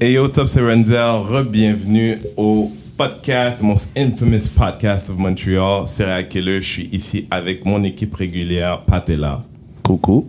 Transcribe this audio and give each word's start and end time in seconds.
Hey 0.00 0.14
yo, 0.14 0.22
what's 0.22 0.38
up, 0.38 0.46
c'est 0.48 0.62
Renzel. 0.62 1.22
Re-bienvenue 1.22 2.16
au 2.38 2.72
podcast, 2.96 3.58
the 3.58 3.62
most 3.62 3.90
infamous 3.96 4.48
podcast 4.48 5.10
of 5.10 5.18
Montreal. 5.18 5.86
C'est 5.86 6.28
Killer. 6.28 6.62
Je 6.62 6.66
suis 6.66 6.88
ici 6.92 7.26
avec 7.30 7.66
mon 7.66 7.82
équipe 7.84 8.14
régulière. 8.14 8.80
Pat 8.86 9.08
est 9.10 9.16
là. 9.16 9.44
Coucou. 9.84 10.28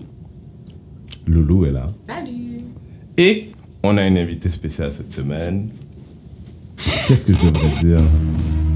Loulou 1.26 1.65
est 1.65 1.71
là. 1.71 1.86
Salut. 2.05 2.60
Et 3.18 3.52
on 3.84 3.97
a 3.97 4.02
un 4.02 4.15
invité 4.18 4.49
spécial 4.49 4.91
cette 4.91 5.13
semaine. 5.13 5.70
Qu'est-ce 7.07 7.25
que 7.25 7.34
je 7.34 7.48
devrais 7.48 7.82
dire? 7.82 8.02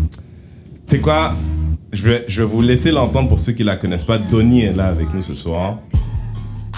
Tu 0.09 0.15
sais 0.85 0.99
quoi? 1.01 1.35
Je 1.91 2.03
vais, 2.03 2.25
je 2.29 2.41
vais 2.41 2.47
vous 2.47 2.61
laisser 2.61 2.91
l'entendre 2.91 3.27
pour 3.27 3.39
ceux 3.39 3.51
qui 3.51 3.63
la 3.63 3.75
connaissent 3.75 4.05
pas. 4.05 4.17
Donnie 4.17 4.61
est 4.61 4.73
là 4.73 4.87
avec 4.87 5.13
nous 5.13 5.21
ce 5.21 5.33
soir. 5.33 5.79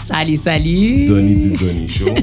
Salut, 0.09 0.37
salut. 0.37 1.05
Donnie 1.05 1.35
du 1.35 1.49
Donnie 1.51 1.87
Show. 1.87 2.09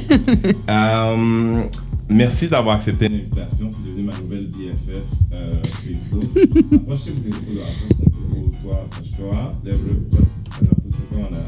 Euh, 0.68 1.62
merci 2.08 2.48
d'avoir 2.48 2.74
accepté 2.74 3.08
l'invitation. 3.08 3.68
C'est 3.70 3.88
devenu 3.88 4.02
ma 4.06 4.12
nouvelle 4.18 4.48
BFF 4.48 5.04
euh, 5.34 5.52
Facebook. 5.62 6.24
Approchez-vous 6.74 7.20
des 7.20 7.30
photos. 7.30 7.62
Approche-toi. 7.62 8.50
Toi, 8.62 8.82
approche-toi. 8.84 9.50
Lève-le. 9.64 9.92
Approche-toi. 10.62 11.18
On 11.18 11.34
a, 11.34 11.38
a. 11.38 11.42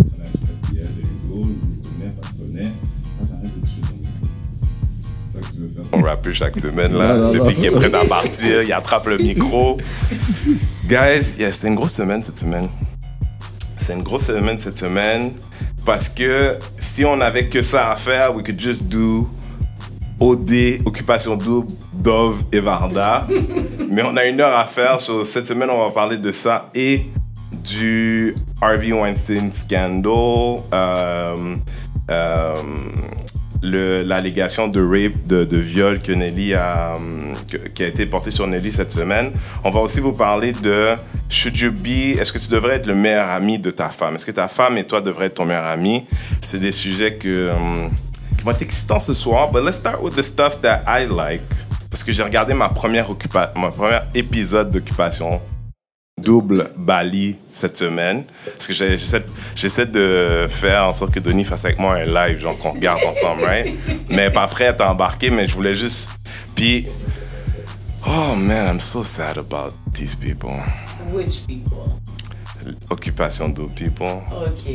Je 0.63 0.79
connais, 1.29 2.13
pas 2.13 2.29
connais. 2.39 2.73
Rappe 6.05 6.31
chaque 6.31 6.57
semaine, 6.57 6.93
là. 6.97 7.17
Non, 7.17 7.25
non, 7.25 7.33
Depuis 7.33 7.57
qu'il 7.57 7.65
est 7.67 7.71
prêt 7.73 7.93
à 7.93 8.05
partir, 8.05 8.63
il 8.63 8.73
attrape 8.73 9.09
le 9.09 9.19
micro. 9.19 9.79
Guys, 10.87 11.37
yeah, 11.39 11.51
c'était 11.51 11.69
une 11.69 11.75
grosse 11.75 11.95
semaine 11.95 12.23
cette 12.23 12.39
semaine. 12.39 12.69
C'est 13.89 13.95
une 13.95 14.03
grosse 14.03 14.25
semaine 14.27 14.61
cette 14.61 14.77
semaine 14.77 15.33
parce 15.87 16.11
que 16.11 16.59
si 16.77 17.07
on 17.07 17.23
avait 17.23 17.47
que 17.47 17.63
ça 17.63 17.91
à 17.91 17.97
faire, 17.97 18.37
we 18.37 18.45
could 18.45 18.61
just 18.61 18.83
do 18.83 19.27
OD, 20.21 20.83
Occupation 20.85 21.37
Double, 21.37 21.73
Dove 21.95 22.45
et 22.53 22.61
Varda. 22.61 23.27
Mais 23.91 24.03
on 24.03 24.15
a 24.19 24.27
une 24.27 24.43
heure 24.43 24.55
à 24.55 24.67
faire. 24.67 25.01
So, 25.01 25.25
cette 25.25 25.47
semaine, 25.47 25.71
on 25.71 25.83
va 25.83 25.91
parler 25.91 26.19
de 26.19 26.31
ça 26.33 26.69
et 26.75 27.07
du 27.65 28.35
Harvey 28.61 28.93
Weinstein 28.93 29.51
scandal. 29.51 30.61
euh, 30.75 31.57
euh, 32.11 32.55
l'allégation 33.63 34.69
de 34.69 34.81
rape, 34.81 35.27
de, 35.27 35.57
viol 35.57 36.01
que 36.01 36.13
Nelly 36.13 36.55
a, 36.55 36.95
hum, 36.97 37.35
qui 37.75 37.83
a 37.83 37.87
été 37.87 38.07
portée 38.07 38.31
sur 38.31 38.47
Nelly 38.47 38.71
cette 38.73 38.93
semaine. 38.93 39.33
On 39.65 39.71
va 39.71 39.81
aussi 39.81 40.01
vous 40.01 40.13
parler 40.13 40.53
de 40.53 40.95
should 41.29 41.57
you 41.59 41.73
be, 41.73 42.19
est-ce 42.19 42.33
que 42.33 42.39
tu 42.39 42.49
devrais 42.51 42.77
être 42.77 42.87
le 42.87 42.95
meilleur 42.95 43.29
ami 43.29 43.59
de 43.59 43.71
ta 43.71 43.89
femme? 43.89 44.15
Est-ce 44.15 44.27
que 44.27 44.33
ta 44.33 44.49
femme 44.49 44.79
et 44.79 44.85
toi 44.85 45.01
devraient 45.01 45.27
être 45.27 45.35
ton 45.35 45.45
meilleur 45.45 45.67
ami? 45.67 46.05
C'est 46.41 46.61
des 46.61 46.73
sujets 46.73 47.15
que, 47.15 47.51
hum, 47.51 47.91
qui 48.37 48.45
vont 48.45 48.53
être 48.53 48.63
excitants 48.63 49.01
ce 49.01 49.15
soir. 49.15 49.51
But 49.51 49.65
let's 49.65 49.77
start 49.77 50.01
with 50.03 50.15
the 50.15 50.23
stuff 50.23 50.61
that 50.61 50.83
I 50.87 51.07
like. 51.07 51.43
Parce 51.91 52.05
que 52.05 52.13
j'ai 52.13 52.23
regardé 52.23 52.55
ma 52.55 52.69
première, 52.69 53.11
occupa 53.11 53.53
ma 53.57 53.71
première 53.71 54.07
épisode 54.15 54.71
d'Occupation 54.71 55.41
double 56.29 56.71
Bali 56.77 57.39
cette 57.51 57.79
semaine. 57.79 58.23
Parce 58.45 58.67
que 58.67 58.75
j'essaie 58.75 59.25
j'essaie 59.55 59.87
de 59.87 60.47
faire 60.47 60.85
en 60.85 60.93
sorte 60.93 61.15
que 61.15 61.21
Denis 61.21 61.45
fasse 61.45 61.65
avec 61.65 61.79
moi 61.79 61.95
un 61.95 62.05
live, 62.05 62.39
genre 62.39 62.59
qu'on 62.59 62.73
regarde 62.73 63.01
ensemble, 63.09 63.45
right? 63.45 63.75
Mais 64.11 64.31
pas 64.31 64.47
prêt 64.47 64.67
à 64.67 64.75
t'embarquer, 64.75 65.31
mais 65.31 65.47
je 65.47 65.55
voulais 65.55 65.75
juste. 65.75 66.11
Puis. 66.55 66.87
Oh 68.07 68.37
man, 68.37 68.75
I'm 68.75 68.79
so 68.79 69.03
sad 69.03 69.39
about 69.39 69.73
these 69.95 70.15
people. 70.15 70.61
Which 71.11 71.47
people? 71.47 71.99
Occupation 72.91 73.49
double 73.49 73.73
people. 73.73 74.21
Ok. 74.31 74.71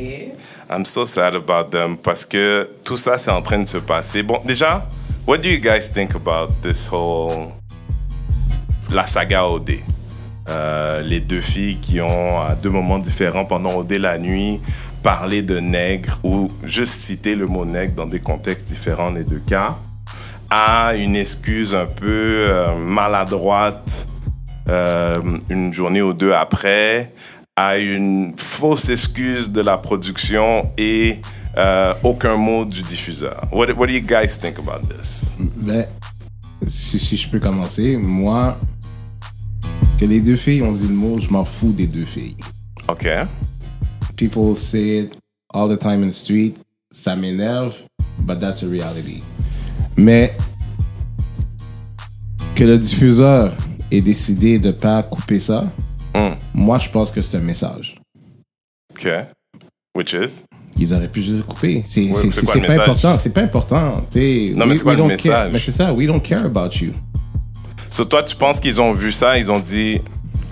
I'm 0.72 0.86
so 0.86 1.06
sad 1.06 1.36
about 1.36 1.70
them 1.70 1.98
parce 1.98 2.26
que 2.26 2.67
tout 2.84 2.98
ça, 2.98 3.20
c'est 3.20 3.32
en 3.32 3.44
train 3.44 3.60
de 3.60 3.67
se 3.67 3.78
passer. 3.78 4.23
Bon, 4.23 4.40
déjà, 4.44 4.88
what 5.28 5.38
do 5.38 5.50
you 5.50 5.60
guys 5.60 5.92
think 5.94 6.16
about 6.16 6.52
this 6.64 6.90
whole. 6.92 7.52
La 8.90 9.06
saga 9.06 9.45
OD? 9.45 9.92
Euh, 10.49 11.02
les 11.03 11.22
deux 11.22 11.39
filles 11.39 11.77
qui 11.77 12.02
ont, 12.02 12.41
à 12.41 12.55
deux 12.55 12.69
moments 12.69 12.99
différents, 12.99 13.45
pendant 13.45 13.76
OD 13.76 13.93
la 13.93 14.17
nuit, 14.17 14.59
parlé 15.02 15.42
de 15.42 15.59
nègre 15.59 16.20
ou 16.23 16.49
juste 16.64 16.93
cité 16.93 17.36
le 17.36 17.45
mot 17.45 17.65
nègre 17.65 17.95
dans 17.95 18.05
des 18.05 18.20
contextes 18.20 18.67
différents, 18.67 19.11
les 19.11 19.23
deux 19.23 19.42
cas, 19.48 19.77
à 20.49 20.95
une 20.95 21.15
excuse 21.15 21.73
un 21.73 21.86
peu 21.86 22.48
euh, 22.49 22.76
maladroite 22.77 24.08
euh, 24.70 25.15
une 25.49 25.71
journée 25.71 26.02
ou 26.02 26.14
deux 26.14 26.33
après, 26.33 27.11
à 27.55 27.77
une 27.77 28.33
fausse 28.37 28.89
excuse 28.89 29.49
de 29.49 29.61
la 29.61 29.77
production 29.77 30.71
et 30.77 31.21
aucun 32.03 32.36
mot 32.36 32.65
du 32.65 32.82
diffuseur. 32.82 33.45
What, 33.52 33.67
what 33.77 33.86
do 33.86 33.93
you 33.93 34.02
guys 34.02 34.39
think 34.39 34.58
about 34.58 34.87
this? 34.87 35.37
Ben, 35.39 35.86
si, 36.67 36.98
si 36.98 37.15
je 37.15 37.30
peux 37.30 37.39
commencer, 37.39 37.95
moi, 37.95 38.58
que 40.03 40.09
les 40.09 40.19
deux 40.19 40.36
filles 40.36 40.61
ont 40.64 40.73
dit 40.73 40.86
le 40.87 40.93
mot, 40.93 41.17
je 41.17 41.30
m'en 41.30 41.45
fous 41.45 41.71
des 41.71 41.87
deux 41.87 42.03
filles. 42.03 42.36
OK. 42.89 43.08
People 44.17 44.53
say 44.58 44.99
it 45.03 45.14
all 45.53 45.69
the 45.69 45.80
time 45.80 46.03
in 46.03 46.08
the 46.08 46.11
street, 46.11 46.55
ça 46.91 47.15
m'énerve, 47.15 47.73
but 48.19 48.37
that's 48.37 48.64
a 48.64 48.67
reality. 48.67 49.23
Mais 49.95 50.33
que 52.53 52.65
le 52.65 52.77
diffuseur 52.77 53.53
ait 53.91 54.02
décidé 54.02 54.59
de 54.59 54.71
pas 54.71 55.03
couper 55.03 55.39
ça, 55.39 55.65
Mm. 56.15 56.35
moi 56.53 56.77
je 56.80 56.89
pense 56.89 57.09
que 57.09 57.21
c'est 57.21 57.37
un 57.37 57.41
message. 57.41 57.95
OK. 58.91 59.08
Which 59.95 60.14
is? 60.14 60.43
Ils 60.77 60.93
auraient 60.93 61.08
pu 61.08 61.21
juste 61.23 61.43
couper. 61.45 61.81
C'est 61.87 62.09
pas 62.67 62.73
important. 62.83 63.17
C'est 63.17 63.30
pas 63.33 63.41
important. 63.43 64.05
t'sais, 64.09 64.53
Non, 64.55 64.65
mais 64.65 64.75
c'est 64.77 64.83
we 64.83 64.97
le 64.97 65.03
message? 65.03 65.31
care. 65.31 65.49
Mais 65.52 65.59
c'est 65.59 65.71
ça. 65.71 65.93
We 65.93 66.05
don't 66.08 66.21
care 66.21 66.45
about 66.45 66.75
you. 66.81 66.91
So, 67.93 68.05
toi, 68.05 68.23
tu 68.23 68.36
penses 68.36 68.59
qu'ils 68.59 68.81
ont 68.81 68.92
vu 68.92 69.11
ça, 69.11 69.37
ils 69.37 69.52
ont 69.52 69.59
dit. 69.59 69.99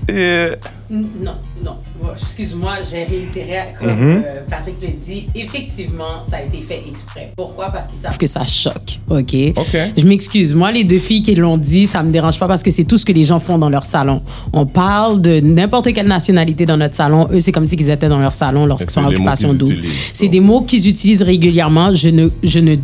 Eh, 0.07 0.49
Non, 0.91 1.31
non. 1.65 1.75
Excuse-moi, 2.13 2.73
j'ai 2.87 3.03
réitéré, 3.03 3.61
comme 3.79 3.89
euh, 3.89 4.41
Patrick 4.47 4.75
le 4.79 4.89
dit, 4.89 5.25
effectivement, 5.33 6.21
ça 6.21 6.37
a 6.37 6.41
été 6.41 6.59
fait 6.59 6.83
exprès. 6.87 7.31
Pourquoi? 7.35 7.69
Parce 7.69 7.87
qu'ils 7.87 7.99
savent 7.99 8.15
que 8.15 8.27
ça 8.27 8.45
choque, 8.45 8.99
OK? 9.09 9.35
OK. 9.57 9.77
Je 9.97 10.05
m'excuse. 10.05 10.53
Moi, 10.53 10.71
les 10.71 10.83
deux 10.83 10.99
filles 10.99 11.23
qui 11.23 11.33
l'ont 11.33 11.57
dit, 11.57 11.87
ça 11.87 12.03
me 12.03 12.11
dérange 12.11 12.37
pas 12.37 12.47
parce 12.47 12.61
que 12.61 12.69
c'est 12.69 12.83
tout 12.83 12.99
ce 12.99 13.05
que 13.05 13.11
les 13.11 13.23
gens 13.23 13.39
font 13.39 13.57
dans 13.57 13.69
leur 13.69 13.87
salon. 13.87 14.21
On 14.53 14.67
parle 14.67 15.19
de 15.19 15.39
n'importe 15.39 15.91
quelle 15.93 16.07
nationalité 16.07 16.67
dans 16.67 16.77
notre 16.77 16.95
salon. 16.95 17.27
Eux, 17.31 17.39
c'est 17.39 17.51
comme 17.51 17.65
si 17.65 17.73
ils 17.75 17.89
étaient 17.89 18.07
dans 18.09 18.19
leur 18.19 18.33
salon 18.33 18.67
lorsqu'ils 18.67 18.91
sont 18.91 19.01
c'est 19.01 19.07
en 19.07 19.09
occupation 19.09 19.55
utilisent, 19.55 19.91
C'est 20.13 20.27
des 20.27 20.41
mots 20.41 20.61
qu'ils 20.61 20.87
utilisent 20.87 21.23
régulièrement. 21.23 21.91
Je 21.95 22.09
ne, 22.09 22.29
je 22.43 22.59
ne 22.59 22.75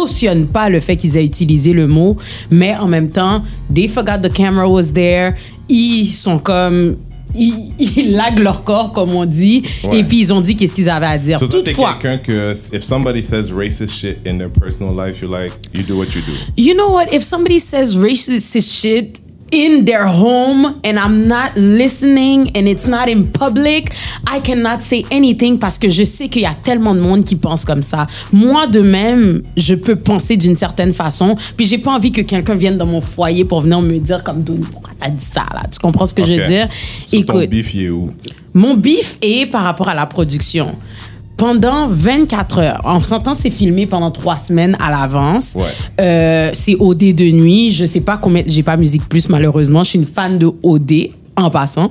cautionne 0.00 0.46
pas 0.46 0.68
le 0.68 0.80
fait 0.80 0.96
qu'ils 0.96 1.16
aient 1.16 1.24
utilisé 1.24 1.72
le 1.72 1.86
mot, 1.86 2.16
mais 2.50 2.76
en 2.76 2.86
même 2.86 3.10
temps, 3.10 3.42
they 3.74 3.88
forgot 3.88 4.18
the 4.22 4.30
camera 4.32 4.68
was 4.68 4.92
there. 4.92 5.32
Ils 5.70 6.06
sont 6.06 6.38
comme 6.38 6.96
ils, 7.34 7.54
ils 7.78 8.12
laguent 8.12 8.40
leur 8.40 8.62
corps, 8.64 8.92
comme 8.92 9.10
on 9.14 9.24
dit, 9.26 9.62
Ouais. 9.84 9.98
et 9.98 10.04
puis 10.04 10.18
ils 10.20 10.32
ont 10.32 10.40
dit 10.40 10.54
qu'est-ce 10.56 10.74
qu'ils 10.74 10.88
avaient 10.90 11.06
à 11.06 11.18
dire. 11.18 11.38
So, 11.38 11.46
Toutefois, 11.48 11.96
quelqu'un 12.00 12.18
que, 12.22 12.52
if 12.72 12.82
somebody 12.82 13.22
says 13.22 13.50
racist 13.52 13.94
shit 13.94 14.18
in 14.26 14.38
their 14.38 14.50
personal 14.50 14.94
life, 14.94 15.20
you're 15.20 15.30
like, 15.30 15.52
you 15.74 15.82
do 15.82 15.96
what 15.98 16.06
you 16.14 16.20
do. 16.22 16.32
you 16.56 16.74
know 16.74 16.90
what? 16.90 17.06
If 17.12 17.22
somebody 17.22 17.58
says 17.58 17.96
racist 17.96 18.80
shit 18.80 19.20
in 19.52 19.84
their 19.84 20.06
home 20.06 20.80
and 20.84 20.98
I'm 20.98 21.26
not 21.26 21.56
listening 21.56 22.50
and 22.56 22.66
it's 22.66 22.86
not 22.86 23.08
in 23.08 23.30
public, 23.30 23.92
I 24.26 24.40
cannot 24.40 24.82
say 24.82 25.04
anything 25.10 25.58
parce 25.58 25.78
que 25.78 25.88
je 25.88 26.04
sais 26.04 26.28
qu'il 26.28 26.42
y 26.42 26.46
a 26.46 26.54
tellement 26.54 26.94
de 26.94 27.00
monde 27.00 27.24
qui 27.24 27.36
pense 27.36 27.64
comme 27.64 27.82
ça. 27.82 28.06
Moi 28.32 28.66
de 28.66 28.80
même, 28.80 29.42
je 29.56 29.74
peux 29.74 29.96
penser 29.96 30.36
d'une 30.36 30.56
certaine 30.56 30.92
façon, 30.92 31.36
puis 31.56 31.66
j'ai 31.66 31.78
pas 31.78 31.92
envie 31.92 32.12
que 32.12 32.22
quelqu'un 32.22 32.54
vienne 32.54 32.76
dans 32.76 32.86
mon 32.86 33.00
foyer 33.00 33.44
pour 33.44 33.60
venir 33.60 33.80
me 33.80 33.98
dire 33.98 34.22
comme 34.22 34.42
Donnie, 34.42 34.66
pourquoi 34.70 34.92
t'as 34.98 35.10
dit 35.10 35.24
ça 35.24 35.46
là? 35.52 35.62
Tu 35.70 35.78
comprends 35.78 36.06
ce 36.06 36.14
que 36.14 36.24
je 36.24 36.34
veux 36.34 36.46
dire? 36.46 36.68
So, 37.06 37.22
ton 37.22 37.44
beef, 37.46 37.74
est 37.74 37.88
où? 37.88 38.10
mon 38.56 38.74
bif 38.74 39.18
est 39.20 39.46
par 39.46 39.64
rapport 39.64 39.88
à 39.88 39.94
la 39.94 40.06
production. 40.06 40.74
Pendant 41.36 41.86
24 41.88 42.58
heures, 42.58 42.80
en 42.84 43.00
s'entend, 43.00 43.34
c'est 43.34 43.50
filmé 43.50 43.86
pendant 43.86 44.10
trois 44.10 44.38
semaines 44.38 44.76
à 44.80 44.90
l'avance. 44.90 45.54
Ouais. 45.54 45.64
Euh, 46.00 46.50
c'est 46.54 46.76
OD 46.80 47.14
de 47.14 47.30
nuit. 47.30 47.72
Je 47.72 47.84
sais 47.84 48.00
pas 48.00 48.16
combien. 48.16 48.42
J'ai 48.46 48.62
pas 48.62 48.76
Musique 48.78 49.06
Plus, 49.08 49.28
malheureusement. 49.28 49.84
Je 49.84 49.90
suis 49.90 49.98
une 49.98 50.06
fan 50.06 50.38
de 50.38 50.50
OD 50.62 51.10
en 51.36 51.50
passant. 51.50 51.90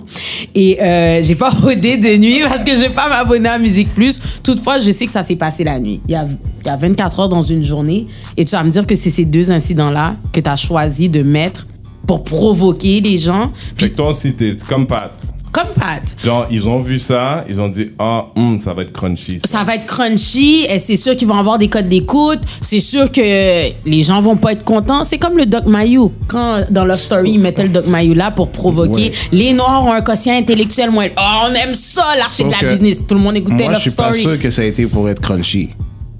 Et 0.56 0.81
euh, 0.81 1.22
j'ai 1.22 1.36
pas 1.36 1.50
OD 1.64 1.80
de 1.80 2.18
nuit 2.18 2.40
parce 2.48 2.64
que 2.64 2.72
je 2.75 2.81
vais 2.81 2.90
pas 2.90 3.08
m'abonner 3.08 3.50
à 3.50 3.60
Musique 3.60 3.94
Plus. 3.94 4.20
Toutefois, 4.44 4.80
je 4.80 4.90
sais 4.90 5.06
que 5.06 5.12
ça 5.12 5.22
s'est 5.22 5.36
passé 5.36 5.64
la 5.64 5.80
nuit. 5.80 6.02
Il 6.08 6.12
y, 6.14 6.16
a, 6.16 6.25
il 6.25 6.68
y 6.68 6.70
a 6.70 6.75
24 6.75 7.20
heures 7.20 7.30
dans 7.30 7.44
une 7.44 7.64
journée. 7.64 8.08
Et 8.38 8.46
tu 8.46 8.52
vas 8.56 8.64
me 8.64 8.72
dire 8.72 8.88
que 8.88 8.96
c'est 8.96 9.12
ces 9.12 9.25
deux 9.25 9.52
incidents-là 9.52 10.16
que 10.34 10.40
tu 10.40 10.50
as 10.50 10.56
choisi 10.56 11.08
de 11.08 11.22
mettre 11.22 11.68
pour 12.08 12.24
provoquer 12.24 13.00
les 13.00 13.18
gens. 13.18 13.52
Fait 13.75 13.92
que 13.92 13.96
toi 13.96 14.10
aussi, 14.10 14.34
t'es 14.36 14.58
comme 14.68 14.88
Pat. 14.88 15.12
Comme 15.56 15.69
Pat. 15.74 16.04
Genre, 16.22 16.46
ils 16.52 16.68
ont 16.68 16.80
vu 16.80 17.00
ça, 17.00 17.46
ils 17.48 17.62
ont 17.62 17.69
dit, 17.69 17.88
ah, 17.98 18.25
hum, 18.36 18.60
ça 18.60 18.74
va 18.74 18.81
être 18.81 18.92
crunchy. 18.92 19.40
ça. 19.40 19.48
ça 19.48 19.63
va 19.63 19.75
être 19.75 19.86
crunchy, 19.86 20.66
et 20.69 20.80
c'est 20.80 20.98
sûr 20.98 21.16
qu'ils 21.16 21.30
vont 21.30 21.38
avoir 21.38 21.57
des 21.57 21.69
codes 21.69 21.88
d'écoute, 21.88 22.40
c'est 22.62 22.81
sûr 22.81 23.10
que 23.10 23.22
les 23.22 24.04
gens 24.04 24.19
vont 24.19 24.36
pas 24.36 24.52
être 24.52 24.66
contents. 24.66 25.06
C'est 25.06 25.18
comme 25.18 25.38
le 25.38 25.46
Doc 25.46 25.66
Mayou. 25.66 26.12
Quand 26.28 26.66
dans 26.69 26.84
Love 26.84 26.98
Story, 26.98 27.31
ils 27.36 27.40
mettaient 27.40 27.63
le 27.63 27.69
Doc 27.69 27.88
Mayou 27.88 28.13
là 28.16 28.31
pour 28.31 28.50
provoquer. 28.52 29.04
Ouais. 29.04 29.12
Les 29.31 29.54
Noirs 29.54 29.86
ont 29.86 29.94
un 29.94 30.02
quotient 30.02 30.36
intellectuel 30.36 30.92
moins. 30.92 31.07
Oh, 31.18 31.48
on 31.50 31.54
aime 31.54 31.74
ça, 31.74 32.04
l'article 32.18 32.50
de 32.50 32.66
la 32.66 32.72
business. 32.72 33.01
Tout 33.08 33.16
le 33.16 33.22
monde 33.22 33.38
écoutait 33.38 33.63
Moi, 33.63 33.68
Love 33.72 33.75
je 33.75 33.90
suis 33.90 33.92
pas 33.92 34.12
Story. 34.12 34.22
sûr 34.24 34.40
que 34.40 34.50
ça 34.50 34.62
a 34.62 34.66
été 34.66 34.86
pour 34.88 35.08
être 35.08 35.22
crunchy. 35.22 35.69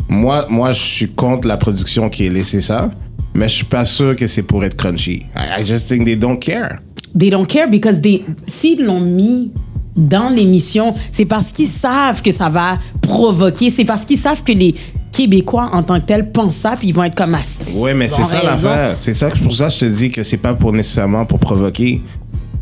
Moi, 0.07 0.45
moi, 0.49 0.71
je 0.71 0.79
suis 0.79 1.09
contre 1.09 1.45
la 1.45 1.57
production 1.57 2.09
qui 2.09 2.25
a 2.25 2.29
laissé 2.29 2.61
ça. 2.61 2.89
mais 3.33 3.49
je 3.49 3.55
suis 3.55 3.65
pas 3.65 3.83
sûr 3.83 4.15
que 4.15 4.27
c'est 4.27 4.43
pour 4.43 4.63
être 4.63 4.77
crunchy. 4.77 5.25
I, 5.35 5.61
I 5.61 5.65
just 5.65 5.89
think 5.89 6.05
they 6.05 6.15
don't 6.15 6.39
care. 6.39 6.79
They 7.17 7.29
don't 7.29 7.45
care 7.45 7.69
because 7.69 8.01
they, 8.01 8.23
s'ils 8.47 8.83
l'ont 8.83 9.00
mis 9.00 9.51
dans 9.95 10.29
l'émission, 10.29 10.94
c'est 11.12 11.25
parce 11.25 11.51
qu'ils 11.51 11.67
savent 11.67 12.21
que 12.21 12.31
ça 12.31 12.50
va 12.50 12.77
provoquer, 13.01 13.69
c'est 13.69 13.85
parce 13.85 14.03
qu'ils 14.03 14.19
savent 14.19 14.44
que 14.44 14.51
les 14.51 14.75
Québécois 15.12 15.69
en 15.71 15.81
tant 15.81 16.01
que 16.01 16.06
tels 16.06 16.29
pensent 16.33 16.57
ça, 16.57 16.75
puis 16.77 16.89
ils 16.89 16.94
vont 16.94 17.03
être 17.06 17.15
comme 17.15 17.35
assis. 17.35 17.77
Ouais, 17.77 17.94
mais 17.94 18.07
Ils 18.07 18.09
c'est 18.12 18.25
ça 18.25 18.44
l'affaire. 18.44 18.97
C'est 18.97 19.13
ça, 19.13 19.29
pour 19.29 19.53
ça 19.53 19.67
que 19.67 19.73
je 19.73 19.79
te 19.79 19.85
dis 19.85 20.12
que 20.12 20.23
c'est 20.23 20.35
pas 20.38 20.53
pour 20.53 20.73
nécessairement 20.73 21.25
pour 21.25 21.39
provoquer. 21.39 22.01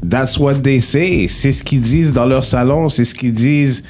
That's 0.07 0.37
what 0.37 0.55
they 0.55 0.79
say. 0.79 1.27
C'est 1.27 1.51
ce 1.51 1.63
qu'ils 1.63 1.81
disent 1.81 2.13
dans 2.13 2.25
leur 2.25 2.43
salon. 2.43 2.89
C'est 2.89 3.05
ce 3.05 3.15
qu'ils 3.15 3.31
disent. 3.33 3.83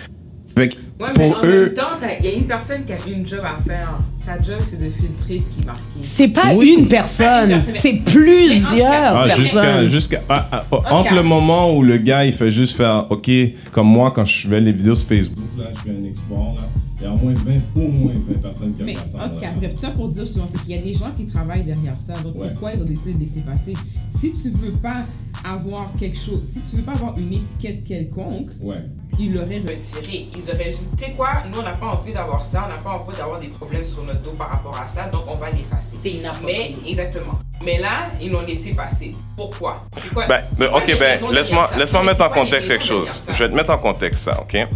Fait 0.56 0.70
que 0.70 0.76
Ouais, 1.00 1.10
mais 1.18 1.30
pour 1.30 1.40
en 1.40 1.46
eux, 1.46 1.64
même 1.66 1.74
temps, 1.74 1.82
t'as- 2.00 2.20
il 2.20 2.26
y 2.26 2.28
a 2.30 2.32
une 2.38 2.44
personne 2.46 2.84
qui 2.86 2.94
a 2.94 2.98
une 3.14 3.26
job 3.26 3.40
à 3.44 3.62
faire. 3.68 3.98
Sa 4.26 4.42
job, 4.42 4.58
c'est 4.62 4.80
de 4.82 4.90
filtrer 4.90 5.40
ce 5.40 5.44
qui 5.56 5.62
est 5.62 5.66
marqué. 5.66 5.82
C'est 6.02 6.28
pas 6.30 6.54
Oui. 6.56 6.76
une 6.80 6.88
personne, 6.88 7.50
personne. 7.50 7.76
c'est 7.76 8.02
plusieurs 8.06 8.88
Ah, 9.18 9.28
jusqu'à, 9.36 9.62
personnes. 9.62 9.88
jusqu'à, 9.88 10.22
ah, 10.30 10.48
ah, 10.52 10.66
ah, 10.72 10.96
entre 10.96 11.14
le 11.14 11.24
moment 11.24 11.76
où 11.76 11.84
le 11.84 11.98
gars 11.98 12.26
il 12.26 12.32
fait 12.32 12.50
juste 12.52 12.76
faire, 12.78 13.06
ok, 13.10 13.30
comme 13.72 13.88
moi 13.88 14.12
quand 14.12 14.24
je 14.26 14.48
fais 14.48 14.62
les 14.62 14.72
vidéos 14.72 14.96
sur 14.96 15.08
Facebook, 15.10 15.44
là, 15.58 15.66
je 15.76 15.80
fais 15.92 15.98
un 15.98 16.06
export, 16.06 16.56
là, 16.56 16.62
il 17.00 17.04
y 17.04 17.06
a 17.06 17.12
au 17.12 17.18
moins 17.18 17.34
20, 17.34 17.82
au 17.84 17.88
moins 17.90 18.14
20 18.14 18.42
personnes 18.42 18.74
qui 18.78 18.84
Mais 18.84 18.94
regardent 18.94 19.12
ça. 19.12 19.26
en 19.26 19.30
tout 19.36 19.42
cas, 19.42 19.52
bref, 19.58 19.74
tout 19.74 19.80
ça 19.82 19.90
pour 19.90 20.08
dire 20.08 20.24
justement, 20.24 20.46
c'est 20.50 20.62
qu'il 20.62 20.76
y 20.76 20.80
a 20.80 20.82
des 20.82 20.94
gens 20.94 21.12
qui 21.16 21.26
travaillent 21.26 21.66
derrière 21.66 21.98
ça. 21.98 22.14
Donc 22.24 22.36
Ouais. 22.38 22.48
pourquoi 22.52 22.72
ils 22.74 22.82
ont 22.82 22.86
décidé 22.86 23.14
de 23.14 23.20
laisser 23.20 23.42
passer? 23.42 23.74
Si 24.22 24.32
tu 24.32 24.50
veux 24.52 24.72
pas 24.72 25.04
avoir 25.44 25.92
quelque 26.00 26.16
chose, 26.18 26.44
si 26.54 26.62
tu 26.62 26.78
veux 26.78 26.84
pas 26.84 26.94
avoir 26.94 27.18
une 27.18 27.34
étiquette 27.34 27.84
quelconque, 27.84 28.52
Ouais. 28.62 28.86
Ils 29.20 29.34
l'auraient 29.34 29.60
retiré. 29.60 30.28
Ils 30.36 30.50
auraient 30.52 30.70
dit, 30.72 30.88
tu 30.98 31.06
sais 31.06 31.12
quoi, 31.12 31.30
nous 31.52 31.60
on 31.60 31.64
n'a 31.64 31.72
pas 31.72 31.88
envie 31.88 32.12
d'avoir 32.14 32.44
ça, 32.44 32.66
on 32.66 32.70
n'a 32.70 32.78
pas 32.78 32.92
envie 32.92 33.16
d'avoir 33.18 33.40
des 33.40 33.48
problèmes 33.48 33.84
sur 33.84 34.04
notre 34.04 34.22
dos 34.22 34.32
par 34.32 34.50
rapport 34.50 34.78
à 34.78 34.88
ça, 34.88 35.04
donc 35.06 35.24
on 35.28 35.36
va 35.38 35.50
l'effacer. 35.50 35.96
C'est 36.02 36.12
inapproprié. 36.12 36.76
Mais, 36.84 36.90
exactement. 36.90 37.34
Mais 37.64 37.78
là, 37.80 38.08
ils 38.22 38.32
l'ont 38.32 38.42
laissé 38.42 38.74
passer. 38.74 39.16
Pourquoi? 39.36 39.84
C'est 39.96 40.14
quoi- 40.14 40.28
Ben, 40.28 40.44
ben, 40.58 40.70
ok, 40.74 40.98
ben, 41.00 41.20
laisse-moi, 41.32 41.70
Mais 41.78 42.04
mettre 42.04 42.24
en 42.24 42.30
contexte 42.30 42.70
quelque 42.72 42.84
chose. 42.84 43.22
Je 43.32 43.44
vais 43.44 43.50
te 43.50 43.56
mettre 43.56 43.72
en 43.72 43.78
contexte 43.78 44.24
ça, 44.26 44.40
ok? 44.42 44.68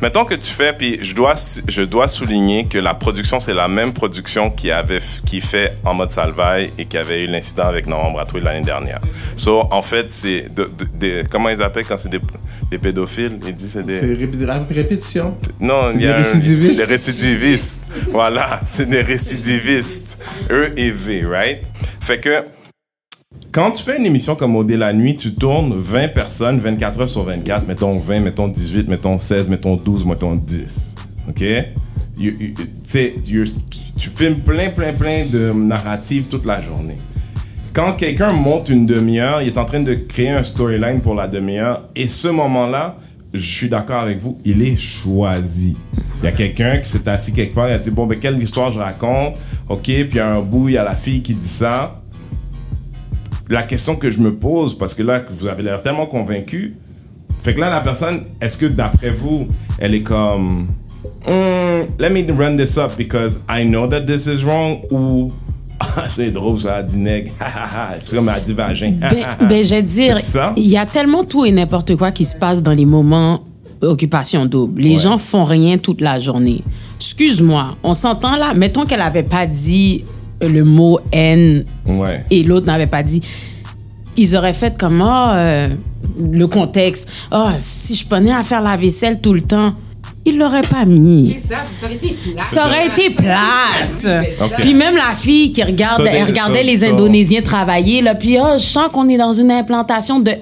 Mettons 0.00 0.24
que 0.24 0.34
tu 0.34 0.52
fais, 0.52 0.72
puis 0.72 0.98
je 1.02 1.14
dois, 1.14 1.34
je 1.68 1.82
dois 1.82 2.08
souligner 2.08 2.66
que 2.66 2.78
la 2.78 2.94
production, 2.94 3.40
c'est 3.40 3.54
la 3.54 3.68
même 3.68 3.92
production 3.92 4.50
qui 4.50 4.70
avait, 4.70 4.98
qui 5.24 5.40
fait 5.40 5.74
en 5.84 5.94
mode 5.94 6.12
salvaille 6.12 6.70
et 6.78 6.84
qui 6.86 6.96
avait 6.98 7.24
eu 7.24 7.26
l'incident 7.26 7.66
avec 7.66 7.86
Norman 7.86 8.12
Bratouille 8.12 8.42
l'année 8.42 8.64
dernière. 8.64 9.00
So, 9.36 9.66
en 9.70 9.82
fait, 9.82 10.10
c'est 10.10 10.52
de- 10.54 11.24
comment 11.30 11.48
ils 11.48 11.62
appellent 11.62 11.86
quand 11.86 11.96
c'est 11.96 12.08
des, 12.08 12.20
des 12.70 12.78
pédophiles? 12.78 13.38
Ils 13.46 13.54
disent 13.54 13.72
c'est 13.72 13.86
des, 13.86 14.00
c'est 14.00 14.06
répé- 14.14 14.74
répétition. 14.74 15.36
non, 15.60 15.90
il 15.94 16.02
y 16.02 16.06
a 16.06 16.12
des 16.12 16.18
un- 16.18 16.22
récidivistes. 16.22 16.76
des 16.76 16.84
récidivistes. 16.84 17.82
voilà, 18.10 18.60
c'est 18.66 18.88
des 18.88 19.02
récidivistes. 19.02 20.18
E 20.50 20.70
et 20.76 20.90
V, 20.90 21.24
right? 21.26 21.62
Fait 22.00 22.18
que 22.20 22.42
Quand 23.56 23.70
tu 23.70 23.82
fais 23.82 23.96
une 23.96 24.04
émission 24.04 24.36
comme 24.36 24.54
Odé 24.54 24.76
la 24.76 24.92
nuit, 24.92 25.16
tu 25.16 25.34
tournes 25.34 25.74
20 25.74 26.08
personnes 26.08 26.58
24 26.58 27.00
heures 27.00 27.08
sur 27.08 27.22
24, 27.22 27.66
mettons 27.66 27.96
20, 27.96 28.20
mettons 28.20 28.48
18, 28.48 28.86
mettons 28.86 29.16
16, 29.16 29.48
mettons 29.48 29.76
12, 29.76 30.04
mettons 30.04 30.36
10. 30.36 30.94
OK? 31.26 31.42
You- 32.18 32.34
tu 33.98 34.10
filmes 34.10 34.40
plein, 34.40 34.68
plein, 34.68 34.92
plein 34.92 35.24
de 35.24 35.54
narratives 35.54 36.28
toute 36.28 36.44
la 36.44 36.60
journée. 36.60 36.98
Quand 37.72 37.94
quelqu'un 37.94 38.34
monte 38.34 38.68
une 38.68 38.84
demi-heure, 38.84 39.40
il 39.40 39.48
est 39.48 39.56
en 39.56 39.64
train 39.64 39.80
de 39.80 39.94
créer 39.94 40.28
un 40.28 40.42
storyline 40.42 41.00
pour 41.00 41.14
la 41.14 41.26
demi-heure, 41.26 41.88
et 41.96 42.08
ce 42.08 42.28
moment-là, 42.28 42.98
je 43.32 43.40
suis 43.40 43.70
d'accord 43.70 44.02
avec 44.02 44.18
vous, 44.18 44.36
il 44.44 44.60
est 44.60 44.76
choisi. 44.76 45.78
Il 46.22 46.26
y 46.26 46.28
a 46.28 46.32
quelqu'un 46.32 46.76
qui 46.76 46.90
s'est 46.90 47.08
assis 47.08 47.32
quelque 47.32 47.54
part, 47.54 47.70
il 47.70 47.72
a 47.72 47.78
dit, 47.78 47.90
bon, 47.90 48.04
ben, 48.04 48.18
quelle 48.18 48.36
histoire 48.36 48.70
je 48.70 48.78
raconte? 48.78 49.32
OK, 49.70 49.84
puis 49.84 50.08
il 50.12 50.20
un 50.20 50.40
bout, 50.42 50.68
il 50.68 50.74
y 50.74 50.78
a 50.78 50.84
la 50.84 50.94
fille 50.94 51.22
qui 51.22 51.32
dit 51.32 51.48
ça 51.48 52.02
la 53.48 53.62
question 53.62 53.96
que 53.96 54.10
je 54.10 54.18
me 54.20 54.34
pose, 54.34 54.76
parce 54.76 54.94
que 54.94 55.02
là, 55.02 55.22
vous 55.30 55.46
avez 55.46 55.62
l'air 55.62 55.82
tellement 55.82 56.06
convaincu, 56.06 56.76
fait 57.42 57.54
que 57.54 57.60
là, 57.60 57.70
la 57.70 57.80
personne, 57.80 58.22
est-ce 58.40 58.56
que 58.58 58.66
d'après 58.66 59.10
vous, 59.10 59.46
elle 59.78 59.94
est 59.94 60.02
comme, 60.02 60.66
Hmm, 61.28 61.82
let 61.98 62.10
me 62.10 62.32
run 62.32 62.56
this 62.56 62.76
up 62.78 62.92
because 62.96 63.40
I 63.48 63.64
know 63.64 63.86
that 63.88 64.02
this 64.02 64.26
is 64.26 64.44
wrong, 64.44 64.80
ou 64.90 65.32
Ah, 65.80 66.04
c'est 66.08 66.30
drôle 66.30 66.58
ça, 66.58 66.78
elle 66.80 66.86
dit 66.86 66.98
nègre, 66.98 67.30
c'est 68.04 68.16
comme 68.16 68.30
dit 68.44 68.52
vagin. 68.54 68.92
Ben, 69.00 69.48
ben, 69.48 69.62
je 69.64 69.76
te 69.76 69.80
dire, 69.82 70.16
il 70.56 70.66
y 70.66 70.76
a 70.76 70.86
tellement 70.86 71.22
tout 71.24 71.44
et 71.44 71.52
n'importe 71.52 71.96
quoi 71.96 72.12
qui 72.12 72.24
se 72.24 72.34
passe 72.34 72.62
dans 72.62 72.72
les 72.72 72.86
moments 72.86 73.42
occupation 73.82 74.46
double. 74.46 74.80
Les 74.80 74.92
Ouais. 74.92 74.98
gens 74.98 75.18
font 75.18 75.44
rien 75.44 75.76
toute 75.78 76.00
la 76.00 76.18
journée. 76.18 76.62
Excuse-moi, 76.98 77.76
on 77.82 77.92
s'entend 77.94 78.36
là. 78.36 78.54
Mettons 78.54 78.86
qu'elle 78.86 79.02
avait 79.02 79.22
pas 79.22 79.46
dit 79.46 80.04
le 80.40 80.64
mot 80.64 81.00
haine 81.12 81.64
ouais. 81.86 82.24
et 82.30 82.42
l'autre 82.42 82.66
n'avait 82.66 82.86
pas 82.86 83.02
dit. 83.02 83.20
Ils 84.16 84.34
auraient 84.36 84.54
fait 84.54 84.78
comme 84.78 85.02
ah, 85.02 85.36
euh, 85.36 85.68
le 86.18 86.46
contexte. 86.46 87.08
Ah, 87.30 87.54
si 87.58 87.94
je 87.94 88.06
prenais 88.06 88.32
à 88.32 88.42
faire 88.42 88.62
la 88.62 88.76
vaisselle 88.76 89.20
tout 89.20 89.34
le 89.34 89.42
temps, 89.42 89.74
ils 90.24 90.38
l'auraient 90.38 90.62
pas 90.62 90.84
mis. 90.84 91.36
C'est 91.38 91.54
ça, 91.54 91.58
ça 91.72 91.86
aurait 91.86 91.94
été 91.96 92.16
plate. 92.16 92.40
Ça 92.42 92.66
aurait 92.66 92.86
été 92.86 93.10
plate. 93.10 94.60
Puis 94.60 94.74
même 94.74 94.96
la 94.96 95.14
fille 95.14 95.52
qui 95.52 95.62
regarde, 95.62 96.06
elle 96.06 96.24
regardait 96.24 96.62
les. 96.62 96.84
Indonésiens 96.84 97.42
travailler, 97.42 98.02
là, 98.02 98.14
puis 98.14 98.36
ah, 98.36 98.56
je 98.58 98.64
sens 98.64 98.88
qu'on 98.92 99.08
est 99.08 99.16
dans 99.16 99.32
une 99.32 99.50
implantation 99.50 100.18
de... 100.18 100.32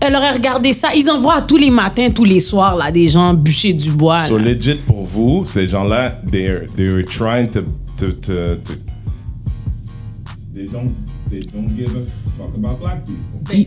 Elle 0.00 0.16
aurait 0.16 0.32
regardé 0.32 0.72
ça. 0.72 0.88
Ils 0.94 1.08
en 1.10 1.18
voient 1.18 1.40
tous 1.42 1.56
les 1.56 1.70
matins, 1.70 2.10
tous 2.10 2.24
les 2.24 2.40
soirs, 2.40 2.76
là, 2.76 2.90
des 2.90 3.08
gens 3.08 3.32
bûcher 3.32 3.72
du 3.72 3.90
bois. 3.90 4.22
So 4.22 4.36
là. 4.36 4.52
legit 4.52 4.74
pour 4.86 5.04
vous, 5.04 5.44
ces 5.44 5.66
gens-là, 5.66 6.20
they're, 6.30 6.64
they're 6.76 7.04
trying 7.04 7.48
to, 7.50 7.60
to, 8.10 8.56
to, 8.56 8.56
to- 8.62 8.80
They 10.52 10.66
don't, 10.66 10.94
they 11.30 11.40
don't 11.40 11.74
give 11.76 11.90
a 11.96 12.04
fuck 12.38 12.54
about 12.54 12.78
black 12.78 13.04
people. 13.04 13.40
Ben, 13.48 13.64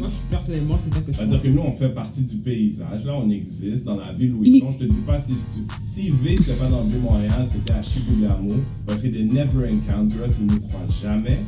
moi, 0.00 0.08
personnellement, 0.30 0.76
c'est 0.78 0.88
ça 0.90 1.00
que 1.00 1.12
je 1.12 1.16
C'est-à-dire 1.18 1.42
que 1.42 1.48
nous, 1.48 1.60
on 1.60 1.72
fait 1.72 1.90
partie 1.90 2.22
du 2.22 2.36
paysage. 2.38 3.04
Là, 3.04 3.14
on 3.16 3.28
existe 3.30 3.84
dans 3.84 3.96
la 3.96 4.10
ville 4.12 4.32
où 4.34 4.42
ils 4.44 4.56
Il- 4.56 4.60
sont. 4.60 4.70
Je 4.70 4.78
te 4.78 4.84
dis 4.84 5.00
pas 5.06 5.20
si 5.20 5.32
tu. 5.34 5.60
Si 5.84 6.08
V, 6.10 6.36
c'était 6.38 6.54
pas 6.54 6.68
dans 6.68 6.82
le 6.82 6.88
Vieux-Montréal, 6.88 7.46
c'était 7.50 7.72
à 7.72 7.82
Chibougamau. 7.82 8.54
Parce 8.86 9.02
que 9.02 9.08
they 9.08 9.24
never 9.24 9.70
encounter 9.70 10.16
us, 10.26 10.36
ils 10.40 10.46
nous 10.46 10.60
croient 10.60 10.80
jamais. 11.02 11.40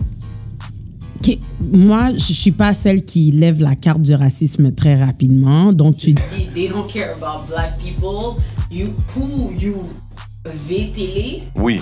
Ok, 1.20 1.38
Moi, 1.72 2.12
je 2.14 2.32
suis 2.32 2.50
pas 2.50 2.74
celle 2.74 3.04
qui 3.04 3.30
lève 3.30 3.60
la 3.62 3.76
carte 3.76 4.02
du 4.02 4.14
racisme 4.14 4.72
très 4.72 5.02
rapidement. 5.02 5.72
Donc, 5.72 5.96
tu 5.96 6.12
dis... 6.12 6.22
They 6.52 6.68
don't 6.68 6.86
care 6.92 7.14
about 7.16 7.46
black 7.48 7.78
people. 7.78 8.42
You, 8.70 8.88
who 9.16 9.52
you 9.58 9.74
VTL, 10.68 11.42
oui. 11.56 11.80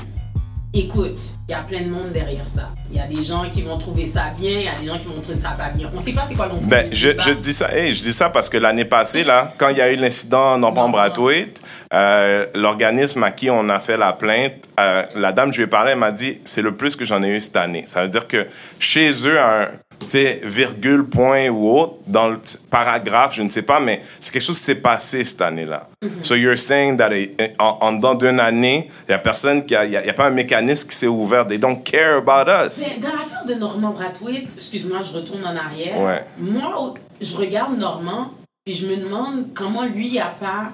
Écoute, 0.72 1.18
il 1.48 1.52
y 1.52 1.54
a 1.54 1.62
plein 1.62 1.82
de 1.82 1.88
monde 1.88 2.12
derrière 2.12 2.46
ça. 2.46 2.70
Il 2.90 2.96
y 2.96 3.00
a 3.00 3.06
des 3.06 3.22
gens 3.22 3.48
qui 3.50 3.62
vont 3.62 3.76
trouver 3.76 4.04
ça 4.04 4.32
bien, 4.38 4.50
il 4.50 4.64
y 4.64 4.68
a 4.68 4.74
des 4.80 4.86
gens 4.86 4.98
qui 4.98 5.06
vont 5.06 5.20
trouver 5.20 5.38
ça 5.38 5.50
pas 5.50 5.70
bien. 5.70 5.90
On 5.94 6.00
sait 6.00 6.12
pas 6.12 6.24
c'est 6.28 6.34
quoi 6.34 6.48
plus. 6.48 6.60
Ben, 6.60 6.88
le 6.88 6.94
je, 6.94 7.08
je 7.18 7.30
dis 7.32 7.52
ça, 7.52 7.74
hey, 7.76 7.94
je 7.94 8.00
dis 8.00 8.12
ça 8.12 8.30
parce 8.30 8.48
que 8.48 8.56
l'année 8.56 8.84
passée, 8.84 9.24
là, 9.24 9.52
quand 9.58 9.68
il 9.68 9.78
y 9.78 9.80
a 9.80 9.92
eu 9.92 9.96
l'incident 9.96 10.58
Norman 10.58 10.88
Brathwaite, 10.88 11.60
euh, 11.92 12.46
l'organisme 12.54 13.22
à 13.24 13.32
qui 13.32 13.50
on 13.50 13.68
a 13.68 13.78
fait 13.80 13.96
la 13.96 14.12
plainte, 14.12 14.52
euh, 14.78 15.02
la 15.16 15.32
dame, 15.32 15.52
je 15.52 15.58
lui 15.58 15.64
ai 15.64 15.68
parlé, 15.68 15.92
elle 15.92 15.98
m'a 15.98 16.12
dit, 16.12 16.38
c'est 16.44 16.62
le 16.62 16.76
plus 16.76 16.94
que 16.94 17.04
j'en 17.04 17.22
ai 17.22 17.28
eu 17.28 17.40
cette 17.40 17.56
année. 17.56 17.84
Ça 17.86 18.02
veut 18.02 18.08
dire 18.08 18.28
que 18.28 18.46
chez 18.78 19.10
eux, 19.26 19.40
un, 19.40 19.66
sais, 20.08 20.40
virgule, 20.44 21.04
point 21.04 21.48
ou 21.48 21.70
autre, 21.78 21.98
dans 22.06 22.28
le 22.28 22.40
paragraphe, 22.70 23.34
je 23.34 23.42
ne 23.42 23.50
sais 23.50 23.62
pas, 23.62 23.80
mais 23.80 24.02
c'est 24.20 24.32
quelque 24.32 24.42
chose 24.42 24.58
qui 24.58 24.64
s'est 24.64 24.74
passé 24.76 25.24
cette 25.24 25.40
année-là. 25.40 25.88
So 26.22 26.34
you're 26.34 26.58
saying 26.58 26.96
that 26.98 27.10
en, 27.58 27.78
en 27.80 27.92
dedans 27.92 28.14
d'une 28.14 28.40
année, 28.40 28.88
il 29.02 29.10
n'y 29.10 29.14
a 29.14 29.18
personne 29.18 29.64
qui 29.64 29.74
a, 29.74 29.84
y 29.84 29.96
a, 29.96 30.02
il 30.02 30.06
y 30.06 30.10
a 30.10 30.14
pas 30.14 30.26
un 30.26 30.30
mécanisme 30.30 30.88
qui 30.88 30.96
s'est 30.96 31.06
ouvert. 31.06 31.46
They 31.46 31.58
don't 31.58 31.82
care 31.82 32.18
about 32.18 32.50
us. 32.50 32.80
Mais 32.80 33.00
dans 33.00 33.12
l'affaire 33.12 33.44
de 33.46 33.54
Normand 33.54 33.90
Brathwaite, 33.90 34.52
excuse-moi, 34.54 35.00
je 35.02 35.16
retourne 35.16 35.44
en 35.44 35.56
arrière. 35.56 36.00
Ouais. 36.00 36.24
Moi, 36.38 36.94
je 37.20 37.36
regarde 37.36 37.78
Normand, 37.78 38.32
puis 38.64 38.74
je 38.74 38.86
me 38.86 38.96
demande 38.96 39.52
comment 39.54 39.84
lui 39.84 40.18
a 40.18 40.26
pas 40.26 40.70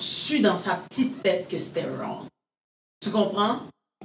su 0.00 0.40
dans 0.40 0.56
sa 0.56 0.80
petite 0.88 1.22
tête 1.22 1.46
que 1.48 1.58
c'était 1.58 1.86
wrong. 1.86 2.26
Tu 3.00 3.10
comprends? 3.10 3.60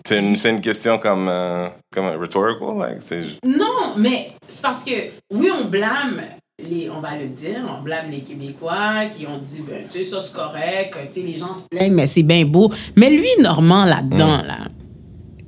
C'est 0.06 0.20
une, 0.20 0.36
une 0.36 0.62
question 0.62 0.98
comme, 0.98 1.28
euh, 1.30 1.68
comme 1.94 2.06
rhetorical, 2.08 2.78
like, 2.78 3.02
Non, 3.46 3.94
mais 3.98 4.30
c'est 4.48 4.62
parce 4.62 4.84
que, 4.84 4.92
oui, 5.34 5.50
on 5.62 5.66
blâme, 5.66 6.22
les, 6.70 6.90
on 6.90 7.00
va 7.00 7.16
le 7.18 7.28
dire, 7.28 7.62
on 7.70 7.82
blâme 7.84 8.10
les 8.12 8.20
Québécois 8.22 9.06
qui 9.16 9.26
ont 9.28 9.38
dit, 9.38 9.62
ben, 9.68 9.84
tu 9.90 10.00
sais, 10.00 10.04
ça 10.04 10.20
c'est 10.20 10.34
correct, 10.34 10.98
tu 11.12 11.22
sais, 11.22 11.26
les 11.28 11.38
gens 11.38 11.54
se 11.56 11.64
plaignent, 11.70 11.94
mais 11.94 12.08
c'est 12.08 12.24
bien 12.24 12.46
beau. 12.46 12.72
Mais 12.96 13.10
lui, 13.10 13.28
Normand, 13.42 13.86
là-dedans, 13.86 14.44
Mm. 14.44 14.48
là, 14.48 14.58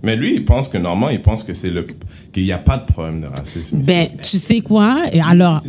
Mais 0.03 0.15
lui, 0.15 0.35
il 0.35 0.45
pense 0.45 0.69
que 0.69 0.77
Normand, 0.77 1.09
il 1.09 1.21
pense 1.21 1.43
que 1.43 1.51
c'est 1.53 1.69
le. 1.71 1.85
qu'il 2.31 2.43
n'y 2.43 2.51
a 2.53 2.57
pas 2.57 2.77
de 2.77 2.85
problème 2.85 3.19
de 3.21 3.27
racisme. 3.27 3.79
ici. 3.81 3.87
ben, 3.87 4.07
tu 4.21 4.37
sais 4.37 4.61
quoi? 4.61 5.03
Alors, 5.27 5.61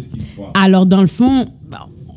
alors, 0.54 0.86
dans 0.86 1.00
le 1.00 1.06
fond, 1.08 1.46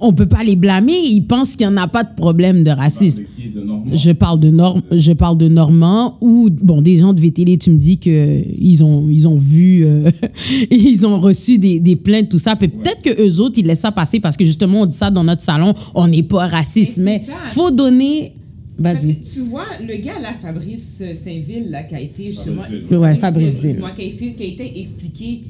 on 0.04 0.14
peut 0.14 0.28
pas 0.28 0.44
les 0.44 0.56
blâmer. 0.56 0.94
Ils 0.94 1.22
pensent 1.26 1.56
qu'il 1.56 1.66
n'y 1.68 1.74
en 1.74 1.78
a 1.78 1.88
pas 1.88 2.04
de 2.04 2.14
problème 2.16 2.64
de 2.64 2.70
racisme. 2.72 3.24
Normand? 3.56 3.86
Je 3.94 4.12
parle 4.12 4.40
de 4.40 4.50
Norm, 4.50 4.82
je 4.92 5.14
parle 5.14 5.38
de 5.38 5.48
Normand 5.48 6.18
ou 6.22 6.50
bon 6.52 6.82
des 6.82 6.98
gens 6.98 7.14
de 7.14 7.22
VTL. 7.22 7.58
Tu 7.58 7.70
me 7.72 7.78
dis 7.78 7.98
que 7.98 8.44
ils 8.60 8.84
ont 8.84 9.08
ils 9.10 9.28
ont 9.28 9.36
vu 9.38 9.86
euh, 9.86 10.10
ils 10.72 11.06
ont 11.06 11.20
reçu 11.20 11.58
des, 11.58 11.80
des 11.80 11.96
plaintes 11.96 12.30
tout 12.30 12.40
ça. 12.40 12.56
Peut-être 12.56 13.02
que 13.04 13.22
eux 13.22 13.40
autres 13.40 13.58
ils 13.60 13.66
laissent 13.66 13.80
ça 13.80 13.92
passer 13.92 14.20
parce 14.20 14.38
que 14.38 14.46
justement 14.46 14.82
on 14.82 14.86
dit 14.86 14.96
ça 14.98 15.10
dans 15.10 15.24
notre 15.24 15.42
salon. 15.42 15.74
On 15.96 16.08
n'est 16.08 16.24
pas 16.24 16.48
raciste, 16.48 16.98
Mais 16.98 17.22
mais 17.28 17.34
faut 17.54 17.72
donner 17.72 18.34
Parce 18.82 19.04
Vas-y. 19.04 19.16
que 19.20 19.34
tu 19.34 19.40
vois, 19.42 19.66
le 19.82 19.96
gars 20.04 20.20
là, 20.22 20.34
Fabrice 20.34 21.02
Saint-Ville, 21.24 21.70
là, 21.70 21.84
qui 21.84 21.96
a 21.96 22.00
été 22.02 22.32
justement. 22.32 22.64
Fabrice 22.64 22.98
Ouais, 22.98 23.16
Fabrice 23.16 23.62
Ville. 23.62 23.82
Qui 23.96 24.44
a 24.44 24.46
été 24.48 24.80
expliqué 24.82 25.42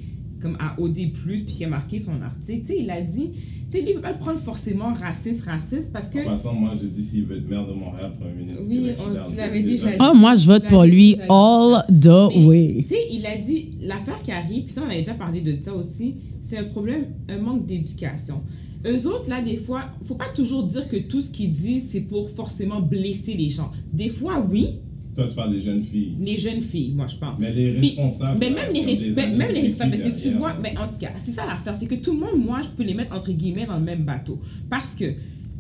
comme 0.43 0.57
à 0.59 0.79
OD, 0.79 0.93
puis 1.13 1.45
qui 1.45 1.65
a 1.65 1.69
marqué 1.69 1.97
son 2.00 2.21
article. 2.21 2.62
Tu 2.62 2.67
sais, 2.67 2.77
il 2.81 2.89
a 2.91 3.01
dit, 3.01 3.31
tu 3.31 3.39
sais, 3.69 3.81
lui, 3.81 3.88
il 3.89 3.91
ne 3.91 3.95
veut 3.95 4.01
pas 4.01 4.12
le 4.12 4.17
prendre 4.19 4.38
forcément 4.39 4.93
raciste, 4.93 5.45
raciste, 5.45 5.91
parce 5.93 6.07
que. 6.09 6.19
En 6.19 6.25
passant, 6.31 6.53
moi, 6.53 6.73
je 6.79 6.85
dis 6.85 7.03
s'il 7.03 7.23
veut 7.25 7.38
être 7.38 7.50
maire 7.50 7.65
de 7.65 7.73
Montréal, 7.73 8.12
premier 8.19 8.43
ministre. 8.43 8.63
Oui, 8.69 8.91
on- 9.00 9.29
tu 9.31 9.38
l'avais 9.38 9.63
déjà 9.63 9.89
dit. 9.89 9.97
Oh, 10.00 10.13
moi, 10.15 10.35
je 10.35 10.45
vote 10.45 10.67
pour 10.67 10.83
lui 10.83 11.15
all 11.29 11.85
the 12.01 12.35
way. 12.45 12.75
Tu 12.81 12.89
sais, 12.89 13.07
il 13.12 13.25
a 13.25 13.38
dit, 13.38 13.71
l'affaire 13.81 14.21
qui 14.21 14.31
arrive, 14.31 14.65
puis 14.65 14.73
ça, 14.73 14.81
on 14.85 14.89
avait 14.89 14.97
déjà 15.00 15.13
parlé 15.15 15.41
de 15.41 15.59
ça 15.59 15.73
aussi, 15.73 16.15
c'est 16.41 16.57
un 16.57 16.65
problème, 16.65 17.05
un 17.29 17.39
manque 17.39 17.65
d'éducation. 17.65 18.41
Eux 18.85 19.07
autres, 19.07 19.29
là, 19.29 19.41
des 19.41 19.55
fois, 19.55 19.85
faut 20.03 20.15
pas 20.15 20.27
toujours 20.35 20.63
dire 20.63 20.89
que 20.89 20.97
tout 20.97 21.21
ce 21.21 21.29
qu'ils 21.29 21.51
disent, 21.51 21.88
c'est 21.93 22.01
pour 22.01 22.29
forcément 22.29 22.81
blesser 22.81 23.33
les 23.33 23.50
gens. 23.50 23.71
Des 23.93 24.09
fois, 24.09 24.45
oui, 24.51 24.79
Toi, 25.15 25.27
tu 25.27 25.36
parles 25.36 25.53
des 25.53 25.62
jeunes 25.62 25.82
filles. 25.84 26.15
les 26.20 26.38
jeunes 26.38 26.62
filles, 26.62 26.91
moi, 26.96 27.08
je 27.08 27.15
parle. 27.17 27.36
Mais 27.39 27.51
les 27.53 27.74
Puis- 27.74 27.89
responsables. 27.89 28.38
Mais 28.39 28.50
même 28.50 28.74
les, 28.74 28.82
res- 28.82 29.15
même 29.36 29.51
les 29.51 29.62
responsables, 29.62 29.91
parce 29.91 30.03
que 30.03 30.22
tu 30.22 30.29
vois, 30.36 30.53
ben, 30.53 30.77
en 30.77 30.88
tout 30.88 31.00
cas, 31.00 31.10
c'est 31.17 31.32
ça 31.32 31.46
l'affaire, 31.46 31.75
c'est 31.75 31.86
que 31.88 31.96
tout 31.96 32.13
le 32.13 32.20
monde, 32.20 32.43
moi, 32.46 32.62
je 32.63 32.70
peux 32.70 32.84
les 32.84 32.93
mettre 32.93 33.15
entre 33.15 33.32
guillemets 33.32 33.65
dans 33.65 33.77
le 33.77 33.84
même 33.84 34.03
bateau. 34.03 34.39
Parce 34.70 34.96
que 34.96 35.05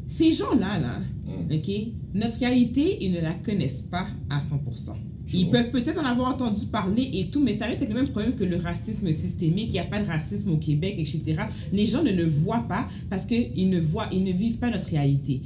ces 0.07 0.31
gens-là, 0.31 0.79
là, 0.79 0.99
Mm. 1.25 1.53
ok, 1.53 1.71
notre 2.15 2.37
réalité, 2.39 2.97
ils 3.01 3.11
ne 3.11 3.21
la 3.21 3.33
connaissent 3.35 3.83
pas 3.83 4.07
à 4.29 4.39
100%. 4.41 4.97
Ils 5.31 5.49
peuvent 5.49 5.71
peut-être 5.71 5.99
en 5.99 6.05
avoir 6.05 6.29
entendu 6.29 6.65
parler 6.65 7.09
et 7.13 7.27
tout, 7.27 7.41
mais 7.41 7.53
ça 7.53 7.65
reste 7.65 7.87
le 7.87 7.93
même 7.93 8.07
problème 8.07 8.35
que 8.35 8.43
le 8.43 8.57
racisme 8.57 9.11
systémique. 9.11 9.69
Il 9.69 9.73
n'y 9.73 9.79
a 9.79 9.85
pas 9.85 10.01
de 10.01 10.07
racisme 10.07 10.51
au 10.51 10.57
Québec, 10.57 10.95
etc. 10.97 11.43
Les 11.71 11.85
gens 11.85 12.03
ne 12.03 12.11
le 12.11 12.25
voient 12.25 12.65
pas 12.67 12.87
parce 13.09 13.25
qu'ils 13.25 13.69
ne 13.69 13.79
voient, 13.79 14.09
ils 14.11 14.23
ne 14.23 14.31
vivent 14.31 14.57
pas 14.57 14.69
notre 14.69 14.89
réalité. 14.89 15.41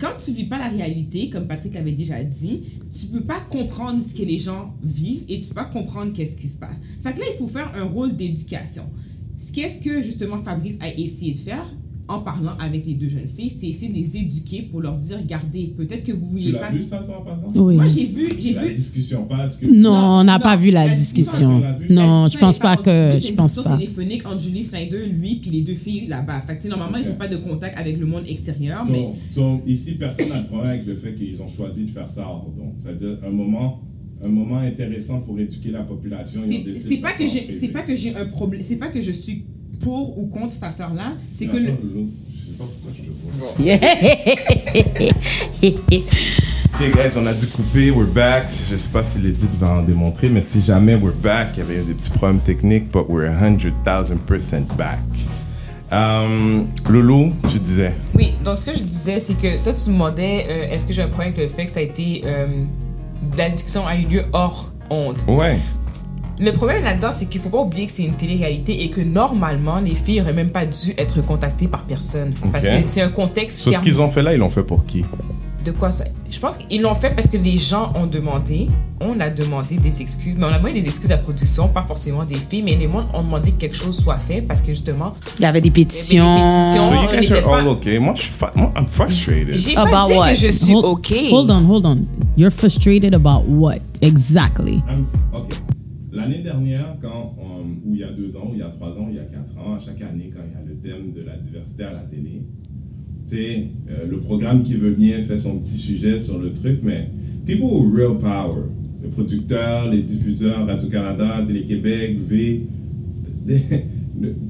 Quand 0.00 0.12
tu 0.24 0.30
vis 0.32 0.44
pas 0.44 0.58
la 0.58 0.68
réalité, 0.68 1.28
comme 1.28 1.46
Patrick 1.46 1.74
l'avait 1.74 1.92
déjà 1.92 2.22
dit, 2.22 2.62
tu 2.98 3.06
peux 3.06 3.22
pas 3.24 3.40
comprendre 3.40 4.02
ce 4.02 4.14
que 4.14 4.22
les 4.22 4.38
gens 4.38 4.74
vivent 4.82 5.24
et 5.28 5.38
tu 5.38 5.48
peux 5.48 5.54
pas 5.54 5.64
comprendre 5.64 6.12
qu'est-ce 6.12 6.36
qui 6.36 6.48
se 6.48 6.56
passe. 6.56 6.80
Fait 7.02 7.12
que 7.12 7.18
là, 7.18 7.26
il 7.32 7.36
faut 7.36 7.48
faire 7.48 7.72
un 7.74 7.84
rôle 7.84 8.16
d'éducation. 8.16 8.84
Qu'est-ce 9.52 9.82
que 9.82 10.00
justement 10.02 10.38
Fabrice 10.38 10.78
a 10.80 10.88
essayé 10.94 11.32
de 11.32 11.38
faire? 11.38 11.68
En 12.08 12.20
parlant 12.20 12.52
avec 12.60 12.86
les 12.86 12.94
deux 12.94 13.08
jeunes 13.08 13.26
filles, 13.26 13.50
c'est 13.50 13.66
essayer 13.66 13.88
de 13.88 13.94
les 13.94 14.16
éduquer 14.16 14.62
pour 14.62 14.80
leur 14.80 14.96
dire, 14.96 15.18
regardez, 15.18 15.74
peut-être 15.76 16.04
que 16.04 16.12
vous 16.12 16.26
Tu 16.36 16.42
voulez 16.44 16.52
l'as 16.52 16.58
pas. 16.60 16.70
vu 16.70 16.82
ça, 16.82 16.98
toi, 16.98 17.24
par 17.24 17.34
exemple 17.36 17.58
Oui. 17.58 17.74
Moi, 17.74 17.88
j'ai 17.88 18.06
vu, 18.06 18.28
j'ai 18.38 18.52
La 18.52 18.64
vu. 18.64 18.72
discussion, 18.74 19.24
pas 19.24 19.48
ce 19.48 19.58
que. 19.58 19.66
Non, 19.66 20.20
on 20.20 20.24
n'a 20.24 20.38
pas 20.38 20.54
vu 20.56 20.70
la 20.70 20.86
la 20.86 20.94
discussion. 20.94 21.58
discussion, 21.58 21.94
Non, 21.94 22.22
La 22.22 22.28
je 22.28 22.38
pense 22.38 22.58
pas 22.58 22.76
que. 22.76 23.18
Je 23.20 23.32
pense 23.34 23.56
pas. 23.56 23.76
téléphonique 23.76 24.24
entre 24.26 24.38
Julie 24.38 24.62
Snyder, 24.62 25.06
lui, 25.06 25.36
puis 25.36 25.50
les 25.50 25.62
deux 25.62 25.74
filles 25.74 26.06
là-bas. 26.06 26.42
Fait 26.46 26.56
que, 26.56 26.62
tu 26.62 26.68
normalement, 26.68 26.98
ils 26.98 27.08
n'ont 27.08 27.16
pas 27.16 27.28
de 27.28 27.36
contact 27.38 27.76
avec 27.76 27.98
le 27.98 28.06
monde 28.06 28.22
extérieur, 28.28 28.84
So- 28.84 28.92
mais 28.92 29.08
so, 29.30 29.60
ici, 29.66 29.94
personne 29.96 30.28
n'a 30.28 30.40
de 30.42 30.46
problème 30.46 30.70
avec 30.70 30.86
le 30.86 30.94
fait 30.94 31.14
qu'ils 31.14 31.40
ont 31.42 31.48
choisi 31.48 31.84
de 31.86 31.90
faire 31.90 32.08
ça 32.08 32.22
donc 32.56 32.74
C'est-à-dire 32.78 33.18
un 33.26 33.30
moment, 33.30 33.80
un 34.24 34.28
moment 34.28 34.58
intéressant 34.58 35.20
pour 35.22 35.38
éduquer 35.40 35.70
la 35.72 35.82
population. 35.82 36.40
c'est 36.72 36.98
pas 36.98 37.12
que 37.12 37.26
j'ai 37.26 37.50
c'est 37.50 37.68
pas 37.68 37.82
que 37.82 37.94
j'ai 37.96 38.14
un 38.14 38.26
problème 38.26 38.62
c'est 38.62 38.76
pas 38.76 38.88
que 38.88 39.00
je 39.00 39.10
suis 39.12 39.44
pour 39.80 40.18
ou 40.18 40.26
contre 40.26 40.52
cette 40.52 40.64
affaire 40.64 40.92
là 40.94 41.12
c'est 41.36 41.46
que 41.46 41.56
le 41.56 41.66
Je 41.66 41.72
sais 41.72 42.58
pas 42.58 42.64
pourquoi 42.64 42.92
je 42.94 43.02
te 43.02 43.10
vois. 43.38 43.50
Ok, 46.78 46.82
guys, 46.94 47.16
on 47.16 47.26
a 47.26 47.32
dû 47.32 47.46
couper. 47.46 47.90
We're 47.90 48.06
back. 48.06 48.44
Je 48.70 48.76
sais 48.76 48.90
pas 48.90 49.02
si 49.02 49.18
l'édit 49.18 49.48
va 49.58 49.78
en 49.78 49.82
démontrer, 49.82 50.28
mais 50.28 50.42
si 50.42 50.60
jamais 50.62 50.94
we're 50.94 51.14
back, 51.22 51.48
il 51.54 51.58
y 51.60 51.62
avait 51.62 51.82
des 51.82 51.94
petits 51.94 52.10
problèmes 52.10 52.40
techniques, 52.40 52.90
but 52.92 53.06
we're 53.08 53.30
100,000% 53.32 54.66
back. 54.76 54.98
Euh, 55.92 56.62
Loulou, 56.90 57.32
tu 57.50 57.58
disais. 57.60 57.94
Oui, 58.14 58.34
donc 58.44 58.58
ce 58.58 58.66
que 58.66 58.74
je 58.74 58.82
disais, 58.84 59.20
c'est 59.20 59.34
que 59.34 59.62
toi, 59.62 59.72
tu 59.72 59.88
me 59.90 59.94
demandais 59.94 60.46
euh, 60.48 60.72
est-ce 60.74 60.84
que 60.84 60.92
j'ai 60.92 61.02
un 61.02 61.08
problème 61.08 61.32
avec 61.32 61.48
le 61.50 61.54
fait 61.54 61.64
que 61.66 61.70
ça 61.70 61.80
a 61.80 61.82
été. 61.82 62.22
euh, 62.26 62.64
la 63.38 63.48
discussion 63.50 63.86
a 63.86 63.96
eu 63.96 64.04
lieu 64.06 64.22
hors 64.32 64.72
onde? 64.90 65.22
Ouais. 65.28 65.58
Le 66.38 66.52
problème 66.52 66.84
là-dedans, 66.84 67.10
c'est 67.12 67.26
qu'il 67.26 67.40
faut 67.40 67.48
pas 67.48 67.60
oublier 67.60 67.86
que 67.86 67.92
c'est 67.92 68.04
une 68.04 68.14
télé-réalité 68.14 68.84
et 68.84 68.90
que 68.90 69.00
normalement, 69.00 69.78
les 69.80 69.94
filles 69.94 70.18
n'auraient 70.20 70.32
même 70.34 70.50
pas 70.50 70.66
dû 70.66 70.92
être 70.98 71.24
contactées 71.24 71.66
par 71.68 71.82
personne. 71.84 72.34
Parce 72.52 72.64
que 72.64 72.70
c'est 72.86 73.00
un 73.02 73.08
contexte 73.08 73.60
Sur 73.60 73.72
ce 73.74 73.80
qu'ils 73.80 74.00
ont 74.00 74.08
fait 74.08 74.22
là, 74.22 74.34
ils 74.34 74.38
l'ont 74.38 74.50
fait 74.50 74.62
pour 74.64 74.84
qui? 74.84 75.04
De 75.64 75.72
quoi 75.72 75.90
ça? 75.90 76.04
Je 76.30 76.38
pense 76.38 76.58
qu'ils 76.58 76.80
l'ont 76.82 76.94
fait 76.94 77.10
parce 77.10 77.26
que 77.26 77.36
les 77.38 77.56
gens 77.56 77.92
ont 77.96 78.06
demandé, 78.06 78.68
on 79.00 79.18
a 79.18 79.28
demandé 79.30 79.78
des 79.78 80.00
excuses, 80.00 80.36
mais 80.38 80.44
on 80.44 80.48
a 80.52 80.58
demandé 80.58 80.74
des 80.80 80.86
excuses 80.86 81.10
à 81.10 81.16
la 81.16 81.22
production, 81.22 81.66
pas 81.68 81.82
forcément 81.82 82.22
des 82.24 82.36
filles, 82.36 82.62
mais 82.62 82.76
les 82.76 82.86
monde 82.86 83.06
ont 83.14 83.22
demandé 83.22 83.50
que 83.50 83.56
quelque 83.56 83.74
chose 83.76 83.98
soit 83.98 84.16
fait 84.18 84.42
parce 84.42 84.60
que 84.60 84.68
justement, 84.68 85.14
Il 85.38 85.42
y 85.42 85.44
avait 85.46 85.60
des 85.60 85.68
Il 85.68 85.72
y 85.74 85.80
avait 85.80 85.84
des 85.84 85.84
pétitions. 85.84 86.36
pétitions. 86.36 86.84
So 86.84 86.94
you 86.94 87.20
guys 87.20 87.32
are 87.32 87.42
pas- 87.50 87.58
all 87.62 87.66
okay. 87.68 87.98
Moi, 87.98 88.14
je 88.14 88.22
suis 88.22 88.32
moi, 88.54 88.72
I'm 88.76 88.86
frustrated. 88.86 89.54
j'ai 89.56 89.74
pas 89.74 89.82
About 89.88 90.12
dit 90.12 90.18
what? 90.18 90.28
que 90.28 90.34
je 90.36 90.46
suis 90.52 90.72
Hold- 90.74 90.84
OK. 90.84 91.14
Hold 91.32 91.50
on, 91.50 91.64
hold 91.68 91.86
on. 91.86 92.00
You're 92.36 92.52
frustrated 92.52 93.14
about 93.14 93.44
what 93.48 93.78
exactly? 94.02 94.76
I'm- 94.88 95.06
Ok. 95.34 95.50
L'année 96.28 96.42
dernière, 96.42 96.96
quand, 97.00 97.34
on- 97.38 97.88
ou 97.88 97.94
il 97.94 98.00
y 98.00 98.04
a 98.04 98.10
deux 98.10 98.36
ans, 98.36 98.48
ou 98.50 98.54
il 98.54 98.58
y 98.58 98.62
a 98.62 98.68
trois 98.68 98.88
ans, 98.98 99.06
ou 99.06 99.10
il 99.10 99.16
y 99.16 99.18
a 99.20 99.24
quatre 99.24 99.56
ans, 99.58 99.74
à 99.74 99.78
chaque 99.78 100.00
année, 100.02 100.30
quand 100.34 100.42
il 100.44 100.52
y 100.52 100.56
a 100.56 100.64
le 100.68 100.74
thème 100.76 101.12
de 101.14 101.22
la 101.24 101.36
diversité 101.36 101.84
à 101.84 101.92
la 101.92 102.00
télé, 102.00 102.42
tu 103.28 103.36
sais, 103.36 103.68
euh, 103.90 104.06
le 104.08 104.18
programme 104.18 104.62
qui 104.62 104.74
veut 104.74 104.92
bien 104.94 105.20
fait 105.22 105.38
son 105.38 105.58
petit 105.58 105.76
sujet 105.76 106.18
sur 106.18 106.38
le 106.38 106.52
truc, 106.52 106.80
mais 106.82 107.10
people 107.44 107.66
with 107.66 107.94
real 107.94 108.18
power, 108.18 108.64
les 109.02 109.08
producteurs, 109.08 109.90
les 109.90 110.02
diffuseurs, 110.02 110.66
Radio-Canada, 110.66 111.44
Télé-Québec, 111.46 112.16
V, 112.18 112.66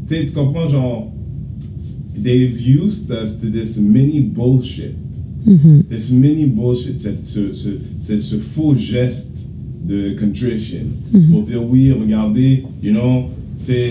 tu 0.08 0.32
comprends, 0.32 0.68
genre, 0.68 1.12
they've 2.16 2.58
used 2.60 3.10
us 3.10 3.38
to 3.40 3.48
this 3.50 3.76
mini 3.78 4.20
bullshit. 4.20 4.94
This 5.88 6.10
mini 6.10 6.46
bullshit, 6.46 6.98
c'est 7.00 7.22
ce, 7.22 7.52
ce, 7.52 7.68
c'est 8.00 8.18
ce 8.18 8.36
faux 8.36 8.74
geste 8.74 9.45
de 9.86 10.14
contrition 10.18 10.80
pour 11.30 11.42
dire 11.42 11.62
oui, 11.64 11.92
regardez, 11.92 12.64
you 12.82 12.92
know, 12.92 13.30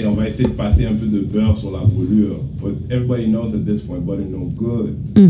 on 0.07 0.13
va 0.13 0.27
essayer 0.27 0.49
de 0.49 0.53
passer 0.53 0.85
un 0.85 0.93
peu 0.93 1.07
de 1.07 1.19
beurre 1.19 1.57
sur 1.57 1.71
la 1.71 1.79
brûlure. 1.79 2.39
But 2.61 2.75
everybody 2.89 3.27
knows 3.27 3.53
at 3.53 3.65
this 3.65 3.81
point, 3.81 3.99
butter 3.99 4.25
no 4.25 4.49
good. 4.55 4.95
Tu 5.15 5.21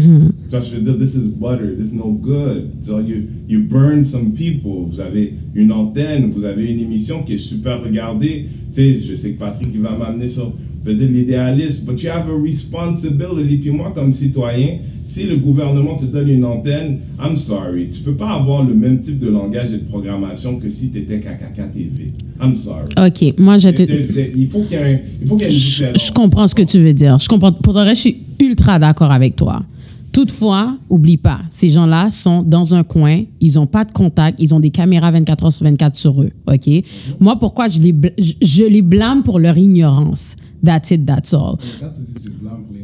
vois, 0.49 0.59
je 0.59 0.75
veux 0.75 0.81
dire, 0.81 0.97
this 0.97 1.15
is 1.15 1.27
butter, 1.27 1.75
this 1.75 1.91
is 1.91 1.95
no 1.95 2.11
good. 2.11 2.71
Genre, 2.85 3.01
you, 3.01 3.23
you 3.47 3.59
burn 3.61 4.03
some 4.03 4.33
people. 4.33 4.85
Vous 4.87 4.99
avez 4.99 5.33
une 5.55 5.71
antenne, 5.71 6.29
vous 6.31 6.45
avez 6.45 6.65
une 6.65 6.79
émission 6.79 7.23
qui 7.23 7.33
est 7.33 7.37
super 7.37 7.83
regardée. 7.83 8.47
Tu 8.71 8.81
sais, 8.81 8.93
je 8.93 9.15
sais 9.15 9.31
que 9.31 9.39
Patrick, 9.39 9.69
il 9.73 9.81
va 9.81 9.97
m'amener 9.97 10.27
sur 10.27 10.53
peut-être 10.83 11.11
l'idéalisme, 11.11 11.91
but 11.91 12.01
you 12.03 12.11
have 12.11 12.29
a 12.29 12.41
responsibility. 12.41 13.57
Puis 13.57 13.71
moi, 13.71 13.91
comme 13.95 14.13
citoyen, 14.13 14.77
si 15.05 15.25
le 15.27 15.37
gouvernement 15.37 15.95
te 15.97 16.05
donne 16.05 16.27
une 16.29 16.43
antenne, 16.43 16.97
I'm 17.23 17.35
sorry, 17.37 17.87
tu 17.87 18.01
peux 18.01 18.15
pas 18.15 18.31
avoir 18.31 18.63
le 18.63 18.73
même 18.73 18.99
type 18.99 19.19
de 19.19 19.27
langage 19.27 19.71
et 19.71 19.77
de 19.77 19.85
programmation 19.85 20.57
que 20.57 20.67
si 20.67 20.89
tu 20.89 20.97
étais 20.97 21.19
KKK 21.19 21.71
TV. 21.71 22.13
I'm 22.41 22.55
sorry. 22.55 22.89
Ok, 22.97 23.39
moi 23.39 23.59
je 23.59 23.69
te. 23.69 23.83
Il 23.83 24.49
faut 24.49 24.63
qu'il 24.63 24.71
y 24.71 24.81
ait 24.81 25.03
il 25.21 25.27
faut 25.27 25.37
qu'il 25.37 25.45
y 25.47 25.49
ait 25.49 25.53
une 25.53 25.59
Je, 25.59 25.63
différence. 25.85 26.07
je 26.07 26.11
comprends 26.11 26.47
ce 26.47 26.55
que 26.55 26.63
tu 26.63 26.79
veux 26.79 26.93
dire. 26.93 27.19
Je 27.19 27.27
comprends. 27.27 27.51
Pour 27.53 27.73
le 27.73 27.81
reste, 27.81 27.97
je 28.03 28.09
suis 28.09 28.17
ultra 28.41 28.79
d'accord 28.79 29.11
avec 29.11 29.35
toi. 29.35 29.61
Toutefois, 30.11 30.77
oublie 30.89 31.17
pas, 31.17 31.41
ces 31.49 31.67
gens-là 31.69 32.09
sont 32.09 32.41
dans 32.41 32.73
un 32.73 32.83
coin, 32.83 33.21
ils 33.41 33.55
n'ont 33.55 33.67
pas 33.67 33.83
de 33.83 33.91
contact, 33.91 34.41
ils 34.41 34.55
ont 34.55 34.61
des 34.61 34.69
caméras 34.69 35.11
24 35.11 35.45
heures 35.45 35.51
sur 35.51 35.65
24 35.65 35.93
sur 35.93 36.21
eux. 36.21 36.31
OK? 36.47 36.69
Moi, 37.19 37.37
pourquoi 37.37 37.67
je 37.67 37.81
les, 37.81 37.93
je 38.41 38.63
les 38.63 38.81
blâme 38.81 39.23
pour 39.23 39.39
leur 39.39 39.57
ignorance? 39.57 40.35
That's 40.63 40.89
it, 40.91 41.05
that's 41.05 41.33
all. 41.33 41.57
Quand 41.81 41.89
tu 41.89 41.99
dis 42.13 42.23
tu 42.23 42.29
blâmes 42.29 42.63
pour 42.63 42.75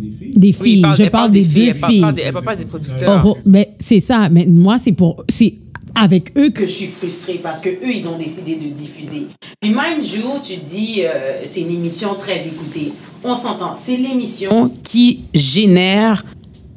des 0.00 0.10
filles? 0.10 0.30
Des 0.36 0.56
Oui, 0.60 0.64
filles, 0.82 0.86
je 0.98 1.04
parle 1.08 1.30
des, 1.30 1.44
deux 1.44 1.62
elle 1.68 1.78
parle 1.78 1.92
filles. 1.92 2.00
pas 2.02 2.12
des- 2.12 2.22
Elle 2.22 2.32
parle 2.32 2.44
pas 2.44 2.56
des 2.56 2.64
producteurs. 2.64 3.22
Oh, 3.26 3.36
mais 3.46 3.74
c'est 3.78 4.00
ça. 4.00 4.28
Mais 4.30 4.46
moi, 4.46 4.78
c'est 4.78 4.92
pour. 4.92 5.24
C'est 5.28 5.54
avec 5.94 6.32
eux 6.38 6.50
que 6.50 6.66
je 6.66 6.70
suis 6.72 6.86
frustrée 6.86 7.40
parce 7.42 7.60
que 7.60 7.68
eux 7.68 7.92
ils 7.92 8.06
ont 8.08 8.16
décidé 8.16 8.54
de 8.54 8.68
diffuser. 8.68 9.26
Puis 9.60 9.70
mind 9.70 10.04
you, 10.04 10.22
tu 10.42 10.54
dis 10.56 11.02
euh, 11.04 11.40
c'est 11.44 11.62
une 11.62 11.70
émission 11.72 12.14
très 12.14 12.46
écoutée. 12.46 12.92
On 13.24 13.34
s'entend, 13.34 13.72
c'est 13.74 13.96
l'émission 13.96 14.70
qui 14.84 15.24
génère 15.34 16.24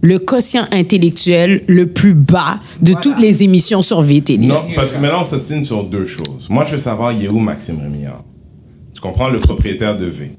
le 0.01 0.17
quotient 0.19 0.65
intellectuel 0.71 1.63
le 1.67 1.87
plus 1.87 2.13
bas 2.15 2.59
de 2.81 2.93
toutes 3.01 3.19
les 3.19 3.43
émissions 3.43 3.81
sur 3.81 4.01
VTL. 4.01 4.41
Non, 4.41 4.63
parce 4.75 4.91
que 4.91 4.99
maintenant, 4.99 5.21
on 5.21 5.25
s'ostine 5.25 5.63
sur 5.63 5.83
deux 5.85 6.05
choses. 6.05 6.47
Moi, 6.49 6.65
je 6.65 6.71
veux 6.71 6.77
savoir, 6.77 7.13
il 7.13 7.23
est 7.23 7.29
où 7.29 7.39
Maxime 7.39 7.79
Rémillard? 7.81 8.23
Tu 8.93 8.99
comprends 8.99 9.29
le 9.29 9.37
propriétaire 9.37 9.95
de 9.95 10.05
V 10.05 10.31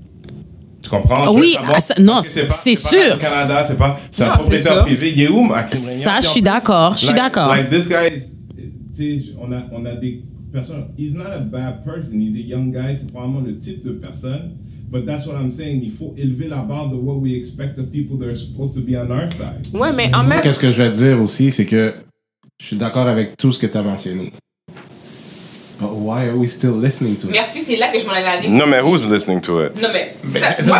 comprends? 0.97 1.33
Veux 1.33 1.41
oui, 1.41 1.57
ah, 1.63 1.81
ça- 1.81 1.95
non, 1.99 2.21
c'est 2.23 2.75
sûr. 2.75 3.19
Canada, 3.19 3.65
c'est 3.67 3.77
pas. 3.77 3.99
C'est 4.11 4.25
un 4.25 4.37
propriétaire 4.37 4.83
privé. 4.85 5.13
Il 5.15 5.23
est 5.23 5.29
où 5.29 5.43
Maxime 5.43 5.79
Ça, 5.79 6.21
je 6.21 6.29
suis 6.29 6.43
d'accord, 6.43 6.93
je 6.97 7.07
suis 7.07 7.09
like- 7.09 7.17
d'accord. 7.17 7.49
Like 7.49 7.69
this 7.69 7.89
guy. 7.89 9.35
On 9.41 9.53
a, 9.53 9.63
on 9.73 9.85
a 9.87 9.95
des 9.97 10.23
personnes. 10.53 10.87
He's 10.97 11.15
not 11.15 11.33
a 11.33 11.41
bad 11.41 11.85
person. 11.85 12.21
He's 12.21 12.37
a 12.37 12.47
young 12.47 12.71
guy. 12.73 12.97
C'est 12.97 13.11
probablement 13.11 13.41
le 13.41 13.57
type 13.59 13.85
de 13.85 13.91
personne. 13.91 14.53
But 14.91 15.05
that's 15.07 15.27
what 15.27 15.35
I'm 15.35 15.51
saying. 15.51 15.81
Il 15.83 15.91
faut 15.91 16.15
élever 16.17 16.47
la 16.47 16.59
barre 16.63 16.91
de 16.91 16.97
what 16.97 17.17
we 17.17 17.35
expect 17.35 17.79
of 17.81 17.91
people 17.91 18.17
that 18.19 18.27
are 18.27 18.37
supposed 18.37 18.75
to 18.75 18.81
be 18.81 18.95
on 18.97 19.11
our 19.11 19.29
side. 19.33 19.67
Ouais, 19.75 19.93
mais 19.93 20.15
en 20.15 20.23
même 20.23 20.41
Qu'est-ce 20.41 20.61
que 20.61 20.71
je 20.71 20.83
vais 20.83 20.91
te 20.91 20.97
dire 20.97 21.21
aussi, 21.21 21.51
c'est 21.51 21.67
que 21.67 21.93
je 22.61 22.67
suis 22.67 22.77
d'accord 22.77 23.09
avec 23.09 23.37
tout 23.37 23.51
ce 23.51 23.59
que 23.59 23.67
tu 23.67 23.77
as 23.77 23.83
mentionné. 23.83 24.33
But 25.85 25.93
why 25.99 26.29
are 26.29 26.37
we 26.37 26.49
still 26.49 26.73
listening 26.81 27.17
to 27.19 27.27
it? 27.27 27.33
Merci, 27.33 27.61
c'est 27.61 27.77
là 27.77 27.89
que 27.89 27.99
je 27.99 28.07
m'en 28.07 28.13
allais 28.13 28.27
aller. 28.27 28.49
No, 28.49 28.65
man, 28.67 28.83
who's 28.85 29.07
listening 29.07 29.41
to 29.43 29.65
it? 29.67 29.81
Non, 29.83 29.89
mais. 29.93 30.15
ça- 30.25 30.55
that's 30.55 30.67
moi, 30.67 30.79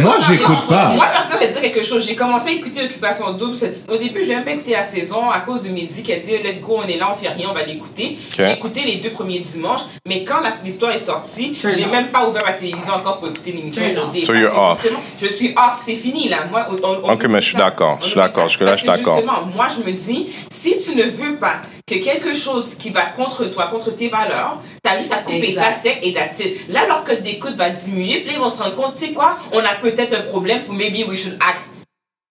Moi, 0.00 0.16
j'écoute 0.28 0.66
pas. 0.68 0.88
Moi, 0.90 1.06
personnellement, 1.06 1.40
je 1.40 1.46
vais 1.46 1.46
te 1.48 1.52
dire 1.52 1.62
quelque 1.62 1.82
chose. 1.84 2.04
J'ai 2.06 2.16
commencé 2.16 2.48
à 2.48 2.52
écouter 2.52 2.80
Occupation 2.84 3.32
Double. 3.32 3.56
cette- 3.56 3.86
Au 3.90 3.96
début, 3.96 4.22
je 4.24 4.28
l'ai 4.28 4.34
même 4.34 4.44
pas 4.44 4.50
écouté 4.52 4.72
la 4.72 4.82
saison 4.82 5.30
à 5.30 5.40
cause 5.40 5.62
de 5.62 5.68
Mehdi 5.68 6.02
qui 6.02 6.12
a 6.12 6.16
dit 6.18 6.32
Let's 6.42 6.60
go, 6.60 6.80
on 6.84 6.88
est 6.88 6.96
là, 6.96 7.08
on 7.12 7.14
fait 7.14 7.28
rien, 7.28 7.46
on 7.50 7.54
va 7.54 7.64
l'écouter. 7.64 8.18
J'ai 8.36 8.52
écouté 8.52 8.82
les 8.84 8.96
deux 8.96 9.10
premiers 9.10 9.38
dimanches, 9.40 9.82
mais 10.08 10.24
quand 10.24 10.40
l'histoire 10.64 10.92
est 10.92 10.98
sortie, 10.98 11.56
j'ai 11.62 11.86
même 11.86 12.06
pas 12.06 12.28
ouvert 12.28 12.44
ma 12.44 12.52
télévision 12.52 12.94
encore 12.94 13.18
pour 13.18 13.28
écouter 13.28 13.52
l'émission. 13.52 13.82
So 14.24 14.34
you're 14.34 14.56
off. 14.58 14.84
Je 15.20 15.26
suis 15.26 15.50
off, 15.56 15.78
c'est 15.80 15.94
fini 15.94 16.28
là. 16.28 16.38
Moi, 16.50 16.66
on- 16.70 16.86
on- 16.86 17.00
on 17.10 17.12
Ok, 17.14 17.26
mais 17.28 17.40
je 17.40 17.46
suis 17.46 17.52
ça. 17.56 17.58
d'accord, 17.64 17.98
je 18.00 18.06
suis 18.06 18.16
d'accord, 18.16 18.42
ça. 18.44 18.48
jusque-là, 18.48 18.72
je 18.72 18.78
suis 18.80 18.88
d'accord. 18.88 19.16
Justement, 19.18 19.42
moi, 19.54 19.66
je 19.68 19.88
me 19.88 19.94
dis, 19.96 20.26
si 20.50 20.76
tu 20.78 20.96
ne 20.96 21.04
veux 21.04 21.36
pas 21.36 21.62
que 21.86 21.94
quelque 21.94 22.34
chose 22.34 22.74
qui 22.74 22.90
va 22.90 23.06
contre 23.06 23.44
toi, 23.44 23.68
contre 23.68 23.94
tes 23.94 24.08
valeurs, 24.08 24.60
t'as 24.82 24.96
juste 24.98 25.12
à 25.12 25.18
couper 25.18 25.48
Exact. 25.50 25.72
ça 25.72 25.78
sec 25.80 25.98
et 26.02 26.08
it. 26.08 26.68
Là, 26.68 26.84
leur 26.86 27.04
code 27.04 27.22
d'écoute 27.22 27.54
va 27.54 27.70
diminuer, 27.70 28.18
puis 28.20 28.26
là, 28.26 28.32
ils 28.34 28.40
vont 28.40 28.48
se 28.48 28.60
rendre 28.60 28.74
compte, 28.74 28.96
tu 28.96 29.06
sais 29.06 29.12
quoi, 29.12 29.36
on 29.52 29.60
a 29.60 29.76
peut-être 29.76 30.12
un 30.14 30.22
problème 30.22 30.64
pour 30.64 30.74
maybe 30.74 31.08
we 31.08 31.16
should 31.16 31.38
act 31.40 31.60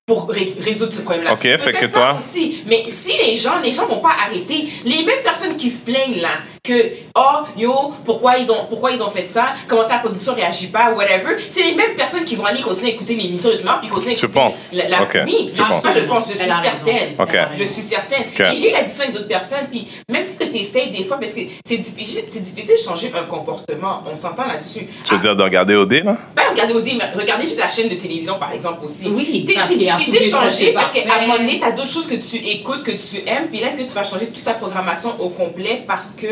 pour 0.05 0.29
ré- 0.29 0.53
résoudre 0.59 0.91
ce 0.93 1.01
problème-là. 1.01 1.33
Ok, 1.33 1.41
fait 1.43 1.57
Peut-être 1.57 1.79
que 1.79 1.85
pas 1.85 1.91
toi- 1.91 2.15
Aussi. 2.19 2.57
Mais 2.67 2.83
si 2.89 3.13
les 3.17 3.35
gens, 3.37 3.59
les 3.63 3.71
gens 3.71 3.85
vont 3.87 4.01
pas 4.01 4.15
arrêter, 4.27 4.67
les 4.83 5.03
mêmes 5.03 5.23
personnes 5.23 5.55
qui 5.55 5.69
se 5.69 5.83
plaignent 5.85 6.19
là, 6.21 6.31
que, 6.65 6.91
oh, 7.17 7.45
yo, 7.57 7.93
pourquoi 8.03 8.37
ils 8.37 8.51
ont, 8.51 8.65
pourquoi 8.67 8.91
ils 8.91 9.01
ont 9.01 9.09
fait 9.09 9.25
ça, 9.25 9.49
comment 9.67 9.83
ça, 9.83 9.93
la 9.95 9.99
production 9.99 10.33
réagit 10.33 10.67
pas, 10.67 10.91
whatever, 10.91 11.37
c'est 11.47 11.63
les 11.63 11.75
mêmes 11.75 11.95
personnes 11.95 12.25
qui 12.25 12.35
vont 12.35 12.45
aller 12.45 12.61
continuer 12.61 12.91
à 12.91 12.95
écouter 12.95 13.15
l'émission 13.15 13.49
de 13.51 13.57
demain, 13.57 13.77
puis 13.79 13.89
continuer 13.89 14.13
à 14.13 14.17
Tu 14.17 14.25
écouter 14.25 14.39
penses? 14.39 14.71
La, 14.73 14.89
la- 14.89 15.03
Ok, 15.03 15.17
Oui, 15.25 15.45
tu 15.47 15.55
ça, 15.55 15.63
penses? 15.69 15.83
je 15.95 15.99
pense, 16.01 16.27
je 16.27 16.37
suis 16.37 16.47
certaine. 16.47 17.15
Je 17.55 17.63
suis 17.63 17.81
certaine. 17.81 18.23
Et 18.51 18.55
j'ai 18.55 18.69
eu 18.69 18.73
la 18.73 18.81
discussion 18.83 19.03
avec 19.03 19.13
d'autres 19.15 19.27
personnes, 19.27 19.67
puis 19.71 19.87
même 20.11 20.23
si 20.23 20.37
tu 20.37 20.57
essayes 20.57 20.91
des 20.91 21.03
fois, 21.03 21.17
parce 21.19 21.33
que 21.33 21.41
c'est 21.63 21.77
difficile, 21.77 22.23
c'est 22.27 22.41
difficile 22.41 22.75
de 22.75 22.81
changer 22.89 23.11
un 23.17 23.23
comportement, 23.23 24.01
on 24.09 24.15
s'entend 24.15 24.47
là-dessus. 24.47 24.87
Tu 25.03 25.11
veux 25.11 25.17
Ah, 25.17 25.17
dire 25.19 25.35
de 25.35 25.43
regarder 25.43 25.75
OD, 25.75 26.03
là? 26.03 26.17
pas 26.35 26.49
regarder 26.49 26.73
OD, 26.73 26.89
mais 26.97 27.09
regardez 27.19 27.45
juste 27.45 27.59
la 27.59 27.69
chaîne 27.69 27.89
de 27.89 27.95
télévision, 27.95 28.35
par 28.39 28.51
exemple, 28.51 28.83
aussi. 28.83 29.07
Oui, 29.09 29.45
c'est 29.47 29.53
difficile 29.77 30.19
de 30.19 30.23
changer 30.23 30.73
parce 30.73 30.91
qu'à 30.91 31.01
un 31.17 31.21
moment 31.21 31.37
donné, 31.37 31.59
t'as 31.59 31.71
d'autres 31.71 31.89
choses 31.91 32.07
que 32.07 32.15
tu 32.15 32.37
écoutes, 32.37 32.83
que 32.83 32.91
tu 32.91 33.17
aimes, 33.27 33.47
puis 33.51 33.59
là, 33.59 33.67
est-ce 33.67 33.77
que 33.83 33.87
tu 33.87 33.93
vas 33.93 34.03
changer 34.03 34.27
toute 34.27 34.43
ta 34.43 34.53
programmation 34.53 35.13
au 35.19 35.29
complet 35.29 35.83
parce 35.87 36.13
que 36.13 36.27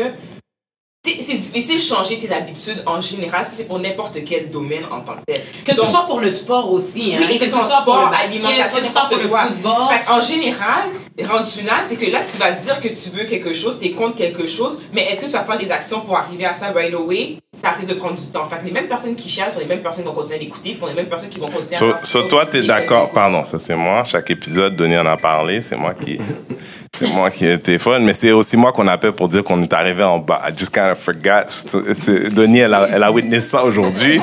c'est 1.04 1.34
difficile 1.34 1.76
de 1.76 1.80
changer 1.82 2.18
tes 2.18 2.32
habitudes 2.32 2.82
en 2.86 3.00
général, 3.00 3.44
ça 3.44 3.52
c'est 3.54 3.68
pour 3.68 3.78
n'importe 3.78 4.18
quel 4.24 4.50
domaine 4.50 4.84
en 4.90 5.00
tant 5.00 5.14
que 5.14 5.32
tel. 5.32 5.42
Que 5.64 5.74
ce 5.74 5.86
soit 5.86 6.06
pour 6.06 6.20
le 6.20 6.30
sport 6.30 6.72
aussi. 6.72 7.14
Hein. 7.14 7.20
oui, 7.28 7.36
et 7.36 7.38
que 7.38 7.44
ce 7.44 7.50
soit 7.50 7.60
pour 7.84 7.94
sport, 7.94 8.04
le 8.06 8.10
basket, 8.10 8.30
alimentation, 8.30 8.78
que 8.78 8.86
ce 8.86 8.92
soit 8.92 9.08
pour 9.08 9.18
le 9.18 9.28
quoi. 9.28 9.46
football. 9.46 9.88
Fait 9.90 10.10
en 10.10 10.20
général, 10.20 10.84
rendu 11.28 11.62
là, 11.66 11.74
c'est 11.84 11.96
que 11.96 12.10
là, 12.10 12.20
tu 12.30 12.38
vas 12.38 12.52
dire 12.52 12.80
que 12.80 12.88
tu 12.88 13.10
veux 13.10 13.24
quelque 13.24 13.52
chose, 13.52 13.78
tu 13.78 13.86
es 13.86 13.90
contre 13.90 14.16
quelque 14.16 14.46
chose, 14.46 14.80
mais 14.92 15.02
est-ce 15.10 15.20
que 15.20 15.26
tu 15.26 15.32
vas 15.32 15.44
faire 15.44 15.58
des 15.58 15.70
actions 15.70 16.00
pour 16.00 16.16
arriver 16.16 16.46
à 16.46 16.54
ça 16.54 16.72
right 16.72 16.94
away? 16.94 17.36
Ça 17.56 17.70
risque 17.70 17.90
de 17.90 17.94
prendre 17.94 18.16
du 18.16 18.26
temps. 18.28 18.48
Fait 18.48 18.56
que 18.56 18.64
les 18.64 18.72
mêmes 18.72 18.88
personnes 18.88 19.14
qui 19.14 19.28
chassent 19.28 19.54
sont 19.54 19.60
les 19.60 19.66
mêmes 19.66 19.80
personnes 19.80 20.04
qui 20.04 20.08
vont 20.08 20.14
continuer 20.14 20.38
à 20.38 20.42
l'écouter, 20.42 20.76
sont 20.80 20.86
les 20.86 20.94
mêmes 20.94 21.06
personnes 21.06 21.30
qui 21.30 21.38
vont 21.38 21.46
continuer 21.46 21.76
So, 21.76 21.92
à... 21.92 22.00
so 22.02 22.22
toi, 22.22 22.46
t'es 22.46 22.62
d'accord? 22.62 23.10
Pardon, 23.10 23.44
ça 23.44 23.58
c'est 23.58 23.76
moi. 23.76 24.02
Chaque 24.04 24.28
épisode, 24.30 24.74
Denis 24.74 24.98
en 24.98 25.06
a 25.06 25.16
parlé. 25.16 25.60
C'est 25.60 25.76
moi 25.76 25.94
qui, 25.94 26.18
c'est 26.98 27.12
moi 27.12 27.30
qui 27.30 27.44
ai 27.46 27.78
fun. 27.78 27.98
Mais 28.00 28.12
c'est 28.12 28.32
aussi 28.32 28.56
moi 28.56 28.72
qu'on 28.72 28.86
appelle 28.86 29.12
pour 29.12 29.28
dire 29.28 29.42
qu'on 29.42 29.60
est 29.62 29.72
arrivé 29.72 30.04
en 30.04 30.18
bas. 30.18 30.42
I 30.48 30.52
just 30.56 30.72
kind 30.72 30.92
of 30.92 30.98
forgot. 30.98 31.46
Denis, 32.34 32.60
elle 32.60 32.74
a, 32.74 32.88
elle 32.92 33.02
a 33.02 33.10
witness 33.10 33.48
ça 33.48 33.64
aujourd'hui. 33.64 34.20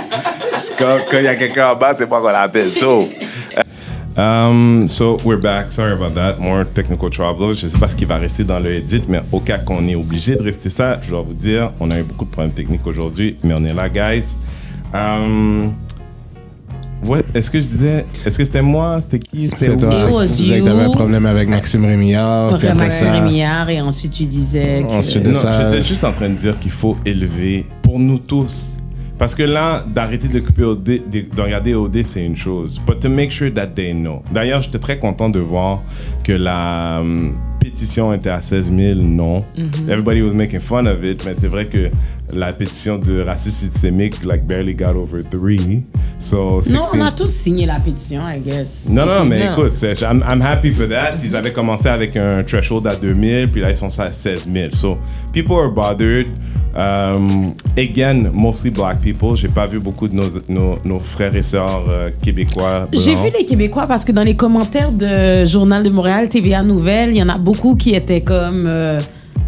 Quand 0.78 0.98
il 1.14 1.24
y 1.24 1.28
a 1.28 1.36
quelqu'un 1.36 1.70
en 1.72 1.76
bas, 1.76 1.94
c'est 1.98 2.08
moi 2.08 2.22
qu'on 2.22 2.30
l'appelle. 2.30 2.72
So, 2.72 3.10
Um, 4.18 4.88
so 4.90 5.18
we're 5.24 5.40
back. 5.40 5.72
Sorry 5.72 5.94
about 5.94 6.16
that. 6.16 6.38
More 6.38 6.66
technical 6.66 7.10
trouble. 7.10 7.54
Je 7.54 7.68
sais 7.68 7.80
pas 7.80 7.88
ce 7.88 7.96
qui 7.96 8.04
va 8.04 8.18
rester 8.18 8.44
dans 8.44 8.60
le 8.60 8.74
edit, 8.76 9.04
mais 9.08 9.22
au 9.32 9.40
cas 9.40 9.58
qu'on 9.58 9.88
est 9.88 9.96
obligé 9.96 10.36
de 10.36 10.44
rester 10.44 10.68
ça, 10.68 11.00
je 11.02 11.10
dois 11.10 11.22
vous 11.22 11.34
dire, 11.34 11.72
on 11.80 11.90
a 11.92 12.00
eu 12.00 12.04
beaucoup 12.04 12.26
de 12.26 12.30
problèmes 12.30 12.54
techniques 12.54 12.86
aujourd'hui, 12.86 13.38
mais 13.44 13.54
on 13.58 13.64
est 13.64 13.74
là, 13.74 13.88
guys. 13.88 14.36
Um, 14.94 15.74
ouais, 17.06 17.22
est-ce 17.34 17.50
que 17.52 17.60
je 17.60 17.66
disais, 17.66 18.06
est-ce 18.26 18.38
que 18.38 18.46
c'était 18.46 18.62
moi, 18.62 19.00
c'était 19.02 19.20
qui, 19.20 19.48
c'était 19.48 19.78
toi. 19.78 19.94
It 19.94 20.30
Tu 20.30 20.44
disais 20.44 20.60
que 20.60 20.66
t'avais 20.66 20.82
un 20.82 20.86
you. 20.88 20.92
problème 20.92 21.26
avec 21.26 21.50
Maxime 21.50 21.86
Rémillard. 21.86 22.54
après 22.56 22.74
Maxime 22.74 23.08
ça- 23.08 23.14
Rémillard, 23.14 23.70
et 23.70 23.82
ensuite 23.82 24.12
tu 24.12 24.24
disais 24.26 24.84
que... 24.88 24.94
Ensuite 24.94 25.24
de 25.24 25.32
Non, 25.32 25.40
ça. 25.40 25.70
j'étais 25.70 25.82
juste 25.86 26.04
en 26.04 26.12
train 26.14 26.30
de 26.30 26.36
dire 26.36 26.60
qu'il 26.60 26.72
faut 26.72 26.98
élever 27.06 27.66
pour 27.82 28.00
nous 28.00 28.20
tous. 28.20 28.78
Parce 29.18 29.36
que 29.36 29.44
là, 29.44 29.86
d'arrêter 29.94 30.28
de, 30.30 30.40
couper 30.40 30.64
OD, 30.64 30.84
de, 30.84 31.02
de 31.36 31.42
regarder 31.42 31.76
OD, 31.76 32.04
c'est 32.04 32.26
une 32.26 32.36
chose. 32.36 32.82
But 32.88 32.98
to 33.02 33.10
make 33.10 33.30
sure 33.32 33.54
that 33.54 33.68
they 33.68 33.94
know. 33.94 34.24
D'ailleurs, 34.34 34.62
j'étais 34.64 34.80
très 34.80 34.98
content 34.98 35.30
de 35.30 35.38
voir 35.38 35.84
que 36.24 36.32
la 36.32 36.98
hum, 37.02 37.36
pétition 37.60 38.12
était 38.14 38.32
à 38.32 38.42
16 38.42 38.72
000 38.76 39.00
non. 39.00 39.44
Everybody 39.88 40.24
was 40.24 40.34
making 40.34 40.60
fun 40.60 40.88
of 40.88 41.04
it, 41.04 41.24
mais 41.24 41.36
c'est 41.36 41.48
vrai 41.50 41.68
que 41.68 41.92
la 42.34 42.54
pétition 42.54 42.98
de 42.98 43.22
racisme 43.22 43.68
systémique, 43.68 44.24
like, 44.26 44.46
barely 44.46 44.74
got 44.76 44.96
over 44.96 45.22
three. 45.24 45.86
So, 46.18 46.62
16 46.62 46.74
Non, 46.74 46.82
on 46.94 47.02
a 47.02 47.12
tous 47.12 47.30
signé 47.32 47.66
la 47.66 47.80
pétition, 47.80 48.22
I 48.28 48.40
guess. 48.40 48.88
non, 48.90 49.06
non, 49.06 49.26
mais 49.26 49.40
écoute, 49.46 49.74
I'm, 50.02 50.24
I'm 50.28 50.42
happy 50.42 50.72
for 50.72 50.88
that. 50.88 51.16
Ils 51.24 51.36
avaient 51.36 51.52
commencé 51.54 51.88
avec 51.90 52.16
un 52.16 52.44
threshold 52.44 52.88
à 52.88 52.96
2000, 52.96 53.50
puis 53.52 53.62
là, 53.62 53.70
ils 53.70 53.76
sont 53.76 54.00
à 54.00 54.12
16 54.12 54.48
000. 54.52 54.68
So, 54.72 54.98
people 55.34 55.56
are 55.56 55.72
bothered. 55.72 56.28
Um, 56.74 57.54
again, 57.78 58.32
mostly 58.34 58.70
black 58.70 59.02
people. 59.02 59.36
J'ai 59.36 59.50
pas 59.50 59.68
vu 59.68 59.80
beaucoup 59.80 60.08
de 60.08 60.16
nos, 60.16 60.30
nos, 60.48 60.76
nos 60.86 61.00
frères 61.00 61.36
et 61.36 61.42
sœurs 61.42 61.84
euh, 61.90 62.10
québécois. 62.22 62.88
J'ai 62.94 63.16
vu 63.16 63.30
les 63.38 63.46
Québécois 63.46 63.88
parce 63.88 64.06
que 64.06 64.14
dans 64.14 64.24
les 64.24 64.36
commentaires 64.36 64.92
de 64.92 65.46
Journal 65.46 65.84
de 65.84 65.90
Montréal, 65.90 66.30
TVA 66.30 66.64
Nouvelles, 66.64 67.10
il 67.10 67.18
y 67.18 67.24
en 67.24 67.28
a 67.30 67.38
beaucoup 67.38 67.76
qui 67.76 67.94
étaient 67.94 68.22
comme 68.22 68.64
euh, 68.68 69.00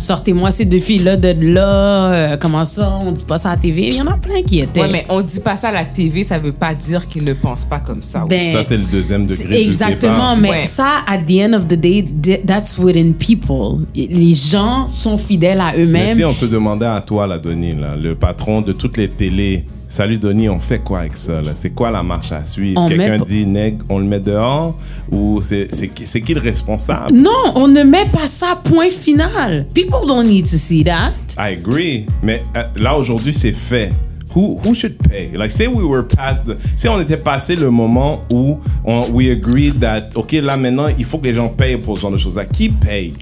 Sortez-moi 0.04 0.52
ces 0.52 0.66
deux 0.66 0.80
filles-là 0.80 1.16
de 1.16 1.34
là, 1.54 2.12
euh, 2.12 2.38
comment 2.38 2.66
ça, 2.66 3.00
on 3.02 3.14
dit 3.14 3.24
pas 3.24 3.38
ça 3.38 3.52
à 3.52 3.56
la 3.56 3.62
TV. 3.62 3.88
Il 3.88 3.96
y 3.96 4.02
en 4.02 4.08
a 4.08 4.18
plein 4.18 4.42
qui 4.44 4.60
étaient. 4.60 4.82
Ouais, 4.82 4.90
mais 4.92 5.06
on 5.08 5.22
dit 5.22 5.40
pas 5.40 5.56
ça 5.56 5.70
à 5.70 5.72
la 5.72 5.86
TV, 5.86 6.24
ça 6.24 6.40
veut 6.40 6.52
pas 6.52 6.74
dire 6.74 7.08
qu'ils 7.08 7.24
ne 7.24 7.32
pensent 7.32 7.64
pas 7.64 7.80
comme 7.80 8.02
ça. 8.02 8.26
Ben, 8.28 8.38
Ça, 8.38 8.64
c'est 8.64 8.76
le 8.76 8.84
deuxième 8.84 9.26
degré 9.26 9.62
Exactement, 9.62 10.36
mais 10.36 10.50
Ouais. 10.50 10.66
ça, 10.66 11.04
at 11.08 11.20
the 11.20 11.40
end 11.42 11.54
of 11.54 11.68
the 11.68 11.76
day, 11.76 12.06
th- 12.22 12.46
that's 12.46 12.78
within 12.78 13.14
people. 13.14 13.86
Les 13.96 14.34
gens 14.34 14.90
sont 14.90 15.18
fidèles 15.18 15.62
à 15.62 15.72
Mais 15.78 15.84
eux-mêmes. 15.84 16.14
si 16.16 16.26
on 16.26 16.34
te 16.34 16.46
demandait 16.46 16.86
à 16.86 17.00
toi, 17.00 17.26
la 17.26 17.40
Denis, 17.40 17.76
là, 17.76 17.96
le 17.96 18.14
patron 18.16 18.60
de 18.60 18.74
toutes 18.74 18.98
les 18.98 19.10
télés, 19.10 19.64
Salut 19.94 20.18
Denis, 20.18 20.50
on 20.50 20.60
fait 20.60 20.80
quoi 20.80 21.02
avec 21.02 21.16
ça? 21.16 21.40
C'est 21.54 21.70
quoi 21.70 21.92
la 21.92 22.02
marche 22.02 22.32
à 22.32 22.44
suivre? 22.44 22.84
Quelqu'un 22.88 23.20
met- 23.20 23.26
dit 23.26 23.46
nègre, 23.46 23.86
on 23.90 24.00
le 24.00 24.06
met 24.06 24.20
dehors? 24.20 24.76
Ou 25.12 25.40
c'est 25.40 25.68
qui, 25.70 26.34
le 26.34 26.42
responsable? 26.42 27.14
Non, 27.14 27.54
on 27.54 27.68
ne 27.68 27.84
met 27.84 28.08
pas 28.12 28.26
ça 28.26 28.60
point 28.64 28.90
final. 28.90 29.68
People 29.76 30.08
don't 30.08 30.24
need 30.26 30.46
to 30.46 30.58
see 30.58 30.84
that. 30.84 31.12
I 31.38 31.54
agree. 31.54 32.08
Mais 32.24 32.42
euh, 32.58 32.64
là, 32.78 32.98
aujourd'hui, 32.98 33.36
c'est 33.36 33.54
fait. 33.54 33.92
Who, 34.36 34.60
who 34.66 34.74
should 34.74 34.98
pay? 35.08 35.30
Like, 35.36 35.52
say 35.52 35.68
we 35.68 35.86
were 35.86 36.02
past 36.08 36.46
the, 36.46 36.56
si 36.76 36.88
on 36.90 37.00
était 37.00 37.18
passé 37.18 37.56
le 37.56 37.70
moment 37.70 38.22
où 38.32 38.58
on, 38.84 39.12
we 39.12 39.30
agreed 39.30 39.80
that, 39.82 40.08
OK, 40.16 40.32
là, 40.32 40.58
maintenant, 40.58 40.88
il 40.98 41.06
faut 41.06 41.20
que 41.20 41.28
les 41.28 41.36
gens 41.36 41.50
payent 41.50 41.78
pour 41.78 41.98
ce 41.98 42.02
genre 42.02 42.12
de 42.12 42.18
choses-là. 42.18 42.46
Qui 42.46 42.70
paye? 42.70 43.14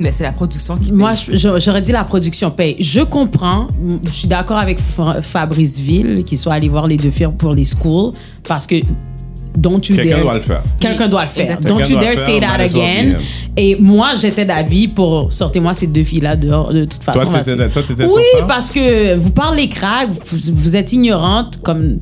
Mais 0.00 0.12
c'est 0.12 0.22
la 0.24 0.32
production 0.32 0.76
qui 0.76 0.92
Moi, 0.92 1.10
paye. 1.10 1.36
je- 1.36 1.58
j'aurais 1.58 1.80
dit 1.80 1.90
la 1.92 2.04
production 2.04 2.50
paye. 2.50 2.76
Je 2.78 3.00
comprends. 3.00 3.66
Je 4.04 4.10
suis 4.10 4.28
d'accord 4.28 4.58
avec 4.58 4.78
Fa- 4.78 5.20
Fabrice 5.22 5.80
Ville 5.80 6.22
qui 6.24 6.36
soit 6.36 6.54
allé 6.54 6.68
voir 6.68 6.86
les 6.86 6.96
deux 6.96 7.10
filles 7.10 7.28
pour 7.36 7.52
les 7.52 7.64
schools 7.64 8.12
parce 8.46 8.64
que 8.66 8.76
don't 9.56 9.80
you 9.88 9.96
Quelqu'un 9.96 10.10
dare- 10.18 10.22
doit 10.24 10.34
le 10.34 10.40
faire. 10.40 10.62
Quelqu'un 10.78 11.08
doit 11.08 11.22
le 11.22 11.28
faire. 11.28 11.42
Exactement. 11.50 11.78
Don't 11.80 11.88
you 11.88 11.98
Quelqu'un 11.98 12.04
dare 12.06 12.14
doit 12.14 12.24
say 12.24 12.34
le 12.34 12.40
that 12.40 12.58
well 12.58 12.70
again. 12.70 13.18
Et 13.56 13.76
moi, 13.80 14.10
j'étais 14.20 14.44
d'avis 14.44 14.86
pour 14.86 15.32
sortez-moi 15.32 15.74
ces 15.74 15.88
deux 15.88 16.04
filles-là 16.04 16.36
dehors 16.36 16.72
de 16.72 16.84
toute 16.84 17.02
façon. 17.02 17.26
toi, 17.26 17.40
t'étais 17.40 18.08
sur 18.08 18.16
oui, 18.16 18.22
ça? 18.38 18.44
parce 18.46 18.70
que 18.70 19.16
vous 19.16 19.32
parlez 19.32 19.68
crack, 19.68 20.10
vous, 20.10 20.38
vous 20.52 20.76
êtes 20.76 20.92
ignorante 20.92 21.58
comme 21.64 21.98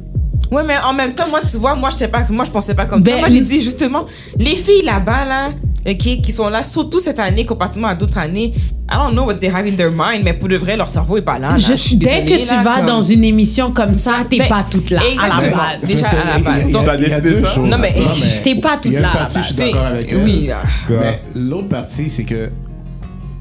Ouais, 0.50 0.62
mais 0.64 0.74
en 0.86 0.92
même 0.92 1.14
temps, 1.14 1.24
moi, 1.30 1.40
tu 1.50 1.56
vois, 1.56 1.74
moi, 1.74 1.88
je 1.98 2.04
pas, 2.06 2.24
moi, 2.28 2.44
je 2.44 2.50
pensais 2.50 2.74
pas 2.74 2.84
comme 2.84 3.02
Ben, 3.02 3.12
toi. 3.12 3.20
Moi, 3.22 3.28
j'ai 3.30 3.40
dit 3.40 3.60
justement, 3.60 4.04
les 4.38 4.54
filles 4.54 4.84
là-bas, 4.84 5.24
là, 5.24 5.48
ok, 5.86 6.20
qui 6.22 6.32
sont 6.32 6.48
là, 6.48 6.62
surtout 6.62 6.98
cette 7.00 7.18
année, 7.18 7.44
comparativement 7.44 7.88
à 7.88 7.94
d'autres 7.94 8.18
années, 8.18 8.52
I 8.88 8.94
don't 8.96 9.12
know 9.12 9.24
what 9.24 9.34
they 9.34 9.48
have 9.50 9.66
in 9.66 9.74
their 9.74 9.90
mind, 9.90 10.22
mais 10.24 10.32
pour 10.32 10.48
de 10.48 10.56
vrai, 10.56 10.76
leur 10.76 10.86
cerveau 10.88 11.16
est 11.16 11.22
pas 11.22 11.38
là. 11.38 11.50
là. 11.52 11.56
Je- 11.58 11.74
suis 11.74 11.96
dès 11.96 12.22
désolée, 12.22 12.42
que 12.42 12.48
tu 12.48 12.54
là, 12.54 12.62
vas 12.62 12.76
comme- 12.78 12.86
dans 12.86 13.00
une 13.00 13.24
émission 13.24 13.72
comme 13.72 13.94
ça, 13.94 14.24
t'es 14.28 14.38
Ben, 14.38 14.48
pas 14.48 14.64
toute 14.70 14.90
là 14.90 15.00
à 15.00 15.04
la 15.04 15.10
exactement. 15.10 15.56
base. 15.56 15.90
Déjà 15.90 16.06
à 16.08 16.38
la 16.38 16.44
base. 16.44 16.70
Donc, 16.70 16.84
T'as 16.86 16.94
il 16.96 17.02
y 17.02 17.04
a 17.06 17.20
décidé 17.20 17.30
deux 17.40 17.44
ça? 17.44 17.52
choses. 17.54 17.68
Non, 17.68 17.78
mais- 17.78 17.94
T'es 18.44 18.54
pas 18.56 18.76
toute 18.76 18.86
il 18.86 18.92
y 18.92 18.96
a 18.96 19.00
là, 19.00 19.08
une 19.08 19.12
partie, 19.18 19.38
je 19.40 19.44
suis 19.46 19.54
d'accord 19.54 19.84
avec 19.86 20.12
elle. 20.12 20.22
oui, 20.24 20.46
là. 20.48 20.62
Mais 20.88 21.20
l'autre 21.34 21.68
partie, 21.68 22.08
c'est 22.10 22.24
que, 22.24 22.50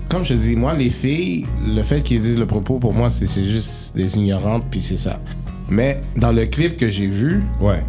comme 0.09 0.23
je 0.23 0.29
te 0.29 0.33
dis, 0.39 0.55
moi, 0.55 0.73
les 0.73 0.89
filles, 0.89 1.45
le 1.67 1.83
fait 1.83 2.01
qu'ils 2.01 2.21
disent 2.21 2.37
le 2.39 2.45
propos, 2.47 2.79
pour 2.79 2.93
moi, 2.93 3.09
c'est 3.09 3.27
c'est 3.27 3.45
juste 3.45 3.95
des 3.95 4.17
ignorantes, 4.17 4.63
puis 4.71 4.81
c'est 4.81 4.97
ça. 4.97 5.17
Mais 5.69 6.01
dans 6.15 6.31
le 6.31 6.45
clip 6.45 6.77
que 6.77 6.89
j'ai 6.89 7.07
vu, 7.07 7.43
Ouais. 7.59 7.83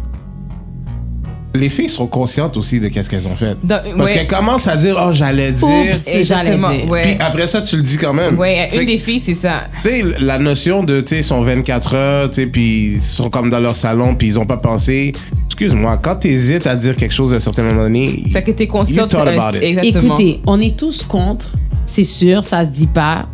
Les 1.55 1.69
filles 1.69 1.89
sont 1.89 2.07
conscientes 2.07 2.55
aussi 2.57 2.79
de 2.79 2.87
qu'est-ce 2.89 3.09
qu'elles 3.09 3.27
ont 3.27 3.35
fait. 3.35 3.55
Dans- 3.63 3.81
Parce 3.97 4.09
ouais. 4.11 4.13
qu'elles 4.17 4.27
commencent 4.27 4.67
à 4.67 4.75
dire, 4.77 4.95
oh, 5.03 5.11
j'allais 5.11 5.51
dire. 5.51 5.67
Oups, 5.67 5.93
c'est 5.95 6.23
j'allais 6.23 6.49
Exactement, 6.51 6.71
dire. 6.71 6.89
ouais. 6.89 7.01
Puis 7.01 7.15
après 7.19 7.47
ça, 7.47 7.61
tu 7.61 7.77
le 7.77 7.83
dis 7.83 7.97
quand 7.97 8.13
même. 8.13 8.37
Ouais, 8.37 8.67
Fait 8.69 8.81
une 8.81 8.85
des 8.87 8.97
filles, 8.97 9.19
c'est 9.19 9.33
ça. 9.33 9.63
tu 9.83 9.89
sais, 9.89 10.03
la 10.19 10.37
notion 10.37 10.83
de, 10.83 11.01
tu 11.01 11.07
sais, 11.09 11.17
ils 11.17 11.23
sont 11.23 11.41
24 11.41 11.95
heures, 11.95 12.29
tu 12.29 12.35
sais, 12.35 12.47
puis 12.47 12.93
ils 12.93 13.01
sont 13.01 13.29
comme 13.29 13.49
dans 13.49 13.59
leur 13.59 13.75
salon, 13.75 14.13
puis 14.15 14.27
ils 14.27 14.39
ont 14.39 14.45
pas 14.45 14.57
pensé. 14.57 15.13
Excuse-moi, 15.47 15.97
quand 16.03 16.17
t'hésites 16.17 16.67
à 16.67 16.75
dire 16.75 16.95
quelque 16.95 17.13
chose 17.13 17.33
à 17.33 17.37
un 17.37 17.39
certain 17.39 17.63
moment 17.63 17.81
donné, 17.83 18.23
Fait 18.31 18.43
que 18.43 18.51
t'es 18.51 18.67
consciente. 18.67 19.13
euh. 19.15 19.51
Exactement. 19.61 20.15
Écoutez, 20.15 20.41
on 20.45 20.61
est 20.61 20.77
tous 20.77 21.03
contre, 21.03 21.47
c'est 21.87 22.03
sûr, 22.03 22.43
ça 22.43 22.63
se 22.63 22.69
dit 22.69 22.87
pas. 22.87 23.27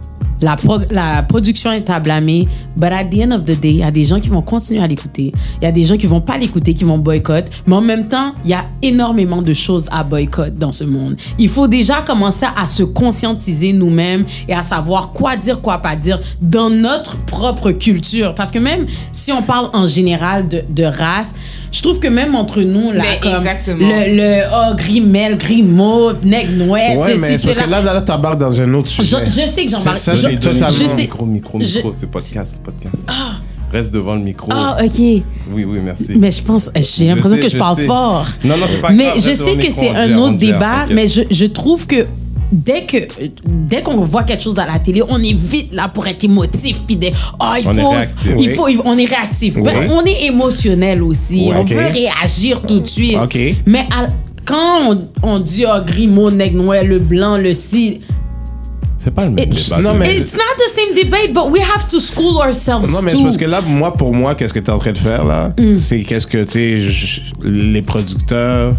La, 0.43 0.57
la 0.91 1.23
production 1.23 1.71
est 1.71 1.89
à 1.89 1.99
blâmer. 1.99 2.47
But 2.75 2.91
at 2.91 3.05
the 3.05 3.21
end 3.21 3.31
of 3.31 3.45
the 3.45 3.59
day, 3.59 3.69
il 3.69 3.77
y 3.77 3.83
a 3.83 3.91
des 3.91 4.03
gens 4.03 4.19
qui 4.19 4.29
vont 4.29 4.41
continuer 4.41 4.81
à 4.81 4.87
l'écouter. 4.87 5.31
Il 5.61 5.65
y 5.65 5.67
a 5.67 5.71
des 5.71 5.85
gens 5.85 5.95
qui 5.95 6.07
vont 6.07 6.21
pas 6.21 6.37
l'écouter, 6.37 6.73
qui 6.73 6.83
vont 6.83 6.97
boycott. 6.97 7.45
Mais 7.65 7.75
en 7.75 7.81
même 7.81 8.07
temps, 8.07 8.33
il 8.43 8.49
y 8.49 8.53
a 8.53 8.65
énormément 8.81 9.41
de 9.41 9.53
choses 9.53 9.85
à 9.91 10.03
boycott 10.03 10.57
dans 10.57 10.71
ce 10.71 10.83
monde. 10.83 11.15
Il 11.39 11.49
faut 11.49 11.67
déjà 11.67 12.01
commencer 12.01 12.45
à 12.55 12.67
se 12.67 12.83
conscientiser 12.83 13.73
nous-mêmes 13.73 14.25
et 14.47 14.53
à 14.53 14.63
savoir 14.63 15.13
quoi 15.13 15.37
dire, 15.37 15.61
quoi 15.61 15.77
pas 15.77 15.95
dire 15.95 16.19
dans 16.41 16.69
notre 16.69 17.17
propre 17.25 17.71
culture. 17.71 18.35
Parce 18.35 18.51
que 18.51 18.59
même 18.59 18.85
si 19.11 19.31
on 19.31 19.41
parle 19.43 19.69
en 19.73 19.85
général 19.85 20.47
de, 20.47 20.63
de 20.69 20.83
race, 20.83 21.33
je 21.73 21.81
trouve 21.81 21.99
que 21.99 22.07
même 22.07 22.35
entre 22.35 22.61
nous, 22.61 22.91
là, 22.93 23.03
Mais 23.03 23.19
comme 23.19 23.33
exactement. 23.33 23.85
le, 23.85 24.15
le 24.15 24.41
oh, 24.53 24.75
Grimel, 24.77 25.37
Grimaud, 25.37 26.13
Neg 26.23 26.55
Noël, 26.55 26.97
Ouais, 26.99 27.15
mais 27.17 27.35
c'est 27.35 27.47
parce 27.47 27.57
que 27.65 27.69
là, 27.69 27.81
là, 27.81 27.93
là 27.95 28.01
t'embarques 28.01 28.39
dans 28.39 28.61
un 28.61 28.73
autre 28.75 28.87
Je, 28.89 29.03
sujet. 29.03 29.17
je 29.25 29.49
sais 29.49 29.65
que 29.65 29.71
j'embarque. 29.71 29.97
Ça, 29.97 30.15
Je- 30.15 30.29
j'ai 30.29 30.37
totalement- 30.39 30.69
je 30.69 30.85
sais- 30.85 30.95
Micro, 31.01 31.25
micro, 31.25 31.59
je- 31.61 31.75
micro, 31.77 31.91
c'est 31.93 32.09
podcast, 32.09 32.61
podcast. 32.63 33.09
Reste 33.71 33.91
devant 33.91 34.13
le 34.13 34.21
micro. 34.21 34.49
Ah, 34.53 34.77
ok. 34.83 34.99
Oui, 34.99 35.23
oui, 35.65 35.79
merci. 35.83 36.13
Mais 36.15 36.29
je 36.29 36.43
pense, 36.43 36.69
j'ai 36.75 37.07
l'impression 37.07 37.37
sais, 37.37 37.39
que 37.41 37.47
je, 37.49 37.53
je 37.53 37.57
parle 37.57 37.77
sais. 37.77 37.85
fort. 37.87 38.27
Non, 38.43 38.55
non, 38.55 38.65
c'est 38.69 38.79
pas 38.79 38.91
Mais 38.91 39.05
grave, 39.05 39.15
je 39.17 39.33
sais 39.33 39.55
que 39.57 39.73
c'est 39.73 39.89
un 39.89 40.15
autre 40.19 40.37
débat, 40.37 40.85
mais 40.91 41.07
je, 41.07 41.23
je 41.31 41.45
trouve 41.47 41.87
que 41.87 42.05
dès 42.53 42.83
que 42.83 42.97
dès 43.45 43.81
qu'on 43.81 43.97
voit 43.97 44.23
quelque 44.23 44.43
chose 44.43 44.57
à 44.59 44.65
la 44.65 44.79
télé, 44.79 45.01
on 45.09 45.21
est 45.21 45.33
vite 45.33 45.73
là 45.73 45.87
pour 45.87 46.07
être 46.07 46.23
émotif 46.23 46.81
puis 46.87 46.95
des 46.95 47.11
oh 47.39 47.45
il 47.59 47.67
On 47.67 47.73
est 47.73 47.81
faut 47.81 47.89
réactif. 47.89 48.31
il 48.39 48.49
Oui. 48.49 48.55
faut 48.55 48.67
on 48.85 48.97
est 48.97 49.05
réactif. 49.05 49.55
Oui. 49.57 49.63
Ben, 49.63 49.89
on 49.91 50.03
est 50.05 50.23
émotionnel 50.25 51.01
aussi. 51.03 51.49
On 51.53 51.61
ok. 51.61 51.69
veut 51.69 51.85
réagir 51.87 52.61
tout 52.61 52.79
de 52.79 52.87
suite. 52.87 53.17
Mais 53.65 53.87
à- 53.91 54.07
quand 54.45 54.91
on, 54.91 55.07
on 55.23 55.39
dit 55.39 55.65
oh 55.67 55.79
Grimaud, 55.85 56.31
Neg 56.31 56.55
Noël, 56.55 56.87
le 56.87 56.99
blanc, 56.99 57.37
le 57.37 57.53
ci, 57.53 58.01
C'est 58.97 59.11
pas 59.13 59.25
le 59.25 59.31
même 59.31 59.45
débat. 59.49 59.79
non, 59.81 59.93
mais- 59.95 60.15
it's 60.15 60.33
not 60.33 60.39
the 60.57 60.73
same 60.75 60.95
debate, 60.95 61.33
but 61.33 61.49
we 61.51 61.61
have 61.61 61.87
to 61.87 61.99
school 61.99 62.35
ourselves 62.37 62.89
Non, 62.91 63.01
mais 63.03 63.15
c'est 63.15 63.23
parce 63.23 63.37
que 63.37 63.45
là, 63.45 63.61
moi, 63.61 63.93
pour 63.93 64.13
moi, 64.13 64.35
qu'est-ce 64.35 64.53
que 64.53 64.59
tu 64.59 64.65
es 64.65 64.69
en 64.73 64.79
train 64.79 64.91
de 64.93 64.97
faire, 64.97 65.25
là? 65.25 65.53
Mm. 65.59 65.77
C'est 65.77 66.01
qu'est-ce 66.03 66.27
que, 66.27 66.43
tu 66.43 66.51
sais, 66.51 67.17
les 67.43 67.81
producteurs, 67.81 68.75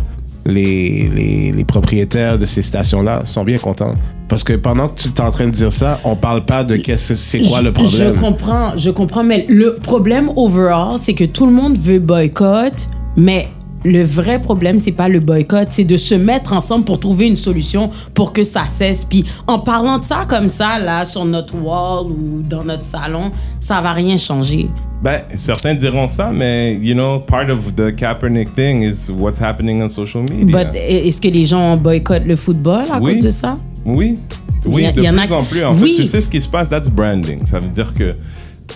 les, 0.46 1.08
les, 1.08 1.52
les 1.52 1.64
propriétaires 1.64 2.38
de 2.38 2.46
ces 2.46 2.62
stations-là 2.62 3.22
sont 3.26 3.44
bien 3.44 3.58
contents. 3.58 3.94
Parce 4.28 4.42
que 4.42 4.54
pendant 4.54 4.88
que 4.88 4.94
tu 5.00 5.08
es 5.08 5.20
en 5.20 5.30
train 5.30 5.46
de 5.46 5.50
dire 5.50 5.72
ça, 5.72 6.00
on 6.04 6.16
parle 6.16 6.44
pas 6.44 6.64
de 6.64 6.76
qu'est-ce 6.76 7.08
que 7.10 7.14
c'est 7.14 7.40
quoi 7.40 7.62
le 7.62 7.72
problème. 7.72 8.14
Je 8.14 8.20
comprends, 8.20 8.76
je 8.76 8.90
comprends, 8.90 9.24
mais 9.24 9.46
le 9.48 9.76
problème 9.76 10.30
overall, 10.36 10.96
c'est 11.00 11.14
que 11.14 11.24
tout 11.24 11.46
le 11.46 11.52
monde 11.52 11.76
veut 11.76 11.98
boycott, 11.98 12.88
mais 13.16 13.48
le 13.84 14.02
vrai 14.02 14.40
problème, 14.40 14.80
c'est 14.82 14.92
pas 14.92 15.08
le 15.08 15.20
boycott, 15.20 15.68
c'est 15.70 15.84
de 15.84 15.98
se 15.98 16.14
mettre 16.14 16.54
ensemble 16.54 16.84
pour 16.86 16.98
trouver 16.98 17.26
une 17.26 17.36
solution 17.36 17.90
pour 18.14 18.32
que 18.32 18.42
ça 18.42 18.62
cesse. 18.64 19.04
Puis 19.04 19.24
en 19.46 19.58
parlant 19.58 19.98
de 19.98 20.04
ça 20.04 20.24
comme 20.26 20.48
ça, 20.48 20.78
là, 20.78 21.04
sur 21.04 21.26
notre 21.26 21.54
wall 21.54 22.06
ou 22.06 22.42
dans 22.42 22.64
notre 22.64 22.82
salon, 22.82 23.30
ça 23.60 23.82
va 23.82 23.92
rien 23.92 24.16
changer. 24.16 24.70
Ben, 25.04 25.20
certains 25.34 25.74
diront 25.74 26.08
ça, 26.08 26.32
mais, 26.32 26.76
you 26.80 26.94
know, 26.94 27.18
part 27.20 27.50
of 27.50 27.74
the 27.74 27.94
Kaepernick 27.94 28.54
thing 28.54 28.82
is 28.82 29.10
what's 29.10 29.38
happening 29.38 29.82
on 29.82 29.88
social 29.90 30.22
media. 30.30 30.46
But 30.64 30.74
est-ce 30.74 31.20
que 31.20 31.28
les 31.28 31.44
gens 31.44 31.76
boycottent 31.76 32.26
le 32.26 32.36
football 32.36 32.84
à 32.90 32.98
Oui. 33.02 33.12
cause 33.12 33.24
de 33.24 33.28
ça? 33.30 33.56
Oui. 33.84 34.18
Oui, 34.64 34.86
a- 34.86 34.92
de 34.92 35.02
y 35.02 35.08
en 35.10 35.12
plus 35.12 35.30
a 35.32 35.36
en 35.38 35.44
plus. 35.44 35.64
En 35.64 35.74
Oui. 35.74 35.90
fait, 35.90 35.96
tu 36.02 36.04
sais 36.06 36.22
ce 36.22 36.28
qui 36.30 36.40
se 36.40 36.48
passe, 36.48 36.70
that's 36.70 36.88
branding. 36.88 37.44
Ça 37.44 37.60
veut 37.60 37.68
dire 37.68 37.92
que 37.92 38.14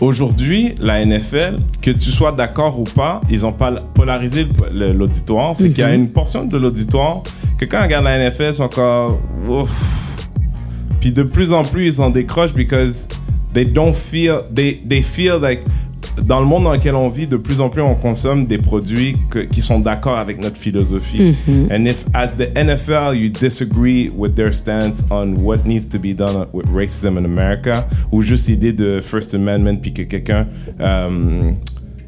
aujourd'hui, 0.03 0.75
la 0.79 1.01
NFL, 1.01 1.61
que 1.81 1.93
tu 1.93 2.11
sois 2.11 2.33
d'accord 2.33 2.79
ou 2.79 2.85
pas, 2.85 3.23
ils 3.31 3.47
ont 3.47 3.53
pas 3.53 3.73
polarisé 3.95 4.47
l'auditoire. 4.71 5.57
Fait 5.57 5.71
qu'il 5.71 5.79
y 5.79 5.83
a 5.83 5.89
Mhm. 5.89 5.95
une 5.95 6.09
portion 6.11 6.45
de 6.45 6.59
l'auditoire 6.59 7.23
que 7.59 7.65
quand 7.65 7.79
ils 7.81 7.85
regardent 7.85 8.05
la 8.05 8.19
NFL, 8.19 8.49
ils 8.51 8.55
sont 8.55 8.65
encore... 8.65 9.19
Ouf. 9.49 9.71
Puis 11.01 11.11
de 11.11 11.23
plus 11.23 11.53
en 11.53 11.63
plus, 11.65 11.87
ils 11.97 12.01
en 12.03 12.11
décrochent 12.11 12.53
because 12.53 13.07
they 13.55 13.65
don't 13.65 13.95
feel... 13.95 14.41
They, 14.55 14.83
they 14.87 15.01
feel 15.01 15.39
like... 15.41 15.61
Dans 16.25 16.41
le 16.41 16.47
monde 16.47 16.65
dans 16.65 16.73
lequel 16.73 16.95
on 16.95 17.09
vit, 17.09 17.27
de 17.27 17.37
plus 17.37 17.61
en 17.61 17.69
plus, 17.69 17.83
on 17.83 17.95
consomme 17.95 18.47
des 18.47 18.59
produits 18.59 19.17
que- 19.31 19.41
qui 19.41 19.61
sont 19.63 19.79
d'accord 19.81 20.19
avec 20.19 20.41
notre 20.41 20.57
philosophie. 20.57 21.35
And 21.71 21.85
if, 21.87 22.05
as 22.15 22.29
the 22.37 22.49
NFL, 22.57 23.15
you 23.17 23.29
disagree 23.31 24.11
with 24.17 24.35
their 24.35 24.53
stance 24.55 25.05
on 25.11 25.35
what 25.43 25.59
needs 25.67 25.87
to 25.89 25.99
be 25.99 26.15
done 26.17 26.47
with 26.53 26.67
racism 26.75 27.17
in 27.19 27.25
America, 27.25 27.87
ou 28.13 28.23
juste 28.23 28.49
l'idée 28.49 28.73
de 28.73 29.01
First 29.01 29.35
Amendment, 29.35 29.77
puis 29.81 29.93
que 29.93 30.03
quelqu'un 30.03 30.47
euh, 30.81 31.53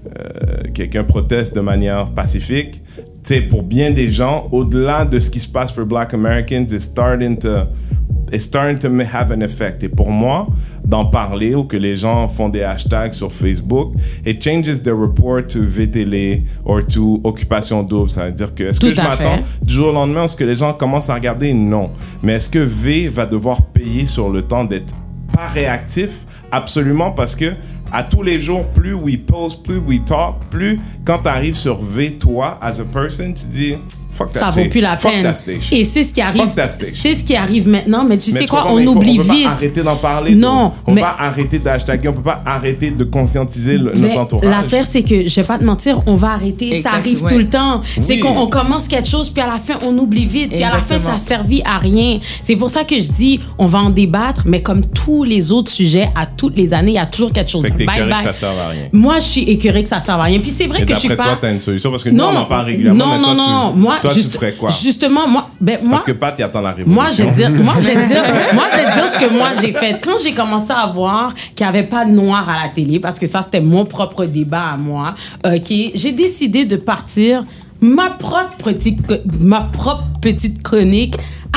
euh, 0.07 0.63
quelqu'un 0.73 1.05
proteste 1.05 1.55
de 1.55 1.61
manière 1.61 2.07
pacifique, 2.13 2.81
tu 2.97 3.03
sais, 3.23 3.41
pour 3.43 3.63
bien 3.63 3.91
des 3.91 4.09
gens, 4.11 4.49
au-delà 4.51 5.05
de 5.05 5.19
ce 5.19 5.29
qui 5.29 5.39
se 5.41 5.49
passe 5.49 5.73
pour 5.73 5.85
Black 5.85 6.15
Americans, 6.15 6.65
it's 6.73 6.85
starting 6.85 7.37
to, 7.37 7.49
it's 8.33 8.45
starting 8.45 8.79
to 8.79 8.89
have 9.13 9.31
an 9.31 9.41
effect. 9.41 9.83
Et 9.83 9.89
pour 9.89 10.11
moi, 10.11 10.49
d'en 10.85 11.05
parler 11.05 11.55
ou 11.55 11.65
que 11.65 11.77
les 11.77 11.97
gens 11.97 12.27
font 12.29 12.49
des 12.49 12.63
hashtags 12.63 13.13
sur 13.13 13.33
Facebook, 13.33 13.95
it 14.27 14.43
changes 14.43 14.83
the 14.83 14.93
report 14.93 15.47
to 15.47 15.61
VTL 15.61 16.43
or 16.65 16.85
to 16.87 17.21
Occupation 17.25 17.83
Double. 17.83 18.11
Ça 18.11 18.27
veut 18.27 18.33
dire 18.33 18.55
que, 18.55 18.65
est-ce 18.65 18.81
que 18.81 18.93
je 18.93 19.01
à 19.01 19.11
m'attends 19.11 19.39
du 19.63 19.73
jour 19.73 19.89
au 19.89 19.93
lendemain, 19.93 20.25
est-ce 20.25 20.37
que 20.37 20.45
les 20.45 20.55
gens 20.55 20.73
commencent 20.73 21.11
à 21.11 21.15
regarder? 21.15 21.53
Non. 21.53 21.91
Mais 22.23 22.35
est-ce 22.35 22.49
que 22.49 22.59
V 22.59 23.09
va 23.09 23.27
devoir 23.27 23.63
payer 23.67 24.05
sur 24.05 24.29
le 24.29 24.43
temps 24.43 24.65
d'être 24.65 24.95
pas 25.33 25.49
réactif? 25.49 26.21
Absolument, 26.53 27.13
parce 27.13 27.37
que 27.37 27.53
à 27.93 28.03
tous 28.03 28.23
les 28.23 28.39
jours, 28.39 28.65
plus 28.67 28.95
we 28.95 29.17
post, 29.17 29.65
plus 29.65 29.79
we 29.79 30.01
talk, 30.05 30.37
plus 30.51 30.81
quand 31.05 31.19
tu 31.23 31.29
arrives 31.29 31.57
sur 31.57 31.81
V, 31.81 32.19
toi, 32.19 32.59
as 32.61 32.81
a 32.81 32.85
person, 32.85 33.33
tu 33.33 33.47
dis, 33.47 33.77
fuck 34.25 34.33
that 34.33 34.41
Ça 34.41 34.51
vaut 34.51 34.69
plus 34.69 34.81
la 34.81 34.97
Fuck 34.97 35.13
peine. 35.13 35.33
Et 35.73 35.85
c'est 35.85 36.03
ce 36.03 36.13
qui 36.13 36.21
arrive. 36.21 36.43
C'est 36.81 37.15
ce 37.15 37.25
qui 37.25 37.35
arrive 37.37 37.69
maintenant. 37.69 38.05
Mais 38.05 38.19
tu 38.19 38.33
Mais 38.33 38.41
sais 38.41 38.47
quoi, 38.47 38.67
on 38.69 38.85
oublie 38.87 39.19
on 39.21 39.25
peut 39.27 39.33
vite. 39.33 39.45
Pas 39.47 39.51
arrêter 39.53 39.83
d'en 39.83 39.97
parler. 39.97 40.35
Non, 40.35 40.73
on 40.87 40.93
mais- 40.93 41.01
peut 41.01 41.07
pas 41.07 41.17
arrêter 41.19 41.59
d'hashtaguer, 41.59 42.09
on 42.09 42.13
peut 42.13 42.23
pas 42.23 42.43
arrêter 42.45 42.91
de 42.91 43.05
conscientiser 43.05 43.79
le- 43.79 43.93
Mais 43.97 44.09
notre 44.09 44.21
entourage. 44.21 44.49
l'affaire, 44.51 44.87
c'est 44.87 45.03
que, 45.03 45.27
je 45.29 45.35
vais 45.37 45.47
pas 45.47 45.59
te 45.59 45.65
mentir, 45.65 46.03
on 46.07 46.17
va 46.17 46.33
arrêter. 46.33 46.77
Exact, 46.77 46.91
ça 46.91 46.97
arrive 46.97 47.23
ouais. 47.23 47.31
tout 47.31 47.39
le 47.39 47.49
temps. 47.49 47.81
C'est 48.01 48.19
qu'on 48.19 48.37
on 48.37 48.47
commence 48.47 48.89
quelque 48.89 49.09
chose, 49.09 49.31
puis 49.31 49.43
à 49.43 49.47
la 49.47 49.59
fin, 49.59 49.75
on 49.87 49.97
oublie 49.99 50.27
vite. 50.27 50.51
Puis 50.51 50.63
à 50.63 50.71
la 50.73 50.79
fin, 50.81 50.99
ça 50.99 51.19
servi 51.19 51.63
à 51.65 51.79
rien. 51.79 52.19
C'est 52.43 52.57
pour 52.57 52.71
ça 52.71 52.85
que 52.85 52.97
je 52.99 53.11
dis, 53.13 53.41
on 53.59 53.67
va 53.67 53.79
en 53.81 53.91
débattre, 53.91 54.43
mais 54.47 54.63
comme 54.63 54.83
tous 54.87 55.25
les 55.25 55.53
autres 55.53 55.71
sujets, 55.71 56.11
à 56.15 56.27
toutes 56.27 56.57
les 56.57 56.73
années, 56.75 56.93
il 56.93 56.95
y 56.95 56.99
a 56.99 57.07
toujours 57.07 57.33
quelque 57.33 57.51
chose. 57.51 57.63
Fait 57.63 57.71
que 57.71 57.77
t'es 57.79 57.87
Bye 57.87 58.01
bye. 58.09 58.19
que 58.19 58.25
ça 58.25 58.33
sert 58.33 58.51
à 58.51 58.69
rien. 58.69 58.83
Moi, 58.93 59.17
je 59.17 59.25
suis 59.25 59.43
écœurée 59.43 59.83
que 59.83 59.89
ça 59.89 60.01
serve 60.01 60.21
à 60.21 60.25
rien. 60.25 60.39
Puis 60.41 60.53
c'est 60.57 60.67
vrai 60.67 60.83
Et 60.83 60.87
que 60.87 60.95
je 60.95 60.99
suis 61.01 61.09
d'après 61.09 61.25
pas. 61.25 61.31
toi, 61.33 61.39
t'as 61.41 61.53
une 61.53 61.61
solution 61.61 61.91
parce 61.91 62.05
que 62.05 62.11
nous, 62.11 62.23
on 62.25 62.37
en 62.37 62.45
parle 62.45 62.67
régulièrement. 62.67 63.07
Non, 63.07 63.19
non, 63.19 63.35
non, 63.35 63.49
non. 63.49 63.73
Moi, 63.75 63.99
toi, 64.11 64.15
juste- 64.21 64.33
tu 64.33 64.39
ferais 64.39 64.53
quoi 64.53 64.71
Justement, 64.83 65.27
moi, 65.29 65.49
ben, 65.61 65.79
moi, 65.83 65.91
Parce 65.93 66.05
que 66.05 66.13
Pat, 66.13 66.35
il 66.39 66.43
attend 66.43 66.61
la 66.61 66.73
révolution. 66.73 66.95
moi, 66.95 67.11
je 67.11 67.23
vais 67.23 67.31
dire, 67.31 67.51
moi, 67.51 67.75
je 67.81 67.87
vais 67.87 68.07
dire, 68.07 68.23
moi, 68.55 68.65
je 68.73 68.77
vais 68.79 68.85
dire 68.93 69.09
ce 69.11 69.19
que 69.19 69.33
moi 69.33 69.49
j'ai 69.61 69.73
fait. 69.73 70.01
Quand 70.05 70.19
j'ai 70.23 70.33
commencé 70.35 70.71
à 70.73 70.87
voir 70.87 71.33
qu'il 71.55 71.65
n'y 71.67 71.69
avait 71.69 71.87
pas 71.87 72.05
de 72.05 72.11
noir 72.11 72.49
à 72.49 72.65
la 72.65 72.69
télé, 72.69 73.01
parce 73.01 73.19
que 73.19 73.27
ça, 73.27 73.43
c'était 73.43 73.61
mon 73.61 73.85
propre 73.85 74.25
débat 74.25 74.71
à 74.75 74.77
moi, 74.77 75.15
ok, 75.45 75.73
j'ai 75.95 76.13
décidé 76.13 76.65
de 76.65 76.77
partir 76.77 77.45
ma 77.81 78.11
propre 78.11 78.73
petite, 78.73 79.01
ma 79.41 79.63
propre 79.63 80.05
petite 80.21 80.63
chronique 80.63 81.15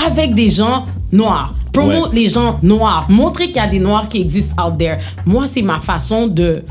avec 0.08 0.34
des 0.34 0.50
gens 0.50 0.86
noirs. 1.12 1.54
Promote 1.74 2.10
Ouais. 2.14 2.16
les 2.22 2.30
gens 2.30 2.60
noirs. 2.62 3.08
Montrer 3.10 3.48
qu'il 3.48 3.56
y 3.56 3.60
a 3.60 3.68
des 3.68 3.80
noirs 3.80 4.08
qui 4.08 4.22
existent 4.22 4.68
out 4.68 4.78
there. 4.78 4.98
Moi, 5.26 5.46
c'est 5.52 5.64
ma 5.64 5.80
façon 5.80 6.28
de. 6.28 6.64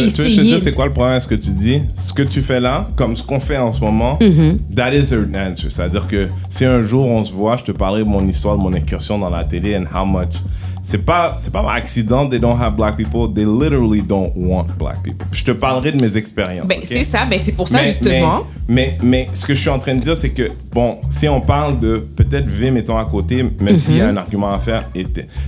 Tu, 0.00 0.08
veux 0.22 0.24
que 0.24 0.30
je 0.30 0.36
te 0.36 0.40
dise 0.42 0.58
c'est 0.58 0.72
quoi 0.74 0.86
le 0.86 0.92
problème 0.92 1.12
avec 1.12 1.22
ce 1.22 1.28
que 1.28 1.34
tu 1.34 1.50
dis? 1.50 1.82
Ce 1.96 2.12
que 2.12 2.22
tu 2.22 2.40
fais 2.40 2.60
là, 2.60 2.88
comme 2.96 3.16
ce 3.16 3.22
qu'on 3.22 3.40
fait 3.40 3.58
en 3.58 3.72
ce 3.72 3.80
moment, 3.80 4.18
Mm-hmm. 4.20 4.74
that 4.74 4.92
is 4.94 5.12
an 5.14 5.34
answer. 5.34 5.68
C'est-à-dire 5.70 6.06
que 6.06 6.28
si 6.48 6.64
un 6.64 6.82
jour 6.82 7.06
on 7.06 7.22
se 7.24 7.32
voit, 7.32 7.56
je 7.56 7.64
te 7.64 7.72
parlerai 7.72 8.04
de 8.04 8.08
mon 8.08 8.26
histoire, 8.26 8.56
de 8.56 8.62
mon 8.62 8.72
incursion 8.72 9.18
dans 9.18 9.30
la 9.30 9.44
télé 9.44 9.76
and 9.76 9.84
how 9.94 10.04
much. 10.04 10.34
C'est 10.82 11.04
pas, 11.04 11.36
c'est 11.40 11.52
pas 11.52 11.62
par 11.62 11.72
accident, 11.72 12.28
they 12.28 12.38
don't 12.38 12.56
have 12.60 12.76
black 12.76 12.96
people, 12.96 13.26
they 13.34 13.44
literally 13.44 14.02
don't 14.02 14.30
want 14.36 14.66
black 14.78 15.02
people. 15.02 15.26
Je 15.32 15.42
te 15.42 15.50
parlerai 15.50 15.90
de 15.90 16.00
mes 16.00 16.16
expériences. 16.16 16.68
Ben, 16.68 16.78
c'est 16.84 17.02
ça, 17.02 17.24
ben, 17.28 17.40
c'est 17.42 17.52
pour 17.52 17.66
ça, 17.66 17.78
Mais- 17.78 17.86
justement. 17.86 18.44
Mais, 18.68 18.96
mais, 19.02 19.26
mais 19.26 19.28
ce 19.32 19.46
que 19.46 19.54
je 19.54 19.60
suis 19.60 19.68
en 19.70 19.80
train 19.80 19.94
de 19.96 20.00
dire, 20.00 20.16
c'est 20.16 20.30
que, 20.30 20.48
bon, 20.72 20.98
si 21.10 21.28
on 21.28 21.40
parle 21.40 21.80
de 21.80 22.06
peut-être 22.14 22.46
V, 22.46 22.70
mettons 22.70 22.96
à 22.98 23.04
côté, 23.04 23.42
même 23.60 23.78
s'il 23.80 23.96
y 23.96 24.00
a 24.00 24.06
un 24.08 24.16
argument 24.16 24.52
à 24.52 24.60
faire. 24.60 24.88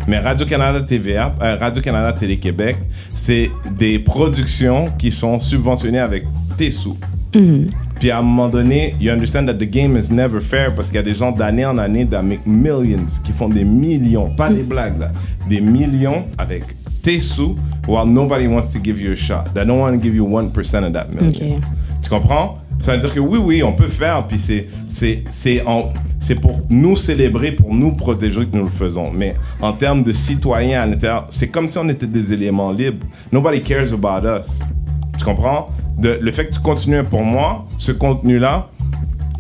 Mais 0.08 0.18
Radio-Canada 0.18 0.80
TVA, 0.80 1.34
euh, 1.40 1.56
Radio-Canada 1.61 2.12
Télé-Québec, 2.14 2.76
c'est 3.14 3.48
des 3.76 4.00
productions 4.38 4.88
qui 4.96 5.11
sont 5.11 5.38
subventionnées 5.38 5.98
avec 5.98 6.24
tes 6.57 6.70
sous. 6.70 6.96
Puis 7.98 8.11
à 8.11 8.18
un 8.18 8.22
moment 8.22 8.48
donné, 8.48 8.94
you 9.01 9.11
understand 9.11 9.46
that 9.46 9.55
the 9.55 9.68
game 9.68 9.96
is 9.96 10.12
never 10.12 10.40
fair 10.40 10.74
parce 10.74 10.88
qu'il 10.88 10.96
y 10.96 11.01
a 11.01 11.03
des 11.03 11.14
gens 11.14 11.33
d'année 11.33 11.66
en 11.66 11.77
année 11.77 12.07
that 12.07 12.22
make 12.22 12.46
millions, 12.46 13.05
qui 13.24 13.33
font 13.33 13.48
des 13.48 13.64
millions, 13.64 14.31
pas 14.31 14.48
des 14.51 14.62
blagues 14.62 15.01
là, 15.01 15.11
des 15.48 15.61
millions 15.61 16.24
avec 16.38 16.62
tes 17.03 17.18
sous, 17.18 17.57
while 17.88 18.07
nobody 18.07 18.46
wants 18.46 18.68
to 18.72 18.79
give 18.83 19.01
you 19.01 19.12
a 19.12 19.16
shot. 19.16 19.53
They 19.55 19.64
don't 19.66 19.81
want 19.81 19.92
to 19.94 20.01
give 20.01 20.14
you 20.14 20.24
1% 20.24 20.85
of 20.85 20.92
that 20.92 21.09
million. 21.12 21.57
Ok. 21.57 21.61
Tu 22.03 22.09
comprends? 22.09 22.59
Ça 22.81 22.93
veut 22.93 22.99
dire 22.99 23.12
que 23.12 23.21
oui, 23.21 23.38
oui, 23.43 23.62
on 23.62 23.73
peut 23.73 23.88
faire, 23.88 24.27
puis 24.27 24.38
c'est, 24.38 24.67
c'est, 24.88 25.25
c'est, 25.29 25.62
en- 25.67 25.93
c'est 26.19 26.37
pour 26.37 26.61
nous 26.71 26.97
célébrer, 26.97 27.53
pour 27.53 27.75
nous 27.75 27.93
protéger 27.93 28.47
que 28.47 28.57
nous 28.57 28.64
le 28.64 28.71
faisons. 28.71 29.11
Mais 29.12 29.35
en 29.61 29.73
termes 29.73 30.03
de 30.03 30.12
citoyens 30.12 30.83
à 30.83 30.87
l'intérieur, 30.87 31.27
c'est 31.31 31.49
comme 31.49 31.69
si 31.69 31.77
on 31.79 31.88
était 31.88 32.07
des 32.07 32.33
éléments 32.33 32.71
libres. 32.73 33.05
Nobody 33.33 33.61
cares 33.62 33.93
about 33.93 34.27
us. 34.27 34.61
Tu 35.19 35.25
comprends? 35.25 35.69
Le 36.03 36.31
fait 36.31 36.47
que 36.47 36.55
tu 36.55 36.61
continues 36.61 37.03
pour 37.03 37.23
moi, 37.25 37.67
ce 37.79 37.91
contenu-là, 37.91 38.69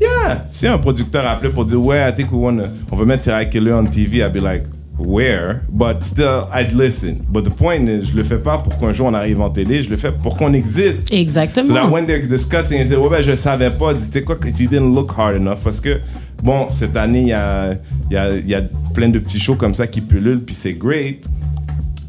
yeah! 0.00 0.44
Si 0.50 0.66
un 0.66 0.78
producteur 0.78 1.24
a 1.24 1.30
appelé 1.30 1.52
pour 1.52 1.64
dire, 1.64 1.80
ouais, 1.84 2.08
I 2.10 2.12
think 2.14 2.32
we 2.32 2.40
wanna, 2.42 2.64
on 2.90 2.96
veut 2.96 3.06
mettre 3.06 3.22
Sarah 3.22 3.44
Killer 3.44 3.72
on 3.72 3.84
TV, 3.84 4.18
I'd 4.18 4.32
be 4.32 4.40
like, 4.42 4.64
wear, 4.98 5.62
but 5.70 6.02
still, 6.02 6.46
I'd 6.52 6.72
listen. 6.72 7.24
But 7.30 7.44
the 7.44 7.50
point 7.54 7.88
is, 7.88 8.10
je 8.10 8.16
le 8.16 8.22
fais 8.24 8.38
pas 8.38 8.58
pour 8.58 8.76
qu'un 8.78 8.92
jour 8.92 9.06
on 9.06 9.14
arrive 9.14 9.40
en 9.40 9.50
télé, 9.50 9.82
je 9.82 9.90
le 9.90 9.96
fais 9.96 10.12
pour 10.12 10.36
qu'on 10.36 10.52
existe. 10.52 11.08
So 11.08 11.14
that 11.14 11.20
Exactement. 11.20 11.90
when 11.92 12.06
they're 12.06 12.20
discussing, 12.26 12.78
ils 12.78 12.84
disent, 12.88 12.96
ouais, 12.96 13.08
ben, 13.08 13.22
je 13.22 13.34
savais 13.36 13.70
pas, 13.70 13.94
dis, 13.94 14.06
tu 14.06 14.12
sais 14.12 14.22
quoi, 14.22 14.36
que 14.36 14.48
you 14.48 14.68
didn't 14.68 14.94
look 14.94 15.12
hard 15.16 15.36
enough? 15.36 15.60
Parce 15.62 15.80
que, 15.80 16.00
bon, 16.42 16.66
cette 16.68 16.96
année, 16.96 17.20
il 17.22 17.28
y 17.28 17.32
a, 17.32 17.74
y, 18.10 18.16
a, 18.16 18.36
y 18.38 18.54
a 18.54 18.62
plein 18.94 19.08
de 19.08 19.18
petits 19.18 19.38
shows 19.38 19.54
comme 19.56 19.74
ça 19.74 19.86
qui 19.86 20.00
pullulent, 20.00 20.40
puis 20.44 20.54
c'est 20.54 20.74
great. 20.74 21.24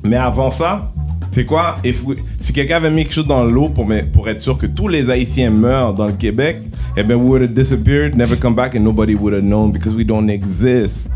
Mais 0.05 0.15
avant 0.15 0.49
ça, 0.49 0.91
c'est 1.31 1.45
quoi? 1.45 1.75
If 1.85 2.03
we- 2.03 2.17
si 2.39 2.53
quelqu'un 2.53 2.77
avait 2.77 2.89
mis 2.89 3.03
quelque 3.03 3.13
chose 3.13 3.27
dans 3.27 3.43
l'eau 3.43 3.69
pour, 3.69 3.85
me- 3.85 4.01
pour 4.01 4.27
être 4.29 4.41
sûr 4.41 4.57
que 4.57 4.65
tous 4.65 4.87
les 4.87 5.09
Haïtiens 5.11 5.51
meurent 5.51 5.93
dans 5.93 6.07
le 6.07 6.13
Québec, 6.13 6.57
eh 6.97 7.03
ben, 7.03 7.15
we 7.15 7.29
would 7.29 7.41
have 7.43 7.53
disappeared, 7.53 8.15
never 8.17 8.35
come 8.35 8.55
back, 8.55 8.75
and 8.75 8.79
nobody 8.79 9.13
would 9.13 9.33
have 9.33 9.43
known 9.43 9.71
because 9.71 9.93
we 9.93 10.03
don't 10.05 10.29
exist. 10.29 11.11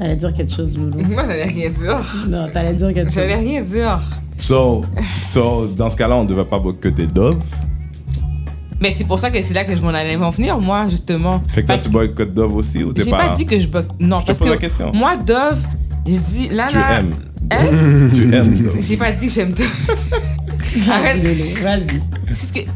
T'allais 0.00 0.16
dire 0.16 0.32
quelque 0.32 0.50
chose, 0.54 0.78
Loulou. 0.78 0.98
Moi, 1.10 1.24
j'allais 1.26 1.44
rien 1.44 1.68
dire. 1.68 2.00
Non, 2.28 2.48
t'allais 2.50 2.72
dire 2.72 2.88
quelque 2.94 3.08
chose. 3.08 3.14
J'allais 3.16 3.34
rien 3.34 3.60
dire. 3.60 4.00
So, 4.38 4.82
so 5.22 5.66
dans 5.76 5.90
ce 5.90 5.96
cas-là, 5.96 6.16
on 6.16 6.22
ne 6.24 6.28
devait 6.28 6.46
pas 6.46 6.58
boycotter 6.58 7.06
Dove? 7.06 7.36
Mais 8.80 8.90
c'est 8.90 9.04
pour 9.04 9.18
ça 9.18 9.30
que 9.30 9.42
c'est 9.42 9.52
là 9.52 9.64
que 9.64 9.76
je 9.76 9.82
m'en 9.82 9.90
allais 9.90 10.16
en 10.16 10.30
venir, 10.30 10.58
moi, 10.58 10.88
justement. 10.88 11.42
Fait 11.48 11.60
que 11.60 11.66
toi, 11.66 11.76
tu 11.76 11.90
boycottes 11.90 12.32
Dove 12.32 12.56
aussi 12.56 12.82
ou 12.82 12.94
t'es 12.94 13.04
J'ai 13.04 13.10
pas... 13.10 13.28
pas 13.28 13.34
dit 13.36 13.44
que 13.44 13.60
je 13.60 13.68
boc- 13.68 13.84
Non, 14.00 14.18
Je 14.20 14.22
te 14.22 14.26
parce 14.28 14.38
pose 14.38 14.48
que 14.48 14.52
la 14.54 14.58
question. 14.58 14.90
moi, 14.94 15.16
Dove, 15.18 15.62
je 16.06 16.12
dis 16.12 16.48
là, 16.48 16.66
Tu 16.70 16.78
là. 16.78 17.00
aimes. 17.00 17.10
Hein? 17.50 18.08
tu 18.14 18.34
aimes. 18.34 18.72
J'ai 18.80 18.96
pas 18.96 19.12
dit 19.12 19.26
que 19.26 19.32
j'aime. 19.32 19.54
Vas-y, 20.76 20.90
Arrête. 20.90 21.22
Vas-y. 21.62 22.00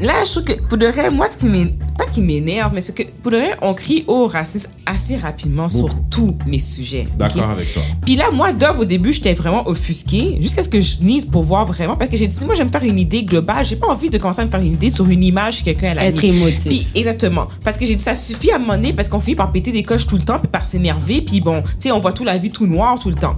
Là, 0.01 0.23
je 0.25 0.31
trouve 0.31 0.43
que 0.43 0.53
pour 0.67 0.77
de 0.77 0.87
vrai, 0.87 1.09
moi, 1.09 1.27
ce 1.27 1.37
qui 1.37 1.45
m'énerve, 1.45 1.73
pas 1.97 2.05
qui 2.05 2.21
m'énerve, 2.21 2.71
mais 2.73 2.81
c'est 2.81 2.93
que 2.93 3.03
pour 3.23 3.31
de 3.31 3.37
vrai, 3.37 3.51
on 3.61 3.73
crie 3.73 4.03
au 4.07 4.27
racisme 4.27 4.69
assez 4.85 5.15
rapidement 5.15 5.69
sur 5.69 5.89
tous 6.09 6.35
les 6.45 6.59
sujets. 6.59 7.07
D'accord 7.17 7.51
avec 7.51 7.71
toi. 7.71 7.81
Puis 8.05 8.15
là, 8.15 8.31
moi, 8.31 8.51
Dove, 8.51 8.81
au 8.81 8.85
début, 8.85 9.13
j'étais 9.13 9.33
vraiment 9.33 9.67
offusquée, 9.67 10.37
jusqu'à 10.41 10.63
ce 10.63 10.69
que 10.69 10.81
je 10.81 10.97
lise 11.01 11.25
pour 11.25 11.43
voir 11.43 11.65
vraiment, 11.65 11.95
parce 11.95 12.09
que 12.09 12.17
j'ai 12.17 12.27
dit, 12.27 12.35
si 12.35 12.43
moi, 12.45 12.53
j'aime 12.55 12.69
faire 12.69 12.83
une 12.83 12.99
idée 12.99 13.23
globale, 13.23 13.63
j'ai 13.63 13.77
pas 13.77 13.87
envie 13.87 14.09
de 14.09 14.17
commencer 14.17 14.41
à 14.41 14.45
me 14.45 14.51
faire 14.51 14.59
une 14.59 14.73
idée 14.73 14.89
sur 14.89 15.07
une 15.07 15.23
image 15.23 15.59
que 15.59 15.65
quelqu'un 15.65 15.97
a 15.97 16.05
Être 16.05 16.23
émotif. 16.23 16.65
Puis, 16.65 16.87
exactement. 16.95 17.47
Parce 17.63 17.77
que 17.77 17.85
j'ai 17.85 17.95
dit, 17.95 18.03
ça 18.03 18.15
suffit 18.15 18.51
à 18.51 18.55
un 18.55 18.59
moment 18.59 18.73
donné, 18.73 18.91
parce 18.91 19.07
qu'on 19.07 19.21
finit 19.21 19.35
par 19.35 19.51
péter 19.51 19.71
des 19.71 19.83
coches 19.83 20.05
tout 20.05 20.17
le 20.17 20.23
temps, 20.23 20.39
puis 20.39 20.49
par 20.49 20.67
s'énerver, 20.67 21.21
puis 21.21 21.39
bon, 21.39 21.61
tu 21.61 21.69
sais, 21.79 21.91
on 21.91 21.99
voit 21.99 22.11
tout 22.11 22.25
la 22.25 22.37
vie 22.37 22.51
tout 22.51 22.67
noir 22.67 22.99
tout 22.99 23.09
le 23.09 23.15
temps. 23.15 23.35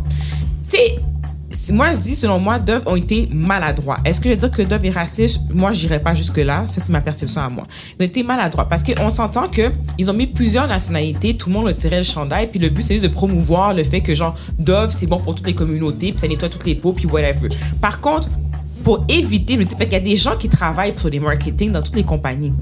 Tu 0.69 0.77
sais, 0.77 0.99
moi, 1.71 1.91
je 1.93 1.97
dis, 1.97 2.15
selon 2.15 2.39
moi, 2.39 2.59
Dove 2.59 2.83
ont 2.85 2.95
été 2.95 3.29
maladroits. 3.31 3.97
Est-ce 4.03 4.19
que 4.19 4.25
je 4.25 4.33
vais 4.33 4.37
dire 4.37 4.51
que 4.51 4.61
Dove 4.61 4.83
est 4.85 4.91
raciste? 4.91 5.41
Moi, 5.53 5.71
je 5.71 5.85
n'irai 5.85 5.99
pas 5.99 6.13
jusque-là. 6.13 6.67
Ça, 6.67 6.81
c'est 6.81 6.91
ma 6.91 7.01
perception 7.01 7.41
à 7.41 7.49
moi. 7.49 7.65
Ils 7.97 8.03
ont 8.03 8.05
été 8.05 8.23
maladroits 8.23 8.67
parce 8.67 8.83
qu'on 8.83 9.09
s'entend 9.09 9.47
qu'ils 9.47 10.09
ont 10.09 10.13
mis 10.13 10.27
plusieurs 10.27 10.67
nationalités, 10.67 11.35
tout 11.35 11.49
le 11.49 11.53
monde 11.53 11.67
le 11.67 11.75
tirait 11.75 11.97
le 11.97 12.03
chandail, 12.03 12.47
puis 12.47 12.59
le 12.59 12.69
but, 12.69 12.81
c'est 12.81 12.95
juste 12.95 13.05
de 13.05 13.13
promouvoir 13.13 13.73
le 13.73 13.83
fait 13.83 14.01
que, 14.01 14.13
genre, 14.13 14.35
Dove, 14.59 14.91
c'est 14.91 15.07
bon 15.07 15.17
pour 15.17 15.35
toutes 15.35 15.47
les 15.47 15.55
communautés, 15.55 16.11
puis 16.11 16.19
ça 16.19 16.27
nettoie 16.27 16.49
toutes 16.49 16.65
les 16.65 16.75
peaux, 16.75 16.91
puis 16.91 17.05
whatever. 17.05 17.49
Par 17.81 18.01
contre, 18.01 18.29
pour 18.83 19.05
éviter, 19.09 19.55
je 19.55 19.63
dis 19.63 19.75
parce 19.75 19.85
qu'il 19.85 19.93
y 19.93 19.95
a 19.95 19.99
des 19.99 20.15
gens 20.15 20.37
qui 20.37 20.49
travaillent 20.49 20.93
sur 20.97 21.09
les 21.09 21.19
marketing 21.19 21.71
dans 21.71 21.81
toutes 21.81 21.95
les 21.95 22.03
compagnies. 22.03 22.53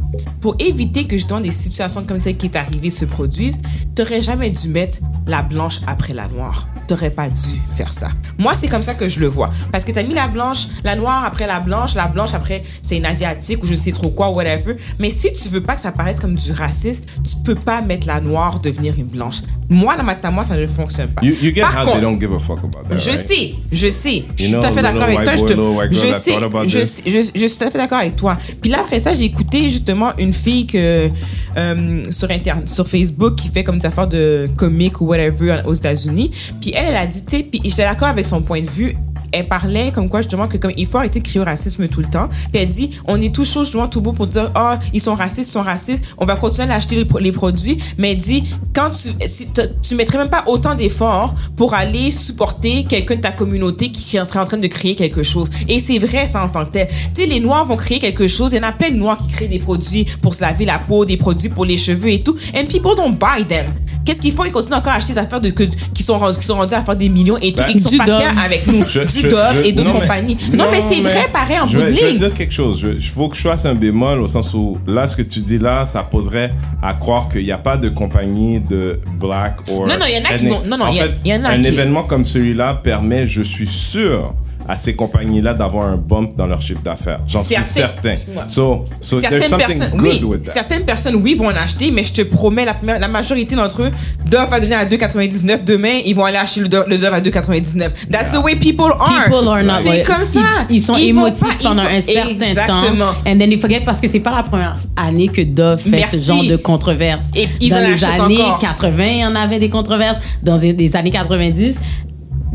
Pour 0.42 0.56
éviter 0.60 1.06
que 1.06 1.18
justement 1.18 1.40
des 1.40 1.52
situations 1.52 2.04
comme 2.04 2.22
celle 2.22 2.38
qui 2.38 2.48
est 2.48 2.56
arrivée 2.56 2.90
se 2.90 3.06
produisent, 3.06 3.60
t'aurais 3.94 4.22
jamais 4.22 4.50
dû 4.50 4.70
mettre 4.70 5.00
la 5.28 5.44
blanche 5.44 5.82
après 5.86 6.14
la 6.14 6.28
noire. 6.28 6.68
T'aurais 6.88 7.10
pas 7.10 7.30
dû 7.30 7.60
faire 7.76 7.92
ça. 7.92 8.10
Moi, 8.38 8.54
c'est 8.56 8.68
comme 8.68 8.84
ça 8.84 8.94
que 8.94 9.08
je 9.10 9.20
le 9.20 9.28
vois. 9.28 9.52
Parce 9.72 9.84
que 9.84 9.92
t'as 9.92 10.04
mis 10.04 10.14
la 10.14 10.28
blanche, 10.28 10.68
la 10.84 10.96
noire 10.96 11.26
après 11.26 11.48
la 11.48 11.60
blanche, 11.60 11.96
la 11.96 12.08
blanche 12.08 12.34
après 12.34 12.64
c'est 12.82 12.98
une 12.98 13.06
asiatique 13.06 13.64
ou 13.64 13.68
je 13.68 13.76
sais 13.76 13.92
trop 13.92 14.10
quoi, 14.10 14.30
whatever. 14.30 14.76
Mais 15.00 15.10
si 15.10 15.32
tu 15.32 15.50
veux 15.50 15.62
pas 15.62 15.76
que 15.76 15.82
ça 15.82 15.92
paraisse 15.92 16.20
comme 16.20 16.36
du 16.36 16.52
racisme, 16.52 17.06
tu 17.24 17.36
peux 17.44 17.56
pas 17.56 17.82
mettre 17.82 18.08
la 18.08 18.22
noire 18.22 18.60
devenir 18.60 18.94
une 18.98 19.06
blanche. 19.06 19.38
Moi, 19.70 19.98
dans 19.98 20.04
ma 20.04 20.16
tête, 20.16 20.32
moi, 20.32 20.44
ça 20.44 20.56
ne 20.56 20.68
fonctionne 20.68 21.08
pas. 21.10 21.22
You, 21.24 21.34
you 21.42 21.54
get 21.54 21.62
Par 21.62 21.72
how 21.74 21.86
contre, 21.86 21.94
they 21.94 22.02
don't 22.02 22.20
give 22.20 22.34
a 22.34 22.40
fuck 22.40 22.60
about 22.60 22.88
that, 22.90 22.98
je 22.98 23.10
right? 23.10 23.20
sais, 23.20 23.54
je 23.72 23.90
sais. 23.90 24.26
Je 24.38 24.44
suis 24.44 24.54
tout 24.54 24.60
à 24.60 24.72
fait 24.72 24.82
d'accord 24.82 25.04
avec 25.04 25.24
toi. 25.24 25.34
Je, 25.36 26.84
sais, 26.84 27.32
je, 27.36 27.46
suis 27.48 27.58
tout 27.58 27.64
à 27.64 27.72
fait 27.72 27.78
d'accord 27.78 28.00
avec 28.00 28.16
toi. 28.16 28.38
Puis 28.62 28.70
là, 28.70 28.82
après 28.82 29.00
ça, 29.00 29.14
j'ai 29.14 29.26
écouté 29.26 29.70
justement 29.70 30.16
une 30.18 30.34
fille 30.34 30.68
que, 30.68 31.10
euh, 31.58 32.04
sur, 32.12 32.30
Inter- 32.30 32.66
sur 32.66 32.88
Facebook 32.88 33.36
qui 33.36 33.48
fait 33.50 33.64
comme 33.64 33.78
des 33.80 33.86
affaires 33.86 34.08
de 34.08 34.50
comique 34.56 35.02
ou 35.02 35.08
whatever 35.08 35.62
aux 35.66 35.74
États-Unis. 35.74 36.32
Puis 36.62 36.75
elle, 36.76 36.90
elle 36.90 36.98
a 36.98 37.08
dit, 37.08 37.24
tu 37.26 37.38
sais, 37.38 37.44
puis 37.44 37.62
j'étais 37.64 37.84
d'accord 37.84 38.10
avec 38.10 38.26
son 38.26 38.42
point 38.42 38.62
de 38.62 38.70
vue. 38.70 38.96
Elle 39.38 39.48
parlait 39.48 39.92
comme 39.94 40.08
quoi 40.10 40.22
justement 40.22 40.48
que 40.48 40.58
comme 40.58 40.72
il 40.78 40.86
faut 40.88 40.98
arrêter 40.98 41.20
de 41.20 41.26
crier 41.26 41.40
au 41.42 41.44
racisme 41.44 41.88
tout 41.88 42.00
le 42.02 42.08
temps. 42.08 42.28
Puis 42.52 42.62
elle 42.62 42.68
dit 42.68 42.90
on 43.06 43.20
est 43.22 43.34
tout 43.34 43.44
chaud 43.46 43.64
justement 43.64 43.88
tout 43.88 44.02
beau 44.02 44.14
pour 44.14 44.28
dire 44.28 44.50
ah 44.56 44.80
ils 44.94 45.02
sont 45.02 45.14
racistes 45.14 45.50
ils 45.50 45.52
sont 45.52 45.62
racistes. 45.62 46.04
On 46.18 46.26
va 46.26 46.36
continuer 46.36 46.72
à 46.72 46.76
acheter 46.76 46.96
les, 46.96 47.06
pro- 47.06 47.20
les 47.20 47.32
produits. 47.32 47.78
Mais 47.98 48.12
elle 48.12 48.18
dit 48.18 48.44
quand 48.74 48.90
tu 48.90 49.10
si 49.28 49.48
tu 49.82 49.96
mettrais 49.96 50.18
même 50.18 50.30
pas 50.30 50.44
autant 50.48 50.74
d'efforts 50.76 51.34
pour 51.58 51.74
aller 51.74 52.12
supporter 52.12 52.84
quelqu'un 52.86 53.16
de 53.16 53.22
ta 53.22 53.32
communauté 53.32 53.90
qui 53.92 54.04
qui 54.06 54.12
serait 54.18 54.40
en 54.40 54.46
train 54.46 54.58
de 54.58 54.68
créer 54.68 54.96
quelque 54.96 55.24
chose. 55.24 55.50
Et 55.68 55.80
c'est 55.80 56.00
vrai 56.00 56.26
ça 56.26 56.44
en 56.44 56.50
tant 56.50 56.66
que 56.66 56.72
tel. 56.72 56.88
Tu 57.14 57.22
sais 57.24 57.28
les 57.28 57.40
noirs 57.40 57.66
vont 57.66 57.76
créer 57.76 58.00
quelque 58.00 58.28
chose. 58.28 58.54
Il 58.54 58.58
y 58.58 58.60
en 58.60 58.64
a 58.68 58.72
plein 58.72 58.92
de 58.92 58.96
noirs 58.96 59.18
qui 59.18 59.28
créent 59.28 59.48
des 59.48 59.60
produits 59.60 60.06
pour 60.22 60.34
se 60.36 60.42
laver 60.42 60.66
la 60.66 60.80
peau 60.80 61.06
des 61.06 61.18
produits 61.18 61.50
pour 61.50 61.66
les 61.66 61.78
cheveux 61.78 62.10
et 62.12 62.22
tout. 62.22 62.36
And 62.56 62.66
people 62.68 62.96
don't 62.96 63.18
buy 63.18 63.46
them. 63.46 63.66
Qu'est-ce 64.06 64.22
qu'ils 64.22 64.32
font 64.34 64.44
ils 64.46 64.52
continuent 64.52 64.76
encore 64.78 64.94
à 64.94 64.98
acheter 64.98 65.14
des 65.14 65.20
affaires 65.20 65.42
de, 65.42 65.50
que, 65.50 65.64
qui 65.94 66.04
sont 66.04 66.20
qui 66.40 66.46
sont 66.46 66.56
rendus 66.56 66.76
à 66.76 66.82
faire 66.84 66.96
des 66.96 67.10
millions 67.10 67.38
et 67.42 67.52
tout 67.54 67.64
Ben, 67.64 67.70
et 67.70 67.74
qui 67.74 67.80
sont 67.80 67.90
pas 67.98 68.06
avec 68.46 68.68
nous. 68.68 68.86
Je- 68.88 69.00
du 69.00 69.25
je- 69.30 69.68
et 69.70 69.74
non, 69.74 69.84
mais- 69.84 70.00
compagnies 70.00 70.38
non, 70.54 70.66
mais 70.72 70.82
c'est 70.82 71.02
vrai 71.02 71.28
pareil 71.32 71.60
en 71.60 71.68
je 71.68 71.78
bout 71.78 71.84
de 71.84 71.90
vais, 71.90 71.96
je 71.96 72.06
ligne 72.06 72.18
dire 72.18 72.34
quelque 72.34 72.54
chose. 72.54 72.86
Il 72.94 73.02
faut 73.02 73.28
que 73.30 73.36
je 73.36 73.42
fasse 73.42 73.66
un 73.66 73.76
bémol 73.76 74.22
au 74.22 74.28
sens 74.28 74.54
où 74.54 74.78
là, 74.88 75.08
ce 75.08 75.16
que 75.16 75.22
tu 75.22 75.40
dis 75.40 75.58
là, 75.60 75.86
ça 75.86 76.04
poserait 76.04 76.52
à 76.82 76.94
croire 76.94 77.28
qu'il 77.30 77.44
n'y 77.44 77.52
a 77.52 77.58
pas 77.58 77.78
de 77.78 77.90
compagnie 77.90 78.60
de 78.60 79.00
black 79.20 79.58
or. 79.72 79.88
Non, 79.88 79.98
non, 79.98 80.06
il 80.08 80.18
y 80.18 80.22
en 80.22 80.26
a 80.30 80.38
qui 80.38 80.48
vont- 80.48 80.62
non, 80.66 80.78
non, 80.78 80.86
en 80.86 80.92
il 80.92 80.98
y 80.98 81.00
a- 81.00 81.04
fait, 81.06 81.22
il 81.26 81.32
y 81.32 81.36
en 81.36 81.44
a 81.44 81.50
un 81.50 81.62
qui- 81.62 81.68
événement 81.68 82.04
comme 82.04 82.26
celui-là 82.26 82.76
permet, 82.84 83.28
je 83.28 83.42
suis 83.42 83.68
sûr, 83.68 84.34
à 84.68 84.78
ces 84.78 84.96
compagnies-là 84.96 85.54
d'avoir 85.54 85.88
un 85.88 85.98
bump 85.98 86.36
dans 86.36 86.48
leur 86.48 86.62
chiffre 86.62 86.82
d'affaires. 86.82 87.20
J'en 87.28 87.44
suis 87.44 87.56
certain. 87.64 88.10
Ouais. 88.12 88.16
So, 88.48 88.84
so 89.00 89.20
there's 89.22 89.48
certaines 89.48 89.50
something 89.50 89.68
personnes, 89.80 89.98
good 90.00 90.24
oui, 90.24 90.24
with 90.24 90.44
that. 90.44 90.52
certaines 90.52 90.86
personnes, 90.86 91.16
oui, 91.16 91.36
vont 91.36 91.48
en 91.48 91.56
acheter, 91.56 91.92
mais 91.92 92.04
je 92.04 92.14
te 92.14 92.22
promets, 92.24 92.66
la, 92.66 93.08
majorité 93.08 93.56
d'entre 93.56 93.84
eux 93.84 93.92
doivent 94.26 94.50
va 94.50 94.60
donner 94.60 94.76
à 94.76 94.86
2,99 94.86 95.64
demain, 95.64 96.00
ils 96.06 96.16
vont 96.16 96.26
aller 96.26 96.38
acheter 96.38 96.62
le, 96.62 96.68
Dove- 96.68 96.88
le 96.88 96.98
Dove 96.98 97.14
à 97.14 97.22
2,99. 97.22 97.90
That's 98.12 98.32
the 98.32 98.44
way 98.44 98.56
people 98.56 98.86
are. 99.00 99.26
People 99.26 99.48
are 99.48 99.64
not 99.64 99.76
C'est 99.82 100.04
comme 100.04 100.16
ça. 100.26 100.40
Ils, 100.70 100.76
ils 100.78 100.82
sont 100.82 100.96
Ils 100.98 101.10
émotifs 101.10 101.40
pas- 101.42 101.48
ils 101.60 101.64
pendant 101.64 101.82
sont- 101.84 101.88
un 101.88 102.02
certain 102.02 102.30
Exactement. 102.46 103.12
temps. 103.14 103.18
And 103.28 103.38
then 103.38 103.50
they 103.50 103.60
forget 103.60 103.82
parce 103.86 104.02
que 104.02 104.10
c'est 104.10 104.20
pas 104.20 104.32
la 104.36 104.44
première 104.44 104.76
année 104.96 105.28
que 105.28 105.42
Dove 105.42 105.80
fait 105.80 105.90
Merci. 105.92 106.20
ce 106.20 106.26
genre 106.28 106.44
de 106.44 106.56
controverse. 106.56 107.26
Et 107.36 107.48
ils 107.62 107.70
Dans 107.70 107.78
en 107.78 107.82
les 107.88 107.94
achètent 108.04 108.20
années 108.20 108.42
encore. 108.42 108.60
80, 108.60 109.06
il 109.06 109.20
y 109.20 109.26
en 109.26 109.36
avait 109.36 109.60
des 109.60 109.70
controverses. 109.70 110.18
Dans 110.42 110.56
les 110.56 110.74
les 110.74 110.96
années 110.96 111.12
90, 111.12 111.76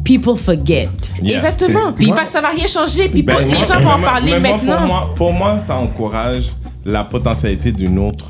people 0.05 0.37
forget. 0.37 0.89
Yeah. 1.23 1.35
Exactement. 1.37 1.93
Puis 1.97 2.11
que 2.11 2.31
ça 2.31 2.41
va 2.41 2.49
rien 2.49 2.67
changer. 2.67 3.09
Puis 3.09 3.23
Ben, 3.23 3.39
les 3.41 3.47
moi- 3.47 3.65
gens 3.67 3.81
vont 3.81 3.91
en 3.91 4.01
parler 4.01 4.33
mais 4.41 4.49
moi, 4.49 4.57
maintenant. 4.59 4.77
Pour 4.79 4.87
moi, 4.87 5.11
pour 5.17 5.33
moi, 5.33 5.59
ça 5.59 5.77
encourage 5.77 6.51
la 6.85 7.05
potentialité 7.05 7.73
d'une 7.73 7.99
autre, 7.99 8.27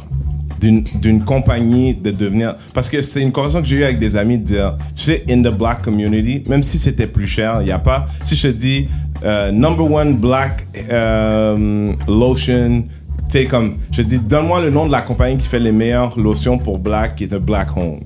d'une 0.61 0.83
d'une 0.83 1.22
compagnie 1.24 1.94
de 1.94 2.11
devenir. 2.11 2.54
Parce 2.74 2.88
que 2.88 3.00
c'est 3.00 3.22
une 3.22 3.33
conversation 3.33 3.62
que 3.62 3.68
j'ai 3.68 3.76
eue 3.76 3.85
avec 3.85 3.98
des 3.98 4.16
amis 4.16 4.38
de 4.38 4.44
dire, 4.44 4.76
tu 4.96 5.02
sais, 5.04 5.24
in 5.30 5.42
the 5.42 5.54
black 5.56 5.83
community, 5.83 6.42
même 6.48 6.62
si 6.62 6.78
c'était 6.78 7.06
plus 7.06 7.26
cher, 7.26 7.59
il 7.61 7.66
n'y 7.66 7.70
a 7.72 7.78
pas. 7.78 8.04
Si 8.22 8.35
je 8.37 8.48
te 8.48 8.52
dis 8.52 8.88
euh, 9.24 9.52
number 9.52 9.90
one 9.90 10.16
black 10.16 10.66
euh, 10.90 11.92
lotion, 12.09 12.83
tu 13.30 13.38
sais, 13.38 13.44
comme, 13.44 13.76
je 13.92 14.02
dis, 14.02 14.18
donne-moi 14.18 14.61
le 14.61 14.70
nom 14.70 14.87
de 14.87 14.92
la 14.92 15.02
compagnie 15.02 15.37
qui 15.37 15.46
fait 15.46 15.61
les 15.61 15.72
meilleures 15.72 16.18
lotions 16.18 16.59
pour 16.59 16.78
black, 16.78 17.14
qui 17.16 17.24
est 17.24 17.33
un 17.33 17.38
Black 17.38 17.76
Home. 17.76 18.00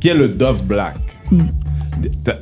Qui 0.00 0.08
est 0.08 0.14
le 0.14 0.28
Dove 0.28 0.66
Black? 0.66 0.96
Il 1.32 1.38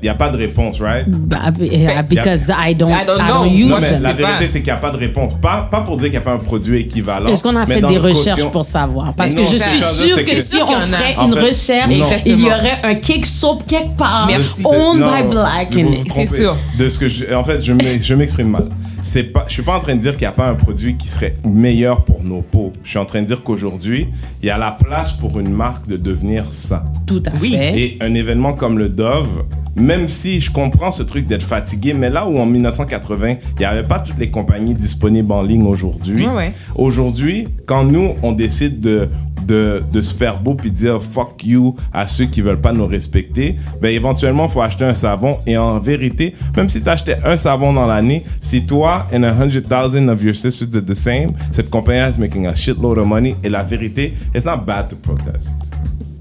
n'y 0.03 0.09
a 0.09 0.15
pas 0.15 0.29
de 0.29 0.37
réponse, 0.37 0.81
right? 0.81 1.05
Bah, 1.09 1.39
uh, 1.51 2.03
because 2.09 2.49
I 2.51 2.75
don't, 2.75 2.91
I 2.91 3.05
don't 3.07 3.21
I 3.21 3.29
know. 3.29 3.45
don't 3.45 3.51
use 3.53 3.73
Ouais, 3.73 3.79
mais 3.81 3.99
la 4.01 4.13
vérité, 4.13 4.47
c'est 4.47 4.61
qu'il 4.61 4.73
n'y 4.73 4.79
a 4.79 4.81
pas 4.81 4.91
de 4.91 4.97
réponse. 4.97 5.33
Pas, 5.41 5.69
pas 5.71 5.81
pour 5.81 5.97
dire 5.97 6.05
qu'il 6.07 6.13
n'y 6.13 6.17
a 6.19 6.21
pas 6.23 6.33
un 6.33 6.39
produit 6.39 6.81
équivalent. 6.81 7.27
Est-ce 7.29 7.43
qu'on 7.43 7.57
a 7.57 7.67
fait 7.67 7.81
des 7.81 7.99
recherches 7.99 8.37
caution- 8.37 8.51
pour 8.51 8.65
savoir? 8.65 9.13
Parce 9.15 9.35
que 9.35 9.41
non, 9.41 9.49
je 9.51 9.57
suis 9.57 9.81
sûre 9.81 10.17
que 10.17 10.23
que- 10.23 10.41
si 10.41 10.57
on 10.63 10.67
ferait 10.67 11.15
En 11.17 11.29
une 11.29 11.35
fait, 11.35 11.41
recherche, 11.41 11.97
non. 11.97 12.07
il 12.27 12.41
y 12.41 12.47
aurait 12.47 12.79
un 12.83 12.95
cake 12.95 13.27
soap 13.27 13.67
quelque 13.67 13.97
part 13.97 14.27
Merci. 14.27 14.65
owned 14.65 15.01
Non, 15.01 15.13
by 15.15 15.23
black. 15.23 15.69
C'est 16.15 16.27
sûr. 16.27 16.57
De 16.79 16.89
ce 16.89 16.99
que 16.99 17.09
je, 17.09 17.33
en 17.35 17.45
fait, 17.45 17.61
je 17.63 18.15
m'exprime 18.15 18.49
mal. 18.49 18.65
C'est 19.05 19.25
pas, 19.25 19.45
je 19.49 19.53
suis 19.55 19.63
pas 19.63 19.77
en 19.77 19.81
train 19.81 19.97
de 19.97 20.01
dire 20.01 20.13
qu'il 20.13 20.21
n'y 20.23 20.27
a 20.29 20.33
pas 20.33 20.49
un 20.49 20.55
produit 20.55 20.97
qui 20.97 21.09
serait 21.09 21.35
meilleur 21.45 22.05
pour 22.05 22.23
nos 22.23 22.41
peaux. 22.41 22.73
Je 22.85 22.91
suis 22.91 22.99
en 22.99 23.05
train 23.05 23.21
de 23.21 23.27
dire 23.27 23.43
qu'aujourd'hui, 23.43 24.09
il 24.43 24.47
y 24.47 24.51
a 24.51 24.59
la 24.59 24.71
place 24.71 25.13
pour 25.13 25.41
une 25.41 25.51
marque 25.53 25.89
de 25.89 25.97
devenir 25.97 26.45
ça. 26.51 26.85
Tout 27.07 27.23
à 27.27 27.31
Oui. 27.41 27.51
fait. 27.53 27.79
Et 27.81 27.99
un 28.01 28.15
événement 28.15 28.53
comme 28.53 28.79
le 28.79 28.89
Dove, 28.89 29.43
même 29.75 30.07
si 30.07 30.41
je 30.41 30.53
comprends 30.53 30.93
ce 30.93 31.03
truc 31.03 31.25
d'être 31.27 31.43
fatigué, 31.47 31.95
mais 31.95 32.11
là 32.11 32.29
où 32.29 32.39
en 32.39 32.47
1980, 32.47 33.29
il 33.57 33.59
n'y 33.59 33.65
avait 33.65 33.83
pas 33.83 33.99
toutes 33.99 34.19
les 34.19 34.31
compagnies 34.31 34.75
disponibles 34.75 35.33
en 35.33 35.43
ligne 35.43 35.67
aujourd'hui, 35.67 36.27
Ouais, 36.29 36.35
ouais. 36.35 36.53
aujourd'hui, 36.77 37.49
quand 37.67 37.85
nous, 37.85 38.11
on 38.23 38.33
décide 38.33 38.79
de, 38.81 39.09
de, 39.47 39.83
de 39.91 40.01
se 40.01 40.15
faire 40.15 40.39
beau 40.39 40.55
puis 40.55 40.71
dire 40.71 41.03
fuck 41.03 41.43
you 41.45 41.75
à 41.93 42.07
ceux 42.07 42.27
qui 42.27 42.41
veulent 42.43 42.61
pas 42.61 42.73
nous 42.73 42.87
respecter, 42.87 43.57
ben 43.81 43.89
éventuellement, 43.89 44.45
il 44.47 44.51
faut 44.51 44.61
acheter 44.63 44.85
un 44.85 44.95
savon. 44.95 45.37
Et 45.47 45.57
en 45.57 45.79
vérité, 45.81 46.35
même 46.57 46.69
si 46.69 46.83
tu 46.83 46.89
achetais 46.89 47.17
un 47.25 47.37
savon 47.37 47.73
dans 47.73 47.87
l'année, 47.87 48.23
si 48.41 48.65
toi 48.67 48.92
and 49.13 49.25
a 49.25 49.33
hundred 49.35 49.67
thousand 49.67 50.09
of 50.09 50.23
your 50.23 50.35
sisters 50.35 50.69
did 50.69 50.87
the 50.87 50.95
same, 50.95 51.33
cette 51.51 51.71
compagnie 51.71 52.09
is 52.11 52.19
making 52.19 52.47
a 52.47 52.55
shitload 52.55 52.99
of 52.99 53.07
money. 53.07 53.35
Et 53.43 53.49
la 53.49 53.63
vérité, 53.63 54.13
it's 54.35 54.45
not 54.45 54.59
bad 54.67 54.89
to 54.89 54.97
protest. 54.97 55.51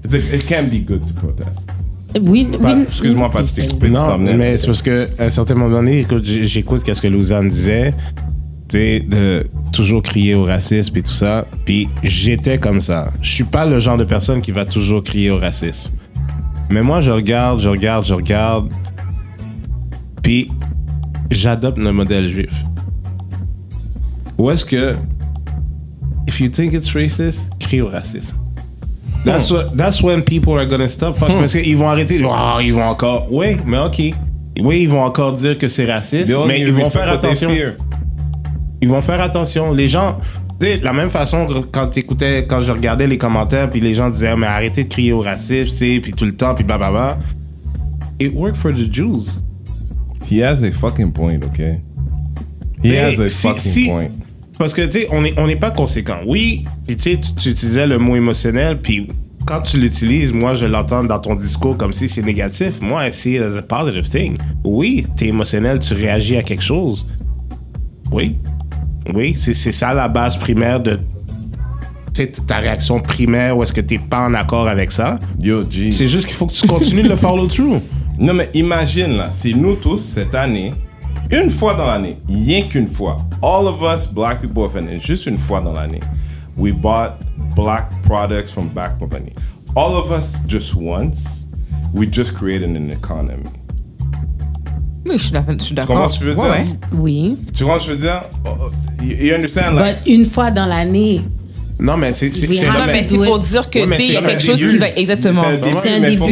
It's 0.04 0.14
a- 0.14 0.36
it 0.36 0.46
can 0.48 0.64
be 0.64 0.80
good 0.84 1.00
to 1.06 1.14
protest. 1.14 1.70
Oui, 2.20 2.46
oui. 2.60 2.82
Excuse-moi, 2.82 3.30
pas 3.30 3.42
de 3.42 3.46
coupé, 3.70 3.88
Non, 3.88 4.18
mais 4.18 4.58
c'est 4.58 4.66
parce 4.66 4.82
que 4.82 5.08
à 5.18 5.24
un 5.24 5.30
certain 5.30 5.54
moment 5.54 5.70
donné, 5.76 6.04
j'écoute 6.22 6.82
qu'est-ce 6.82 7.00
que 7.00 7.08
Lausanne 7.08 7.48
disait, 7.48 7.94
tu 8.68 8.76
sais, 8.76 9.00
de 9.00 9.46
toujours 9.72 10.02
crier 10.02 10.34
au 10.34 10.44
racisme 10.44 10.94
et 10.98 11.02
tout 11.02 11.12
ça. 11.12 11.46
Puis 11.64 11.88
j'étais 12.02 12.58
comme 12.58 12.82
ça. 12.82 13.10
Je 13.22 13.30
suis 13.32 13.44
pas 13.44 13.64
le 13.64 13.78
genre 13.78 13.96
de 13.96 14.04
personne 14.04 14.42
qui 14.42 14.52
va 14.52 14.66
toujours 14.66 15.02
crier 15.02 15.30
au 15.30 15.38
racisme. 15.38 15.90
Mais 16.68 16.82
moi, 16.82 17.00
je 17.00 17.10
regarde, 17.12 17.60
je 17.60 17.70
regarde, 17.70 18.04
je 18.04 18.12
regarde. 18.14 18.68
Puis 20.22 20.48
j'adopte 21.32 21.78
le 21.78 21.92
modèle 21.92 22.28
juif. 22.28 22.52
Où 24.38 24.50
est-ce 24.50 24.64
que, 24.64 24.94
if 26.26 26.40
you 26.40 26.48
think 26.48 26.72
it's 26.72 26.92
racist, 26.94 27.48
crie 27.60 27.80
au 27.80 27.88
racisme. 27.88 28.34
That's, 29.24 29.50
what, 29.50 29.76
that's 29.76 30.02
when 30.02 30.22
people 30.22 30.58
are 30.58 30.66
gonna 30.66 30.88
stop. 30.88 31.16
Fuck, 31.16 31.28
Parce 31.28 31.52
qu'ils 31.52 31.76
vont 31.76 31.88
arrêter. 31.88 32.20
Oh, 32.24 32.58
ils 32.60 32.72
vont 32.72 32.82
encore. 32.82 33.28
Oui, 33.30 33.56
mais 33.66 33.78
ok. 33.78 34.02
Oui, 34.60 34.82
ils 34.82 34.88
vont 34.88 35.02
encore 35.02 35.32
dire 35.34 35.56
que 35.58 35.68
c'est 35.68 35.90
raciste, 35.90 36.32
mais 36.46 36.60
ils 36.60 36.72
vont 36.72 36.90
faire 36.90 37.10
attention. 37.10 37.50
Ils 38.80 38.88
vont 38.88 39.00
faire 39.00 39.20
attention. 39.20 39.72
Les 39.72 39.88
gens, 39.88 40.18
tu 40.58 40.66
sais, 40.66 40.78
la 40.78 40.92
même 40.92 41.08
façon 41.08 41.46
que 41.46 41.66
quand 41.66 41.86
t'écoutais, 41.86 42.46
quand 42.48 42.60
je 42.60 42.72
regardais 42.72 43.06
les 43.06 43.16
commentaires, 43.16 43.70
puis 43.70 43.80
les 43.80 43.94
gens 43.94 44.10
disaient, 44.10 44.30
Ah, 44.32 44.36
mais 44.36 44.48
arrêtez 44.48 44.84
de 44.84 44.88
crier 44.88 45.12
au 45.12 45.20
racisme, 45.20 45.66
tu 45.66 45.70
sais, 45.70 46.00
puis 46.02 46.12
tout 46.12 46.24
le 46.24 46.34
temps, 46.34 46.54
puis 46.54 46.64
blablabla. 46.64 47.16
It 48.20 48.34
worked 48.34 48.56
for 48.56 48.72
the 48.72 48.92
Jews. 48.92 49.40
He 50.30 50.42
has 50.42 50.62
a 50.62 50.70
fucking 50.70 51.12
point, 51.12 51.40
okay? 51.44 51.80
He 52.82 52.90
Mais 52.90 52.98
has 52.98 53.20
a 53.20 53.28
si- 53.28 53.48
fucking 53.48 53.58
si- 53.60 53.88
point. 53.88 54.08
Parce 54.58 54.74
que, 54.74 54.82
tu 54.82 54.92
sais, 55.00 55.08
on 55.10 55.22
n'est 55.22 55.34
on 55.38 55.46
n'est 55.46 55.56
pas 55.56 55.70
conséquent. 55.70 56.18
Oui, 56.26 56.64
puis 56.86 56.96
tu 56.96 57.12
sais, 57.14 57.18
tu- 57.18 57.50
utilisais 57.50 57.86
le 57.86 57.98
mot 57.98 58.14
émotionnel, 58.16 58.78
puis 58.80 59.08
quand 59.44 59.60
tu 59.60 59.78
l'utilises, 59.78 60.32
moi, 60.32 60.54
je 60.54 60.66
l'entends 60.66 61.02
dans 61.02 61.18
ton 61.18 61.34
discours 61.34 61.76
comme 61.76 61.92
si 61.92 62.08
c'est 62.08 62.22
négatif. 62.22 62.80
Moi, 62.80 63.08
I 63.08 63.12
see 63.12 63.34
it 63.36 63.42
as 63.42 63.56
a 63.56 63.62
positive 63.62 64.08
thing. 64.08 64.36
Oui, 64.64 65.04
t'es 65.16 65.26
émotionnel, 65.28 65.80
tu 65.80 65.94
réagis 65.94 66.36
à 66.36 66.42
quelque 66.44 66.62
chose. 66.62 67.06
Oui. 68.12 68.36
Oui, 69.12 69.34
c'est 69.34 69.54
c'est 69.54 69.72
ça 69.72 69.92
la 69.94 70.06
base 70.08 70.36
primaire 70.36 70.78
de 70.80 71.00
ta 72.46 72.58
réaction 72.58 73.00
primaire 73.00 73.56
ou 73.56 73.62
est-ce 73.62 73.72
que 73.72 73.80
t'es 73.80 73.98
pas 73.98 74.20
en 74.26 74.34
accord 74.34 74.68
avec 74.68 74.92
ça. 74.92 75.18
Yo, 75.42 75.62
G. 75.68 75.90
C'est 75.90 76.06
juste 76.06 76.26
qu'il 76.26 76.36
faut 76.36 76.46
que 76.46 76.52
tu 76.52 76.66
continues 76.66 77.02
de 77.02 77.08
le 77.08 77.16
follow 77.16 77.46
through. 77.46 77.80
Non, 78.18 78.34
mais 78.34 78.50
imagine 78.54 79.16
là, 79.16 79.30
si 79.30 79.54
nous 79.54 79.74
tous, 79.76 79.98
cette 79.98 80.34
année, 80.34 80.72
une 81.30 81.50
fois 81.50 81.74
dans 81.74 81.86
l'année, 81.86 82.16
rien 82.28 82.62
qu'une 82.62 82.86
fois, 82.88 83.16
all 83.42 83.66
of 83.66 83.80
us, 83.82 84.06
black 84.06 84.40
people 84.40 84.62
offended, 84.64 85.00
juste 85.00 85.26
une 85.26 85.38
fois 85.38 85.60
dans 85.60 85.72
l'année, 85.72 86.00
we 86.56 86.72
bought 86.72 87.12
black 87.56 87.88
products 88.02 88.52
from 88.52 88.68
Black 88.68 88.98
Company. 88.98 89.32
All 89.74 89.94
of 89.96 90.10
us, 90.10 90.38
just 90.46 90.74
once, 90.74 91.46
we 91.94 92.06
just 92.10 92.34
created 92.34 92.68
an 92.76 92.90
economy. 92.90 93.44
Oui, 95.04 95.18
je 95.18 95.24
suis 95.24 95.32
d'accord. 95.32 95.54
Je 95.58 95.64
suis 95.64 95.74
d'accord. 95.74 95.96
Comment 95.96 96.08
tu 96.08 96.24
veux 96.24 96.36
Ouais, 96.36 96.64
dire? 96.64 96.72
ouais. 96.92 96.98
Oui. 96.98 97.38
Tu 97.52 97.64
vois 97.64 97.78
ce 97.80 97.88
que 97.88 97.94
je 97.94 97.98
veux 97.98 98.02
dire? 98.06 98.22
Oh, 98.46 98.50
oh, 98.60 98.70
You, 99.02 99.16
you 99.16 99.34
understand? 99.34 99.74
Like, 99.74 100.04
But 100.04 100.06
une 100.12 100.24
fois 100.24 100.50
dans 100.52 100.66
l'année, 100.66 101.22
Non, 101.80 101.96
mais 101.96 102.12
c'est 102.12 102.30
ah, 102.68 103.24
pour 103.24 103.38
dire 103.40 103.68
que, 103.68 103.78
Ouais, 103.80 103.96
il 103.98 104.12
y 104.12 104.16
a 104.16 104.20
c'est 104.20 104.26
quelque 104.26 104.42
chose 104.42 104.58
qui 104.58 104.78
va. 104.78 104.90
Exactement. 104.90 105.42
c'est 105.80 105.90
un 105.90 106.00
mais 106.00 106.16
faut 106.16 106.26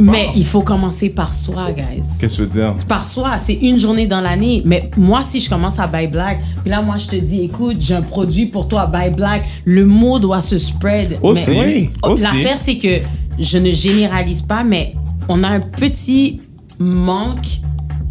mais 0.00 0.28
il 0.36 0.46
faut 0.46 0.60
commencer 0.60 1.10
par 1.10 1.34
soi, 1.34 1.68
guys. 1.72 2.02
Qu'est-ce 2.20 2.36
que 2.36 2.42
tu 2.42 2.48
veux 2.48 2.60
dire? 2.60 2.74
par 2.86 3.04
soi, 3.04 3.38
c'est 3.44 3.54
une 3.54 3.78
journée 3.78 4.06
dans 4.06 4.20
l'année. 4.20 4.62
Mais 4.64 4.90
moi, 4.96 5.22
si 5.28 5.40
je 5.40 5.48
commence 5.48 5.78
à 5.78 5.86
buy 5.86 6.06
black, 6.06 6.40
puis 6.62 6.70
là, 6.70 6.82
moi, 6.82 6.96
je 6.98 7.06
te 7.06 7.16
dis, 7.16 7.42
écoute, 7.42 7.76
j'ai 7.80 7.94
un 7.94 8.02
produit 8.02 8.46
pour 8.46 8.68
toi, 8.68 8.86
buy 8.86 9.10
black, 9.10 9.44
le 9.64 9.84
mot 9.84 10.18
doit 10.18 10.40
se 10.40 10.58
spread. 10.58 11.18
Aussi, 11.22 11.50
Mais- 11.50 11.64
oui, 11.64 11.90
aussi. 12.02 12.22
L'affaire, 12.22 12.58
c'est 12.62 12.78
que 12.78 13.00
je 13.38 13.58
ne 13.58 13.70
généralise 13.70 14.42
pas, 14.42 14.62
mais 14.62 14.94
on 15.28 15.42
a 15.44 15.48
un 15.48 15.60
petit 15.60 16.40
manque 16.78 17.46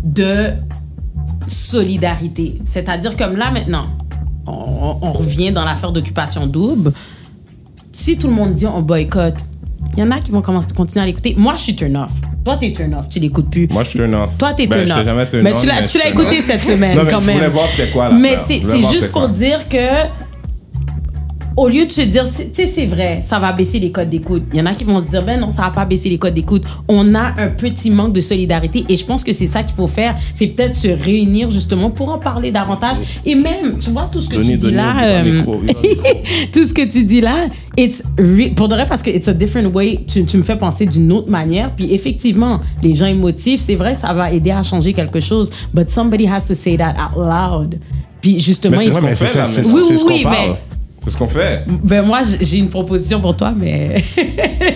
de 0.04 0.52
solidarité. 1.48 2.60
C'est-à-dire, 2.65 3.15
comme 3.15 3.38
là, 3.38 3.52
maintenant, 3.52 3.86
on, 4.48 4.98
on 5.02 5.12
revient 5.12 5.52
dans 5.52 5.66
l'affaire 5.66 5.92
d'occupation 5.92 6.48
double. 6.48 6.94
Si 7.92 8.18
tout 8.18 8.28
le 8.28 8.34
monde 8.34 8.54
dit 8.54 8.66
on 8.66 8.82
boycotte, 8.82 9.40
il 9.96 10.00
y 10.00 10.04
en 10.04 10.12
a 10.12 10.20
qui 10.20 10.32
vont 10.32 10.42
commencer, 10.42 10.68
continuer 10.76 11.04
à 11.04 11.06
l'écouter. 11.08 11.34
Moi, 11.38 11.56
je 11.56 11.62
suis 11.62 11.76
turn 11.76 11.96
off. 11.98 12.12
Toi, 12.44 12.58
t'es 12.58 12.72
turn 12.72 12.94
off, 12.94 13.10
tu 13.10 13.20
l'écoutes 13.20 13.50
plus. 13.50 13.68
Moi, 13.70 13.84
je 13.84 13.90
suis 13.90 14.00
turn 14.00 14.14
off. 14.16 14.38
Toi, 14.38 14.54
t'es 14.54 14.68
Ben, 14.68 14.86
turn 14.86 15.00
off. 15.00 15.30
turn 15.30 15.44
mais 15.44 15.56
tu 15.56 15.66
l'as, 15.66 16.10
écouté 16.10 16.38
off. 16.38 16.46
cette 16.46 16.64
semaine 16.64 16.96
Non, 16.96 17.04
mais 17.04 17.10
quand 17.10 17.20
je 17.22 17.28
même. 17.28 17.52
voir 17.52 18.14
Mais 18.14 18.38
c'est, 18.38 18.62
juste 18.92 19.12
pour 19.12 19.28
dire 19.30 19.68
que 19.68 19.78
au 21.58 21.67
lieu 21.67 21.86
de 21.86 21.91
se 21.91 22.02
dire, 22.02 22.26
c'est- 22.28 22.54
tu 22.54 22.62
sais, 22.62 22.67
c'est 22.67 22.86
vrai, 22.86 23.20
ça 23.22 23.39
va 23.39 23.52
baisser 23.52 23.80
les 23.80 23.91
codes 23.91 24.10
d'écoute. 24.10 24.43
Il 24.54 24.60
y 24.60 24.62
en 24.62 24.67
a 24.67 24.74
qui 24.74 24.84
vont 24.84 25.04
se 25.04 25.10
dire, 25.10 25.24
ben 25.26 25.39
non, 25.39 25.52
ça 25.52 25.63
va 25.63 25.72
pas 25.72 25.86
baisser 25.86 26.08
les 26.08 26.17
codes 26.20 26.36
d'écoute. 26.36 26.63
On 26.88 27.15
a 27.15 27.34
un 27.38 27.48
petit 27.50 27.89
manque 27.89 28.13
de 28.13 28.22
solidarité 28.22 28.86
et 28.88 28.96
je 28.96 29.04
pense 29.04 29.24
que 29.24 29.34
c'est 29.34 29.48
ça 29.48 29.63
qu'il 29.63 29.76
faut 29.76 29.88
faire. 29.88 30.15
C'est 30.36 30.48
peut-être 30.48 30.76
se 30.76 30.88
réunir 30.88 31.50
justement 31.50 31.89
pour 31.89 32.10
en 32.13 32.20
parler 32.20 32.52
davantage. 32.52 32.98
Et 33.26 33.34
même, 33.36 33.78
tu 33.80 33.89
vois, 33.89 34.08
tout 34.12 34.22
ce 34.22 34.30
que 34.30 34.36
Denis, 34.36 34.52
tu 34.52 34.58
dis 34.58 34.65
Denis, 34.67 34.76
là, 34.78 35.04
euh, 35.04 35.24
micro, 35.24 35.52
tout 36.54 36.63
ce 36.67 36.74
que 36.74 36.86
tu 36.88 37.04
dis 37.04 37.22
là, 37.22 37.48
it's 37.76 38.04
pour 38.56 38.67
de 38.67 38.76
vrai 38.76 38.86
parce 38.88 39.02
que 39.02 39.10
it's 39.10 39.28
a 39.28 39.34
different 39.34 39.74
way. 39.74 40.00
Tu, 40.08 40.24
tu 40.26 40.38
me 40.38 40.43
fais 40.43 40.58
penser 40.58 40.86
d'une 40.86 41.12
autre 41.12 41.32
manière. 41.32 41.76
Puis 41.76 41.91
effectivement, 41.93 42.60
les 42.84 42.93
gens 42.93 43.08
émotifs, 43.08 43.62
c'est 43.65 43.76
vrai, 43.76 43.96
ça 43.96 44.13
va 44.13 44.32
aider 44.32 44.52
à 44.52 44.62
changer 44.63 44.93
quelque 44.93 45.20
chose. 45.20 45.50
But 45.74 45.89
somebody 45.89 46.28
has 46.28 46.41
to 46.48 46.54
say 46.56 46.78
that 46.78 46.93
out 46.93 47.17
loud. 47.17 47.80
Puis 48.22 48.39
justement, 48.39 48.78
Mais 48.78 48.84
c'est 48.84 48.89
il 48.89 48.93
ce 48.93 48.93
faut- 48.93 49.02
qu'on 49.02 49.08
mais 49.08 49.15
c'est 49.15 49.26
fait, 49.26 49.32
ça, 49.39 49.43
c'est. 49.43 49.65
Oui, 49.67 49.82
c'est 49.88 49.93
oui, 49.93 49.98
ce 50.00 50.04
qu'on 50.06 50.13
oui, 50.13 50.24
parle. 50.24 50.36
mais- 50.50 50.56
C'est 51.08 51.13
ce 51.13 51.17
qu'on 51.17 51.28
fait. 51.28 51.63
ben 51.86 52.06
moi, 52.06 52.20
j'ai 52.41 52.58
une 52.58 52.67
proposition 52.67 53.22
pour 53.22 53.38
toi, 53.38 53.54
mais 53.56 53.96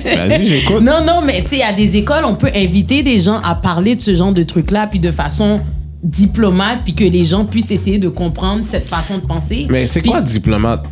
Vas-y, 0.05 0.45
j'écoute. 0.45 0.79
non, 0.81 1.03
non, 1.05 1.19
mais 1.25 1.43
tu 1.43 1.57
sais, 1.57 1.61
à 1.61 1.73
des 1.73 1.97
écoles, 1.97 2.23
on 2.23 2.35
peut 2.35 2.49
inviter 2.55 3.03
des 3.03 3.19
gens 3.19 3.41
à 3.41 3.53
parler 3.53 3.97
de 3.97 4.01
ce 4.01 4.15
genre 4.15 4.31
de 4.31 4.41
trucs-là, 4.41 4.87
puis 4.87 4.99
de 4.99 5.11
façon 5.11 5.59
diplomate, 6.01 6.79
puis 6.85 6.93
que 6.95 7.03
les 7.03 7.25
gens 7.25 7.43
puissent 7.43 7.71
essayer 7.71 7.99
de 7.99 8.07
comprendre 8.07 8.63
cette 8.63 8.87
façon 8.87 9.17
de 9.17 9.25
penser. 9.25 9.67
Mais 9.69 9.87
c'est 9.87 10.01
quoi 10.01 10.21
diplomate? 10.21 10.85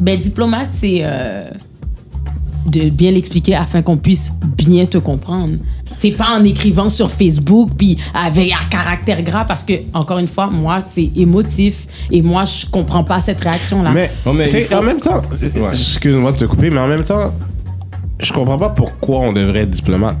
Ben, 0.00 0.18
diplomate, 0.18 0.70
c'est 0.72 1.02
euh, 1.02 1.50
de 2.64 2.88
bien 2.88 3.10
l'expliquer 3.10 3.56
afin 3.56 3.82
qu'on 3.82 3.98
puisse 3.98 4.32
bien 4.56 4.86
te 4.86 4.96
comprendre. 4.96 5.56
C'est 5.98 6.12
pas 6.12 6.38
en 6.38 6.44
écrivant 6.44 6.88
sur 6.88 7.10
Facebook 7.10 7.70
puis 7.76 7.98
avec 8.14 8.52
un 8.52 8.64
caractère 8.70 9.22
gras 9.22 9.44
parce 9.44 9.64
que 9.64 9.72
encore 9.92 10.18
une 10.18 10.26
fois 10.28 10.46
moi 10.48 10.80
c'est 10.94 11.10
émotif 11.16 11.86
et 12.10 12.22
moi 12.22 12.44
je 12.44 12.66
comprends 12.66 13.04
pas 13.04 13.20
cette 13.20 13.40
réaction 13.40 13.82
là. 13.82 13.90
Mais, 13.90 14.10
Non, 14.24 14.32
mais 14.32 14.46
c'est- 14.46 14.60
il 14.60 14.64
faut- 14.66 14.76
en 14.76 14.82
même 14.82 15.00
temps, 15.00 15.20
Ouais. 15.30 15.68
excuse-moi 15.70 16.32
de 16.32 16.36
te 16.38 16.44
couper, 16.44 16.70
mais 16.70 16.78
en 16.80 16.86
même 16.88 17.02
temps, 17.02 17.32
je 18.20 18.32
comprends 18.32 18.58
pas 18.58 18.70
pourquoi 18.70 19.20
on 19.20 19.32
devrait 19.32 19.60
être 19.60 19.70
diplomate. 19.70 20.16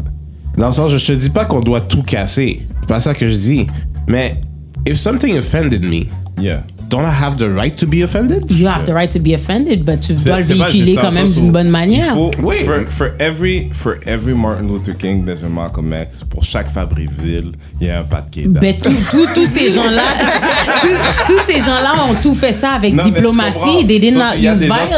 Dans 0.56 0.66
le 0.66 0.72
sens, 0.72 0.90
je 0.96 1.06
te 1.06 1.12
dis 1.12 1.30
pas 1.30 1.44
qu'on 1.44 1.60
doit 1.60 1.80
tout 1.80 2.02
casser. 2.02 2.66
C'est 2.80 2.88
pas 2.88 3.00
ça 3.00 3.14
que 3.14 3.28
je 3.28 3.34
dis. 3.36 3.66
Mais, 4.08 4.40
if 4.86 4.96
something 4.96 5.36
offended 5.38 5.84
me, 5.84 6.04
Yeah. 6.42 6.62
Don't 6.88 7.04
I 7.04 7.10
have 7.10 7.36
the 7.38 7.48
right 7.48 7.74
to 7.76 7.86
be 7.86 8.02
offended? 8.02 8.50
You 8.50 8.66
have 8.68 8.84
the 8.86 8.92
right 8.94 9.10
to 9.12 9.18
be 9.18 9.34
offended, 9.34 9.84
but 9.84 10.00
tu 10.00 10.14
dois 10.14 10.38
le 10.38 10.42
véhiculer 10.44 10.94
quand 10.94 11.12
même 11.12 11.30
d'une 11.30 11.52
bonne 11.52 11.68
manière. 11.68 12.12
faut, 12.14 12.30
Oui. 12.42 12.56
for, 12.64 12.86
for 12.88 13.10
every, 13.18 13.68
for 13.72 13.96
every 14.06 14.34
Martin 14.34 14.66
Luther 14.68 14.94
King, 14.96 15.24
there's 15.24 15.42
a 15.42 15.48
Malcolm 15.48 15.92
X. 15.92 16.24
Pour 16.28 16.42
chaque 16.44 16.68
Fabriville, 16.70 17.52
il 17.80 17.86
y 17.86 17.90
a 17.90 18.00
un 18.00 18.04
Pat 18.04 18.24
Keita. 18.30 18.60
Ben, 18.60 18.74
tous 18.80 19.46
ces 19.46 19.70
gens-là, 19.70 20.02
tous, 21.26 21.38
ces 21.46 21.60
gens-là 21.60 21.92
ont 22.10 22.14
tout 22.22 22.34
fait 22.34 22.52
ça 22.52 22.70
avec 22.72 22.94
Non, 22.94 23.04
diplomatie. 23.04 23.86
They 23.86 23.98
did 24.00 24.14
Sauf 24.14 24.22
not 24.22 24.38
use 24.38 24.60
violence. 24.62 24.90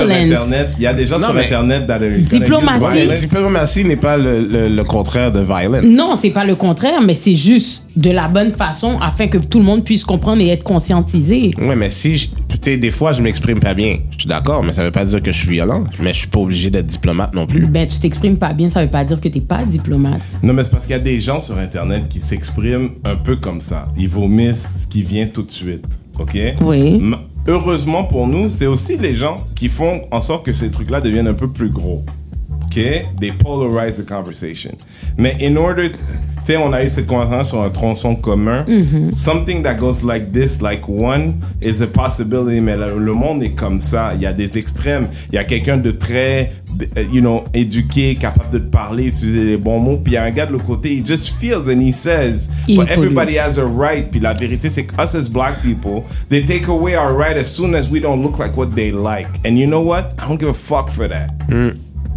Il 0.79 0.83
y 0.83 0.87
a 0.87 0.93
des 0.95 1.07
gens 1.07 1.19
Non, 1.19 1.27
sur 1.29 1.37
Internet 1.37 1.87
Diplomatie. 2.19 3.27
Diplomatie 3.27 3.85
n'est 3.85 3.97
pas 3.97 4.17
le, 4.17 4.41
le- 4.41 4.69
le 4.69 4.85
contraire 4.85 5.33
de 5.33 5.41
violence. 5.41 5.83
Non, 5.85 6.15
c'est 6.21 6.31
pas 6.31 6.45
le 6.45 6.55
contraire, 6.55 7.01
mais 7.05 7.15
c'est 7.15 7.35
juste 7.35 7.85
de 7.97 8.11
la 8.11 8.29
bonne 8.29 8.51
façon 8.53 8.99
afin 9.01 9.27
que 9.29 9.39
tout 9.39 9.59
le 9.59 9.65
monde 9.65 9.85
puisse 9.85 10.05
comprendre 10.05 10.41
et 10.43 10.49
être 10.49 10.63
conscientisé. 10.63 11.53
Ouais, 11.59 11.75
mais 11.77 11.89
si, 11.89 12.17
je- 12.17 12.29
tu 12.29 12.35
sais, 12.63 12.77
des 12.77 12.91
fois, 12.91 13.13
je 13.13 13.23
m'exprime 13.23 13.59
pas 13.61 13.75
bien. 13.75 13.99
Je 14.13 14.19
suis 14.21 14.29
d'accord, 14.29 14.63
mais 14.63 14.73
ça 14.73 14.85
veut 14.85 14.91
pas 14.91 15.05
dire 15.05 15.23
que 15.23 15.33
je 15.33 15.39
suis 15.39 15.51
violent. 15.51 15.85
Mais 16.01 16.13
je 16.13 16.21
suis 16.21 16.29
pas 16.29 16.41
obligé 16.41 16.71
d'être 16.71 16.87
diplomate 16.87 17.35
non 17.35 17.47
plus. 17.47 17.67
Ben, 17.67 17.87
tu 17.89 17.99
t'exprimes 18.01 18.37
pas 18.39 18.53
bien, 18.53 18.69
ça 18.69 18.83
veut 18.85 18.91
pas 18.91 19.05
dire 19.05 19.21
que 19.21 19.29
t'es 19.29 19.41
pas 19.41 19.65
diplomate. 19.65 20.21
Non, 20.43 20.53
mais 20.53 20.63
c'est 20.65 20.71
parce 20.71 20.85
qu'il 20.87 20.97
y 20.97 20.99
a 20.99 21.03
des 21.03 21.21
gens 21.21 21.41
sur 21.41 21.59
Internet 21.59 22.07
qui 22.09 22.21
s'expriment 22.21 22.91
un 23.05 23.17
peu 23.17 23.37
comme 23.37 23.61
ça. 23.61 23.87
Ils 23.97 24.09
vomissent 24.09 24.83
ce 24.83 24.87
qui 24.87 25.03
vient 25.03 25.27
tout 25.27 25.43
de 25.43 25.51
suite. 25.51 26.01
OK? 26.19 26.39
Oui. 26.63 26.97
M- 26.97 27.17
Heureusement 27.47 28.05
pour 28.05 28.27
nous, 28.29 28.51
c'est 28.51 28.67
aussi 28.67 28.99
les 28.99 29.15
gens 29.15 29.37
qui 29.57 29.69
font 29.69 30.03
en 30.11 30.21
sorte 30.21 30.45
que 30.45 30.53
ces 30.53 30.71
trucs-là 30.71 31.01
deviennent 31.01 31.27
un 31.29 31.35
peu 31.35 31.49
plus 31.49 31.71
gros. 31.71 32.05
OK? 32.67 32.75
They 33.19 33.33
polarize 33.33 33.97
the 33.97 34.07
conversation. 34.09 34.73
Mais 35.17 35.37
in 35.43 35.57
order, 35.57 35.91
tu 36.41 36.47
sais, 36.47 36.57
on 36.57 36.73
a 36.73 36.83
eu 36.83 36.89
cette 36.89 37.07
conversation 37.07 37.45
sur 37.45 37.63
un 37.63 37.71
tronçon 37.71 38.17
commun. 38.17 38.65
Something 39.13 39.63
that 39.63 39.75
goes 39.75 40.03
like 40.03 40.33
this, 40.33 40.61
like 40.61 40.89
one, 40.89 41.35
is 41.63 41.83
a 41.83 41.87
possibility. 41.87 42.61
Mais 42.61 42.77
le, 42.77 42.99
le 42.99 43.13
monde 43.13 43.43
est 43.43 43.55
comme 43.55 43.81
ça. 43.81 44.13
Il 44.15 44.23
y 44.23 44.27
a 44.27 44.33
des 44.33 44.57
extrêmes. 44.59 45.07
Il 45.31 45.35
y 45.35 45.39
a 45.39 45.45
quelqu'un 45.45 45.77
de 45.77 45.91
très, 45.91 46.53
euh, 46.97 47.03
you 47.13 47.21
know, 47.21 47.45
éduqué, 47.55 48.15
capable 48.17 48.51
de 48.51 48.59
parler, 48.59 49.07
utiliser 49.09 49.45
les 49.45 49.57
bons 49.57 49.79
mots. 49.81 49.99
Puis 49.99 50.13
il 50.13 50.15
y 50.15 50.19
a 50.19 50.23
un 50.25 50.31
gars 50.31 50.47
de 50.47 50.53
l'autre 50.53 50.67
côté, 50.67 50.91
he 50.97 51.05
just 51.05 51.35
feels 51.41 51.69
and 51.69 51.81
he 51.81 51.93
says. 51.93 52.49
Il 52.69 52.77
But 52.79 52.91
everybody 52.91 53.39
has 53.39 53.59
a 53.59 53.65
right. 53.65 54.11
Puis 54.11 54.21
la 54.21 54.33
vérité, 54.33 54.69
c'est 54.69 54.85
que 54.85 54.95
us 55.03 55.15
as 55.15 55.29
black 55.29 55.61
people, 55.63 56.03
they 56.29 56.45
take 56.45 56.69
away 56.69 56.97
our 56.97 57.13
right 57.15 57.37
as 57.37 57.45
soon 57.45 57.75
as 57.75 57.91
we 57.91 58.01
don't 58.01 58.23
look 58.23 58.39
like 58.39 58.57
what 58.57 58.69
they 58.75 58.91
like. 58.93 59.29
And 59.45 59.57
you 59.59 59.67
know 59.67 59.83
what? 59.85 60.15
I 60.19 60.29
don't 60.29 60.39
give 60.39 60.49
a 60.49 60.55
fuck 60.55 60.89
for 60.89 61.07
that. 61.09 61.31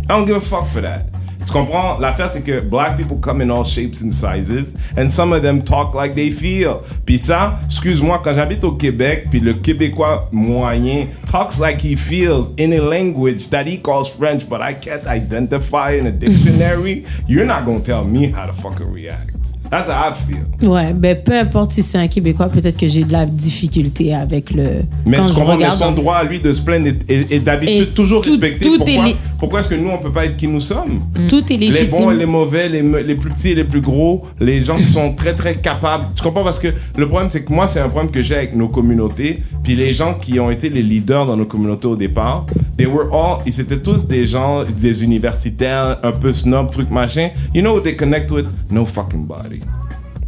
I 0.09 0.15
don't 0.17 0.26
give 0.26 0.38
a 0.38 0.41
fuck 0.41 0.67
for 0.67 0.82
that. 0.82 1.07
Tu 1.46 1.52
comprends? 1.52 2.00
L'affaire, 2.00 2.30
c'est 2.30 2.44
que 2.44 2.62
black 2.62 2.98
people 2.98 3.18
come 3.20 3.42
in 3.42 3.50
all 3.50 3.66
shapes 3.66 4.02
and 4.02 4.12
sizes, 4.12 4.74
and 4.98 5.10
some 5.10 5.34
of 5.34 5.42
them 5.42 5.62
talk 5.62 5.94
like 5.94 6.16
they 6.16 6.32
feel. 6.32 6.78
Puis 7.06 7.18
ça, 7.18 7.60
excuse-moi, 7.66 8.22
quand 8.24 8.34
j'habite 8.34 8.64
au 8.64 8.74
Québec, 8.74 9.28
puis 9.30 9.40
le 9.40 9.54
Québécois 9.54 10.30
moyen 10.32 11.08
talks 11.30 11.60
like 11.60 11.82
he 11.84 11.96
feels 11.96 12.52
in 12.58 12.72
a 12.72 12.82
language 12.82 13.50
that 13.50 13.66
he 13.66 13.78
calls 13.78 14.10
French, 14.10 14.48
but 14.48 14.62
I 14.62 14.74
can't 14.74 15.06
identify 15.08 15.98
in 16.00 16.08
a 16.08 16.12
dictionary, 16.12 17.04
you're 17.28 17.46
not 17.46 17.66
gonna 17.66 17.82
tell 17.82 18.06
me 18.06 18.32
how 18.32 18.46
to 18.46 18.54
fucking 18.54 18.92
react. 18.92 19.33
That's 19.74 19.89
how 19.89 20.11
I 20.11 20.13
feel. 20.13 20.69
Ouais, 20.69 20.93
ben 20.93 21.17
peu 21.24 21.36
importe 21.36 21.71
si 21.71 21.82
c'est 21.82 21.97
un 21.97 22.07
Québécois, 22.07 22.47
peut-être 22.47 22.78
que 22.78 22.88
j'ai 22.88 23.03
de 23.05 23.11
la 23.11 23.26
difficulté 23.26 24.13
avec 24.13 24.51
le. 24.51 24.63
Mais 25.03 25.17
quand 25.17 25.24
tu 25.24 25.30
je 25.30 25.34
comprends, 25.34 25.49
mais 25.57 25.65
regarde. 25.65 25.80
son 25.80 25.91
droit 25.93 26.17
à 26.17 26.24
lui 26.24 26.39
de 26.39 26.51
se 26.51 26.61
plaindre 26.61 26.88
est, 27.09 27.39
d'habitude 27.39 27.95
toujours 27.95 28.21
tout- 28.21 28.30
respecté. 28.30 28.65
tout 28.65 28.78
pourquoi 28.78 29.07
est 29.09 29.15
pourquoi 29.39 29.59
est-ce 29.61 29.69
que 29.69 29.76
nous, 29.76 29.89
on 29.89 29.97
peut 29.97 30.11
pas 30.11 30.26
être 30.26 30.38
qui 30.38 30.47
nous 30.47 30.59
sommes? 30.61 30.99
Tout 31.28 31.43
est 31.51 31.57
Les 31.57 31.69
légitime. 31.69 31.89
bons 31.89 32.11
et 32.11 32.15
les 32.15 32.28
mauvais, 32.28 32.69
les, 32.69 32.84
les 33.03 33.15
plus 33.15 33.32
petits 33.32 33.49
et 33.49 33.55
les 33.55 33.63
plus 33.63 33.82
gros, 33.82 34.24
les 34.39 34.61
gens 34.61 34.76
qui 34.78 34.86
sont 34.86 35.11
très 35.13 35.34
très 35.34 35.55
capables. 35.55 36.05
Tu 36.15 36.21
comprends? 36.21 36.43
Parce 36.43 36.59
que 36.59 36.67
le 36.95 37.07
problème 37.07 37.30
c'est 37.30 37.43
que 37.43 37.51
moi 37.51 37.65
c'est 37.67 37.80
un 37.80 37.89
problème 37.89 38.11
que 38.11 38.21
j'ai 38.21 38.36
avec 38.36 38.55
nos 38.55 38.67
communautés. 38.67 39.41
Puis 39.63 39.76
les 39.76 39.91
gens 39.91 40.13
qui 40.13 40.39
ont 40.39 40.51
été 40.51 40.69
les 40.69 40.84
leaders 40.84 41.26
dans 41.26 41.36
nos 41.36 41.45
communautés 41.47 41.88
au 41.88 41.95
départ, 41.95 42.45
they 42.78 42.86
were 42.86 43.07
all, 43.11 43.41
ils 43.47 43.59
étaient 43.59 43.82
tous 43.82 44.05
des 44.05 44.28
gens, 44.28 44.63
des 44.65 45.03
universitaires, 45.03 45.97
un 46.03 46.11
peu 46.11 46.32
snob, 46.32 46.69
truc 46.69 46.91
machin. 46.91 47.30
You 47.55 47.61
know 47.61 47.74
what 47.74 47.82
they 47.82 47.95
connect 47.95 48.30
with? 48.32 48.45
No 48.69 48.86
fucking 48.86 49.26
body. 49.26 49.61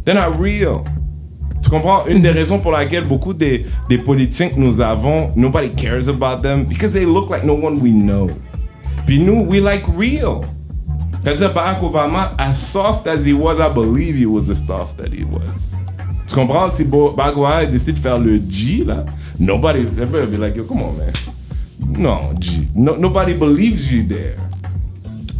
They're 0.06 0.14
not 0.14 0.38
real. 0.38 0.84
Tu 1.64 1.68
comprends? 1.68 2.06
Une 2.06 2.22
des 2.22 2.30
raisons 2.30 2.60
pour 2.60 2.70
laquelle 2.70 3.04
beaucoup 3.04 3.34
des, 3.34 3.66
des 3.88 3.98
politiciens 3.98 4.50
que 4.50 4.60
nous 4.60 4.80
avons, 4.80 5.32
nobody 5.34 5.70
cares 5.70 6.08
about 6.08 6.42
them 6.42 6.64
because 6.64 6.92
they 6.92 7.04
look 7.04 7.28
like 7.28 7.42
no 7.42 7.54
one 7.54 7.80
we 7.80 7.90
know. 7.90 8.28
Puis 9.04 9.18
nous, 9.18 9.44
we 9.50 9.60
like 9.60 9.82
real. 9.98 10.42
C'est-à-dire, 11.24 11.52
Barack 11.52 11.82
Obama, 11.82 12.30
as 12.38 12.54
soft 12.54 13.08
as 13.08 13.26
he 13.26 13.32
was, 13.32 13.58
I 13.58 13.68
believe 13.68 14.14
he 14.16 14.26
was 14.26 14.46
the 14.46 14.54
soft 14.54 14.98
that 14.98 15.12
he 15.12 15.24
was. 15.24 15.74
Tu 16.28 16.36
comprends? 16.36 16.70
Si 16.70 16.84
Barack 16.84 17.36
Obama 17.36 17.56
a 17.56 17.66
décidé 17.66 17.94
de 17.94 17.98
faire 17.98 18.18
le 18.18 18.40
G, 18.48 18.84
là, 18.84 19.04
nobody, 19.40 19.80
everybody 19.80 20.36
be 20.36 20.38
like, 20.38 20.56
yo, 20.56 20.62
come 20.62 20.82
on, 20.82 20.92
man. 20.96 21.12
Non, 21.98 22.32
G. 22.38 22.68
No, 22.76 22.94
nobody 22.94 23.34
believes 23.34 23.92
you 23.92 24.04
there. 24.06 24.36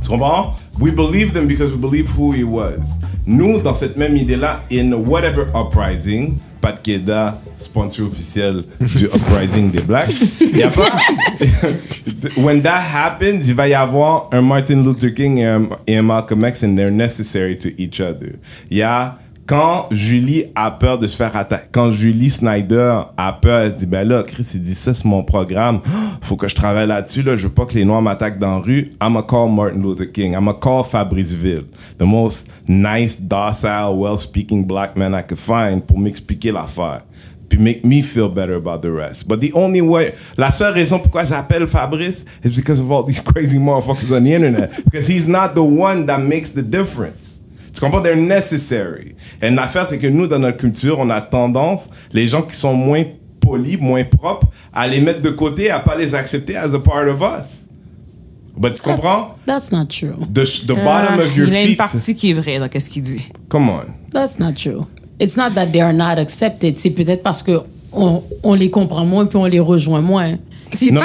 Tu 0.06 0.12
comprends? 0.12 0.54
We 0.78 0.92
believe 0.92 1.32
them 1.34 1.48
because 1.48 1.74
we 1.74 1.80
believe 1.80 2.08
who 2.10 2.30
he 2.30 2.44
was. 2.44 3.00
Nous, 3.26 3.60
dans 3.60 3.74
cette 3.74 3.96
même 3.96 4.16
idée-là, 4.16 4.62
in 4.70 4.92
whatever 5.04 5.48
uprising, 5.52 6.38
Pat 6.60 6.80
Keda, 6.80 7.36
sponsor 7.58 8.04
officiel 8.06 8.62
du 8.78 9.06
uprising 9.14 9.72
des 9.72 9.80
Blacks, 9.80 10.14
il 10.40 10.58
y 10.58 10.62
a 10.62 10.70
pas. 10.70 10.88
When 12.36 12.62
that 12.62 12.78
happens, 12.78 13.48
il 13.48 13.54
va 13.56 13.66
y 13.66 13.74
avoir 13.74 14.28
un 14.30 14.42
Martin 14.42 14.84
Luther 14.84 15.12
King 15.12 15.38
et 15.38 15.44
un, 15.46 15.68
et 15.88 15.96
un 15.96 16.02
Malcolm 16.02 16.46
X, 16.46 16.62
and 16.62 16.76
they're 16.76 16.92
necessary 16.92 17.58
to 17.58 17.70
each 17.76 18.00
other. 18.00 18.38
Il 18.70 18.76
y 18.76 18.82
a 18.82 19.18
quand 19.46 19.86
Julie 19.92 20.46
a 20.56 20.72
peur 20.72 20.98
de 20.98 21.06
se 21.06 21.16
faire 21.16 21.34
attaquer, 21.36 21.68
quand 21.70 21.92
Julie 21.92 22.30
Snyder 22.30 23.02
a 23.16 23.32
peur, 23.32 23.60
elle 23.60 23.72
se 23.72 23.78
dit, 23.78 23.86
ben 23.86 24.06
là, 24.06 24.24
Chris, 24.24 24.50
il 24.54 24.60
dit 24.60 24.74
ça, 24.74 24.92
c'est 24.92 25.04
mon 25.04 25.22
programme. 25.22 25.80
Faut 26.20 26.34
que 26.36 26.48
je 26.48 26.54
travaille 26.56 26.88
là-dessus, 26.88 27.22
là. 27.22 27.36
Je 27.36 27.44
veux 27.44 27.54
pas 27.54 27.64
que 27.64 27.74
les 27.74 27.84
Noirs 27.84 28.02
m'attaquent 28.02 28.40
dans 28.40 28.56
la 28.56 28.62
rue. 28.62 28.84
I'ma 29.00 29.22
call 29.22 29.50
Martin 29.50 29.80
Luther 29.80 30.10
King. 30.10 30.32
I'ma 30.32 30.52
call 30.52 30.82
Fabrice 30.82 31.32
Ville. 31.32 31.66
The 31.96 32.02
most 32.02 32.50
nice, 32.66 33.20
docile, 33.20 33.94
well-speaking 33.96 34.66
black 34.66 34.96
man 34.96 35.14
I 35.14 35.22
could 35.22 35.38
find 35.38 35.80
pour 35.80 35.98
m'expliquer 36.00 36.50
l'affaire. 36.50 37.02
Puis 37.48 37.60
make 37.60 37.84
me 37.84 38.02
feel 38.02 38.28
better 38.28 38.56
about 38.56 38.82
the 38.82 38.90
rest. 38.90 39.28
But 39.28 39.38
the 39.38 39.52
only 39.54 39.80
way, 39.80 40.12
la 40.36 40.50
seule 40.50 40.74
raison 40.74 40.98
pourquoi 40.98 41.24
j'appelle 41.24 41.68
Fabrice 41.68 42.24
is 42.42 42.56
because 42.56 42.80
of 42.80 42.90
all 42.90 43.04
these 43.04 43.20
crazy 43.24 43.58
motherfuckers 43.58 44.10
on 44.10 44.24
the 44.24 44.34
internet. 44.34 44.72
Because 44.84 45.06
he's 45.06 45.28
not 45.28 45.54
the 45.54 45.62
one 45.62 46.06
that 46.06 46.20
makes 46.20 46.50
the 46.50 46.62
difference. 46.62 47.45
Tu 47.76 47.80
comprends? 47.80 48.00
They're 48.00 48.16
necessary. 48.16 49.14
Et 49.42 49.50
l'affaire, 49.50 49.86
c'est 49.86 49.98
que 49.98 50.06
nous, 50.06 50.26
dans 50.26 50.38
notre 50.38 50.56
culture, 50.56 50.98
on 50.98 51.10
a 51.10 51.20
tendance, 51.20 51.90
les 52.14 52.26
gens 52.26 52.40
qui 52.42 52.56
sont 52.56 52.72
moins 52.72 53.04
polis, 53.40 53.78
moins 53.78 54.02
propres, 54.04 54.46
à 54.72 54.88
les 54.88 54.98
mettre 55.00 55.20
de 55.20 55.28
côté, 55.30 55.70
à 55.70 55.78
pas 55.80 55.94
les 55.94 56.14
accepter 56.14 56.56
as 56.56 56.72
a 56.74 56.78
part 56.78 57.06
of 57.06 57.20
us. 57.20 57.68
But 58.56 58.74
tu 58.74 58.80
comprends? 58.80 59.34
That's 59.44 59.70
not 59.70 59.86
true. 59.88 60.14
The, 60.32 60.44
the 60.66 60.74
bottom 60.82 61.20
of 61.20 61.36
your 61.36 61.46
Ah, 61.46 61.50
il 61.50 61.52
y 61.52 61.56
a 61.56 61.62
une 61.62 61.68
feet. 61.68 61.76
partie 61.76 62.14
qui 62.14 62.30
est 62.30 62.32
vraie 62.32 62.58
dans 62.58 62.68
ce 62.80 62.88
qu'il 62.88 63.02
dit. 63.02 63.28
Come 63.50 63.68
on. 63.68 63.84
That's 64.10 64.38
not 64.38 64.54
true. 64.54 64.86
It's 65.20 65.36
not 65.36 65.50
that 65.54 65.66
they 65.66 65.82
are 65.82 65.92
not 65.92 66.18
accepted. 66.18 66.78
C'est 66.78 66.90
peut-être 66.90 67.22
parce 67.22 67.42
que 67.42 67.60
on, 67.92 68.22
on 68.42 68.54
les 68.54 68.70
comprend 68.70 69.04
moins 69.04 69.26
puis 69.26 69.36
on 69.36 69.44
les 69.44 69.60
rejoint 69.60 70.00
moins. 70.00 70.30
Non, 70.30 70.38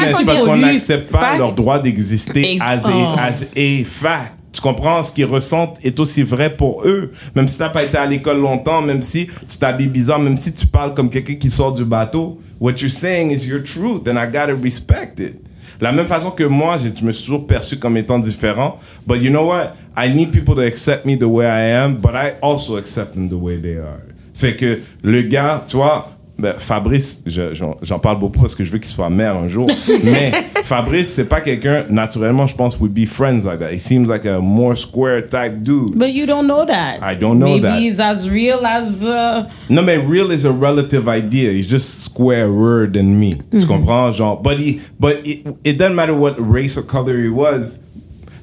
mais 0.01 0.13
c'est 0.13 0.25
parce 0.25 0.41
qu'on 0.41 0.57
n'accepte 0.57 1.11
pas 1.11 1.19
pas- 1.31 1.37
leur 1.37 1.53
droit 1.53 1.79
d'exister 1.79 2.53
Ex- 2.53 2.63
as, 2.63 2.87
a, 2.87 3.13
as 3.13 3.51
a 3.55 3.83
fact. 3.83 4.35
Tu 4.51 4.61
comprends? 4.61 5.01
Ce 5.03 5.11
qu'ils 5.11 5.25
ressentent 5.25 5.77
est 5.83 5.99
aussi 5.99 6.23
vrai 6.23 6.55
pour 6.55 6.83
eux. 6.85 7.11
Même 7.35 7.47
si 7.47 7.55
tu 7.55 7.61
n'as 7.61 7.69
pas 7.69 7.83
été 7.83 7.97
à 7.97 8.05
l'école 8.05 8.39
longtemps, 8.39 8.81
même 8.81 9.01
si 9.01 9.27
tu 9.27 9.57
t'habilles 9.57 9.87
bizarre, 9.87 10.19
même 10.19 10.37
si 10.37 10.51
tu 10.51 10.67
parles 10.67 10.93
comme 10.93 11.09
quelqu'un 11.09 11.35
qui 11.35 11.49
sort 11.49 11.71
du 11.71 11.85
bateau, 11.85 12.37
what 12.59 12.73
you're 12.81 12.91
saying 12.91 13.31
is 13.31 13.47
your 13.47 13.63
truth 13.63 14.07
and 14.07 14.17
I 14.17 14.25
gotta 14.25 14.53
respect 14.61 15.19
it. 15.19 15.35
La 15.79 15.91
même 15.91 16.05
façon 16.05 16.31
que 16.31 16.43
moi, 16.43 16.77
je 16.77 17.03
me 17.03 17.11
suis 17.11 17.23
toujours 17.23 17.47
perçu 17.47 17.77
comme 17.77 17.97
étant 17.97 18.19
différent. 18.19 18.77
But 19.07 19.21
you 19.21 19.31
know 19.31 19.47
what? 19.47 19.73
I 19.97 20.09
need 20.13 20.31
people 20.31 20.53
to 20.55 20.61
accept 20.61 21.05
me 21.05 21.17
the 21.17 21.23
way 21.23 21.45
I 21.45 21.71
am, 21.71 21.95
but 21.95 22.11
I 22.13 22.33
also 22.41 22.77
accept 22.77 23.13
them 23.13 23.29
the 23.29 23.33
way 23.33 23.57
they 23.57 23.77
are. 23.77 23.99
Fait 24.33 24.55
que 24.55 24.79
le 25.03 25.21
gars, 25.23 25.63
tu 25.65 25.77
vois, 25.77 26.09
ben, 26.41 26.55
Fabrice, 26.57 27.21
je- 27.25 27.53
j'en 27.81 27.99
parle 27.99 28.19
beaucoup 28.19 28.39
parce 28.39 28.55
que 28.55 28.63
je 28.63 28.71
veux 28.71 28.79
qu'il 28.79 28.87
soit 28.89 29.09
maire 29.09 29.35
un 29.37 29.47
jour. 29.47 29.67
mais 30.03 30.31
Fabrice, 30.63 31.09
c'est 31.13 31.25
pas 31.29 31.39
quelqu'un, 31.41 31.85
naturellement, 31.89 32.47
je 32.47 32.55
pense, 32.55 32.79
would 32.79 32.93
be 32.93 33.05
friends 33.05 33.45
like 33.45 33.59
that. 33.59 33.71
He 33.71 33.79
seems 33.79 34.07
like 34.09 34.25
a 34.25 34.39
more 34.39 34.75
square 34.75 35.21
type 35.27 35.61
dude. 35.61 35.97
But 35.97 36.09
you 36.13 36.25
don't 36.25 36.47
know 36.47 36.65
that. 36.65 36.97
I 37.01 37.15
don't 37.15 37.37
know 37.39 37.45
Maybe 37.47 37.61
that. 37.61 37.79
he's 37.79 37.99
as 37.99 38.29
real 38.29 38.65
as. 38.65 39.03
Uh, 39.03 39.47
No, 39.69 39.81
mais 39.81 39.97
real 39.97 40.31
is 40.31 40.43
a 40.45 40.51
relative 40.51 41.07
idea. 41.07 41.51
He's 41.51 41.67
just 41.69 42.03
squarer 42.05 42.87
than 42.87 43.19
me. 43.19 43.35
Tu 43.51 43.65
comprends? 43.65 44.17
Genre, 44.17 44.35
but, 44.41 44.57
he, 44.59 44.81
but 44.99 45.25
it, 45.25 45.47
it 45.63 45.77
doesn't 45.77 45.95
matter 45.95 46.13
what 46.15 46.35
race 46.39 46.77
or 46.77 46.81
color 46.83 47.17
he 47.21 47.29
was. 47.29 47.79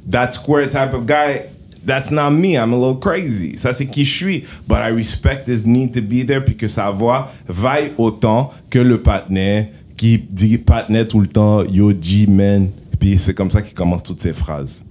That 0.06 0.32
square 0.32 0.66
type 0.68 0.94
of 0.94 1.06
guy, 1.06 1.42
that's 1.88 2.10
not 2.10 2.30
me. 2.30 2.56
I'm 2.56 2.72
a 2.72 2.76
little 2.76 3.00
crazy. 3.00 3.56
Ça, 3.56 3.72
c'est 3.72 3.86
qui 3.86 4.04
je 4.04 4.14
suis. 4.14 4.44
But 4.68 4.82
I 4.82 4.90
respect 4.90 5.48
his 5.48 5.66
need 5.66 5.92
to 5.94 6.02
be 6.02 6.24
there 6.24 6.42
puis 6.42 6.56
que 6.56 6.68
sa 6.68 6.90
voix 6.90 7.26
vaille 7.48 7.92
autant 7.98 8.50
que 8.70 8.78
le 8.78 9.00
partenaire 9.00 9.66
qui 9.96 10.18
dit 10.18 10.58
partenaire 10.58 11.08
tout 11.08 11.20
le 11.20 11.26
temps, 11.26 11.64
yo, 11.64 11.92
G, 12.00 12.26
man. 12.28 12.70
Puis 13.00 13.18
c'est 13.18 13.34
comme 13.34 13.50
ça 13.50 13.62
qu'il 13.62 13.74
commence 13.74 14.02
toutes 14.02 14.20
ses 14.20 14.32
phrases. 14.32 14.84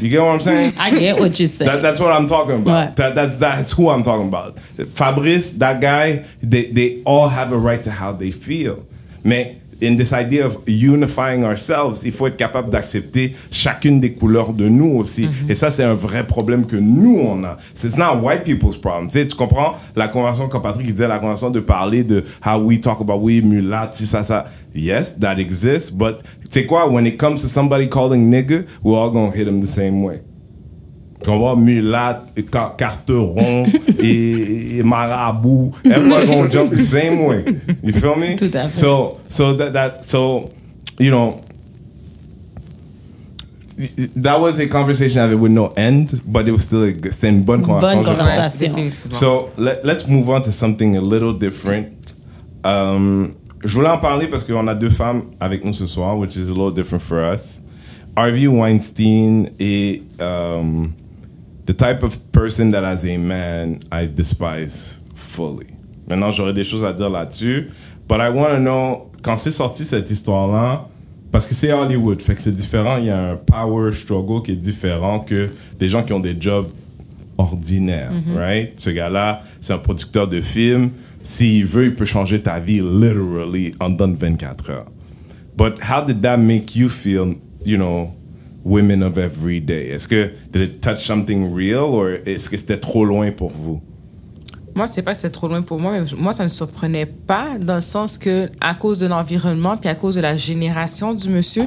You 0.00 0.10
get 0.10 0.20
what 0.20 0.34
I'm 0.34 0.40
saying? 0.40 0.72
I 0.78 0.90
get 0.90 1.18
what 1.18 1.38
you 1.38 1.46
say. 1.46 1.64
That, 1.64 1.80
that's 1.80 2.00
what 2.00 2.12
I'm 2.12 2.26
talking 2.26 2.56
about. 2.56 2.96
That, 2.96 3.14
that's 3.14 3.36
that's 3.36 3.72
who 3.72 3.88
I'm 3.88 4.02
talking 4.02 4.28
about. 4.28 4.58
Fabrice, 4.58 5.52
that 5.58 5.80
guy, 5.80 6.24
they, 6.42 6.64
they 6.70 7.02
all 7.04 7.28
have 7.28 7.52
a 7.52 7.58
right 7.58 7.82
to 7.84 7.90
how 7.90 8.12
they 8.12 8.30
feel. 8.30 8.84
Mais 9.24 9.61
in 9.82 9.96
this 9.96 10.12
idea 10.12 10.46
of 10.46 10.58
unifying 10.66 11.44
ourselves, 11.44 12.02
il 12.04 12.12
faut 12.12 12.28
être 12.28 12.36
capable 12.36 12.70
d'accepter 12.70 13.32
chacune 13.50 14.00
des 14.00 14.12
couleurs 14.12 14.52
de 14.52 14.68
nous 14.68 14.96
aussi. 14.96 15.28
Et 15.48 15.54
ça, 15.54 15.70
c'est 15.70 15.82
un 15.82 15.94
vrai 15.94 16.26
problème 16.26 16.66
que 16.66 16.76
nous, 16.76 17.18
on 17.18 17.44
a. 17.44 17.56
It's 17.74 17.98
not 17.98 18.20
white 18.22 18.44
people's 18.44 18.76
problem. 18.76 19.08
Tu, 19.08 19.18
sais, 19.18 19.26
tu 19.26 19.34
comprends 19.34 19.74
la 19.96 20.08
convention, 20.08 20.48
comme 20.48 20.62
Patrick 20.62 20.86
disait, 20.86 21.08
la 21.08 21.18
convention 21.18 21.50
de 21.50 21.60
parler 21.60 22.04
de 22.04 22.22
how 22.46 22.58
we 22.58 22.80
talk 22.80 23.00
about 23.00 23.20
we 23.20 23.42
mulat, 23.42 23.90
ça, 23.92 24.22
ça. 24.22 24.44
Yes, 24.74 25.18
that 25.18 25.38
exists. 25.38 25.90
But 25.90 26.22
tu 26.22 26.60
sais 26.60 26.66
quoi, 26.66 26.88
when 26.88 27.06
it 27.06 27.18
comes 27.18 27.42
to 27.42 27.48
somebody 27.48 27.88
calling 27.88 28.30
nigga, 28.30 28.64
we're 28.82 28.96
all 28.96 29.10
gonna 29.10 29.32
hit 29.32 29.46
him 29.46 29.60
the 29.60 29.66
same 29.66 30.02
way. 30.02 30.22
Comprends? 31.24 31.56
Mulâtre, 31.56 32.32
ca- 32.52 32.74
carteron 32.76 33.64
et, 33.98 34.78
et 34.78 34.82
marabout. 34.82 35.72
Everybody 35.84 36.26
gonna 36.26 36.48
jump 36.52 36.70
the 36.70 36.76
same 36.76 37.24
way? 37.26 37.44
You 37.82 37.92
feel 37.92 38.16
me? 38.16 38.36
Tout 38.36 38.50
à 38.54 38.64
fait. 38.64 38.70
So, 38.70 39.18
so 39.28 39.54
that, 39.54 39.72
that, 39.72 40.08
so, 40.10 40.48
you 40.98 41.10
know, 41.10 41.40
that 44.16 44.38
was 44.40 44.58
a 44.60 44.68
conversation 44.68 45.20
I 45.22 45.26
had 45.28 45.40
with 45.40 45.50
no 45.52 45.68
end, 45.76 46.20
but 46.26 46.46
it 46.48 46.52
was 46.52 46.62
still 46.64 46.82
a 46.84 46.92
good, 46.92 47.12
c'était 47.12 47.28
une 47.30 47.42
bonne 47.42 47.62
conversation. 47.62 48.02
Bonne 48.02 48.18
conversation. 48.18 48.90
So 49.10 49.50
let, 49.56 49.84
let's 49.84 50.06
move 50.06 50.28
on 50.30 50.42
to 50.42 50.52
something 50.52 50.96
a 50.96 51.00
little 51.00 51.32
different. 51.32 51.88
Um, 52.64 53.34
je 53.64 53.74
voulais 53.74 53.88
en 53.90 53.98
parler 53.98 54.26
parce 54.28 54.44
qu'on 54.44 54.66
a 54.68 54.74
deux 54.74 54.90
femmes 54.90 55.22
avec 55.40 55.64
nous 55.64 55.72
ce 55.72 55.86
soir, 55.86 56.16
which 56.18 56.36
is 56.36 56.48
a 56.50 56.54
little 56.54 56.70
different 56.72 57.02
for 57.02 57.20
us. 57.20 57.60
Harvey 58.16 58.46
Weinstein 58.46 59.50
est 59.58 60.02
um, 60.20 60.92
the 61.66 61.74
type 61.74 62.02
of 62.02 62.18
person 62.32 62.70
that 62.70 62.84
as 62.84 63.04
a 63.04 63.16
man 63.18 63.78
I 63.92 64.06
despise 64.06 65.00
fully. 65.14 65.66
Maintenant, 66.08 66.30
j'aurais 66.30 66.52
des 66.52 66.64
choses 66.64 66.84
à 66.84 66.92
dire 66.92 67.10
là-dessus, 67.10 67.68
but 68.08 68.18
I 68.20 68.28
want 68.28 68.50
to 68.50 68.58
know 68.58 69.10
quand 69.22 69.36
c'est 69.36 69.50
sorti 69.50 69.84
cette 69.84 70.10
histoire-là. 70.10 70.88
Parce 71.30 71.46
que 71.46 71.54
c'est 71.54 71.72
Hollywood, 71.72 72.20
fait 72.20 72.34
que 72.34 72.40
c'est 72.42 72.54
différent. 72.54 72.98
Il 72.98 73.06
y 73.06 73.10
a 73.10 73.30
un 73.30 73.36
power 73.36 73.90
struggle 73.90 74.42
qui 74.42 74.52
est 74.52 74.56
différent 74.56 75.20
que 75.20 75.48
des 75.78 75.88
gens 75.88 76.02
qui 76.02 76.12
ont 76.12 76.20
des 76.20 76.36
jobs 76.38 76.66
ordinaire, 77.38 78.12
right? 78.36 78.78
Ce 78.78 78.90
gars-là, 78.90 79.40
c'est 79.58 79.72
un 79.72 79.78
producteur 79.78 80.28
de 80.28 80.42
films. 80.42 80.90
S'il 81.22 81.64
veut, 81.64 81.86
il 81.86 81.94
peut 81.94 82.04
changer 82.04 82.42
ta 82.42 82.58
vie 82.60 82.82
literally 82.82 83.72
en 83.80 83.88
dedans 83.88 84.08
de 84.08 84.16
24 84.16 84.70
heures. 84.70 84.86
But 85.56 85.78
how 85.80 86.04
did 86.04 86.20
that 86.20 86.36
make 86.36 86.76
you 86.76 86.90
feel, 86.90 87.36
you 87.64 87.78
know, 87.78 88.10
Women 88.64 89.02
of 89.02 89.18
Every 89.18 89.60
Day? 89.60 89.90
Est-ce 89.90 90.08
que 90.08 90.32
did 90.52 90.62
it 90.62 90.80
touch 90.80 90.98
something 90.98 91.54
real 91.54 91.76
or 91.76 92.08
est-ce 92.24 92.48
que 92.48 92.56
c'était 92.56 92.78
trop 92.78 93.04
loin 93.04 93.30
pour 93.32 93.50
vous? 93.50 93.80
Moi, 94.74 94.86
c'est 94.86 95.02
pas 95.02 95.12
que 95.12 95.18
c'est 95.18 95.30
trop 95.30 95.48
loin 95.48 95.60
pour 95.60 95.78
moi, 95.78 95.92
mais 95.92 96.06
moi, 96.16 96.32
ça 96.32 96.44
ne 96.44 96.48
me 96.48 96.52
surprenait 96.52 97.06
pas 97.06 97.58
dans 97.60 97.74
le 97.74 97.80
sens 97.82 98.16
que, 98.16 98.48
à 98.60 98.74
cause 98.74 98.98
de 98.98 99.06
l'environnement, 99.06 99.76
puis 99.76 99.88
à 99.90 99.94
cause 99.94 100.14
de 100.14 100.22
la 100.22 100.36
génération 100.36 101.12
du 101.12 101.28
monsieur, 101.28 101.64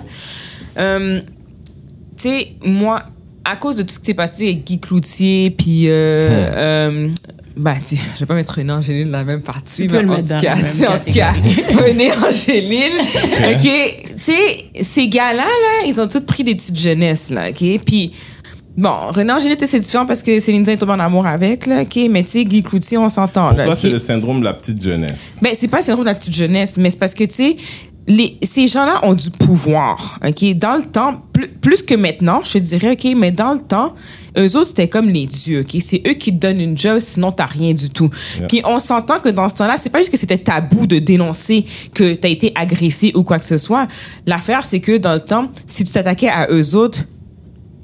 euh, 0.77 1.21
tu 2.17 2.29
sais, 2.29 2.47
moi, 2.63 3.03
à 3.43 3.57
cause 3.57 3.75
de 3.75 3.83
tout 3.83 3.93
ce 3.93 3.99
qui 3.99 4.07
s'est 4.07 4.13
passé 4.15 4.45
avec 4.45 4.65
Guy 4.65 4.79
Cloutier, 4.79 5.51
puis, 5.51 5.87
euh, 5.87 6.47
euh, 6.55 7.11
bah, 7.57 7.75
tu 7.79 7.95
sais, 7.95 8.01
je 8.15 8.19
vais 8.19 8.25
pas 8.25 8.35
mettre 8.35 8.55
René 8.55 8.73
Angéline 8.73 9.11
dans 9.11 9.19
la 9.19 9.23
même 9.23 9.41
partie, 9.41 9.87
Tu 9.87 9.93
mais 9.93 10.01
le 10.01 10.11
en 10.11 10.15
tout 10.17 10.27
cas, 10.41 10.55
en 10.55 10.97
tout 10.99 11.11
cas, 11.13 11.33
René 11.81 12.11
Angéline, 12.11 12.99
ok, 12.99 14.05
tu 14.17 14.21
sais, 14.21 14.65
ces 14.83 15.07
gars-là, 15.07 15.43
là, 15.45 15.87
ils 15.87 15.99
ont 16.01 16.07
tous 16.07 16.21
pris 16.21 16.43
des 16.43 16.55
petites 16.55 16.77
jeunesses, 16.79 17.29
là, 17.29 17.49
ok, 17.49 17.81
puis 17.85 18.11
Bon, 18.77 19.07
René 19.07 19.31
Angéline, 19.31 19.55
c'est 19.57 19.79
différent 19.79 20.05
parce 20.05 20.21
que 20.21 20.37
Céline 20.37 20.63
Dion 20.63 20.73
est 20.73 20.77
tombée 20.77 20.91
en 20.91 20.99
amour 20.99 21.25
avec, 21.25 21.65
là, 21.65 21.83
OK? 21.83 21.97
Mais 22.09 22.23
tu 22.25 22.31
sais, 22.31 22.43
Guy 22.43 22.61
Cloutier, 22.61 22.97
on 22.97 23.07
s'entend, 23.07 23.47
Pour 23.47 23.57
là, 23.57 23.63
toi, 23.63 23.71
OK? 23.71 23.79
c'est 23.79 23.89
le 23.89 23.99
syndrome 23.99 24.41
de 24.41 24.43
la 24.43 24.53
petite 24.53 24.83
jeunesse. 24.83 25.39
Ben, 25.41 25.53
c'est 25.55 25.69
pas 25.69 25.77
le 25.77 25.83
syndrome 25.83 26.03
de 26.03 26.09
la 26.09 26.15
petite 26.15 26.35
jeunesse, 26.35 26.77
mais 26.77 26.89
c'est 26.89 26.99
parce 26.99 27.13
que, 27.13 27.23
tu 27.23 27.33
sais, 27.33 27.55
les, 28.05 28.37
ces 28.43 28.67
gens-là 28.67 28.99
ont 29.03 29.13
du 29.13 29.31
pouvoir, 29.31 30.19
OK? 30.27 30.43
Dans 30.57 30.75
le 30.75 30.83
temps, 30.83 31.21
plus, 31.31 31.47
plus 31.47 31.83
que 31.83 31.95
maintenant, 31.95 32.41
je 32.43 32.51
te 32.53 32.57
dirais, 32.57 32.91
OK, 32.91 33.07
mais 33.15 33.31
dans 33.31 33.53
le 33.53 33.61
temps, 33.61 33.95
eux 34.37 34.55
autres, 34.55 34.67
c'était 34.67 34.87
comme 34.87 35.09
les 35.09 35.25
dieux, 35.25 35.61
OK? 35.61 35.81
C'est 35.81 36.01
eux 36.07 36.13
qui 36.13 36.31
te 36.31 36.39
donnent 36.39 36.61
une 36.61 36.77
job, 36.77 36.99
sinon 36.99 37.31
t'as 37.31 37.45
rien 37.45 37.73
du 37.73 37.89
tout. 37.89 38.09
Puis 38.47 38.61
on 38.65 38.79
s'entend 38.79 39.19
que 39.19 39.29
dans 39.29 39.49
ce 39.49 39.55
temps-là, 39.55 39.77
c'est 39.77 39.89
pas 39.89 39.99
juste 39.99 40.11
que 40.11 40.17
c'était 40.17 40.37
tabou 40.37 40.87
de 40.87 40.99
dénoncer 40.99 41.65
que 41.93 42.13
t'as 42.13 42.29
été 42.29 42.51
agressé 42.55 43.11
ou 43.15 43.23
quoi 43.23 43.39
que 43.39 43.45
ce 43.45 43.57
soit. 43.57 43.87
L'affaire, 44.25 44.63
c'est 44.63 44.79
que 44.79 44.97
dans 44.97 45.13
le 45.13 45.21
temps, 45.21 45.49
si 45.65 45.83
tu 45.83 45.91
t'attaquais 45.91 46.29
à 46.29 46.47
eux 46.51 46.75
autres, 46.75 47.05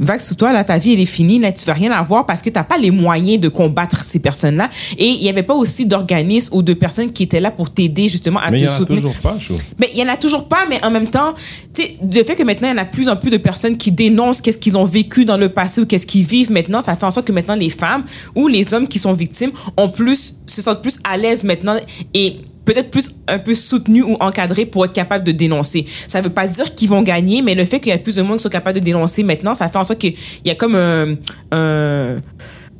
vague 0.05 0.19
sous 0.19 0.35
toi, 0.35 0.51
là, 0.53 0.63
ta 0.63 0.77
vie, 0.77 0.93
elle 0.93 0.99
est 0.99 1.05
finie, 1.05 1.39
là, 1.39 1.51
tu 1.51 1.65
vas 1.65 1.73
rien 1.73 1.91
avoir 1.91 2.25
parce 2.25 2.41
que 2.41 2.49
t'as 2.49 2.63
pas 2.63 2.77
les 2.77 2.91
moyens 2.91 3.39
de 3.39 3.49
combattre 3.49 4.03
ces 4.03 4.19
personnes-là. 4.19 4.69
Et 4.97 5.07
il 5.07 5.23
y 5.23 5.29
avait 5.29 5.43
pas 5.43 5.53
aussi 5.53 5.85
d'organismes 5.85 6.55
ou 6.55 6.61
de 6.63 6.73
personnes 6.73 7.11
qui 7.11 7.23
étaient 7.23 7.39
là 7.39 7.51
pour 7.51 7.69
t'aider, 7.69 8.07
justement, 8.07 8.39
à 8.39 8.49
Mais 8.49 8.59
il 8.59 8.65
te 8.65 8.67
y 8.67 8.69
en 8.69 8.73
a 8.73 8.77
soutenir. 8.77 9.01
toujours 9.01 9.15
pas, 9.15 9.37
chaud. 9.39 9.55
Mais 9.79 9.89
il 9.93 9.99
y 9.99 10.03
en 10.03 10.09
a 10.09 10.17
toujours 10.17 10.47
pas, 10.47 10.65
mais 10.69 10.83
en 10.83 10.91
même 10.91 11.09
temps, 11.09 11.33
tu 11.73 11.83
sais, 11.83 11.95
le 12.01 12.23
fait 12.23 12.35
que 12.35 12.43
maintenant, 12.43 12.69
il 12.69 12.77
y 12.77 12.79
en 12.79 12.81
a 12.81 12.85
plus 12.85 13.09
en 13.09 13.15
plus 13.15 13.29
de 13.29 13.37
personnes 13.37 13.77
qui 13.77 13.91
dénoncent 13.91 14.41
qu'est-ce 14.41 14.57
qu'ils 14.57 14.77
ont 14.77 14.85
vécu 14.85 15.25
dans 15.25 15.37
le 15.37 15.49
passé 15.49 15.81
ou 15.81 15.85
qu'est-ce 15.85 16.05
qu'ils 16.05 16.25
vivent 16.25 16.51
maintenant, 16.51 16.81
ça 16.81 16.95
fait 16.95 17.05
en 17.05 17.11
sorte 17.11 17.27
que 17.27 17.31
maintenant, 17.31 17.55
les 17.55 17.69
femmes 17.69 18.03
ou 18.35 18.47
les 18.47 18.73
hommes 18.73 18.87
qui 18.87 18.99
sont 18.99 19.13
victimes 19.13 19.51
ont 19.77 19.89
plus, 19.89 20.35
se 20.47 20.61
sentent 20.61 20.81
plus 20.81 20.97
à 21.03 21.17
l'aise 21.17 21.43
maintenant 21.43 21.77
et 22.13 22.37
peut-être 22.65 22.89
plus 22.91 23.09
un 23.27 23.39
peu 23.39 23.55
soutenus 23.55 24.03
ou 24.03 24.15
encadrés 24.19 24.65
pour 24.65 24.85
être 24.85 24.93
capables 24.93 25.23
de 25.25 25.31
dénoncer. 25.31 25.85
Ça 26.07 26.21
veut 26.21 26.29
pas 26.29 26.47
dire 26.47 26.73
qu'ils 26.75 26.89
vont 26.89 27.01
gagner, 27.01 27.41
mais 27.41 27.55
le 27.55 27.65
fait 27.65 27.79
qu'il 27.79 27.89
y 27.89 27.93
a 27.93 27.97
plus 27.97 28.15
de 28.15 28.21
monde 28.21 28.37
qui 28.37 28.43
sont 28.43 28.49
capables 28.49 28.79
de 28.79 28.83
dénoncer 28.83 29.23
maintenant, 29.23 29.53
ça 29.53 29.67
fait 29.67 29.77
en 29.77 29.83
sorte 29.83 29.99
qu'il 29.99 30.13
y 30.45 30.49
a 30.49 30.55
comme 30.55 30.75
un... 30.75 31.15
un, 31.51 32.17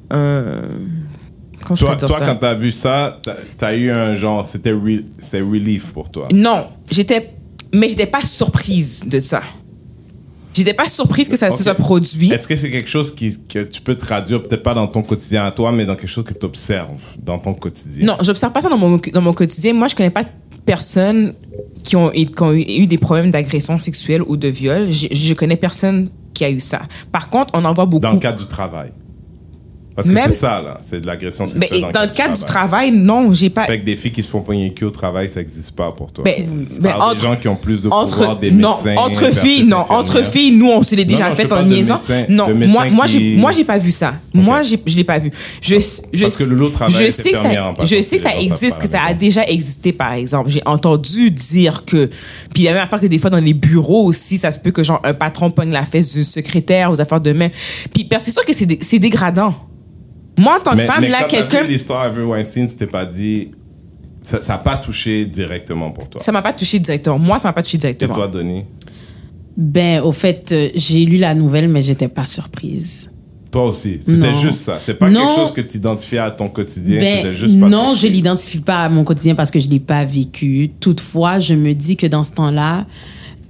un 0.10 0.62
comment 1.64 1.76
je 1.76 1.86
Toi, 1.86 1.92
peux 1.92 1.98
dire 1.98 2.08
toi 2.08 2.20
quand 2.26 2.36
t'as 2.36 2.54
vu 2.54 2.72
ça, 2.72 3.20
t'as- 3.24 3.38
t'as 3.58 3.74
eu 3.76 3.90
un 3.92 4.16
genre, 4.16 4.46
c'était 4.46 4.72
re- 4.74 5.04
relief 5.34 5.92
pour 5.94 6.10
toi. 6.10 6.28
Non, 6.34 6.68
j'étais, 6.90 7.32
mais 7.74 7.88
j'étais 7.88 8.08
pas 8.08 8.22
surprise 8.22 9.04
de 9.08 9.20
ça. 9.20 9.42
J'étais 10.62 10.76
pas 10.76 10.86
surprise 10.86 11.28
que 11.28 11.36
ça 11.36 11.49
se 11.49 11.64
soit 11.64 11.74
produit. 11.74 12.32
Est-ce 12.32 12.47
que 12.47 12.55
c'est 12.55 12.70
quelque 12.70 12.89
chose 12.89 13.16
qui, 13.16 13.36
que 13.49 13.64
tu 13.64 13.82
peux 13.82 13.95
traduire, 13.95 14.43
peut-être 14.43 14.62
pas 14.62 14.76
dans 14.76 14.88
ton 14.88 15.01
quotidien 15.01 15.45
à 15.45 15.51
toi, 15.51 15.72
mais 15.72 15.88
dans 15.88 15.95
quelque 15.95 16.07
chose 16.09 16.24
que 16.24 16.34
tu 16.34 16.45
observes 16.45 17.18
dans 17.24 17.39
ton 17.39 17.55
quotidien? 17.55 18.05
Non, 18.05 18.18
j'observe 18.22 18.53
pas 18.53 18.62
ça 18.62 18.70
dans 18.70 18.78
mon, 18.78 18.99
dans 19.12 19.22
mon 19.22 19.34
quotidien. 19.34 19.74
Moi, 19.74 19.88
je 19.88 19.95
connais 19.95 20.12
pas 20.12 20.24
de 20.24 20.30
personnes 20.66 21.34
qui 21.84 21.95
ont, 21.95 22.09
qui 22.12 22.43
ont 22.43 22.53
eu 22.53 22.62
eu 22.62 22.86
des 22.86 22.99
problèmes 22.99 23.32
d'agression 23.32 23.80
sexuelle 23.80 24.22
ou 24.22 24.38
de 24.38 24.47
viol. 24.47 24.91
Je, 24.91 25.07
je 25.09 25.34
connais 25.34 25.57
personne 25.57 26.09
qui 26.36 26.45
a 26.45 26.51
eu 26.51 26.59
ça. 26.59 26.84
Par 27.12 27.30
contre, 27.30 27.53
on 27.55 27.66
en 27.66 27.74
voit 27.74 27.88
beaucoup. 27.88 28.03
Dans 28.03 28.14
le 28.14 28.20
cadre 28.20 28.39
du 28.39 28.47
travail. 28.47 28.91
Parce 29.96 30.10
que 30.10 30.18
c'est 30.18 30.32
ça, 30.32 30.62
là. 30.62 30.78
C'est 30.82 31.02
de 31.02 31.08
l'agression 31.08 31.46
Mais 31.56 31.68
sexuelle. 31.68 31.92
dans, 31.94 32.02
le 32.04 32.16
cadre 32.16 32.34
du 32.38 32.44
travail, 32.44 32.92
non, 32.92 33.34
j'ai 33.34 33.50
pas. 33.50 33.66
Fait 33.66 33.80
que 33.80 33.86
des 33.86 33.96
filles 33.96 34.12
qui 34.12 34.24
se 34.24 34.30
font 34.30 34.42
pogner 34.42 34.70
le 34.70 34.74
cul 34.74 34.86
au 34.86 34.92
travail, 34.92 35.28
ça 35.28 35.39
n'existe 35.42 35.76
pas 35.76 35.89
pour 35.92 36.12
toi. 36.12 36.24
Ben, 36.24 36.46
ben, 36.80 36.94
entre- 37.00 37.16
des 37.16 37.22
gens 37.22 37.36
qui 37.36 37.48
ont 37.48 37.56
plus 37.56 37.84
de 37.84 37.89
pouvoir, 37.89 38.04
entre 38.04 38.39
des 38.39 38.52
non 38.52 38.70
médecins. 38.70 38.96
entre 38.98 39.30
filles 39.34 39.68
non 39.68 39.84
entre 39.89 40.24
filles 40.24 40.52
nous 40.56 40.70
on 40.70 40.84
se 40.84 40.96
l'est 40.96 41.06
déjà 41.06 41.26
non, 41.26 41.30
je 41.32 41.36
fait 41.36 41.52
en 41.52 41.64
niaisant 41.64 41.96
médecins- 41.98 42.26
non 42.30 42.54
moi 42.68 42.89
moi 42.89 43.06
j'ai 43.06 43.18
qui- 43.18 43.36
moi 43.38 43.52
j'ai 43.52 43.64
pas 43.64 43.78
vu 43.78 43.92
ça 43.92 44.14
moi 44.34 44.62
je 44.62 44.78
l'ai 44.96 45.04
pas 45.04 45.20
vu 45.20 45.32
je 45.62 45.76
je 46.14 46.22
Parce 46.22 46.36
que 46.38 46.44
Loulou 46.44 46.70
travaille, 46.70 46.94
je 46.94 47.12
c'est 47.12 47.24
sais 47.24 47.32
que 47.32 47.38
ça 47.38 47.74
je 47.84 48.02
sais 48.02 48.18
que 48.18 48.24
ça 48.24 48.36
existe 48.38 48.80
que 48.82 48.88
ça 48.88 49.02
a 49.04 49.14
déjà 49.14 49.44
existé 49.46 49.92
par 49.92 50.14
exemple 50.14 50.50
j'ai 50.50 50.62
entendu 50.66 51.32
dire 51.32 51.84
que 51.86 52.08
puis 52.54 52.64
il 52.64 52.64
y 52.64 52.68
a 52.68 52.74
même 52.74 52.84
affaire 52.84 53.00
que 53.00 53.08
des 53.08 53.20
fois 53.20 53.30
dans 53.30 53.38
les 53.38 53.54
bureaux 53.54 54.06
aussi 54.06 54.38
ça 54.38 54.52
se 54.52 54.60
peut 54.60 54.72
que 54.72 54.84
genre 54.84 55.02
un 55.04 55.14
patron 55.14 55.52
pogne 55.52 55.72
la 55.72 55.86
fesse 55.86 56.14
du 56.14 56.24
secrétaire 56.24 56.92
aux 56.92 57.00
affaires 57.02 57.22
de 57.22 57.34
main 57.34 57.50
puis 57.94 58.04
ben, 58.06 58.20
c'est 58.20 58.32
sûr 58.32 58.46
que 58.46 58.54
c'est 58.54 59.00
dégradant 59.00 59.54
moi 60.38 60.58
en 60.60 60.64
tant 60.64 60.72
que 60.72 60.78
Mais, 60.78 60.86
femme 60.86 61.02
mais 61.02 61.10
là 61.10 61.20
quand 61.22 61.28
t'as 61.30 61.38
quelqu'un 61.42 61.64
vu 61.64 61.70
l'histoire 61.74 62.02
Harvey 62.04 62.24
Weinstein, 62.24 62.68
tu 62.68 62.76
t'es 62.76 62.88
pas 62.88 63.06
dit... 63.06 63.50
Ça 64.24 64.40
n'a 64.50 64.58
pas 64.60 64.78
touché 64.78 65.26
directement 65.26 65.90
pour 65.92 66.08
toi. 66.08 66.22
ça 66.22 66.32
m'a 66.32 66.44
pas 66.44 66.54
touché 66.54 66.78
directement 66.80 67.18
moi 67.18 67.40
ça 67.40 67.48
m'a 67.50 67.54
pas 67.54 67.64
touché 67.64 67.78
Et 67.78 67.80
directement 67.80 68.14
toi, 68.14 68.28
Denis? 68.28 68.66
Ben, 69.58 70.02
au 70.02 70.12
fait, 70.12 70.52
euh, 70.52 70.70
j'ai 70.76 71.04
lu 71.06 71.18
la 71.18 71.34
nouvelle, 71.36 71.68
mais 71.68 71.82
j'étais 71.82 72.08
pas 72.08 72.26
surprise. 72.26 73.10
Toi 73.52 73.66
aussi. 73.66 73.98
C'était 74.00 74.34
juste 74.34 74.62
ça. 74.62 74.78
C'est 74.80 74.94
pas 74.94 75.10
Non. 75.10 75.22
quelque 75.28 75.36
chose 75.36 75.52
que 75.52 75.60
tu 75.62 75.76
identifiais 75.78 76.20
à 76.20 76.32
ton 76.32 76.48
quotidien. 76.48 77.00
Ben, 77.00 77.18
t'étais 77.18 77.34
juste 77.34 77.60
pas 77.60 77.68
non, 77.68 77.90
je 77.94 78.00
surprise. 78.00 78.16
l'identifie 78.16 78.60
pas 78.60 78.86
à 78.86 78.90
mon 78.90 79.04
quotidien 79.04 79.36
parce 79.36 79.52
que 79.52 79.60
je 79.60 79.68
l'ai 79.68 79.82
pas 79.82 80.06
vécu. 80.06 80.72
Toutefois, 80.80 81.40
je 81.40 81.54
me 81.54 81.74
dis 81.74 81.98
que 81.98 82.08
dans 82.08 82.24
ce 82.24 82.32
temps-là, 82.32 82.86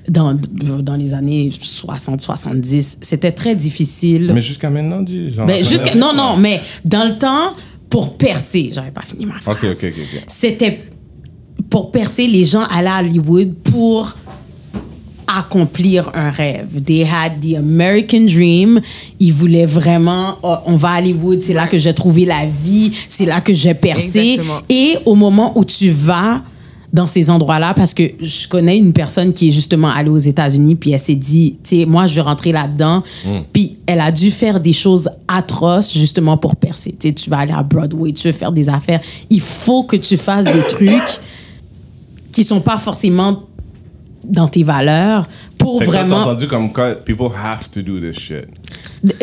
dans, 0.10 0.38
dans 0.80 0.96
les 0.96 1.14
années 1.14 1.50
60-70, 1.50 2.98
c'était 3.02 3.32
très 3.32 3.56
difficile. 3.56 4.32
Mais 4.34 4.42
jusqu'à 4.42 4.70
maintenant, 4.70 5.02
dis, 5.02 5.30
genre, 5.30 5.46
Ben, 5.46 5.64
non, 5.98 6.14
non, 6.14 6.38
mais 6.38 6.62
dans 6.86 7.08
le 7.08 7.18
temps, 7.18 7.54
pour 7.90 8.18
percer, 8.18 8.72
j'avais 8.74 8.92
pas 8.92 9.02
fini 9.02 9.26
ma 9.26 9.40
phrase. 9.40 9.58
Ok, 9.58 9.70
ok, 9.72 9.84
ok, 9.84 9.94
ok. 9.98 10.24
C'était 10.28 10.82
pour 11.70 11.92
percer, 11.92 12.28
les 12.28 12.44
gens 12.44 12.64
allaient 12.64 12.90
à 12.90 13.00
Hollywood 13.00 13.54
pour 13.64 14.16
accomplir 15.28 16.12
un 16.14 16.30
rêve. 16.30 16.82
They 16.84 17.04
had 17.04 17.40
the 17.42 17.56
American 17.56 18.26
dream. 18.26 18.82
Ils 19.20 19.34
voulaient 19.34 19.66
vraiment, 19.66 20.38
oh, 20.44 20.56
on 20.66 20.76
va 20.76 20.90
à 20.90 21.00
Hollywood, 21.00 21.42
c'est 21.42 21.54
là 21.54 21.68
que 21.68 21.78
j'ai 21.78 21.94
trouvé 21.94 22.26
la 22.26 22.46
vie, 22.46 22.92
c'est 23.08 23.26
là 23.26 23.42
que 23.42 23.54
j'ai 23.54 23.74
percé. 23.74 24.20
Exactement. 24.20 24.60
Et 24.70 24.98
au 25.06 25.16
moment 25.16 25.58
où 25.58 25.64
tu 25.64 25.90
vas 25.90 26.42
dans 26.94 27.08
ces 27.08 27.30
endroits-là, 27.30 27.74
parce 27.74 27.94
que 27.94 28.04
je 28.22 28.48
connais 28.48 28.78
une 28.78 28.92
personne 28.92 29.32
qui 29.34 29.48
est 29.48 29.52
justement 29.52 29.90
allée 29.90 30.10
aux 30.10 30.18
États-Unis, 30.18 30.76
puis 30.76 30.92
elle 30.92 31.00
s'est 31.00 31.16
dit, 31.16 31.58
tu 31.64 31.80
sais, 31.80 31.86
moi, 31.86 32.06
je 32.06 32.16
vais 32.16 32.22
rentrer 32.22 32.52
là-dedans. 32.52 33.04
Puis 33.54 33.78
elle 33.86 34.02
a 34.02 34.12
dû 34.12 34.30
faire 34.30 34.60
des 34.60 34.74
choses 34.74 35.10
atroces 35.28 35.94
justement 35.94 36.38
pour 36.38 36.56
percer. 36.56 36.92
Tu 36.92 37.10
sais, 37.10 37.14
tu 37.14 37.30
vas 37.30 37.40
aller 37.40 37.54
à 37.54 37.64
Broadway, 37.64 38.12
tu 38.12 38.28
veux 38.28 38.34
faire 38.34 38.52
des 38.52 38.68
affaires. 38.68 39.00
Il 39.30 39.42
faut 39.42 39.84
que 39.84 39.96
tu 39.96 40.18
fasses 40.18 40.46
des 40.46 40.64
trucs 40.64 41.20
qui 42.34 42.44
sont 42.44 42.62
pas 42.62 42.78
forcément 42.78 43.44
dans 44.24 44.48
tes 44.48 44.64
valeurs 44.64 45.28
pour 45.58 45.80
Fait 45.80 45.86
t'as 45.86 45.92
vraiment. 45.92 46.22
entendu 46.22 46.48
comme 46.48 46.72
quoi 46.72 46.94
people 46.96 47.30
have 47.36 47.70
to 47.70 47.82
do 47.82 48.00
this 48.00 48.20
shit. 48.20 48.48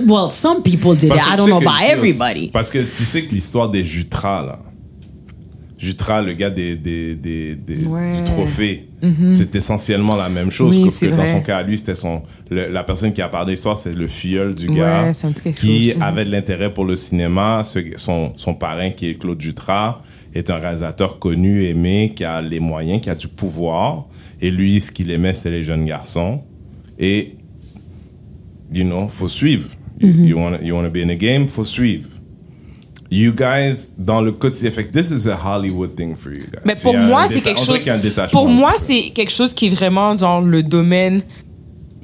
Well, 0.06 0.28
some 0.30 0.62
people 0.62 0.96
did 0.96 1.12
it. 1.12 1.16
I 1.16 1.36
don't 1.36 1.48
know 1.48 1.58
about 1.58 1.82
everybody. 1.88 2.48
Parce 2.48 2.70
que 2.70 2.78
tu 2.78 3.04
sais 3.04 3.22
que 3.22 3.34
l'histoire 3.34 3.68
des 3.68 3.84
Jutras, 3.84 4.44
là. 4.44 4.58
Jutra, 5.78 6.20
le 6.22 6.32
gars 6.34 6.50
des, 6.50 6.74
des, 6.74 7.14
des, 7.14 7.54
des- 7.54 7.84
Ouais. 7.86 8.10
du 8.16 8.24
trophée, 8.24 8.88
c'est 9.34 9.54
essentiellement 9.54 10.16
la 10.16 10.28
même 10.28 10.50
chose. 10.50 10.76
Oui, 10.76 10.90
c'est 10.90 11.08
que 11.08 11.14
dans 11.14 11.24
son 11.24 11.40
cas, 11.40 11.62
lui, 11.62 11.78
c'était 11.78 11.94
son. 11.94 12.20
le- 12.50 12.68
la 12.68 12.82
personne 12.82 13.12
qui 13.12 13.22
a 13.22 13.28
parlé 13.28 13.46
de 13.46 13.50
l'histoire, 13.52 13.76
c'est 13.76 13.94
le 13.94 14.08
filleul 14.08 14.54
du 14.56 14.66
gars 14.66 15.04
Ouais, 15.04 15.52
qui 15.54 15.86
chose. 15.90 15.96
Mhm. 15.96 16.02
avait 16.02 16.24
de 16.24 16.32
l'intérêt 16.32 16.74
pour 16.74 16.84
le 16.84 16.96
cinéma. 16.96 17.62
Ce- 17.64 17.78
son, 17.94 18.32
son 18.36 18.54
parrain, 18.54 18.90
qui 18.90 19.06
est 19.08 19.14
Claude 19.14 19.40
Jutra, 19.40 20.02
est 20.34 20.50
un 20.50 20.56
réalisateur 20.56 21.20
connu, 21.20 21.64
aimé, 21.64 22.12
qui 22.14 22.24
a 22.24 22.42
les 22.42 22.58
moyens, 22.60 23.00
qui 23.00 23.08
a 23.10 23.14
du 23.14 23.28
pouvoir. 23.28 24.06
Et 24.40 24.50
lui, 24.50 24.80
ce 24.80 24.90
qu'il 24.90 25.10
aimait, 25.12 25.32
c'était 25.32 25.50
les 25.50 25.62
jeunes 25.62 25.84
garçons. 25.84 26.42
Et, 26.98 27.36
you 28.74 28.84
know, 28.84 29.06
faut 29.08 29.28
suivre. 29.28 29.68
Mhm. 30.00 30.24
You, 30.26 30.36
wanna, 30.38 30.58
you 30.62 30.74
wanna 30.74 30.88
be 30.90 30.98
in 30.98 31.08
a 31.10 31.14
game, 31.14 31.48
faut 31.48 31.64
suivre. 31.64 32.08
You 33.10 33.32
guys, 33.32 33.90
dans 33.96 34.20
le 34.20 34.32
quotidien, 34.32 34.70
fait 34.70 34.90
this 34.90 35.10
is 35.10 35.28
a 35.28 35.36
Hollywood 35.36 35.94
thing 35.96 36.14
for 36.14 36.30
you 36.30 36.44
guys. 36.52 36.60
Mais 36.64 36.74
pour 36.74 36.94
moi, 36.96 37.26
c'est 37.26 37.40
quelque 37.40 37.60
chose. 37.60 37.82
Pour 38.30 38.48
moi, 38.48 38.74
c'est 38.76 39.10
quelque 39.14 39.32
chose 39.32 39.54
qui 39.54 39.66
est 39.66 39.70
vraiment 39.70 40.14
dans 40.14 40.40
le 40.40 40.62
domaine 40.62 41.22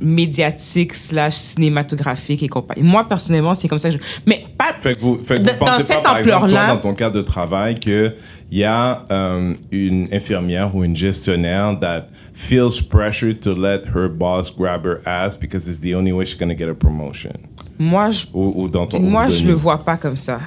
médiatique 0.01 0.93
slash 0.95 1.35
cinématographique 1.35 2.43
et 2.43 2.49
compagnie. 2.49 2.83
Moi, 2.83 3.05
personnellement, 3.09 3.55
c'est 3.55 3.69
comme 3.69 3.79
ça 3.79 3.91
que 3.91 3.97
je... 3.97 4.01
Mais 4.27 4.45
pas... 4.59 4.75
Fait 4.81 4.95
que 4.95 5.01
vous, 5.01 5.19
fait 5.19 5.37
que 5.41 5.51
vous 5.51 5.57
pensez 5.59 5.71
dans 5.71 5.81
cette 5.81 6.07
ampleur-là- 6.07 6.69
dans 6.69 6.79
ton 6.79 6.95
cadre 6.95 7.17
de 7.17 7.23
travail, 7.23 7.79
qu'il 7.79 8.13
y 8.51 8.65
a 8.65 9.07
euh, 9.11 9.55
une 9.71 10.09
infirmière 10.13 10.75
ou 10.75 10.85
une 10.85 10.97
gestionnaire 10.97 11.79
that 11.81 12.07
feels 12.33 12.83
pressure 12.83 13.35
to 13.37 13.55
let 13.55 13.83
her 13.95 14.09
boss 14.09 14.51
grab 14.55 14.85
her 14.85 15.01
ass 15.07 15.39
because 15.39 15.69
it's 15.69 15.81
the 15.81 15.95
only 15.95 16.13
way 16.13 16.25
she's 16.25 16.39
gonna 16.39 16.57
get 16.57 16.69
a 16.69 16.75
promotion. 16.75 17.33
Moi, 17.79 18.11
je, 18.11 18.27
Ou, 18.33 18.63
ou 18.65 18.69
dans 18.69 18.87
ton 18.87 19.01
moi, 19.01 19.27
je 19.29 19.47
le 19.47 19.53
vois 19.55 19.79
pas 19.85 19.97
comme 19.97 20.17
ça. 20.17 20.41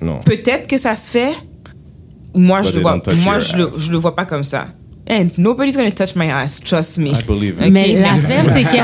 Non. 0.00 0.20
Peut-être 0.24 0.66
que 0.66 0.78
ça 0.78 0.94
se 0.94 1.10
fait. 1.10 1.34
Moi, 2.34 2.62
But 2.62 2.68
je 2.70 2.74
le 2.76 2.80
vois, 2.80 3.00
moi 3.22 3.38
je, 3.38 3.56
le, 3.56 3.70
je 3.76 3.92
le 3.92 3.98
vois 3.98 4.14
pas 4.14 4.24
comme 4.24 4.42
ça. 4.42 4.66
And 5.06 5.28
nobody's 5.36 5.76
gonna 5.76 5.90
touch 5.90 6.16
my 6.16 6.30
ass, 6.30 6.60
trust 6.60 6.96
me. 6.98 7.10
I 7.10 7.22
believe 7.26 7.56
it. 7.60 7.66
Ok. 7.66 7.70
Mais 7.72 7.92
l'affaire, 8.00 8.44
c'est 8.54 8.62
qu'avec 8.62 8.78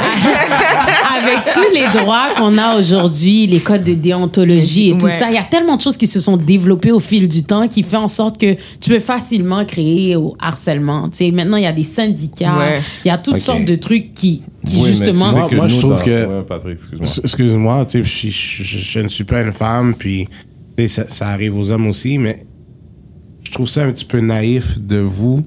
tous 1.55 1.75
les 1.75 1.99
droits 1.99 2.29
qu'on 2.37 2.59
a 2.59 2.77
aujourd'hui, 2.79 3.47
les 3.47 3.61
codes 3.61 3.85
de 3.85 3.95
déontologie 3.95 4.91
et 4.91 4.99
tout 4.99 5.07
Ouais. 5.07 5.11
ça, 5.11 5.29
il 5.31 5.35
y 5.35 5.39
a 5.39 5.45
tellement 5.45 5.77
de 5.77 5.81
choses 5.81 5.97
qui 5.97 6.07
se 6.07 6.21
sont 6.21 6.37
développées 6.37 6.93
au 6.93 7.01
fil 7.01 7.27
du 7.27 7.43
temps 7.45 7.67
qui 7.69 7.83
fait 7.83 7.97
en 7.97 8.07
sorte 8.09 8.39
que 8.39 8.53
tu 8.81 8.91
peux 8.91 8.99
facilement 8.99 9.65
créer 9.65 10.15
au 10.17 10.37
harcèlement. 10.39 11.09
Tu 11.09 11.17
sais, 11.17 11.31
maintenant, 11.31 11.57
il 11.57 11.63
y 11.65 11.67
a 11.67 11.73
des 11.73 11.83
syndicats, 11.83 12.55
Ouais. 12.59 12.81
il 13.07 13.09
y 13.09 13.11
a 13.11 13.17
toutes 13.17 13.39
sortes 13.39 13.65
de 13.65 13.75
trucs 13.77 14.13
qui, 14.13 14.43
qui 14.67 14.77
Oui, 14.77 14.83
mais 14.85 14.89
justement... 14.91 15.31
Moi- 15.33 15.49
moi, 15.53 15.69
je 15.69 15.79
trouve 15.79 15.95
dans- 15.97 16.03
que- 16.03 16.27
Ouais, 16.27 16.43
Patrick, 16.47 16.79
excuse-moi. 17.25 17.85
Sais, 17.89 18.05
je, 18.05 18.29
je- 18.29 18.63
je- 18.63 18.79
je 18.79 19.01
ne 19.01 19.09
suis 19.09 19.25
pas 19.25 19.41
une 19.41 19.53
femme, 19.53 19.95
puis 19.99 20.29
ça 20.87 21.29
arrive 21.29 21.57
aux 21.57 21.71
hommes 21.71 21.87
aussi, 21.87 22.19
mais 22.19 22.45
je 23.43 23.51
trouve 23.53 23.69
ça 23.71 23.85
un 23.85 23.91
petit 23.93 24.05
peu 24.05 24.21
naïf 24.21 24.79
de 24.79 24.99
vous 24.99 25.43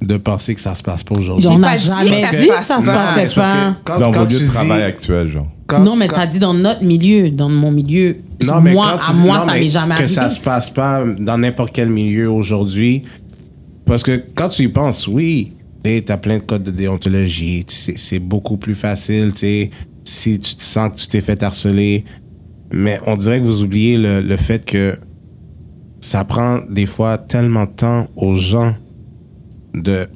de 0.00 0.16
penser 0.16 0.54
que 0.54 0.60
ça 0.60 0.74
se 0.74 0.82
passe 0.82 1.02
pas 1.02 1.18
aujourd'hui. 1.18 1.48
on 1.48 1.58
n'a 1.58 1.74
jamais 1.74 2.10
que 2.10 2.20
ça 2.20 2.30
dit 2.30 2.36
se 2.36 2.42
que 2.48 2.52
passe 2.54 2.66
ça 2.66 2.80
se 2.80 2.86
pas. 2.86 3.04
passait 3.14 3.26
que 3.26 3.34
pas. 3.34 3.76
quand- 3.84 3.98
Dans 3.98 4.12
quand 4.12 4.20
vos 4.20 4.26
tu 4.26 4.34
lieux 4.34 4.40
de 4.40 4.44
dis- 4.44 4.50
travail 4.52 4.82
actuels, 4.84 5.26
genre. 5.28 5.46
quand- 5.66 5.80
non, 5.80 5.96
mais 5.96 6.06
t'as 6.08 6.26
dit 6.26 6.38
dans 6.38 6.54
notre 6.54 6.84
milieu, 6.84 7.30
dans 7.30 7.48
mon 7.48 7.70
milieu. 7.72 8.16
Non, 8.46 8.60
mais 8.60 8.72
moi, 8.72 8.92
quand 8.92 8.98
tu 9.06 9.10
à 9.10 9.14
dis- 9.14 9.22
moi, 9.22 9.38
non, 9.38 9.46
ça 9.46 9.54
m'est 9.54 9.68
jamais 9.68 9.94
que 9.94 10.00
arrivé. 10.02 10.14
ça 10.14 10.30
se 10.30 10.38
passe 10.38 10.70
pas 10.70 11.02
dans 11.18 11.36
n'importe 11.38 11.72
quel 11.74 11.88
milieu 11.90 12.30
aujourd'hui. 12.30 13.02
Parce 13.86 14.02
que 14.04 14.22
quand 14.36 14.48
tu 14.48 14.62
y 14.64 14.68
penses, 14.68 15.08
oui, 15.08 15.52
tu 15.82 16.04
as 16.08 16.16
plein 16.16 16.36
de 16.36 16.42
codes 16.42 16.62
de 16.62 16.70
déontologie. 16.70 17.64
C'est 17.68 18.18
beaucoup 18.20 18.56
plus 18.56 18.74
facile, 18.76 19.30
tu 19.32 19.38
sais, 19.40 19.70
si 20.04 20.38
tu 20.38 20.54
te 20.54 20.62
sens 20.62 20.92
que 20.92 20.96
tu 20.98 21.08
t'es 21.08 21.20
fait 21.20 21.42
harceler. 21.42 22.04
Mais 22.70 23.00
on 23.06 23.16
dirait 23.16 23.40
que 23.40 23.44
vous 23.44 23.62
oubliez 23.64 23.96
le, 23.98 24.20
le 24.20 24.36
fait 24.36 24.64
que 24.64 24.94
ça 26.00 26.24
prend 26.24 26.60
des 26.70 26.86
fois 26.86 27.18
tellement 27.18 27.64
de 27.64 27.70
temps 27.70 28.06
aux 28.14 28.36
gens 28.36 28.74
de 29.74 30.06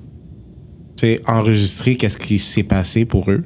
tu 0.96 1.06
sais, 1.06 1.20
enregistrer 1.26 1.96
qu'est-ce 1.96 2.18
qui 2.18 2.38
s'est 2.38 2.62
passé 2.62 3.04
pour 3.04 3.30
eux 3.30 3.44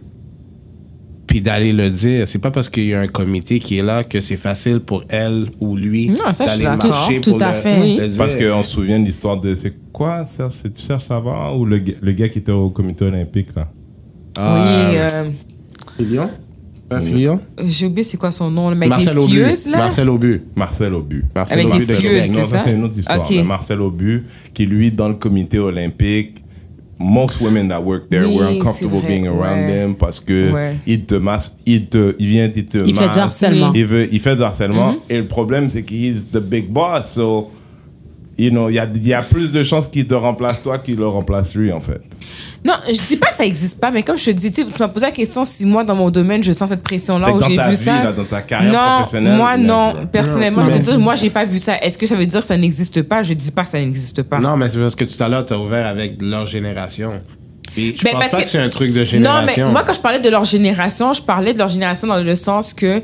puis 1.27 1.41
d'aller 1.41 1.73
le 1.73 1.91
dire. 1.91 2.27
C'est 2.29 2.39
pas 2.39 2.51
parce 2.53 2.69
qu'il 2.69 2.85
y 2.87 2.95
a 2.95 3.01
un 3.01 3.09
comité 3.09 3.59
qui 3.59 3.77
est 3.79 3.83
là 3.83 4.05
que 4.05 4.21
c'est 4.21 4.37
facile 4.37 4.79
pour 4.81 5.03
elle 5.09 5.47
ou 5.61 5.77
lui 5.77 6.09
Non, 6.11 6.33
ça, 6.33 6.47
je 6.47 6.53
suis 6.53 6.63
d'aller 6.65 6.79
marcher 6.89 7.21
Tout 7.21 7.33
pour 7.33 7.43
à 7.43 7.49
le- 7.53 7.55
fait. 7.59 7.81
Oui. 7.81 7.97
le 8.01 8.09
dire. 8.09 8.19
Parce 8.19 8.35
qu'on 8.37 8.63
se 8.63 8.71
souvient 8.71 9.01
de 9.01 9.05
l'histoire 9.05 9.39
de. 9.41 9.55
C'est 9.55 9.75
quoi, 9.93 10.25
Serge? 10.25 10.53
C'est-tu 10.53 10.81
Serge 10.81 11.03
Savard 11.03 11.59
ou 11.59 11.65
le, 11.67 11.79
gars- 11.81 11.95
le 12.01 12.13
gars 12.13 12.29
qui 12.29 12.39
était 12.39 12.53
au 12.53 12.71
comité 12.71 13.05
olympique, 13.07 13.49
là? 13.57 13.69
Ah, 14.39 14.55
Oui, 14.91 14.97
euh, 14.97 15.09
euh, 15.13 15.31
Filion? 15.97 16.31
J'ai 17.65 17.87
oublié 17.87 18.05
c'est 18.05 18.17
quoi 18.17 18.31
son 18.31 18.51
nom, 18.51 18.71
le 18.71 18.77
mec 18.77 18.89
des 18.89 18.91
Marcel 18.91 19.19
Aubu. 19.19 19.29
skieuses, 19.33 19.67
là? 19.67 19.79
Marcel 19.79 20.09
Aubu. 20.09 20.43
Marcel 20.55 20.95
Aubu. 20.95 21.25
Marcel 21.35 21.59
Avec 21.59 21.71
Aubu 21.73 21.79
les 21.81 21.87
de 21.87 21.93
skieuses, 21.93 22.03
Québec. 22.11 22.25
c'est 22.27 22.37
Non, 22.39 22.45
ça? 22.45 22.59
ça, 22.59 22.65
c'est 22.65 22.73
une 22.75 22.85
autre 22.85 22.99
histoire. 22.99 23.21
Ok. 23.21 23.31
Mais 23.31 23.43
Marcel 23.43 23.81
Aubu, 23.81 24.25
qui 24.55 24.67
lui, 24.67 24.93
dans 24.93 25.09
le 25.09 25.15
comité 25.15 25.59
olympique, 25.59 26.43
most 26.99 27.41
women 27.41 27.69
that 27.69 27.81
work 27.81 28.09
there 28.09 28.25
Oui, 28.25 28.37
were 28.37 28.49
uncomfortable 28.49 29.01
vrai, 29.01 29.09
being 29.09 29.27
around 29.27 29.67
ouais. 29.67 29.67
them 29.67 29.95
parce 29.97 30.19
que 30.21 30.53
Ouais. 30.53 30.77
il 30.87 31.05
te 31.05 31.15
masse, 31.17 31.57
il 31.67 31.87
te, 31.87 32.15
il 32.19 32.27
vient, 32.29 32.51
il 32.55 32.65
te 32.65 32.79
Il 32.79 32.85
fait 32.85 32.93
du 32.93 33.07
masse, 33.07 33.17
harcèlement. 33.19 33.73
Il, 33.75 33.85
veut, 33.85 34.09
il 34.11 34.21
fait 34.21 34.37
du 34.37 34.43
harcèlement. 34.43 34.93
Mm-hmm. 34.93 35.11
Et 35.11 35.17
le 35.19 35.25
problème, 35.27 35.69
c'est 35.69 35.83
qu'il 35.83 36.05
est 36.07 36.31
the 36.31 36.39
big 36.39 36.69
boss. 36.71 37.13
So, 37.15 37.51
you 38.39 38.51
know, 38.51 38.69
il 38.69 38.75
y 38.75 38.79
a, 38.79 38.87
il 38.95 39.07
y 39.07 39.15
a 39.15 39.23
plus 39.23 39.53
de 39.53 39.63
chances 39.63 39.87
qu'il 39.87 40.07
te 40.07 40.15
remplace 40.15 40.63
toi 40.63 40.79
qu'il 40.79 40.97
le 40.97 41.07
remplace 41.09 41.55
lui, 41.55 41.73
en 41.73 41.81
fait. 41.81 42.01
Non, 42.65 42.75
je 42.87 43.01
dis 43.07 43.17
pas 43.17 43.29
que 43.29 43.35
ça 43.37 43.47
existe 43.47 43.81
pas, 43.81 43.91
mais 43.91 44.03
comme 44.03 44.19
je 44.19 44.25
te 44.27 44.31
dis, 44.33 44.53
tu 44.53 44.65
m'as 44.79 44.89
posé 44.89 45.07
la 45.07 45.13
question 45.13 45.45
si 45.45 45.65
moi, 45.67 45.85
dans 45.85 45.95
mon 45.95 46.11
domaine, 46.11 46.43
je 46.45 46.53
sens 46.53 46.69
cette 46.69 46.83
pression-là 46.83 47.33
où 47.33 47.39
dans 47.41 47.47
j'ai 47.49 47.57
ta 47.57 47.65
vu 47.67 47.71
vie, 47.71 47.77
ça. 47.77 48.05
là, 48.05 48.13
dans 48.13 48.25
ta 48.25 48.43
carrière 48.43 48.73
non, 48.73 48.97
professionnelle, 48.97 49.37
moi, 49.37 49.57
non. 49.57 50.07
Personnellement, 50.13 50.63
Non, 50.65 50.73
je 50.73 50.79
te 50.79 50.83
dis, 50.91 50.99
moi, 50.99 51.17
j'ai 51.17 51.31
pas 51.31 51.45
vu 51.45 51.59
ça. 51.59 51.79
Est-ce 51.79 51.97
que 51.97 52.07
ça 52.07 52.15
veut 52.17 52.27
dire 52.27 52.41
que 52.41 52.47
ça 52.47 52.57
n'existe 52.57 53.03
pas? 53.03 53.23
Je 53.23 53.33
dis 53.35 53.51
pas 53.51 53.65
que 53.65 53.71
ça 53.71 53.79
n'existe 53.79 54.23
pas. 54.25 54.39
Non, 54.39 54.57
mais 54.57 54.69
c'est 54.69 54.79
parce 54.79 54.97
que 54.97 55.05
tout 55.05 55.23
à 55.23 55.29
l'heure, 55.29 55.47
tu 55.47 55.53
as 55.55 55.59
ouvert 55.59 55.87
avec 55.87 56.17
leur 56.21 56.47
génération. 56.47 57.13
Puis 57.75 57.95
je 57.97 58.03
Ben, 58.05 58.13
pense 58.13 58.21
parce 58.21 58.31
pas 58.33 58.39
que, 58.39 58.43
que- 58.45 58.49
c'est 58.49 58.59
un 58.59 58.69
truc 58.69 58.93
de 58.93 58.99
Non, 59.01 59.05
génération. 59.05 59.67
mais 59.67 59.73
moi, 59.73 59.83
quand 59.87 59.93
je 59.93 60.01
parlais 60.01 60.21
de 60.21 60.29
leur 60.31 60.45
génération, 60.45 61.13
je 61.13 61.23
parlais 61.23 61.53
de 61.53 61.59
leur 61.59 61.69
génération 61.69 62.07
dans 62.09 62.17
le 62.23 62.35
sens 62.35 62.73
que 62.75 63.03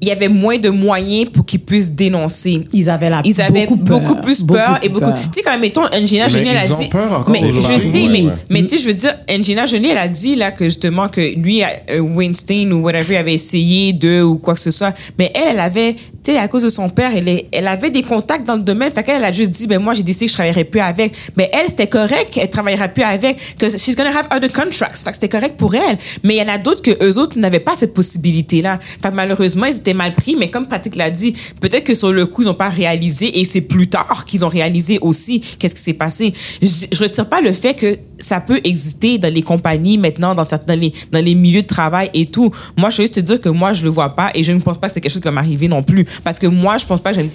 il 0.00 0.08
y 0.08 0.10
avait 0.10 0.28
moins 0.28 0.58
de 0.58 0.68
moyens 0.70 1.30
pour 1.30 1.46
qu'ils 1.46 1.60
puissent 1.60 1.92
dénoncer. 1.92 2.60
Ils 2.72 2.90
avaient 2.90 3.10
la 3.10 3.22
Ils 3.24 3.40
avaient 3.40 3.66
beaucoup, 3.66 3.76
beaucoup, 3.76 4.14
peur. 4.14 4.20
plus 4.20 4.42
peur 4.42 4.68
Beaucoup 4.74 4.86
et 4.86 4.88
beaucoup. 4.88 5.04
peur. 5.06 5.18
Tu 5.22 5.28
sais, 5.34 5.42
quand 5.42 5.58
mettons, 5.58 5.84
Angelina 5.86 6.28
Jolie, 6.28 6.48
elle 6.48 6.56
a 6.58 6.66
dit. 6.66 6.90
mais 7.28 7.52
je 7.52 7.60
sais, 7.78 8.02
Ouais, 8.02 8.08
mais, 8.08 8.22
ouais. 8.26 8.32
mais 8.50 8.62
tu 8.62 8.68
sais, 8.76 8.78
je 8.82 8.86
veux 8.88 8.94
dire, 8.94 9.14
Angelina 9.30 9.66
Jolie, 9.66 9.88
elle 9.90 9.98
a 9.98 10.08
dit 10.08 10.36
là 10.36 10.52
que 10.52 10.64
justement 10.64 11.08
que 11.08 11.20
lui, 11.38 11.62
euh, 11.62 12.00
Weinstein 12.00 12.72
ou 12.72 12.82
whatever, 12.82 13.16
avait 13.16 13.34
essayé 13.34 13.92
de 13.92 14.22
ou 14.22 14.36
quoi 14.38 14.54
que 14.54 14.60
ce 14.60 14.70
soit. 14.70 14.94
Mais 15.18 15.30
elle, 15.34 15.42
elle 15.54 15.60
avait, 15.60 15.96
tu 16.24 16.36
à 16.36 16.48
cause 16.48 16.62
de 16.62 16.68
son 16.68 16.88
père, 16.88 17.12
elle, 17.14 17.44
elle 17.52 17.68
avait 17.68 17.90
des 17.90 18.02
contacts 18.02 18.44
dans 18.44 18.56
le 18.56 18.62
domaine. 18.62 18.90
Fait 18.90 19.02
qu'elle 19.02 19.16
elle 19.16 19.24
a 19.24 19.32
juste 19.32 19.50
dit, 19.50 19.66
ben 19.66 19.78
moi, 19.78 19.92
j'ai 19.92 20.02
décidé 20.02 20.26
que 20.26 20.30
je 20.30 20.36
travaillerais 20.36 20.64
plus 20.64 20.80
avec. 20.80 21.14
Mais 21.36 21.50
elle, 21.52 21.68
c'était 21.68 21.86
correct 21.86 22.30
qu'elle 22.32 22.48
travaillerait 22.48 22.92
plus 22.92 23.02
avec, 23.02 23.56
que 23.58 23.68
she's 23.68 23.94
gonna 23.94 24.10
have 24.10 24.26
other 24.34 24.50
contracts. 24.50 25.04
Fait 25.04 25.12
c'était 25.12 25.28
correct 25.28 25.56
pour 25.56 25.74
elle. 25.74 25.98
Mais 26.22 26.36
il 26.36 26.38
y 26.38 26.42
en 26.42 26.52
a 26.52 26.58
d'autres 26.58 26.82
que 26.82 27.04
eux 27.04 27.18
autres 27.18 27.38
n'avaient 27.38 27.60
pas 27.60 27.74
cette 27.74 27.92
possibilité-là. 27.92 28.78
Fait 28.80 29.10
malheureusement, 29.10 29.66
ils 29.66 29.76
étaient 29.76 29.94
mal 29.94 30.14
pris. 30.14 30.34
Mais 30.36 30.50
comme 30.50 30.66
Pratique 30.66 30.96
l'a 30.96 31.10
dit, 31.10 31.34
peut-être 31.60 31.84
que 31.84 31.94
sur 31.94 32.12
le 32.12 32.26
coup, 32.26 32.42
ils 32.42 32.46
n'ont 32.46 32.54
pas 32.54 32.70
réalisé 32.70 33.38
et 33.40 33.44
c'est 33.44 33.60
plus 33.60 33.88
tard 33.88 34.24
qu'ils 34.26 34.44
ont 34.44 34.48
réalisé 34.48 34.98
aussi 35.02 35.40
qu'est-ce 35.58 35.74
qui 35.74 35.82
s'est 35.82 35.92
passé. 35.92 36.32
Je, 36.62 36.86
je 36.90 37.02
retire 37.02 37.28
pas 37.28 37.42
le 37.42 37.52
fait 37.52 37.74
que 37.74 37.98
ça 38.24 38.40
peut 38.40 38.60
exister 38.64 39.18
dans 39.18 39.32
les 39.32 39.42
compagnies 39.42 39.98
maintenant, 39.98 40.34
dans 40.34 40.44
certains, 40.44 40.74
dans 40.74 40.80
les, 40.80 40.92
dans 41.12 41.24
les 41.24 41.34
milieux 41.34 41.62
de 41.62 41.66
travail 41.66 42.10
et 42.14 42.26
tout. 42.26 42.50
Moi, 42.76 42.90
je 42.90 42.98
veux 42.98 43.02
juste 43.02 43.16
te 43.16 43.20
dire 43.20 43.40
que 43.40 43.48
moi, 43.48 43.72
je 43.72 43.84
le 43.84 43.90
vois 43.90 44.14
pas 44.14 44.30
et 44.34 44.42
je 44.42 44.52
ne 44.52 44.60
pense 44.60 44.78
pas 44.78 44.88
que 44.88 44.94
c'est 44.94 45.00
quelque 45.00 45.12
chose 45.12 45.20
qui 45.20 45.28
va 45.28 45.32
m'arriver 45.32 45.68
non 45.68 45.82
plus. 45.82 46.06
Parce 46.22 46.38
que 46.38 46.46
moi, 46.46 46.76
je 46.78 46.86
pense 46.86 47.00
pas 47.00 47.12
que 47.12 47.20
j'ai 47.20 47.30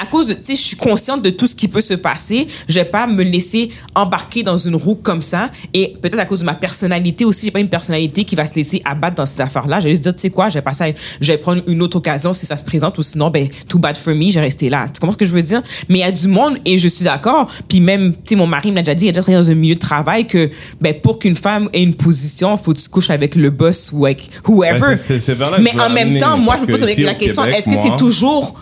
à 0.00 0.06
cause 0.06 0.26
de, 0.28 0.34
tu 0.34 0.40
sais, 0.44 0.54
je 0.54 0.60
suis 0.66 0.76
consciente 0.76 1.22
de 1.22 1.30
tout 1.30 1.46
ce 1.46 1.54
qui 1.56 1.68
peut 1.68 1.80
se 1.80 1.94
passer. 1.94 2.46
Je 2.68 2.74
vais 2.74 2.84
pas 2.84 3.06
me 3.06 3.22
laisser 3.22 3.70
embarquer 3.94 4.42
dans 4.42 4.56
une 4.58 4.76
roue 4.76 4.94
comme 4.96 5.22
ça. 5.22 5.50
Et 5.74 5.94
peut-être 6.02 6.18
à 6.18 6.24
cause 6.26 6.40
de 6.40 6.44
ma 6.44 6.54
personnalité 6.54 7.24
aussi, 7.24 7.46
j'ai 7.46 7.50
pas 7.50 7.60
une 7.60 7.68
personnalité 7.68 8.24
qui 8.24 8.34
va 8.36 8.44
se 8.46 8.54
laisser 8.54 8.82
abattre 8.84 9.16
dans 9.16 9.26
ces 9.26 9.40
affaires-là. 9.40 9.80
Je 9.80 9.84
vais 9.84 9.90
juste 9.90 10.02
dire, 10.02 10.14
tu 10.14 10.20
sais 10.20 10.30
quoi, 10.30 10.48
je 10.48 10.54
vais 10.54 10.62
passer, 10.62 10.84
à- 10.84 10.92
je 11.20 11.32
vais 11.32 11.38
prendre 11.38 11.62
une 11.66 11.82
autre 11.82 11.96
occasion 11.96 12.32
si 12.32 12.46
ça 12.46 12.56
se 12.56 12.64
présente 12.64 12.98
ou 12.98 13.02
sinon, 13.02 13.30
ben, 13.30 13.48
too 13.68 13.78
bad 13.78 13.96
for 13.96 14.14
me, 14.14 14.28
je 14.28 14.34
vais 14.34 14.40
rester 14.42 14.68
là. 14.68 14.86
Tu 14.92 15.00
comprends 15.00 15.14
ce 15.14 15.18
que 15.18 15.24
je 15.26 15.32
veux 15.32 15.42
dire? 15.42 15.62
Mais 15.88 15.98
il 15.98 16.02
y 16.02 16.04
a 16.04 16.12
du 16.12 16.28
monde 16.28 16.58
et 16.64 16.78
je 16.78 16.88
suis 16.88 17.04
d'accord. 17.04 17.50
Puis 17.68 17.80
même, 17.80 18.12
tu 18.12 18.18
sais, 18.30 18.36
mon 18.36 18.46
mari 18.46 18.70
me 18.70 18.76
l'a 18.76 18.82
déjà 18.82 18.94
dit, 18.94 19.04
il 19.06 19.08
a 19.08 19.12
déjà 19.12 19.22
travaillé 19.22 19.42
dans 19.44 19.50
un 19.50 19.54
milieu 19.54 19.74
de 19.74 19.80
travail 19.80 20.26
que, 20.26 20.50
ben, 20.80 20.94
pour 21.00 21.18
qu'une 21.18 21.36
femme 21.36 21.68
ait 21.72 21.82
une 21.82 21.94
position, 21.94 22.56
faut 22.56 22.72
que 22.72 22.78
tu 22.78 22.88
couches 22.88 23.10
avec 23.10 23.34
le 23.34 23.50
boss 23.50 23.90
ou 23.92 24.04
avec 24.04 24.28
whoever. 24.46 24.78
Ben, 24.80 24.96
c'est- 24.96 24.96
c'est- 24.96 25.20
c'est 25.20 25.34
vers 25.34 25.50
là 25.50 25.56
que 25.58 25.62
Mais 25.62 25.72
en 25.72 25.88
même 25.90 26.08
amener, 26.08 26.20
temps, 26.20 26.36
moi, 26.36 26.56
je 26.56 26.62
me 26.62 26.66
pose 26.66 26.80
que 26.80 27.02
la 27.02 27.14
question, 27.14 27.42
est-ce 27.44 27.68
que 27.68 27.76
c'est 27.76 27.96
toujours 27.96 28.60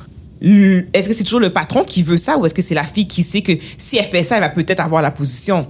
est-ce 0.92 1.09
que 1.09 1.14
c'est 1.14 1.24
toujours 1.24 1.40
le 1.40 1.51
patron 1.51 1.84
qui 1.84 2.03
veut 2.03 2.18
ça 2.18 2.36
ou 2.38 2.45
est-ce 2.47 2.55
que 2.55 2.62
c'est 2.62 2.74
la 2.74 2.84
fille 2.84 3.07
qui 3.09 3.22
sait 3.22 3.42
que 3.42 3.53
si 3.78 3.97
elle 3.97 4.05
fait 4.05 4.22
ça, 4.22 4.36
elle 4.36 4.42
va 4.42 4.51
peut-être 4.51 4.80
avoir 4.80 5.03
la 5.03 5.11
position? 5.11 5.66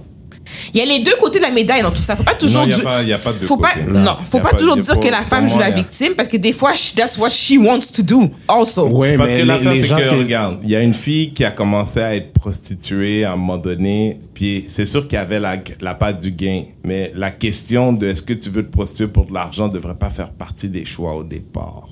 Il 0.75 0.77
y 0.77 0.81
a 0.81 0.85
les 0.85 0.99
deux 0.99 1.15
côtés 1.19 1.39
de 1.39 1.43
la 1.43 1.49
médaille 1.49 1.81
dans 1.81 1.89
tout 1.89 1.97
ça. 2.03 2.15
Faut 2.15 2.21
pas 2.23 2.35
toujours 2.35 2.67
Non, 2.67 2.71
il 3.01 3.07
y 3.07 3.13
a 3.13 3.17
pas- 3.17 3.33
de 3.33 3.47
faut 3.47 3.57
pas, 3.57 3.71
non, 3.87 3.99
Non. 4.01 4.17
faut 4.29 4.39
pas 4.39 4.51
pas- 4.51 4.57
toujours 4.57 4.77
dire 4.77 4.93
pas- 4.93 4.99
que 4.99 5.07
la 5.07 5.23
femme 5.23 5.47
joue 5.47 5.55
moi, 5.55 5.69
la 5.69 5.71
victime 5.75 6.13
parce 6.15 6.29
que 6.29 6.37
des 6.37 6.53
fois, 6.53 6.73
she- 6.73 6.93
that's 6.93 7.17
what 7.17 7.31
she 7.31 7.53
wants 7.57 7.91
to 7.91 8.03
do 8.03 8.29
also. 8.47 8.87
Ouais, 8.89 9.17
parce 9.17 9.31
mais 9.33 9.39
que 9.39 9.43
l'affaire, 9.45 9.73
les 9.73 9.79
c'est 9.79 9.87
gens 9.87 9.97
que, 9.97 10.03
qui- 10.07 10.15
regarde, 10.15 10.59
il 10.61 10.69
y 10.69 10.75
a 10.75 10.81
une 10.81 10.93
fille 10.93 11.33
qui 11.33 11.43
a 11.43 11.49
commencé 11.49 11.99
à 11.99 12.15
être 12.15 12.31
prostituée 12.33 13.23
à 13.25 13.31
un 13.33 13.37
moment 13.37 13.57
donné, 13.57 14.19
puis 14.35 14.65
c'est 14.67 14.85
sûr 14.85 15.07
qu'il 15.07 15.15
y 15.17 15.21
avait 15.21 15.39
la, 15.39 15.57
la 15.81 15.95
part 15.95 16.13
du 16.13 16.29
gain, 16.29 16.61
mais 16.83 17.11
la 17.15 17.31
question 17.31 17.91
de 17.91 18.07
est-ce 18.09 18.21
que 18.21 18.33
tu 18.33 18.51
veux 18.51 18.61
te 18.63 18.71
prostituer 18.71 19.07
pour 19.07 19.25
de 19.25 19.33
l'argent 19.33 19.67
ne 19.67 19.73
devrait 19.73 19.95
pas 19.95 20.11
faire 20.11 20.29
partie 20.31 20.69
des 20.69 20.85
choix 20.85 21.15
au 21.15 21.23
départ. 21.23 21.87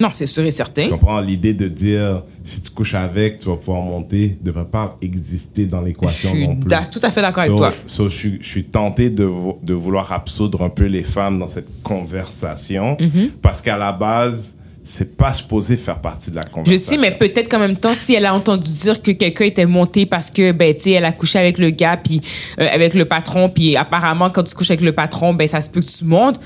Non, 0.00 0.08
c'est 0.10 0.26
sûr 0.26 0.44
et 0.44 0.50
certain. 0.50 0.84
Tu 0.84 0.90
comprends? 0.90 1.20
L'idée 1.20 1.54
de 1.54 1.68
dire 1.68 2.22
si 2.42 2.60
tu 2.62 2.70
couches 2.70 2.94
avec, 2.94 3.38
tu 3.38 3.46
vas 3.48 3.56
pouvoir 3.56 3.80
monter, 3.82 4.36
ne 4.40 4.46
devrait 4.46 4.64
pas 4.64 4.96
exister 5.00 5.66
dans 5.66 5.80
Je 5.82 5.86
l'équation 5.86 6.30
suis 6.30 6.48
non 6.48 6.56
plus. 6.56 6.68
da- 6.68 6.84
tout 6.86 6.98
à 7.02 7.10
fait 7.10 7.22
d'accord 7.22 7.44
avec 7.44 7.54
toi. 7.56 7.72
so, 7.86 8.08
je, 8.08 8.16
suis- 8.16 8.38
je 8.40 8.46
suis 8.48 8.64
tenté 8.64 9.08
de, 9.10 9.30
de 9.62 9.72
vouloir 9.74 10.10
absoudre 10.12 10.62
un 10.62 10.68
peu 10.70 10.86
les 10.86 11.04
femmes 11.04 11.38
dans 11.38 11.46
cette 11.48 11.68
conversation 11.82 12.96
Mm-hmm. 13.00 13.30
parce 13.42 13.60
qu'à 13.62 13.76
la 13.76 13.92
base, 13.92 14.56
c'est 14.82 15.16
pas 15.16 15.32
supposé 15.32 15.76
faire 15.76 16.00
partie 16.00 16.30
de 16.30 16.36
la 16.36 16.42
Je 16.42 16.50
conversation. 16.50 16.90
sais, 16.90 16.98
mais 16.98 17.16
peut-être 17.16 17.48
qu'en 17.48 17.58
même 17.58 17.76
temps, 17.76 17.94
si 17.94 18.14
elle 18.14 18.26
a 18.26 18.34
entendu 18.34 18.70
dire 18.70 19.00
que 19.00 19.12
quelqu'un 19.12 19.46
était 19.46 19.64
monté 19.64 20.04
parce 20.06 20.30
que, 20.30 20.52
ben, 20.52 20.74
tu 20.74 20.82
sais, 20.82 20.90
elle 20.90 21.04
a 21.06 21.12
couché 21.12 21.38
avec 21.38 21.56
le 21.58 21.70
gars, 21.70 21.96
puis 21.96 22.20
euh, 22.60 22.66
avec 22.70 22.92
le 22.94 23.04
patron, 23.06 23.48
puis 23.48 23.76
apparemment, 23.76 24.28
quand 24.30 24.42
tu 24.42 24.54
couches 24.54 24.70
avec 24.72 24.82
le 24.82 24.92
patron, 24.92 25.32
ben, 25.32 25.48
ça 25.48 25.60
se 25.62 25.70
peut 25.70 25.80
que 25.80 25.86
tu 25.86 26.04
montes. 26.04 26.38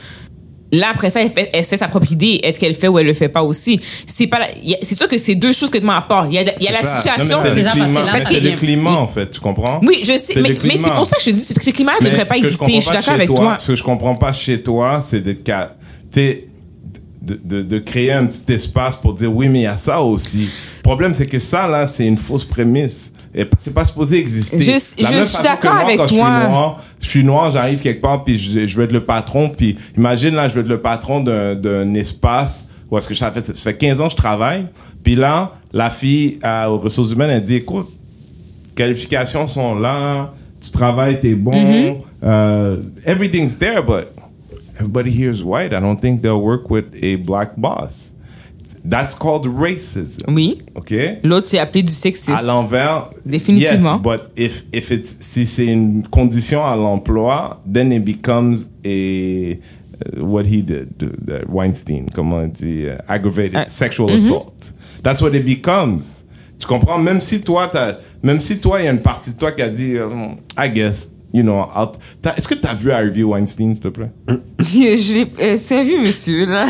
Là, 0.70 0.90
après 0.94 1.08
ça, 1.08 1.22
elle, 1.22 1.30
fait, 1.30 1.48
elle 1.52 1.64
se 1.64 1.70
fait 1.70 1.76
sa 1.78 1.88
propre 1.88 2.12
idée. 2.12 2.40
Est-ce 2.42 2.60
qu'elle 2.60 2.72
le 2.72 2.76
fait 2.78 2.88
ou 2.88 2.98
elle 2.98 3.06
le 3.06 3.14
fait 3.14 3.30
pas 3.30 3.42
aussi? 3.42 3.80
C'est 4.06 4.26
pas, 4.26 4.40
c'est 4.82 4.94
sûr 4.94 5.08
que 5.08 5.16
c'est 5.16 5.34
deux 5.34 5.52
choses 5.52 5.68
complètement 5.70 5.94
à 5.94 6.02
part. 6.02 6.26
Il 6.26 6.34
y 6.34 6.38
a, 6.38 6.42
il 6.42 6.62
y 6.62 6.68
a 6.68 6.72
la 6.72 6.78
ça. 6.78 6.96
Situation. 6.98 7.38
c'est 7.42 7.62
C'est 8.28 8.40
le 8.40 8.56
climat, 8.56 8.90
le 8.90 8.96
en 8.96 9.08
fait, 9.08 9.30
tu 9.30 9.40
comprends? 9.40 9.80
Oui, 9.82 10.00
je 10.02 10.12
sais, 10.12 10.40
mais, 10.40 10.56
c'est 10.76 10.90
pour 10.90 11.06
ça 11.06 11.16
que 11.16 11.22
je 11.22 11.30
te 11.30 11.34
dis 11.36 11.54
que 11.54 11.64
ce 11.64 11.70
climat 11.70 11.92
ne 12.00 12.04
devrait 12.06 12.26
pas 12.26 12.36
exister. 12.36 12.74
Je 12.74 12.80
suis 12.80 12.90
d'accord 12.92 13.14
avec 13.14 13.28
toi, 13.28 13.36
toi. 13.36 13.56
Ce 13.58 13.68
que 13.68 13.74
je 13.76 13.82
comprends 13.82 14.14
pas 14.14 14.32
chez 14.32 14.60
toi, 14.62 15.00
c'est 15.02 15.20
d'être 15.20 15.42
ca- 15.46 15.74
tu 16.12 16.20
sais, 16.20 16.44
de, 17.22 17.40
de, 17.44 17.62
de 17.62 17.78
créer 17.78 18.12
un 18.12 18.26
petit 18.26 18.52
espace 18.52 18.96
pour 18.96 19.14
dire 19.14 19.34
oui, 19.34 19.48
mais 19.48 19.60
il 19.60 19.62
y 19.62 19.66
a 19.66 19.76
ça 19.76 20.02
aussi. 20.02 20.48
Le 20.78 20.82
problème, 20.82 21.14
c'est 21.14 21.26
que 21.26 21.38
ça, 21.38 21.66
là, 21.66 21.86
c'est 21.86 22.06
une 22.06 22.16
fausse 22.18 22.44
prémisse. 22.44 23.12
Et 23.34 23.44
C'est 23.56 23.74
pas 23.74 23.84
supposé 23.84 24.18
exister. 24.18 24.56
Je- 24.96 25.02
La 25.02 25.08
je 25.10 25.14
même 25.14 25.24
suis 25.26 25.42
d'accord 25.42 25.72
avec 25.76 25.96
quand 25.98 26.06
toi. 26.06 26.08
Je 26.08 26.14
suis 26.14 26.50
noir, 26.50 26.84
je 27.00 27.08
suis 27.08 27.24
noir, 27.24 27.50
j'arrive 27.50 27.80
quelque 27.80 28.00
part, 28.00 28.24
puis 28.24 28.38
je, 28.38 28.66
je 28.66 28.76
veux 28.76 28.84
être 28.84 28.92
le 28.92 29.04
patron, 29.04 29.48
puis 29.50 29.76
imagine, 29.96 30.34
là, 30.34 30.48
je 30.48 30.54
veux 30.54 30.60
être 30.60 30.68
le 30.68 30.80
patron 30.80 31.20
d'un 31.20 31.54
d'un 31.54 31.92
espace 31.94 32.68
où 32.90 32.96
est-ce 32.96 33.06
que 33.08 33.14
ça 33.14 33.30
fait, 33.30 33.46
ça 33.46 33.70
fait 33.70 33.76
15 33.76 34.00
ans 34.00 34.06
que 34.06 34.12
je 34.12 34.16
travaille, 34.16 34.64
puis 35.04 35.14
là, 35.14 35.52
la 35.72 35.90
fille 35.90 36.38
euh, 36.44 36.66
aux 36.66 36.78
ressources 36.78 37.12
humaines, 37.12 37.30
elle 37.30 37.42
dit, 37.44 37.56
écoute, 37.56 37.88
qualifications 38.74 39.46
sont 39.46 39.74
là, 39.74 40.32
tu 40.62 40.70
travailles, 40.70 41.20
t'es 41.20 41.34
bon, 41.34 41.98
uh, 42.22 42.76
everything's 43.04 43.56
there, 43.58 43.82
but 43.82 44.08
everybody 44.76 45.10
here 45.10 45.30
is 45.30 45.42
white. 45.42 45.72
I 45.72 45.80
don't 45.80 46.00
think 46.00 46.22
they'll 46.22 46.40
work 46.40 46.70
with 46.70 46.86
a 47.02 47.16
black 47.16 47.58
boss. 47.58 48.14
That's 48.88 49.14
called 49.14 49.46
racism. 49.46 50.24
Oui. 50.28 50.58
Okay? 50.74 51.18
L'autre, 51.22 51.48
c'est 51.48 51.58
appelé 51.58 51.82
du 51.82 51.92
À 51.92 51.96
sexisme. 51.96 52.46
l'envers, 52.46 53.10
Définitivement. 53.24 53.94
Yes, 53.94 54.02
but 54.02 54.20
if 54.36 54.64
if 54.72 54.90
it's 54.90 55.16
si 55.20 55.44
c'est 55.46 55.66
une 55.66 56.02
condition 56.10 56.64
à 56.64 56.76
l'emploi, 56.76 57.60
then 57.70 57.92
it 57.92 58.04
becomes 58.04 58.68
a 58.84 58.88
uh, 58.88 59.56
what 60.24 60.44
he 60.44 60.62
did, 60.62 60.88
Weinstein, 61.48 62.06
comment 62.14 62.36
on 62.44 62.48
dit, 62.48 62.84
uh, 62.86 62.98
aggravated 63.08 63.56
Ah. 63.56 63.64
sexual 63.68 64.10
assault. 64.14 64.72
That's 65.02 65.20
what 65.20 65.34
it 65.34 65.44
becomes. 65.44 66.24
Tu 66.58 66.66
comprends? 66.66 66.98
Même 66.98 67.20
si 67.20 67.40
toi, 67.40 67.68
même 68.22 68.40
si 68.40 68.58
toi, 68.58 68.80
il 68.80 68.84
y 68.84 68.88
a 68.88 68.90
une 68.92 69.00
partie 69.02 69.30
de 69.32 69.36
toi 69.36 69.52
qui 69.52 69.62
a 69.62 69.68
dit, 69.68 69.96
um, 69.98 70.36
I 70.58 70.68
guess, 70.70 71.08
you 71.32 71.42
know, 71.42 71.64
est-ce 72.36 72.48
que 72.48 72.54
tu 72.54 72.66
as 72.66 72.74
vu 72.74 72.90
Harvey 72.90 73.22
Weinstein, 73.22 73.74
s'il 73.74 73.82
te 73.84 73.88
plaît? 73.88 74.10
Je 74.60 75.14
l'ai 75.14 75.26
euh, 75.40 75.56
servi, 75.56 75.98
monsieur, 75.98 76.46
là? 76.46 76.66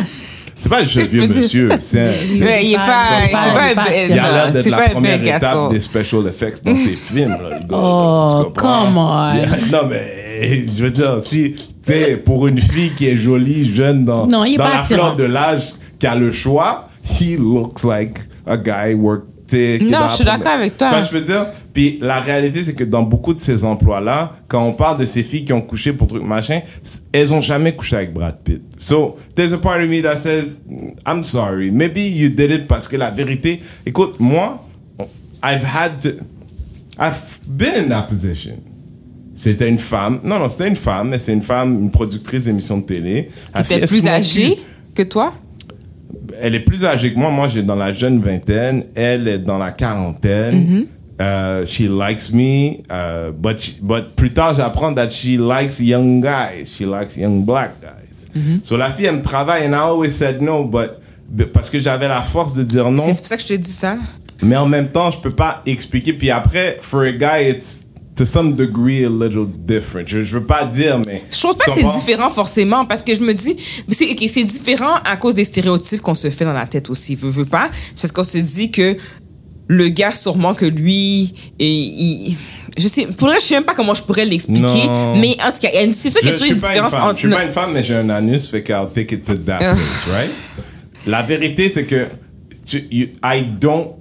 C'est 0.59 0.69
pas 0.69 0.81
juste 0.83 0.99
un 0.99 1.05
vieux 1.05 1.29
monsieur, 1.29 1.69
c'est 1.79 2.11
il 2.31 2.43
est 2.43 2.75
pas- 2.77 3.01
c'est 3.25 3.31
pas- 3.33 3.83
un 3.83 3.85
Il 4.09 4.13
a 4.19 4.33
l'air 4.33 4.53
d'être 4.53 4.65
c'est 4.65 4.71
la 4.71 4.89
première 4.89 5.23
étape 5.37 5.71
des 5.71 5.81
special 5.81 6.27
effects 6.27 6.65
dans 6.65 6.75
ses 6.75 6.91
films. 7.13 7.31
Là, 7.31 7.59
le 7.61 7.67
gars, 7.69 7.77
Oh, 7.81 8.53
come 8.57 8.97
on. 8.97 9.35
Non, 9.73 9.89
mais 9.89 10.67
je 10.77 10.85
veux 10.85 10.91
dire, 10.91 11.17
si, 11.21 11.55
tu 11.55 11.63
sais, 11.81 12.17
pour 12.17 12.49
une 12.49 12.59
fille 12.59 12.91
qui 12.97 13.07
est 13.07 13.17
jolie, 13.17 13.65
jeune, 13.65 14.05
dans, 14.05 14.27
Non, 14.27 14.45
dans 14.57 14.69
la 14.69 14.83
fleur 14.83 15.15
de 15.17 15.25
l'âge, 15.25 15.75
qui 15.99 16.07
a 16.09 16.17
le 16.17 16.33
choix, 16.33 16.89
he 17.05 17.37
looks 17.39 17.85
like 17.85 18.19
a 18.47 18.57
guy 18.57 18.95
work. 18.95 19.23
Non, 19.53 20.09
je 20.09 20.15
suis 20.15 20.25
d'accord 20.25 20.53
avec 20.53 20.77
toi. 20.77 20.91
Que 20.91 21.07
je 21.07 21.13
veux 21.13 21.21
dire? 21.21 21.47
Puis 21.73 21.99
la 22.01 22.21
réalité, 22.21 22.63
c'est 22.63 22.75
que 22.75 22.85
dans 22.85 23.03
beaucoup 23.03 23.35
de 23.35 23.41
ces 23.41 23.65
emplois-là, 23.65 24.33
quand 24.49 24.65
on 24.65 24.73
parle 24.73 24.99
de 24.99 25.05
ces 25.05 25.23
filles 25.23 25.45
qui 25.45 25.53
ont 25.53 25.61
couché 25.61 25.93
pour 25.93 26.07
truc 26.07 26.23
machin, 26.23 26.61
elles 27.13 27.33
ont 27.33 27.41
jamais 27.41 27.75
couché 27.75 27.97
avec 27.97 28.13
Brad 28.13 28.39
Pitt. 28.43 28.63
So, 28.77 29.17
there's 29.35 29.53
a 29.53 29.59
part 29.59 29.81
of 29.81 29.89
me 29.89 30.03
that 30.03 30.17
says, 30.17 30.59
I'm 31.07 31.23
sorry. 31.23 31.71
Maybe 31.71 32.01
you 32.01 32.29
did 32.29 32.51
it 32.51 32.67
parce 32.67 32.89
que 32.89 32.97
la 32.97 33.11
vérité, 33.11 33.61
écoute, 33.87 34.17
moi, 34.19 34.65
I've 35.43 35.65
had 35.65 36.01
to, 36.03 36.09
I've 36.99 37.41
been 37.47 37.85
in 37.85 37.89
that 37.89 38.09
position. 38.09 38.57
C'était 39.35 39.69
une 39.69 39.79
femme. 39.79 40.19
Non, 40.25 40.41
non, 40.41 40.49
c'était 40.49 40.67
une 40.67 40.75
femme, 40.75 41.11
mais 41.11 41.19
c'est 41.19 41.33
une 41.33 41.43
femme, 41.43 41.81
une 41.81 41.91
productrice 41.93 42.45
d'émissions 42.45 42.79
de 42.79 42.83
télé. 42.83 43.31
Qui 43.55 43.75
était 43.75 43.87
plus 43.87 44.07
âgée 44.09 44.59
que 44.97 45.05
toi? 45.05 45.33
Elle 46.41 46.55
est 46.55 46.61
plus 46.61 46.85
âgée 46.85 47.13
que 47.13 47.19
moi. 47.19 47.31
Moi, 47.31 47.49
j'ai 47.49 47.63
dans 47.63 47.75
la 47.75 47.93
jeune 47.93 48.21
vingtaine. 48.21 48.85
Elle 48.95 49.29
est 49.29 49.39
dans 49.39 49.59
la 49.59 49.73
quarantaine. 49.73 50.87
Euh, 51.21 51.67
she 51.67 51.81
likes 51.81 52.33
me. 52.33 52.79
euh, 52.93 53.33
but, 53.33 53.59
she- 53.59 53.81
but 53.83 54.15
plus 54.15 54.31
tard, 54.33 54.55
j'apprends 54.55 54.95
that 54.95 55.09
she 55.11 55.37
likes 55.39 55.81
young 55.81 56.21
guys. 56.21 56.65
She 56.67 56.83
likes 56.83 57.17
young 57.17 57.45
black 57.45 57.73
guys. 57.81 58.29
So 58.63 58.77
la 58.77 58.91
fille, 58.91 59.07
elle 59.07 59.17
me 59.17 59.23
travaille. 59.23 59.67
And 59.67 59.73
I 59.73 59.81
always 59.81 60.11
said 60.11 60.41
no, 60.41 60.65
but 60.65 60.91
but- 61.29 61.53
parce 61.53 61.71
que 61.71 61.79
j'avais 61.81 62.07
la 62.09 62.23
force 62.23 62.55
de 62.55 62.63
dire 62.63 62.89
non. 62.91 63.03
C'est 63.05 63.17
pour 63.19 63.27
ça 63.27 63.37
que 63.37 63.43
je 63.43 63.49
te 63.49 63.55
dis 63.55 63.71
ça. 63.71 63.97
Mais 64.43 64.55
en 64.55 64.67
même 64.67 64.89
temps, 64.89 65.11
je 65.11 65.19
peux 65.19 65.33
pas 65.35 65.63
expliquer. 65.67 66.13
Puis 66.13 66.31
après, 66.31 66.79
for 66.81 67.01
a 67.03 67.11
guy, 67.11 67.51
it's 67.51 67.83
to 68.19 68.25
some 68.25 68.55
degree 68.55 69.05
a 69.05 69.09
little 69.09 69.47
different. 69.47 70.07
Je, 70.09 70.23
je 70.23 70.35
veux 70.39 70.45
pas 70.45 70.65
dire, 70.65 71.01
mais. 71.07 71.23
Je 71.31 71.41
pense 71.41 71.57
pas 71.57 71.65
que 71.65 71.73
c'est 71.73 71.99
différent 71.99 72.31
forcément 72.31 72.85
parce 72.85 73.03
que 73.03 73.15
je 73.15 73.21
me 73.23 73.33
dis 73.33 73.57
c'est 73.91 74.45
différent 74.45 74.97
à 75.05 75.17
cause 75.17 75.35
des 75.35 75.45
stéréotypes 75.45 76.01
qu'on 76.03 76.15
se 76.15 76.29
fait 76.31 76.45
dans 76.45 76.53
la 76.53 76.67
tête 76.67 76.91
aussi. 76.91 77.15
Veut 77.15 77.31
veut 77.31 77.45
pas, 77.45 77.71
c'est 77.95 78.03
parce 78.03 78.13
qu'on 78.13 78.25
se 78.25 78.39
dit 78.39 78.71
que 78.71 78.97
le 79.69 79.89
gars 79.89 80.13
sûrement 80.13 80.55
que 80.55 80.65
lui 80.65 81.35
et 81.59 81.71
il, 81.71 82.37
je 82.79 82.89
sais 82.89 83.07
pour 83.07 83.29
vrai 83.29 83.37
je 83.39 83.45
sais 83.45 83.55
même 83.55 83.65
pas 83.65 83.75
comment 83.75 83.93
je 83.93 84.03
pourrais 84.03 84.25
l'expliquer 84.25 84.89
mais 85.21 85.37
en 85.45 85.53
tout 85.53 85.59
cas 85.61 85.69
c'est 85.93 86.09
sûr 86.09 86.21
qu'il 86.23 86.31
y 86.31 86.33
Je, 86.33 86.35
a 86.35 86.37
je 86.37 86.41
toujours 86.41 86.53
une 86.53 86.57
différence 86.57 86.93
femme. 86.93 87.03
Je 87.03 87.09
entre 87.11 87.19
suis 87.19 87.29
pas 87.29 87.45
une 87.45 87.51
femme, 87.51 87.73
mais 87.75 87.83
j'ai 87.83 87.95
un 87.97 88.09
anus, 88.09 88.49
fait 88.49 88.63
qu'I'll 88.63 88.89
take 88.95 89.15
it 89.15 89.25
to 89.27 89.35
that 89.37 89.59
Ah. 89.61 89.75
place, 89.75 90.07
right? 90.15 90.31
La 91.07 91.21
vérité, 91.23 91.69
c'est 91.69 91.85
que 91.85 92.07
I 93.23 93.45
don't. 93.61 93.98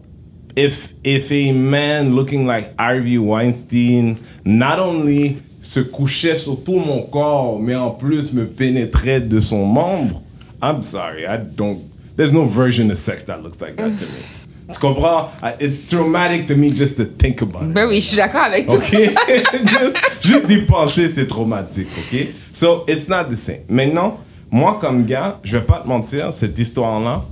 If 0.58 0.95
if 1.03 1.32
a 1.32 1.51
man 1.51 2.16
looking 2.16 2.47
like 2.47 2.74
Harvey 2.80 3.20
Weinstein 3.20 4.18
not 4.43 4.80
only 4.80 5.38
se 5.62 5.82
couchait 5.82 6.36
sur 6.36 6.55
tout 6.64 6.80
mon 6.80 7.03
corps, 7.03 7.60
mais 7.60 7.76
en 7.76 7.91
plus 7.91 8.34
me 8.34 8.45
pénétrait 8.47 9.22
de 9.22 9.39
son 9.39 9.66
membre, 9.68 10.24
I'm 10.64 10.82
sorry, 10.82 11.26
I 11.26 11.38
don't. 11.38 11.78
There's 12.16 12.34
no 12.34 12.43
version 12.45 12.89
of 12.89 12.97
sex 12.97 13.24
that 13.26 13.43
looks 13.43 13.62
like 13.62 13.76
that 13.76 13.97
to 13.99 14.05
me. 14.05 14.74
Tu 14.74 14.80
comprends? 14.80 15.30
It's 15.60 15.86
traumatic 15.88 16.47
to 16.47 16.55
me 16.55 16.72
just 16.72 16.97
to 16.97 17.05
think 17.05 17.41
about 17.41 17.68
it. 17.68 17.74
ben 17.74 17.88
oui 17.88 18.01
je 18.01 18.08
suis 18.08 18.18
d'accord 18.18 18.41
avec 18.41 18.66
toi 18.66 18.76
OK? 18.76 18.91
juste, 19.64 19.97
juste 20.22 20.45
d'y 20.47 20.66
penser, 20.66 21.08
c'est 21.08 21.28
traumatique, 21.28 21.88
OK? 21.99 22.28
So, 22.51 22.84
it's 22.88 23.08
not 23.08 23.30
the 23.30 23.36
same. 23.36 23.62
Maintenant, 23.70 24.18
moi, 24.51 24.78
comme 24.82 25.05
gars, 25.05 25.39
je 25.43 25.58
vais 25.58 25.64
pas 25.66 25.80
te 25.80 25.88
mentir, 25.88 26.34
cette 26.34 26.58
histoire-là 26.58 27.24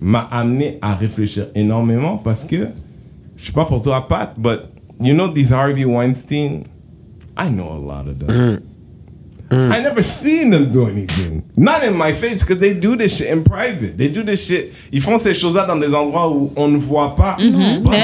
m'a 0.00 0.20
amené 0.30 0.78
à 0.82 0.94
réfléchir 0.94 1.46
énormément 1.54 2.18
parce 2.18 2.44
que, 2.44 2.68
je 3.36 3.46
sais 3.46 3.52
pas 3.52 3.64
pour 3.64 3.82
toi, 3.82 4.06
Pat, 4.08 4.34
but 4.36 4.60
you 5.00 5.14
know 5.14 5.28
these 5.28 5.52
Harvey 5.52 5.84
Weinstein, 5.84 6.64
I 7.38 7.48
know 7.50 7.70
a 7.72 7.78
lot 7.78 8.08
of 8.08 8.18
them. 8.18 8.60
I 9.48 9.80
never 9.80 10.02
seen 10.02 10.50
them 10.50 10.68
do 10.68 10.88
anything. 10.88 11.40
Not 11.56 11.84
in 11.86 11.92
my 11.96 12.12
face, 12.12 12.42
because 12.42 12.58
they 12.58 12.74
do 12.74 12.96
this 12.96 13.16
shit 13.18 13.28
in 13.30 13.44
private. 13.44 13.96
They 13.96 14.08
do 14.08 14.24
this 14.24 14.44
shit. 14.44 14.72
Ils 14.90 15.00
font 15.00 15.18
ces 15.18 15.34
choses-là 15.34 15.64
dans 15.64 15.76
des 15.76 15.94
endroits 15.94 16.28
où 16.28 16.50
on 16.56 16.66
ne 16.66 16.76
voit 16.76 17.14
pas. 17.14 17.36
Mais 17.38 17.54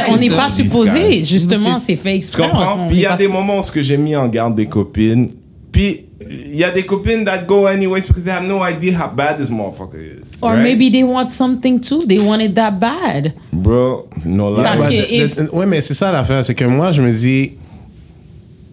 c'est 0.07 0.13
on 0.13 0.17
n'est 0.17 0.31
pas 0.31 0.47
these 0.47 0.63
supposé, 0.69 1.25
justement, 1.25 1.75
C'est- 1.75 1.97
fait 1.97 2.11
tu 2.11 2.17
exprès. 2.19 2.49
comprends? 2.49 2.87
Puis 2.87 2.99
il 2.99 3.03
y 3.03 3.07
a 3.07 3.17
des 3.17 3.27
moments 3.27 3.59
où 3.59 3.63
ce 3.63 3.73
que 3.73 3.83
j'ai 3.83 3.97
mis 3.97 4.15
en 4.15 4.29
garde 4.29 4.55
des 4.55 4.67
copines. 4.67 5.31
Puis 5.73 6.05
il 6.21 6.57
y 6.57 6.65
a 6.65 6.71
des 6.71 6.83
copines 6.85 7.25
that 7.25 7.47
go 7.47 7.67
anyways 7.67 8.07
because 8.07 8.25
they 8.25 8.33
have 8.33 8.45
no 8.45 8.63
idea 8.63 8.93
how 8.97 9.09
bad 9.09 9.39
this 9.39 9.51
motherfucker 9.51 9.99
is. 9.99 10.39
Or 10.43 10.53
right? 10.53 10.63
maybe 10.63 10.91
they 10.91 11.03
want 11.03 11.31
something 11.31 11.81
too. 11.81 12.05
They 12.07 12.19
want 12.19 12.43
it 12.43 12.55
that 12.55 12.79
bad. 12.79 13.33
Bro, 13.53 14.09
no 14.27 14.51
lie. 14.51 14.63
Parce 14.63 14.87
que 14.87 14.95
if- 14.95 15.53
ouais, 15.53 15.67
mais 15.67 15.81
c'est 15.81 15.95
ça 15.95 16.13
l'affaire, 16.13 16.45
c'est 16.45 16.55
que 16.55 16.65
moi, 16.67 16.91
je 16.91 17.01
me 17.03 17.11
dis, 17.11 17.55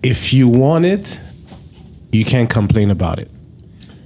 if 0.04 0.34
you 0.34 0.50
want 0.50 0.84
it, 0.84 1.22
you 2.12 2.26
can't 2.26 2.48
complain 2.48 2.90
about 2.90 3.20
it. 3.20 3.30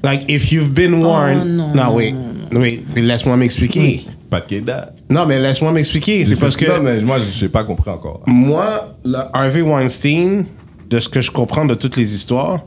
Like, 0.03 0.29
if 0.29 0.51
you've 0.51 0.73
been 0.73 1.03
warned. 1.03 1.41
Oh, 1.41 1.45
non, 1.45 1.73
non, 1.73 1.85
non, 1.89 1.95
wait, 1.95 2.13
wait, 2.51 2.83
laisse-moi 2.95 3.37
m'expliquer. 3.37 4.05
Pas 4.29 4.41
de 4.41 4.59
date. 4.59 5.01
Non, 5.09 5.25
mais 5.25 5.39
laisse-moi 5.39 5.71
m'expliquer. 5.71 6.25
C'est 6.25 6.39
parce 6.39 6.55
que. 6.55 6.65
Non, 6.65 6.81
mais 6.83 6.99
moi, 7.01 7.17
je 7.19 7.45
n'ai 7.45 7.49
pas 7.49 7.63
compris 7.63 7.89
encore. 7.89 8.21
Moi, 8.27 8.95
le 9.05 9.17
Harvey 9.31 9.61
Weinstein, 9.61 10.45
de 10.89 10.99
ce 10.99 11.09
que 11.09 11.21
je 11.21 11.31
comprends 11.31 11.65
de 11.65 11.73
toutes 11.73 11.97
les 11.97 12.13
histoires, 12.13 12.61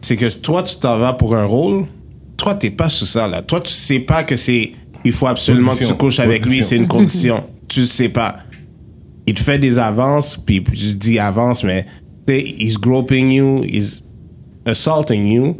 c'est 0.00 0.16
que 0.16 0.26
toi, 0.32 0.62
tu 0.62 0.76
t'en 0.76 0.98
vas 0.98 1.12
pour 1.12 1.34
un 1.34 1.44
rôle. 1.44 1.86
Toi, 2.36 2.54
t'es 2.54 2.70
pas 2.70 2.88
sous 2.88 3.06
ça, 3.06 3.26
là. 3.26 3.42
Toi, 3.42 3.60
tu 3.60 3.72
sais 3.72 4.00
pas 4.00 4.24
que 4.24 4.36
c'est. 4.36 4.72
Il 5.04 5.12
faut 5.12 5.26
absolument 5.26 5.72
que 5.72 5.76
Condition. 5.76 5.94
tu 5.94 5.98
couches 5.98 6.20
avec 6.20 6.46
lui, 6.46 6.62
c'est 6.62 6.76
une 6.76 6.88
condition. 6.88 7.44
tu 7.68 7.80
le 7.80 7.86
sais 7.86 8.08
pas. 8.08 8.38
Il 9.26 9.34
te 9.34 9.40
fait 9.40 9.58
des 9.58 9.78
avances, 9.78 10.36
puis 10.36 10.62
je 10.72 10.92
dis 10.92 11.18
avance, 11.18 11.64
mais 11.64 11.84
tu 12.26 12.34
sais, 12.34 12.40
he's 12.58 12.78
groping 12.78 13.30
you, 13.30 13.64
he's 13.64 14.02
assaulting 14.66 15.26
you, 15.26 15.56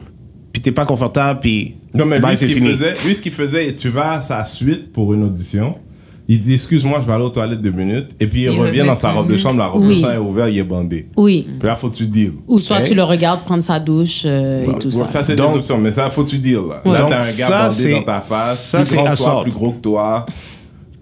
puis 0.52 0.62
t'es 0.62 0.72
pas 0.72 0.84
confortable, 0.86 1.40
puis. 1.40 1.76
Non, 1.94 2.06
mais 2.06 2.18
lui, 2.18 2.36
ce 2.36 2.46
c'est 2.46 2.52
qu'il 2.52 2.62
faisait, 2.62 2.94
lui, 3.06 3.14
ce 3.14 3.22
qu'il 3.22 3.32
faisait, 3.32 3.74
tu 3.74 3.88
vas 3.88 4.12
à 4.12 4.20
sa 4.20 4.42
suite 4.44 4.92
pour 4.92 5.14
une 5.14 5.22
audition. 5.22 5.78
Il 6.26 6.40
dit, 6.40 6.54
excuse-moi, 6.54 7.00
je 7.02 7.06
vais 7.06 7.12
aller 7.12 7.24
aux 7.24 7.28
toilettes 7.28 7.60
deux 7.60 7.70
minutes. 7.70 8.12
Et 8.18 8.26
puis 8.26 8.42
il, 8.44 8.48
revient 8.48 8.60
revient 8.62 8.82
dans 8.86 8.94
sa 8.94 9.12
robe 9.12 9.28
de 9.28 9.36
chambre, 9.36 9.58
la 9.58 9.66
robe 9.66 9.82
Oui. 9.84 9.96
de 9.96 10.00
chambre 10.00 10.12
est 10.14 10.18
ouverte, 10.18 10.48
il 10.52 10.58
est 10.58 10.62
bandé. 10.64 11.06
Oui. 11.18 11.46
Puis 11.58 11.68
là, 11.68 11.74
faut 11.74 11.90
que 11.90 11.96
tu 11.96 12.06
deal. 12.06 12.32
Ou 12.48 12.56
soit 12.56 12.78
Ok. 12.78 12.84
tu 12.84 12.94
le 12.94 13.02
regardes 13.02 13.44
prendre 13.44 13.62
sa 13.62 13.78
douche 13.78 14.22
euh, 14.24 14.64
et 14.64 14.78
tout 14.78 14.88
Bon, 14.88 15.04
ça. 15.04 15.06
ça, 15.06 15.22
c'est 15.22 15.36
Donc- 15.36 15.50
des 15.50 15.56
options, 15.56 15.76
mais 15.76 15.90
ça, 15.90 16.08
faut 16.08 16.24
que 16.24 16.30
tu 16.30 16.38
deal. 16.38 16.54
Là, 16.54 16.80
Ouais. 16.84 16.92
là 16.98 17.06
t'as 17.10 17.16
un 17.16 17.20
ça, 17.20 17.48
gars 17.50 17.68
bandé 17.68 17.92
dans 17.92 18.02
ta 18.02 18.20
face, 18.22 18.58
ça, 18.70 18.78
plus 18.78 18.86
c'est 18.86 18.96
grand 18.96 19.12
que 19.12 19.16
toi, 19.18 19.42
plus 19.42 19.52
gros 19.52 19.72
que 19.72 19.80
toi. 19.82 20.26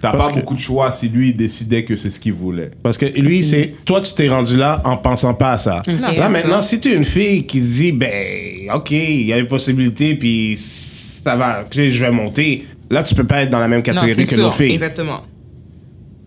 T'as 0.00 0.10
pas 0.16 0.26
que- 0.30 0.34
beaucoup 0.40 0.54
de 0.54 0.58
choix 0.58 0.90
si 0.90 1.08
lui, 1.08 1.28
il 1.28 1.36
décidait 1.36 1.84
que 1.84 1.94
c'est 1.94 2.10
ce 2.10 2.18
qu'il 2.18 2.32
voulait. 2.32 2.72
Parce 2.82 2.98
que 2.98 3.06
lui, 3.06 3.44
c'est. 3.44 3.72
Toi, 3.84 4.00
tu 4.00 4.12
t'es 4.14 4.28
rendu 4.28 4.56
là 4.56 4.82
en 4.84 4.96
pensant 4.96 5.34
pas 5.34 5.52
à 5.52 5.56
ça. 5.58 5.80
Là, 6.16 6.28
maintenant, 6.28 6.60
si 6.60 6.80
tu 6.80 6.90
es 6.90 6.96
une 6.96 7.04
fille 7.04 7.46
qui 7.46 7.60
dit, 7.60 7.92
ben, 7.92 8.10
OK, 8.74 8.90
il 8.90 9.26
y 9.26 9.32
a 9.32 9.38
une 9.38 9.46
possibilité, 9.46 10.16
puis 10.16 10.56
ça 10.58 11.36
va, 11.36 11.64
je 11.70 12.02
vais 12.04 12.10
monter. 12.10 12.64
Là, 12.92 13.02
tu 13.02 13.14
peux 13.14 13.24
pas 13.24 13.42
être 13.42 13.50
dans 13.50 13.58
la 13.58 13.68
même 13.68 13.82
catégorie 13.82 14.14
c'est 14.26 14.36
que 14.36 14.40
l'autre 14.40 14.54
fille. 14.56 14.72
exactement 14.72 15.22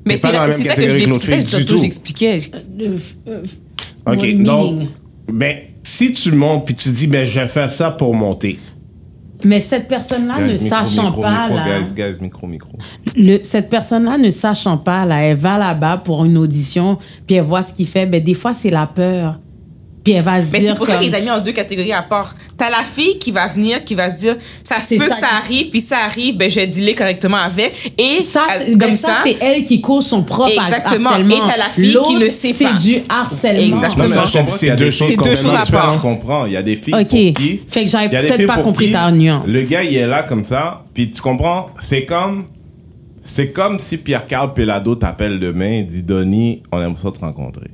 mais 0.08 0.18
c'est 0.18 0.32
dans 0.32 0.44
la 0.46 0.52
c'est 0.52 0.64
ça 0.64 0.76
que 0.76 0.90
je 0.90 1.14
c'est 1.16 1.48
ça 1.48 1.64
tout. 1.64 1.78
j'expliquais 1.82 2.40
Euh, 2.82 2.98
euh, 3.28 3.44
OK, 4.06 4.36
donc, 4.44 4.82
ben, 5.32 5.58
si 5.82 6.14
tu 6.14 6.32
montes, 6.32 6.66
puis 6.66 6.76
tu 6.76 6.90
dis, 6.90 7.08
ben, 7.08 7.26
je 7.26 7.40
vais 7.40 7.48
faire 7.48 7.72
ça 7.72 7.90
pour 7.90 8.14
monter. 8.14 8.60
Mais 9.44 9.60
cette 9.60 9.88
personne-là 9.88 10.40
ne 10.42 10.52
micro, 10.54 10.68
sachant 10.70 11.06
micro, 11.06 11.22
pas, 11.22 11.42
micro, 11.42 11.56
là, 11.56 11.80
guys, 11.82 11.94
guys, 11.94 12.18
micro, 12.22 12.48
micro. 12.48 12.72
le- 13.16 13.40
cette 13.44 13.70
personne-là 13.70 14.18
ne 14.20 14.30
sachant 14.30 14.78
pas, 14.78 15.06
là, 15.06 15.24
elle 15.24 15.38
va 15.38 15.58
là-bas 15.58 15.98
pour 15.98 16.24
une 16.26 16.38
audition, 16.38 16.98
puis 17.26 17.36
elle 17.38 17.44
voit 17.44 17.64
ce 17.64 17.74
qu'il 17.74 17.88
fait. 17.88 18.06
Ben, 18.06 18.22
des 18.22 18.34
fois, 18.36 18.54
c'est 18.54 18.70
la 18.70 18.86
peur. 18.88 19.40
Puis 20.04 20.14
elle 20.14 20.24
va 20.24 20.40
se 20.40 20.52
mais 20.52 20.60
c'est 20.60 20.66
dire 20.68 20.76
pour 20.76 20.86
ça 20.86 20.94
comme- 20.98 21.04
qu'ils 21.04 21.16
ont 21.16 21.22
mis 21.24 21.32
en 21.32 21.40
deux 21.40 21.52
catégories 21.52 21.94
à 21.94 22.04
part 22.04 22.36
T'as 22.58 22.70
la 22.70 22.84
fille 22.84 23.20
qui 23.20 23.32
va 23.32 23.48
venir, 23.48 23.84
qui 23.84 23.96
va 23.96 24.10
se 24.10 24.16
dire, 24.22 24.38
ça 24.64 24.80
se 24.80 24.88
C'est 24.88 24.98
peut 24.98 25.08
ça 25.10 25.14
que 25.14 25.20
ça 25.20 25.28
qui- 25.28 25.36
arrive, 25.36 25.70
puis 25.72 25.82
ça 25.82 25.98
arrive, 26.06 26.38
ben 26.38 26.50
je 26.50 26.56
vais 26.56 26.68
dealer 26.68 26.96
correctement 26.96 27.38
avec. 27.38 27.92
Et 27.98 28.22
Ça, 28.22 28.44
euh, 28.44 28.60
c'est- 28.60 28.72
comme 28.72 28.80
ben, 28.80 28.96
ça, 28.96 29.18
c'est 29.26 29.38
elle 29.42 29.64
qui 29.66 29.82
cause 29.82 30.06
son 30.08 30.24
propre 30.24 30.52
Exactement. 30.52 31.10
harcèlement. 31.10 31.36
Et 31.36 31.40
t'as 31.50 31.58
la 31.58 31.70
fille 31.70 31.98
qui 32.06 32.16
ne 32.16 32.30
sait 32.30 32.54
pas. 32.54 32.78
C'est 32.80 32.88
du 32.90 32.98
harcèlement. 33.10 33.76
Exactement. 33.76 34.04
Non, 34.04 34.10
mais 34.10 34.16
Ça, 34.16 34.22
je 34.24 34.28
je 34.28 34.32
te 34.34 34.38
comprends 34.38 34.52
dis, 34.54 34.58
c'est 34.58 34.60
qu'il 34.60 34.68
y 34.68 34.72
a 34.72 34.76
deux 34.78 34.86
des 34.86 34.92
choses 34.92 35.16
complètement 35.16 35.60
différentes. 35.60 35.96
Je 35.98 36.02
comprends. 36.02 36.46
Il 36.46 36.52
y 36.54 36.58
a 36.58 36.64
des 36.64 36.76
filles 36.78 36.94
Ok. 36.94 37.02
pour 37.08 37.10
qui... 37.10 37.62
Fait 37.68 37.84
que 37.84 37.90
j'avais 37.92 38.06
il 38.06 38.14
y 38.14 38.16
a 38.16 38.22
des 38.22 38.28
peut-être 38.28 38.38
filles 38.38 38.48
pas 38.48 38.58
compris 38.60 38.86
qui 38.88 38.92
ta 38.94 39.12
nuance. 39.12 39.48
Le 39.52 39.62
gars, 39.64 39.84
il 39.84 39.96
est 39.96 40.08
là 40.08 40.24
comme 40.24 40.46
ça, 40.46 40.86
puis 40.94 41.10
tu 41.12 41.22
comprends, 41.22 41.70
c'est 41.80 42.06
comme... 42.06 42.46
C'est 43.28 43.50
comme 43.52 43.80
si 43.80 43.98
Pierre-Carl 43.98 44.54
Pelado 44.54 44.94
t'appelle 44.96 45.40
demain 45.40 45.80
et 45.80 45.84
dit 45.84 46.04
«Donny, 46.04 46.62
on 46.72 46.80
aimerait 46.80 47.02
ça 47.02 47.12
te 47.12 47.20
rencontrer.» 47.20 47.72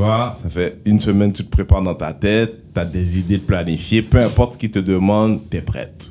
Ça 0.00 0.48
fait 0.48 0.78
une 0.84 0.98
semaine 0.98 1.32
tu 1.32 1.44
te 1.44 1.50
prépares 1.50 1.82
dans 1.82 1.94
ta 1.94 2.12
tête, 2.12 2.54
tu 2.74 2.80
as 2.80 2.84
des 2.84 3.18
idées 3.18 3.38
de 3.38 3.42
planifier, 3.42 4.02
peu 4.02 4.18
importe 4.18 4.54
ce 4.54 4.58
qu'il 4.58 4.70
te 4.70 4.78
demande, 4.78 5.40
tu 5.50 5.58
es 5.58 5.60
prête. 5.60 6.10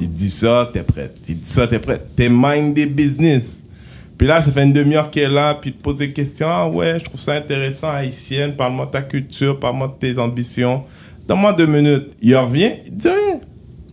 Il 0.00 0.10
dit 0.10 0.30
ça, 0.30 0.70
t'es 0.72 0.82
prête. 0.82 1.16
Il 1.28 1.38
dit 1.38 1.48
ça, 1.48 1.66
t'es 1.66 1.78
prête. 1.78 2.14
T'es 2.14 2.28
mind 2.30 2.74
des 2.74 2.86
business. 2.86 3.64
Puis 4.16 4.26
là, 4.26 4.40
ça 4.40 4.50
fait 4.50 4.62
une 4.62 4.72
demi-heure 4.72 5.10
qu'elle 5.10 5.32
est 5.32 5.34
là, 5.34 5.54
puis 5.54 5.72
te 5.72 5.82
pose 5.82 5.96
des 5.96 6.12
questions. 6.12 6.46
Ah 6.48 6.68
ouais, 6.68 6.98
je 6.98 7.04
trouve 7.04 7.20
ça 7.20 7.34
intéressant, 7.34 7.90
haïtienne. 7.90 8.54
Parle-moi 8.54 8.86
de 8.86 8.92
ta 8.92 9.02
culture, 9.02 9.58
parle-moi 9.58 9.88
de 9.88 9.94
tes 9.98 10.18
ambitions. 10.18 10.84
Donne-moi 11.26 11.52
deux 11.52 11.66
minutes. 11.66 12.14
Il 12.22 12.34
revient, 12.36 12.72
il 12.86 12.94
dit 12.94 13.08
rien. 13.08 13.40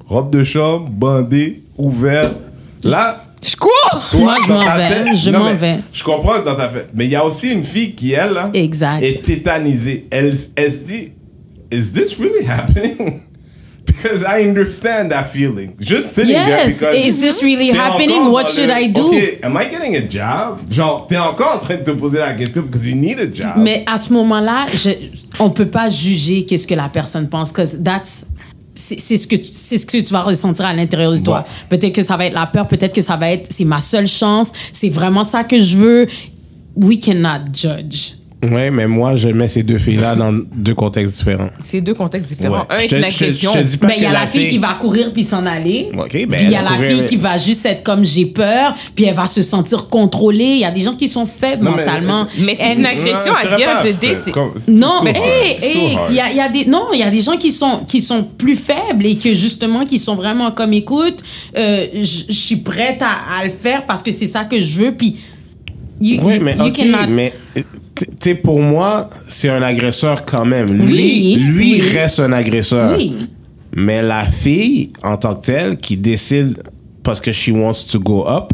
Robe 0.07 0.29
de 0.29 0.43
chambre, 0.43 0.89
bandée, 0.89 1.61
ouverte. 1.77 2.35
Là, 2.83 3.25
je 3.43 3.55
cours! 3.55 3.82
Toi, 4.11 4.19
Moi, 4.19 4.35
je 4.45 4.51
m'en 4.51 4.59
vais, 4.59 4.89
tête- 4.89 5.15
je 5.17 5.31
m'en 5.31 5.53
vais. 5.53 5.77
Je 5.91 6.03
comprends 6.03 6.39
que 6.39 6.45
dans 6.45 6.55
ta 6.55 6.67
tête. 6.67 6.89
Mais 6.93 7.05
il 7.05 7.11
y 7.11 7.15
a 7.15 7.23
aussi 7.25 7.51
une 7.51 7.63
fille 7.63 7.93
qui, 7.95 8.13
elle, 8.13 8.33
là, 8.33 8.49
Exact. 8.53 9.01
est 9.03 9.21
tétanisée. 9.23 10.07
Elle, 10.11 10.33
elle 10.55 10.71
se 10.71 10.77
dit, 10.79 11.11
is 11.71 11.91
this 11.91 12.17
really 12.19 12.45
happening? 12.47 13.21
Because 13.85 14.23
I 14.27 14.47
understand 14.47 15.09
that 15.09 15.25
feeling. 15.25 15.73
Just 15.79 16.13
sitting 16.15 16.33
there 16.33 16.47
Yes, 16.65 16.79
because... 16.79 16.95
is 17.07 17.19
this 17.19 17.41
really 17.43 17.69
happening? 17.71 18.31
What 18.31 18.49
should 18.49 18.67
le, 18.69 18.73
I 18.75 18.87
do? 18.87 19.01
OK, 19.07 19.39
am 19.43 19.55
I 19.55 19.65
getting 19.69 19.95
a 19.95 20.01
job? 20.09 20.59
Genre, 20.69 21.05
t'es 21.07 21.17
encore 21.17 21.55
en 21.55 21.59
train 21.59 21.75
de 21.75 21.83
te 21.83 21.91
poser 21.91 22.17
la 22.19 22.33
question 22.33 22.63
because 22.63 22.85
you 22.85 22.95
need 22.95 23.19
a 23.19 23.31
job. 23.31 23.53
Mais 23.57 23.83
à 23.85 23.97
ce 23.97 24.11
moment-là, 24.13 24.65
on 25.39 25.49
peut 25.51 25.67
pas 25.67 25.89
juger 25.89 26.43
qu'est-ce 26.45 26.67
que 26.67 26.75
la 26.75 26.89
personne 26.89 27.29
pense, 27.29 27.51
parce 27.51 27.77
that's 27.83 28.25
c'est 28.75 28.99
c'est 28.99 29.17
ce 29.17 29.27
que 29.27 29.35
c'est 29.41 29.77
ce 29.77 29.85
que 29.85 29.97
tu 29.97 30.13
vas 30.13 30.21
ressentir 30.21 30.65
à 30.65 30.73
l'intérieur 30.73 31.11
de 31.11 31.19
toi. 31.19 31.45
Peut-être 31.69 31.93
que 31.93 32.01
ça 32.01 32.17
va 32.17 32.25
être 32.25 32.33
la 32.33 32.47
peur, 32.47 32.67
peut-être 32.67 32.93
que 32.93 33.01
ça 33.01 33.17
va 33.17 33.31
être 33.31 33.51
c'est 33.51 33.65
ma 33.65 33.81
seule 33.81 34.07
chance, 34.07 34.51
c'est 34.71 34.89
vraiment 34.89 35.23
ça 35.23 35.43
que 35.43 35.59
je 35.59 35.77
veux. 35.77 36.07
We 36.75 36.99
cannot 36.99 37.53
judge. 37.53 38.13
Ouais, 38.51 38.69
mais 38.71 38.87
moi, 38.87 39.15
je 39.15 39.29
mets 39.29 39.47
ces 39.47 39.63
deux 39.63 39.77
filles-là 39.77 40.15
dans 40.15 40.33
deux 40.55 40.73
contextes 40.75 41.15
différents. 41.17 41.49
C'est 41.59 41.81
deux 41.81 41.93
contextes 41.93 42.29
différents. 42.29 42.59
Ouais. 42.61 42.65
Un 42.69 42.77
est 42.77 42.91
une 42.91 43.03
agression. 43.03 43.53
pas 43.53 43.87
Ben, 43.87 43.93
il 43.97 44.03
y 44.03 44.05
a 44.05 44.11
la 44.11 44.27
fille 44.27 44.49
qui 44.49 44.57
va 44.57 44.73
courir 44.79 45.11
puis 45.13 45.23
s'en 45.23 45.45
aller. 45.45 45.89
Ok, 45.97 46.11
ben, 46.13 46.29
puis 46.31 46.45
il 46.45 46.51
y 46.51 46.55
a 46.55 46.61
la 46.61 46.71
fille 46.77 47.01
mais- 47.01 47.05
qui 47.05 47.15
va 47.17 47.37
juste 47.37 47.65
être 47.65 47.83
comme 47.83 48.03
j'ai 48.05 48.25
peur, 48.25 48.73
puis 48.95 49.05
elle 49.05 49.15
va 49.15 49.27
se 49.27 49.41
sentir 49.41 49.87
contrôlée. 49.89 50.43
Il 50.53 50.59
y 50.59 50.65
a 50.65 50.71
des 50.71 50.81
gens 50.81 50.95
qui 50.95 51.07
sont 51.07 51.25
faibles 51.25 51.63
Non, 51.63 51.71
mais- 51.75 51.85
mentalement. 51.85 52.27
Mais 52.39 52.55
c'est 52.55 52.75
une 52.77 52.85
agression 52.85 53.33
à 53.33 53.55
dire 53.57 53.69
de 53.83 53.91
dé. 53.91 54.71
Non, 54.71 55.01
mais 55.03 55.13
il 56.09 56.15
y 56.15 56.19
a, 56.19 56.29
il 56.31 56.37
y 56.37 56.39
a 56.41 56.49
des 56.49 56.65
non, 56.65 56.87
il 56.93 56.99
y 56.99 57.03
a 57.03 57.09
des 57.09 57.21
gens 57.21 57.37
qui 57.37 57.51
sont 57.51 57.81
qui 57.87 58.01
sont 58.01 58.23
plus 58.23 58.55
faibles 58.55 59.05
et 59.05 59.15
que 59.17 59.33
justement 59.35 59.85
qui 59.85 59.99
sont 59.99 60.15
vraiment 60.15 60.51
comme 60.51 60.73
écoute, 60.73 61.19
euh, 61.57 61.85
je 61.93 62.31
suis 62.33 62.57
prête 62.57 63.01
à, 63.01 63.39
à 63.39 63.43
le 63.45 63.49
faire 63.49 63.85
parce 63.85 64.03
que 64.03 64.11
c'est 64.11 64.27
ça 64.27 64.43
que 64.45 64.59
je 64.61 64.79
veux 64.83 64.91
puis 64.93 65.15
you, 66.01 66.19
Oui, 66.23 66.39
mais 66.41 66.55
you 66.57 66.71
cannot- 66.71 67.07
mais 67.09 67.33
tu 67.95 68.05
sais, 68.19 68.35
pour 68.35 68.59
moi, 68.61 69.09
c'est 69.27 69.49
un 69.49 69.61
agresseur 69.61 70.25
quand 70.25 70.45
même. 70.45 70.67
Lui, 70.71 70.85
Oui, 70.93 71.35
lui 71.39 71.73
oui. 71.75 71.81
reste 71.93 72.19
un 72.19 72.31
agresseur. 72.31 72.95
Oui. 72.97 73.15
Mais 73.75 74.01
la 74.01 74.23
fille, 74.23 74.91
en 75.03 75.17
tant 75.17 75.35
que 75.35 75.45
telle, 75.45 75.77
qui 75.77 75.97
décide 75.97 76.61
parce 77.03 77.19
que 77.21 77.31
she 77.31 77.49
wants 77.49 77.85
to 77.91 77.99
go 77.99 78.25
up, 78.27 78.51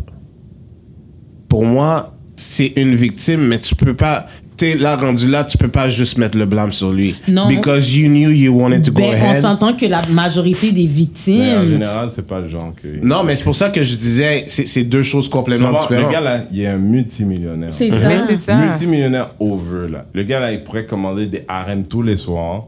pour 1.48 1.66
moi, 1.66 2.14
c'est 2.36 2.74
une 2.78 2.96
victime, 2.96 3.42
mais 3.48 3.60
tu 3.60 3.76
peux 3.76 3.94
pas. 3.94 4.28
Tu 4.60 4.72
sais, 4.74 4.78
là, 4.78 4.98
rendu 4.98 5.30
là, 5.30 5.44
tu 5.46 5.58
peux 5.58 5.68
pas 5.70 5.88
juste 5.90 6.18
mettre 6.18 6.38
le 6.38 6.46
blâme 6.46 6.74
sur 6.74 6.92
lui. 6.92 7.16
Non. 7.32 7.48
Because 7.48 7.96
you 7.96 8.10
knew 8.10 8.30
you 8.32 8.54
wanted 8.54 8.84
to 8.84 8.92
go 8.92 9.00
Ben, 9.02 9.12
on 9.12 9.30
ahead. 9.30 9.42
s'entend 9.42 9.74
que 9.74 9.86
la 9.86 10.02
majorité 10.08 10.72
des 10.74 10.84
Mais 10.84 10.88
en 10.90 10.94
victimes 10.94 11.66
général, 11.70 12.10
c'est 12.10 12.28
pas 12.28 12.42
le 12.42 12.50
genre 12.50 12.74
que... 12.76 12.88
Non, 13.02 13.24
mais 13.24 13.36
c'est 13.38 13.46
pour 13.46 13.56
ça 13.56 13.70
que 13.70 13.82
je 13.82 13.96
disais, 13.96 14.44
c'est 14.48 14.68
c'est 14.68 14.84
deux 14.84 15.02
choses 15.04 15.30
complètement 15.30 15.70
vois, 15.70 15.80
le 15.80 15.84
différentes. 15.88 16.12
gars, 16.12 16.20
là, 16.22 16.44
il 16.52 16.60
est 16.62 16.68
un 16.68 16.78
multimillionnaire. 16.78 17.70
c'est 17.72 17.90
Mais 17.90 18.20
ça. 18.20 18.26
c'est 18.28 18.36
ça. 18.36 18.56
Multimillionnaire 18.56 19.30
over, 19.40 19.88
là. 19.90 20.06
Le 20.14 20.24
gars, 20.24 20.40
là, 20.42 20.52
il 20.52 20.62
pourrait 20.62 20.86
commander 20.86 21.26
des 21.28 21.44
harems 21.48 21.88
tous 21.88 22.02
les 22.02 22.18
soirs. 22.18 22.68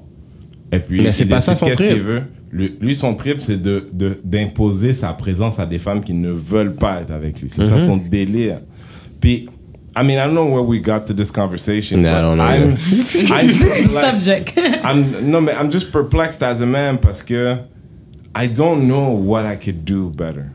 Et 0.72 0.80
puis, 0.80 1.02
Mais 1.02 1.12
c'est 1.12 1.26
pas 1.26 1.42
ça 1.42 1.56
son 1.56 1.66
qu'est-ce 1.66 1.78
trip. 1.78 1.90
qu'il 1.92 2.02
veut. 2.02 2.22
Lui, 2.54 2.74
lui, 2.80 2.96
son 2.96 3.14
trip, 3.16 3.38
c'est 3.40 3.62
de, 3.62 3.88
de- 3.94 4.18
d'imposer 4.24 4.94
sa 4.94 5.12
présence 5.14 5.60
à 5.60 5.66
des 5.66 5.80
femmes 5.80 6.02
qui 6.02 6.14
ne 6.14 6.30
veulent 6.32 6.74
pas 6.76 7.02
être 7.02 7.12
avec 7.12 7.42
lui. 7.42 7.50
C'est 7.50 7.66
ça 7.66 7.80
son 7.80 7.98
délire. 7.98 8.60
Puis, 9.20 9.48
I 9.96 10.04
mean, 10.04 10.20
I 10.20 10.26
don't 10.26 10.36
know 10.36 10.48
where 10.48 10.64
we 10.64 10.80
got 10.80 11.08
to 11.08 11.14
this 11.14 11.32
conversation. 11.32 12.02
No, 12.02 12.10
but 12.10 12.18
I 12.18 12.22
don't 12.22 12.38
know 12.38 12.44
I'm, 12.44 12.72
I'm. 13.32 14.18
Subject. 14.18 14.58
I'm, 14.86 15.30
no, 15.30 15.42
mais 15.42 15.56
I'm 15.56 15.70
just 15.70 15.92
perplexed 15.92 16.42
as 16.44 16.62
a 16.62 16.66
man 16.66 16.98
parce 16.98 17.22
que 17.22 17.58
I 18.34 18.48
don't 18.48 18.88
know 18.88 19.12
what 19.12 19.46
I 19.46 19.58
could 19.58 19.84
do 19.84 20.10
better. 20.12 20.52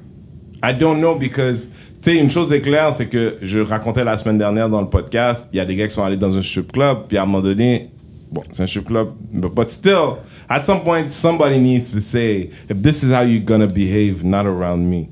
I 0.63 0.73
don't 0.73 1.01
know 1.01 1.15
because, 1.15 1.69
tu 2.03 2.11
sais, 2.11 2.17
une 2.17 2.31
chose 2.31 2.53
est 2.53 2.63
claire, 2.63 2.93
c'est 2.93 3.09
que 3.09 3.39
je 3.43 3.61
racontais 3.61 4.05
la 4.05 4.17
semaine 4.17 4.39
dernière 4.39 4.71
dans 4.71 4.81
le 4.81 4.89
podcast, 4.89 5.47
il 5.53 5.59
y 5.59 5.61
a 5.61 5.67
des 5.67 5.77
gars 5.77 5.87
qui 5.87 5.95
sont 5.95 6.03
allés 6.03 6.17
dans 6.17 6.37
un 6.37 6.43
strip 6.43 6.73
club, 6.73 7.05
puis 7.07 7.19
à 7.19 7.23
un 7.23 7.27
moment 7.27 7.43
donné, 7.43 7.91
bon, 8.33 8.43
c'est 8.51 8.63
un 8.63 8.67
strip 8.67 8.87
club, 8.87 9.13
but, 9.33 9.55
but 9.55 9.71
still, 9.71 10.17
at 10.49 10.65
some 10.65 10.83
point, 10.83 11.11
somebody 11.11 11.59
needs 11.59 11.93
to 11.93 12.01
say, 12.01 12.49
if 12.71 12.83
this 12.83 13.03
is 13.03 13.13
how 13.13 13.21
you're 13.21 13.45
gonna 13.45 13.67
behave, 13.67 14.25
not 14.25 14.47
around 14.47 14.89
me. 14.89 15.11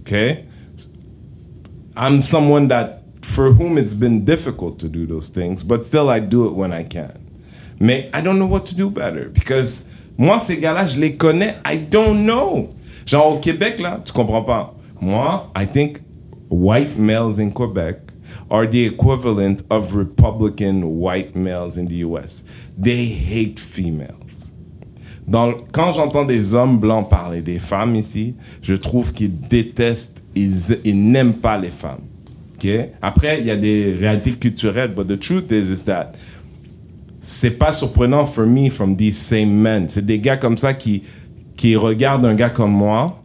Okay? 0.00 0.46
I'm 1.94 2.22
someone 2.22 2.68
that, 2.68 3.01
for 3.22 3.52
whom 3.52 3.78
it's 3.78 3.94
been 3.94 4.24
difficult 4.24 4.78
to 4.80 4.88
do 4.88 5.06
those 5.06 5.28
things, 5.28 5.64
but 5.64 5.84
still 5.84 6.10
I 6.10 6.20
do 6.20 6.46
it 6.46 6.54
when 6.54 6.72
I 6.72 6.84
can. 6.84 7.18
Mais 7.80 8.10
I 8.12 8.20
don't 8.20 8.38
know 8.38 8.46
what 8.46 8.66
to 8.66 8.74
do 8.74 8.90
better 8.90 9.28
because 9.28 9.86
moi, 10.18 10.38
ces 10.38 10.58
gars-là, 10.58 10.86
je 10.86 11.00
les 11.00 11.16
connais. 11.16 11.56
I 11.64 11.76
don't 11.76 12.24
know. 12.24 12.68
Genre 13.06 13.34
au 13.34 13.38
Québec, 13.38 13.80
là, 13.80 14.00
tu 14.04 14.12
comprends 14.12 14.42
pas. 14.42 14.74
Moi, 15.00 15.50
I 15.56 15.66
think 15.66 15.98
white 16.48 16.96
males 16.96 17.40
in 17.40 17.50
Quebec 17.50 17.98
are 18.50 18.66
the 18.66 18.84
equivalent 18.84 19.62
of 19.70 19.96
Republican 19.96 20.82
white 21.00 21.34
males 21.34 21.76
in 21.76 21.86
the 21.86 22.04
US. 22.04 22.44
They 22.78 23.06
hate 23.06 23.58
females. 23.58 24.52
Dans, 25.26 25.54
quand 25.72 25.92
j'entends 25.92 26.24
des 26.24 26.54
hommes 26.54 26.78
blancs 26.78 27.08
parler 27.08 27.40
des 27.40 27.58
femmes 27.58 27.94
ici, 27.96 28.34
je 28.60 28.74
trouve 28.74 29.12
qu'ils 29.12 29.38
détestent, 29.38 30.22
ils, 30.34 30.78
ils 30.84 31.10
n'aiment 31.10 31.34
pas 31.34 31.56
les 31.58 31.70
femmes. 31.70 32.02
Après, 33.00 33.40
il 33.40 33.46
y 33.46 33.50
a 33.50 33.56
des 33.56 33.94
réalités 33.98 34.32
culturelles, 34.32 34.92
but 34.94 35.06
the 35.06 35.18
truth 35.18 35.50
is, 35.50 35.70
is 35.72 35.84
that 35.84 36.12
c'est 37.20 37.58
pas 37.58 37.72
surprenant 37.72 38.26
for 38.26 38.46
me 38.46 38.68
from 38.68 38.96
these 38.96 39.16
same 39.16 39.50
men. 39.50 39.88
C'est 39.88 40.04
des 40.04 40.18
gars 40.18 40.36
comme 40.36 40.56
ça 40.56 40.74
qui, 40.74 41.02
qui 41.56 41.76
regardent 41.76 42.24
un 42.24 42.34
gars 42.34 42.50
comme 42.50 42.72
moi, 42.72 43.22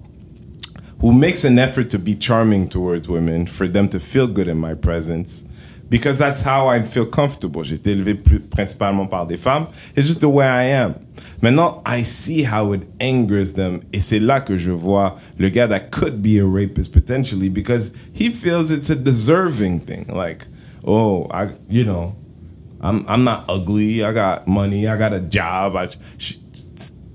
who 1.01 1.11
makes 1.11 1.45
an 1.45 1.57
effort 1.57 1.87
to 1.89 1.97
be 1.97 2.15
charming 2.19 2.67
towards 2.67 3.09
women, 3.09 3.47
for 3.47 3.67
them 3.67 3.87
to 3.87 3.99
feel 3.99 4.27
good 4.27 4.47
in 4.47 4.55
my 4.55 4.75
presence, 4.75 5.45
because 5.89 6.17
that's 6.17 6.43
how 6.43 6.67
I 6.67 6.81
feel 6.81 7.05
comfortable. 7.05 7.63
J'ai 7.63 7.75
été 7.75 7.91
élevé 7.91 8.15
principalement 8.49 9.07
par 9.07 9.25
des 9.27 9.37
femmes. 9.37 9.67
It's 9.95 10.07
just 10.07 10.21
the 10.21 10.25
way 10.25 10.45
I 10.45 10.71
am. 10.73 10.95
Maintenant, 11.41 11.81
I 11.85 12.03
see 12.03 12.43
how 12.43 12.73
it 12.73 12.81
angers 13.01 13.53
them, 13.53 13.81
et 13.93 13.99
c'est 13.99 14.19
là 14.19 14.39
que 14.39 14.57
je 14.57 14.71
vois 14.71 15.15
le 15.37 15.49
gars 15.49 15.67
that 15.67 15.89
could 15.91 16.21
be 16.21 16.39
a 16.39 16.45
rapist 16.45 16.93
potentially, 16.93 17.49
because 17.49 17.91
he 18.13 18.31
feels 18.31 18.71
it's 18.71 18.89
a 18.89 18.95
deserving 18.95 19.79
thing. 19.79 20.05
Like, 20.07 20.45
oh, 20.85 21.27
I, 21.31 21.49
you 21.69 21.83
know, 21.83 22.15
I'm, 22.81 23.03
I'm 23.07 23.23
not 23.23 23.45
ugly. 23.49 24.03
I 24.03 24.13
got 24.13 24.47
money. 24.47 24.87
I 24.87 24.97
got 24.97 25.13
a 25.13 25.19
job. 25.19 25.75
I, 25.75 25.87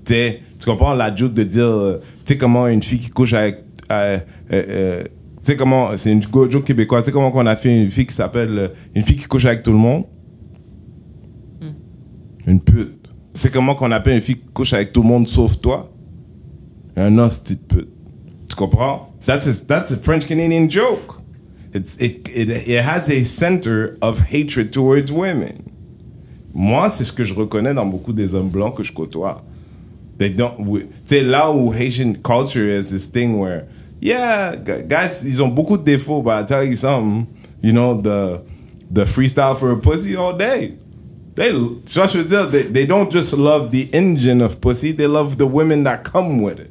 tu 0.05 0.65
comprends 0.65 0.93
la 0.93 1.13
joke 1.15 1.33
de 1.33 1.43
dire, 1.43 1.65
euh, 1.65 1.99
tu 2.25 2.33
sais 2.33 2.37
comment 2.37 2.67
une 2.67 2.81
fille 2.81 2.99
qui 2.99 3.09
couche 3.09 3.33
avec, 3.33 3.63
euh, 3.91 4.19
euh, 4.51 5.03
sais 5.43 5.55
comment, 5.55 5.95
c'est 5.97 6.11
une 6.11 6.21
joke 6.21 6.63
québécoise, 6.63 7.03
tu 7.03 7.05
sais 7.07 7.11
comment 7.11 7.31
qu'on 7.31 7.45
a 7.45 7.55
fait 7.55 7.83
une 7.83 7.91
fille 7.91 8.05
qui 8.05 8.13
s'appelle, 8.13 8.57
euh, 8.57 8.67
une 8.95 9.03
fille 9.03 9.17
qui 9.17 9.25
couche 9.25 9.45
avec 9.45 9.61
tout 9.61 9.71
le 9.71 9.77
monde? 9.77 10.05
Une 12.45 12.59
pute. 12.59 13.07
Tu 13.35 13.41
sais 13.41 13.49
comment 13.49 13.75
qu'on 13.75 13.91
appelle 13.91 14.15
une 14.15 14.21
fille 14.21 14.37
qui 14.37 14.51
couche 14.53 14.73
avec 14.73 14.91
tout 14.91 15.01
le 15.01 15.07
monde 15.07 15.27
sauf 15.27 15.59
toi? 15.59 15.91
Un 16.95 17.17
hostie 17.17 17.55
de 17.55 17.61
pute. 17.61 17.89
Tu 18.49 18.55
comprends? 18.55 19.13
That's 19.25 19.47
a, 19.47 19.65
that's 19.65 19.91
a 19.91 19.97
French 19.97 20.27
Canadian 20.27 20.69
joke. 20.69 21.21
It's, 21.73 21.95
it, 21.99 22.29
it, 22.29 22.49
it 22.67 22.85
has 22.85 23.09
a 23.09 23.23
center 23.23 23.97
of 24.01 24.19
hatred 24.19 24.71
towards 24.71 25.11
women. 25.11 25.63
Moi, 26.53 26.89
c'est 26.89 27.03
ce 27.03 27.11
que 27.11 27.23
je 27.23 27.33
reconnais 27.33 27.73
dans 27.73 27.87
beaucoup 27.87 28.13
des 28.13 28.35
hommes 28.35 28.49
blancs 28.49 28.75
que 28.75 28.83
je 28.83 28.93
côtoie. 28.93 29.43
They 30.19 30.29
don't, 30.29 30.55
tu 30.57 30.87
sais, 31.05 31.23
là 31.23 31.51
où 31.51 31.73
Haitian 31.73 32.13
culture 32.23 32.69
is 32.69 32.89
this 32.89 33.11
thing 33.11 33.39
where, 33.39 33.65
yeah, 34.03 34.55
guys, 34.57 35.23
ils 35.25 35.41
ont 35.41 35.47
beaucoup 35.47 35.77
de 35.77 35.83
défauts, 35.83 36.21
but 36.21 36.31
I'll 36.31 36.45
tell 36.45 36.63
you 36.63 36.75
something, 36.75 37.25
you 37.61 37.71
know, 37.71 37.99
the, 37.99 38.41
the 38.91 39.05
freestyle 39.05 39.55
for 39.55 39.71
a 39.71 39.77
pussy 39.77 40.15
all 40.15 40.33
day. 40.33 40.73
They, 41.35 41.51
tu 41.51 41.93
vois, 41.95 42.07
je 42.07 42.21
they, 42.51 42.63
they 42.63 42.85
don't 42.85 43.09
just 43.09 43.33
love 43.33 43.71
the 43.71 43.89
engine 43.93 44.41
of 44.41 44.59
pussy, 44.59 44.91
they 44.91 45.07
love 45.07 45.37
the 45.37 45.47
women 45.47 45.83
that 45.85 46.03
come 46.03 46.41
with 46.41 46.59
it. 46.59 46.69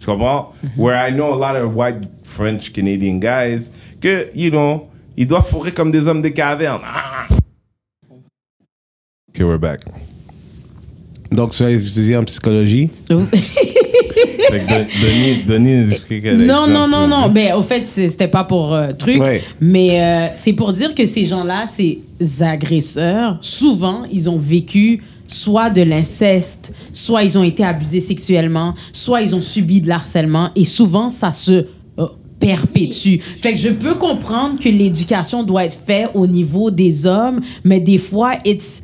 Tu 0.00 0.06
comprends? 0.06 0.52
Where 0.76 0.96
I 0.96 1.10
know 1.10 1.32
a 1.32 1.36
lot 1.38 1.54
of 1.54 1.74
white 1.76 2.04
French 2.24 2.72
Canadian 2.72 3.20
guys 3.20 3.70
que, 4.00 4.28
you 4.34 4.50
know, 4.50 4.90
ils 5.16 5.26
doivent 5.26 5.46
fourrer 5.46 5.70
comme 5.70 5.92
des 5.92 6.08
hommes 6.08 6.22
de 6.22 6.30
caverne. 6.30 6.80
Ah. 6.84 7.28
Okay, 9.30 9.44
we're 9.44 9.58
back. 9.58 9.80
Donc, 11.30 11.52
tu 11.52 11.62
as 11.62 11.70
étudié 11.70 12.16
en 12.16 12.24
psychologie. 12.24 12.90
Denis, 14.50 15.42
Denis 15.46 15.76
nous 15.84 15.90
explique 15.90 16.24
Non, 16.24 16.66
non, 16.68 16.88
non, 16.88 17.06
non. 17.06 17.28
Ben, 17.28 17.54
au 17.54 17.62
fait, 17.62 17.86
c'était 17.86 18.28
pas 18.28 18.44
pour 18.44 18.74
euh, 18.74 18.92
truc. 18.92 19.20
Ouais. 19.20 19.42
Mais 19.60 20.00
euh, 20.00 20.26
c'est 20.34 20.52
pour 20.52 20.72
dire 20.72 20.94
que 20.94 21.04
ces 21.04 21.26
gens-là, 21.26 21.64
ces 21.74 22.00
agresseurs, 22.42 23.38
souvent, 23.40 24.02
ils 24.12 24.28
ont 24.30 24.38
vécu 24.38 25.02
soit 25.26 25.70
de 25.70 25.82
l'inceste, 25.82 26.72
soit 26.92 27.22
ils 27.22 27.38
ont 27.38 27.44
été 27.44 27.64
abusés 27.64 28.00
sexuellement, 28.00 28.74
soit 28.92 29.22
ils 29.22 29.34
ont 29.34 29.42
subi 29.42 29.80
de 29.80 29.88
l'harcèlement. 29.88 30.50
Et 30.56 30.64
souvent, 30.64 31.08
ça 31.08 31.30
se 31.30 31.66
euh, 31.98 32.06
perpétue. 32.40 33.18
Fait 33.20 33.52
que 33.52 33.58
je 33.58 33.68
peux 33.70 33.94
comprendre 33.94 34.58
que 34.58 34.68
l'éducation 34.68 35.42
doit 35.44 35.64
être 35.66 35.78
faite 35.86 36.10
au 36.14 36.26
niveau 36.26 36.70
des 36.70 37.06
hommes, 37.06 37.40
mais 37.64 37.80
des 37.80 37.98
fois, 37.98 38.32
it's- 38.44 38.82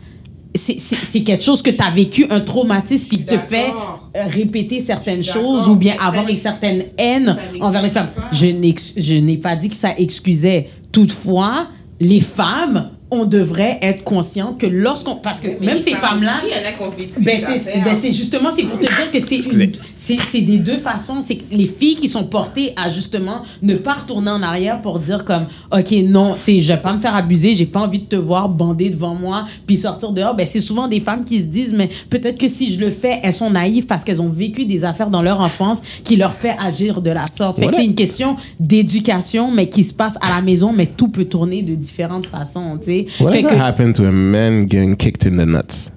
c'est 0.57 1.23
quelque 1.23 1.45
chose 1.45 1.63
que 1.63 1.71
tu 1.71 1.83
as 1.83 1.91
vécu, 1.91 2.27
un 2.31 2.41
traumatisme, 2.41 3.09
puis 3.09 3.19
qui 3.19 3.25
te 3.25 3.39
fait 3.39 3.69
euh, 4.17 4.23
répéter 4.27 4.81
certaines 4.81 5.25
choses 5.25 5.69
ou 5.69 5.77
bien 5.77 5.95
avoir 6.01 6.29
une 6.29 6.39
certaine 6.39 6.85
haine 6.99 7.37
envers 7.61 7.83
les 7.83 7.91
femmes. 7.91 8.11
pas. 8.15 8.31
Je 8.33 9.17
n'ai 9.17 9.37
pas 9.37 9.57
dit 9.57 9.69
que 9.69 9.77
ça 9.77 9.95
excusait. 9.99 10.69
Toutefois, 10.93 11.69
les 12.01 12.21
femmes, 12.21 12.91
on 13.11 13.25
devrait 13.25 13.79
être 13.83 14.03
conscientes 14.03 14.59
que 14.59 14.67
lorsqu'on... 14.67 15.15
Parce 15.17 15.41
que 15.41 15.47
Mais 15.61 15.67
même 15.67 15.79
ces 15.79 15.93
femmes 15.93 16.19
femmes-là... 16.19 16.33
aussi, 16.43 16.53
il 16.53 16.61
y 16.61 16.67
en 16.67 16.69
a 16.69 16.73
qui 16.73 16.83
ont 16.83 16.91
vécu 16.91 17.21
Ben 17.21 17.39
c'est 17.41 17.81
ben 17.85 17.95
c'est 17.95 18.11
justement 18.13 18.51
c'est 18.55 18.65
pour 18.65 18.79
te 18.81 18.87
dire 18.87 19.11
que 19.13 19.21
c'est 19.21 19.37
une- 19.37 19.73
c'est 19.95 20.19
c'est 20.21 20.41
des 20.41 20.59
deux 20.59 20.79
façons. 20.79 21.23
C'est 21.25 21.37
que 21.37 21.45
les 21.55 21.67
filles 21.67 21.95
qui 21.97 22.09
sont 22.09 22.25
portées 22.25 22.73
à 22.77 22.91
justement 22.91 23.43
ne 23.63 23.75
pas 23.75 23.95
retourner 23.95 24.31
en 24.31 24.43
arrière 24.43 24.83
pour 24.83 24.99
dire 24.99 25.25
comme 25.25 25.47
ok 25.73 25.93
non 26.09 26.35
tu 26.35 26.41
sais 26.43 26.61
je 26.61 26.73
vais 26.73 26.81
pas 26.81 26.93
me 26.93 26.99
faire 27.01 27.15
abuser 27.15 27.55
j'ai 27.55 27.67
pas 27.67 27.81
envie 27.81 28.01
de 28.01 28.07
te 28.07 28.17
voir 28.17 28.49
bander 28.49 28.91
devant 28.91 29.15
moi 29.15 29.45
puis 29.67 29.77
sortir 29.77 30.11
dehors. 30.11 30.35
Ben 30.35 30.45
c'est 30.47 30.61
souvent 30.61 30.89
des 30.89 30.99
femmes 31.01 31.25
qui 31.25 31.39
se 31.39 31.45
disent 31.45 31.75
mais 31.75 31.89
peut-être 32.11 32.39
que 32.39 32.49
si 32.49 32.73
je 32.75 32.81
le 32.81 32.91
fais 32.91 33.21
elles 33.23 33.33
sont 33.33 33.51
naïves 33.51 33.87
parce 33.87 34.03
qu'elles 34.03 34.23
ont 34.23 34.29
vécu 34.31 34.65
des 34.65 34.85
affaires 34.85 35.11
dans 35.11 35.23
leur 35.23 35.41
enfance 35.41 35.81
qui 36.03 36.17
leur 36.17 36.35
fait 36.35 36.57
agir 36.59 37.01
de 37.03 37.11
la 37.11 37.27
sorte. 37.27 37.57
Fait 37.59 37.67
que 37.67 37.71
Voilà. 37.71 37.77
c'est 37.79 37.85
une 37.85 37.95
question 37.95 38.37
d'éducation 38.59 39.51
mais 39.51 39.69
qui 39.69 39.85
se 39.85 39.95
passe 39.95 40.17
à 40.21 40.35
la 40.37 40.43
maison 40.43 40.73
mais 40.73 40.87
tout 40.87 41.09
peut 41.09 41.25
tourner 41.25 41.63
de 41.63 41.75
différentes 41.75 42.27
façons 42.27 42.77
tu 42.79 42.87
sais 43.05 43.11
fait 43.19 43.25
Whatever 43.25 43.49
que 43.49 43.55
happened 43.61 43.95
to 43.97 44.05
a 44.07 44.13
man 44.13 44.67
getting 44.69 44.97
kicked 44.97 45.25
in 45.27 45.37
the 45.37 45.47
nuts? 45.47 45.91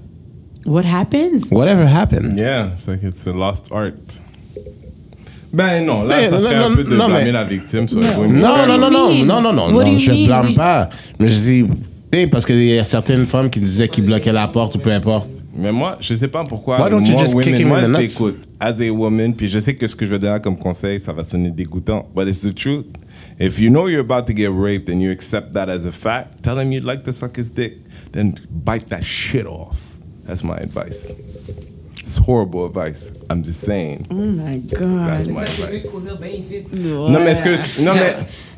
what 0.66 0.84
happens? 0.86 1.50
Whatever 1.52 1.86
happened? 1.88 2.38
Yeah, 2.38 2.72
it's 2.74 2.88
like 2.88 3.02
it's 3.04 3.26
a 3.28 3.32
lost 3.34 3.72
art. 3.72 3.94
Ben 5.52 5.84
non, 5.84 6.04
là, 6.04 6.18
Mais, 6.18 6.26
ça 6.26 6.32
non, 6.34 6.40
serait 6.40 6.60
non, 6.60 6.66
un 6.72 6.76
peu 6.76 6.84
de 6.84 6.96
non, 6.96 7.08
blâmer 7.08 7.24
mais- 7.26 7.32
la 7.32 7.44
victime 7.44 7.88
sur 7.88 8.00
le 8.00 8.06
women. 8.20 8.40
Non, 8.42 8.68
non, 8.68 8.78
non, 8.78 8.92
non, 8.92 9.26
non, 9.26 9.42
non, 9.42 9.54
non, 9.54 9.72
non, 9.72 9.98
je 9.98 10.12
mean? 10.12 10.26
blâme 10.28 10.54
pas. 10.54 10.90
Mais 11.20 11.28
je 11.28 11.34
dis, 11.34 11.66
parce 12.28 12.46
qu'il 12.46 12.64
y 12.64 12.78
a 12.78 12.84
certaines 12.84 13.26
femmes 13.26 13.50
qui 13.50 13.60
disaient 13.60 13.88
qu'ils 13.88 14.06
bloquaient 14.06 14.32
la 14.32 14.48
porte 14.48 14.76
ou 14.76 14.80
peu 14.80 14.92
importe. 14.92 15.30
Mais 15.60 15.72
moi, 15.72 15.98
je 16.00 16.16
sais 16.16 16.28
pas 16.28 16.44
pourquoi. 16.44 16.78
Why 16.82 16.90
don't 16.90 17.06
you 17.06 17.14
moi, 17.14 17.22
just 17.22 17.36
women, 17.36 17.52
kick 17.52 17.62
him 17.62 17.68
moi, 17.68 17.80
in 17.80 17.92
the 17.92 18.08
je. 18.08 18.36
As 18.60 18.82
a 18.82 18.90
woman, 18.92 19.34
puis 19.34 19.48
je 19.48 19.60
sais 19.60 19.76
que 19.76 19.88
ce 19.88 19.96
que 19.96 20.06
je 20.06 20.12
vais 20.12 20.20
donner 20.20 20.40
comme 20.40 20.58
conseil, 20.58 21.00
ça 21.00 21.14
va 21.14 21.24
sonner 21.24 21.52
dégoûtant. 21.52 22.08
But 22.16 22.28
it's 22.28 22.42
the 22.42 22.54
truth. 22.54 22.86
If 23.40 23.60
you 23.60 23.70
know 23.70 23.88
you're 23.88 24.02
about 24.02 24.26
to 24.28 24.34
get 24.34 24.50
raped 24.52 24.90
and 24.90 25.02
you 25.02 25.12
accept 25.12 25.54
that 25.54 25.70
as 25.70 25.86
a 25.86 25.92
fact, 25.92 26.44
tell 26.44 26.58
him 26.58 26.72
you'd 26.72 26.86
like 26.86 27.04
to 27.04 27.12
suck 27.12 27.38
his 27.38 27.50
dick. 27.50 27.78
Then 28.12 28.36
bite 28.50 28.90
that 28.90 29.04
shit 29.04 29.46
off. 29.46 29.98
That's 30.26 30.44
my 30.44 30.58
advice. 30.58 31.16
It's 32.00 32.18
horrible 32.18 32.66
advice. 32.66 33.12
I'm 33.30 33.44
just 33.44 33.62
saying. 33.62 34.08
oh 34.10 34.16
my 34.16 34.58
god 34.58 35.06
That's 35.06 35.28
my 35.28 35.44
advice. 35.44 35.94
Non, 36.84 37.20
mais 37.20 37.32
est-ce 37.32 37.44
que. 37.44 37.84
Non, 37.86 37.94
mais. 37.96 38.16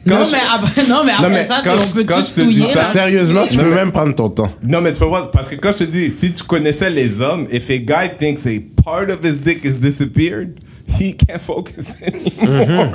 Quand 0.07 0.19
non, 0.19 0.25
je- 0.25 0.31
mais 0.31 0.37
après, 0.51 0.87
non, 0.87 1.03
mais 1.05 1.11
après 1.11 1.29
mais 1.29 1.45
ça, 1.47 1.61
quand 1.63 1.75
on 1.75 1.85
je- 1.87 1.93
peut 1.93 2.03
quand 2.05 2.21
je 2.23 2.41
te 2.41 2.47
dis 2.47 2.63
ça-. 2.63 2.81
Sérieusement, 2.83 3.45
tu 3.47 3.57
Non, 3.57 3.63
peux 3.63 3.69
mais- 3.69 3.75
même 3.75 3.91
prendre 3.91 4.15
ton 4.15 4.29
temps. 4.29 4.51
Non, 4.67 4.81
mais 4.81 4.91
tu 4.91 4.99
peux 4.99 5.09
pas, 5.09 5.29
parce 5.31 5.47
que 5.47 5.55
quand 5.55 5.71
je 5.73 5.77
te 5.79 5.83
dis, 5.83 6.09
si 6.11 6.31
tu 6.31 6.43
connaissais 6.43 6.89
les 6.89 7.21
hommes, 7.21 7.47
if 7.51 7.69
a 7.69 7.77
guy 7.77 8.09
thinks 8.17 8.45
a 8.47 8.59
part 8.83 9.09
of 9.09 9.19
his 9.23 9.37
dick 9.39 9.63
has 9.65 9.73
disappeared, 9.79 10.55
he 10.87 11.13
can't 11.15 11.39
focus 11.39 11.95
anymore. 12.05 12.91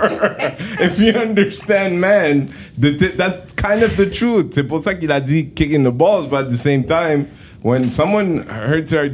if 0.80 0.98
you 0.98 1.12
understand, 1.16 1.98
man, 1.98 2.46
the 2.78 2.96
t- 2.96 3.12
that's 3.16 3.52
kind 3.54 3.82
of 3.82 3.96
the 3.96 4.10
truth. 4.10 4.46
C'est 4.52 4.64
pour 4.66 4.82
ça 4.82 4.94
qu'il 4.94 5.10
a 5.12 5.20
dit 5.20 5.50
kicking 5.54 5.84
the 5.84 5.92
balls, 5.92 6.26
but 6.28 6.40
at 6.40 6.48
the 6.50 6.56
same 6.56 6.84
time, 6.84 7.26
when 7.62 7.88
someone 7.90 8.44
hurts 8.48 8.92
our 8.92 9.06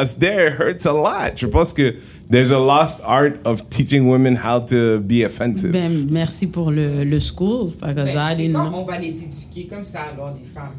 us 0.00 0.14
there, 0.18 0.48
it 0.48 0.58
hurts 0.58 0.86
a 0.86 0.92
lot. 0.92 1.32
Je 1.36 1.46
pense 1.46 1.72
que 1.72 1.94
there's 2.30 2.52
a 2.52 2.58
lost 2.58 3.02
art 3.04 3.44
of 3.44 3.68
teaching 3.68 4.08
women 4.08 4.36
how 4.36 4.60
to 4.60 5.00
be 5.00 5.24
offensive. 5.24 5.72
Ben, 5.72 6.06
merci 6.10 6.46
pour 6.46 6.70
le, 6.70 7.04
le 7.04 7.20
school. 7.20 7.72
Ben, 7.80 8.52
comme 8.52 8.74
on 8.74 8.84
va 8.84 8.98
les 8.98 9.08
éduquer 9.08 9.66
comme 9.68 9.84
ça 9.84 10.02
alors 10.12 10.34
les 10.38 10.46
femmes. 10.46 10.76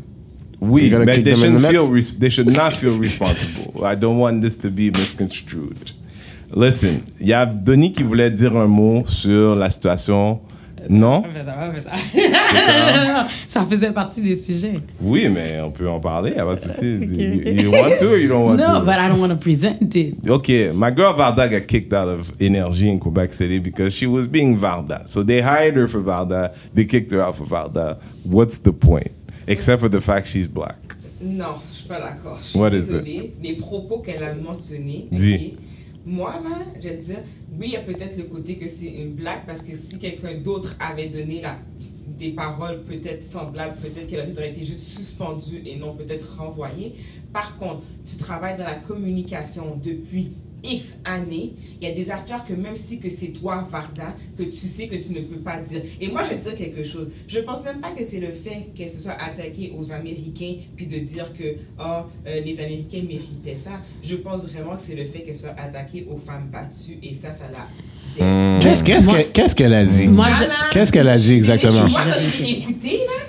Oui, 0.62 0.92
but 0.92 1.24
they 1.24 1.34
shouldn't 1.34 1.60
the 1.60 1.68
feel 1.68 2.20
they 2.20 2.30
should 2.30 2.56
not 2.56 2.72
feel 2.72 2.98
responsible. 3.00 3.84
I 3.84 3.96
don't 3.96 4.20
want 4.20 4.42
this 4.42 4.56
to 4.60 4.70
be 4.70 4.92
misconstrued. 4.92 5.92
Listen, 6.56 7.02
il 7.20 7.28
y 7.28 7.34
a 7.34 7.46
Denis 7.46 7.92
qui 7.92 8.04
voulait 8.04 8.30
dire 8.30 8.56
un 8.56 8.68
mot 8.68 9.04
sur 9.06 9.56
la 9.56 9.70
situation. 9.70 10.40
Non? 10.90 11.24
Ça 13.48 13.66
faisait 13.70 13.92
partie 13.92 14.22
des 14.22 14.36
sujets. 14.36 14.76
Oui, 15.02 15.28
mais 15.30 15.60
on 15.62 15.72
peut 15.72 15.90
en 15.90 16.00
parler. 16.00 16.34
Avant 16.36 16.56
de 16.56 16.60
souci. 16.60 17.00
You, 17.12 17.64
you 17.64 17.72
want 17.72 17.98
to 18.00 18.12
or 18.14 18.18
you 18.18 18.28
don't 18.28 18.46
want 18.46 18.58
No, 18.58 18.80
to? 18.80 18.86
but 18.86 18.98
I 19.00 19.08
don't 19.10 19.20
want 19.20 19.30
to 19.32 19.38
present 19.38 19.96
it. 19.96 20.16
Okay, 20.28 20.72
my 20.74 20.92
girl 20.92 21.14
Varda 21.14 21.50
got 21.50 21.68
kicked 21.68 21.94
out 21.94 22.08
of 22.08 22.32
Energy 22.40 22.90
in 22.90 23.00
Quebec 23.00 23.32
City 23.32 23.60
because 23.60 23.94
she 23.96 24.08
was 24.08 24.28
being 24.28 24.58
Varda. 24.58 25.08
So 25.08 25.24
they 25.24 25.42
hired 25.42 25.76
her 25.76 25.88
for 25.88 26.02
Varda. 26.02 26.52
They 26.74 26.86
kicked 26.86 27.12
her 27.12 27.22
out 27.22 27.36
for 27.36 27.46
Varda. 27.46 27.98
What's 28.26 28.58
the 28.60 28.72
point? 28.74 29.12
Except 29.48 29.82
for 29.82 29.90
the 29.90 30.02
fact 30.02 30.28
she's 30.28 30.48
black. 30.48 30.78
Non, 31.22 31.56
je 31.72 31.78
suis 31.80 31.88
pas 31.88 32.00
d'accord. 32.00 32.40
What 32.56 32.74
is 32.74 32.92
désolée. 32.92 33.32
Les 33.44 33.54
propos 33.54 34.00
qu'elle 34.00 34.24
a 34.24 34.34
mentionnés. 34.36 35.08
Dis. 35.12 35.58
Moi, 36.06 36.34
là, 36.44 36.66
je 36.78 36.88
vais 36.88 36.98
te 36.98 37.04
dire, 37.04 37.20
oui, 37.60 37.68
il 37.68 37.72
y 37.74 37.78
a 37.78 37.82
peut-être 37.82 38.18
le 38.18 38.24
côté 38.24 38.58
que 38.58 38.68
c'est 38.68 38.88
une 38.88 39.14
blague 39.14 39.46
parce 39.46 39.62
que 39.62 39.76
si 39.76 40.00
quelqu'un 40.00 40.34
d'autre 40.36 40.76
avait 40.80 41.10
donné 41.10 41.42
la, 41.42 41.60
des 42.18 42.32
paroles 42.32 42.82
peut-être 42.84 43.24
semblables, 43.24 43.76
peut-être 43.78 44.08
qu'elle 44.08 44.20
aurait 44.20 44.50
été 44.50 44.64
juste 44.64 44.84
suspendue 44.84 45.62
et 45.66 45.76
non 45.76 45.96
peut-être 45.96 46.38
renvoyée. 46.38 46.96
Par 47.32 47.58
contre, 47.58 47.82
tu 48.04 48.18
travailles 48.18 48.58
dans 48.58 48.66
la 48.66 48.78
communication 48.78 49.80
depuis 49.84 50.32
X 50.64 50.96
années, 51.06 51.54
il 51.82 51.88
y 51.88 51.92
a 51.92 51.94
des 51.94 52.12
affaires 52.12 52.46
que 52.46 52.54
même 52.54 52.76
si 52.76 53.00
que 53.00 53.10
c'est 53.10 53.30
toi, 53.30 53.68
Varda, 53.70 54.16
que 54.38 54.44
tu 54.44 54.68
sais 54.68 54.88
que 54.88 54.96
tu 54.96 55.14
ne 55.14 55.22
peux 55.22 55.40
pas 55.40 55.60
dire. 55.60 55.82
Et 56.00 56.08
moi, 56.08 56.24
je 56.24 56.30
vais 56.30 56.40
te 56.40 56.50
dire 56.50 56.58
quelque 56.58 56.84
chose. 56.84 57.10
Je 57.28 57.40
pense 57.40 57.64
même 57.64 57.80
pas 57.80 57.92
que 57.92 58.04
c'est 58.04 58.20
le 58.20 58.32
fait 58.32 58.70
qu'elle 58.76 58.90
se 58.90 59.02
soit 59.02 59.18
attaquée 59.20 59.74
aux 59.78 59.92
Américains 59.92 60.56
puis 60.76 60.86
de 60.86 60.98
dire 60.98 61.32
que 61.34 61.56
oh, 61.80 62.04
euh, 62.28 62.42
les 62.42 62.60
Américains 62.60 63.04
méritaient 63.08 63.56
ça. 63.56 63.82
Je 64.04 64.16
pense 64.16 64.48
vraiment 64.50 64.76
que 64.76 64.82
c'est 64.82 64.96
le 64.96 65.06
fait 65.06 65.22
qu'elle 65.22 65.36
soit 65.36 65.56
attaquée 65.58 66.08
aux 66.10 66.18
femmes 66.18 66.50
battues 66.52 67.00
et 67.02 67.14
ça, 67.14 67.32
ça 67.32 67.46
l'a. 67.52 67.68
Qu'est-ce 68.60 68.84
qu'est-ce 68.84 69.56
qu'elle 69.56 69.74
a 69.74 69.86
dit? 69.86 70.08
Qu'est-ce 70.72 70.92
qu'elle 70.92 71.10
a 71.10 71.18
dit 71.18 71.34
exactement? 71.34 71.88
Moi, 71.88 72.02
quand 72.04 72.20
je 72.20 72.44
l'ai 72.44 72.52
écouté, 72.52 72.98
là, 72.98 73.26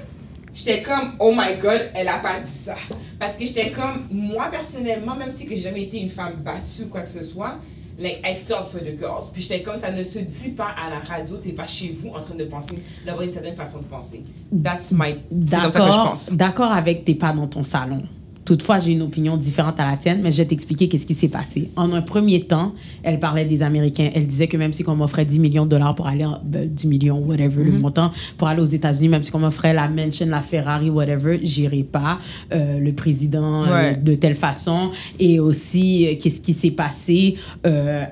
j'étais 0.54 0.82
comme, 0.82 1.12
oh 1.20 1.32
my 1.36 1.56
god, 1.60 1.90
elle 1.94 2.08
a 2.08 2.18
pas 2.18 2.40
dit 2.40 2.50
ça. 2.50 2.74
Parce 3.22 3.36
que 3.36 3.44
j'étais 3.44 3.70
comme, 3.70 4.08
moi 4.10 4.48
personnellement, 4.50 5.14
même 5.14 5.30
si 5.30 5.46
que 5.46 5.54
j'ai 5.54 5.60
jamais 5.60 5.84
été 5.84 6.00
une 6.00 6.08
femme 6.08 6.32
battue 6.44 6.82
ou 6.82 6.88
quoi 6.88 7.02
que 7.02 7.08
ce 7.08 7.22
soit, 7.22 7.56
like, 7.96 8.18
I 8.24 8.34
felt 8.34 8.64
for 8.64 8.80
the 8.80 8.98
girls. 8.98 9.30
Puis 9.32 9.42
j'étais 9.42 9.62
comme, 9.62 9.76
ça 9.76 9.92
ne 9.92 10.02
se 10.02 10.18
dit 10.18 10.48
pas 10.56 10.70
à 10.76 10.90
la 10.90 10.98
radio, 10.98 11.36
t'es 11.36 11.52
pas 11.52 11.68
chez 11.68 11.92
vous 11.92 12.08
en 12.08 12.20
train 12.20 12.34
de 12.34 12.42
penser, 12.46 12.82
d'avoir 13.06 13.22
une 13.22 13.30
certaine 13.30 13.54
façon 13.54 13.78
de 13.78 13.84
penser. 13.84 14.24
That's 14.64 14.90
my. 14.90 15.14
C'est 15.48 15.60
comme 15.60 15.70
ça 15.70 15.78
que 15.78 15.86
je 15.86 15.90
D'accord, 15.90 16.08
pense. 16.08 16.32
d'accord 16.32 16.72
avec 16.72 17.04
t'es 17.04 17.14
pas 17.14 17.32
dans 17.32 17.46
ton 17.46 17.62
salon. 17.62 18.02
Toutefois, 18.44 18.80
j'ai 18.80 18.92
une 18.92 19.02
opinion 19.02 19.36
différente 19.36 19.78
à 19.78 19.88
la 19.88 19.96
tienne, 19.96 20.20
mais 20.22 20.32
je 20.32 20.38
vais 20.38 20.44
t'expliquer 20.46 20.88
qu'est-ce 20.88 21.06
qui 21.06 21.14
s'est 21.14 21.28
passé. 21.28 21.70
En 21.76 21.92
un 21.92 22.02
premier 22.02 22.40
temps, 22.42 22.72
elle 23.04 23.20
parlait 23.20 23.44
des 23.44 23.62
Américains. 23.62 24.10
Elle 24.14 24.26
disait 24.26 24.48
que 24.48 24.56
même 24.56 24.72
si 24.72 24.82
on 24.88 24.96
m'offrait 24.96 25.24
10 25.24 25.38
millions 25.38 25.64
de 25.64 25.70
dollars 25.70 25.94
pour 25.94 26.08
aller, 26.08 26.24
en- 26.24 26.40
ben, 26.44 26.68
10 26.68 26.86
millions, 26.88 27.18
whatever, 27.20 27.62
le 27.62 27.72
montant, 27.78 28.10
pour 28.38 28.48
aller 28.48 28.60
aux 28.60 28.64
États-Unis, 28.66 29.08
même 29.08 29.22
si 29.22 29.34
on 29.34 29.38
m'offrait 29.38 29.72
la 29.72 29.88
mansion, 29.88 30.26
la 30.26 30.42
Ferrari, 30.42 30.90
whatever, 30.90 31.38
j'irai 31.42 31.84
pas. 31.84 32.18
Euh, 32.52 32.78
le 32.80 32.92
président 32.92 33.64
euh, 33.64 33.92
de 33.94 34.14
telle 34.16 34.34
façon. 34.36 34.90
Et 35.20 35.38
aussi, 35.38 36.06
euh, 36.08 36.14
qu'est-ce 36.20 36.40
qui 36.40 36.52
s'est 36.52 36.70
passé 36.72 37.36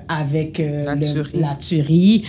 avec 0.07 0.59
La 0.59 0.95
le- 0.95 1.05
tuerie. 1.13 1.39
la 1.39 1.55
tuerie. 1.55 2.23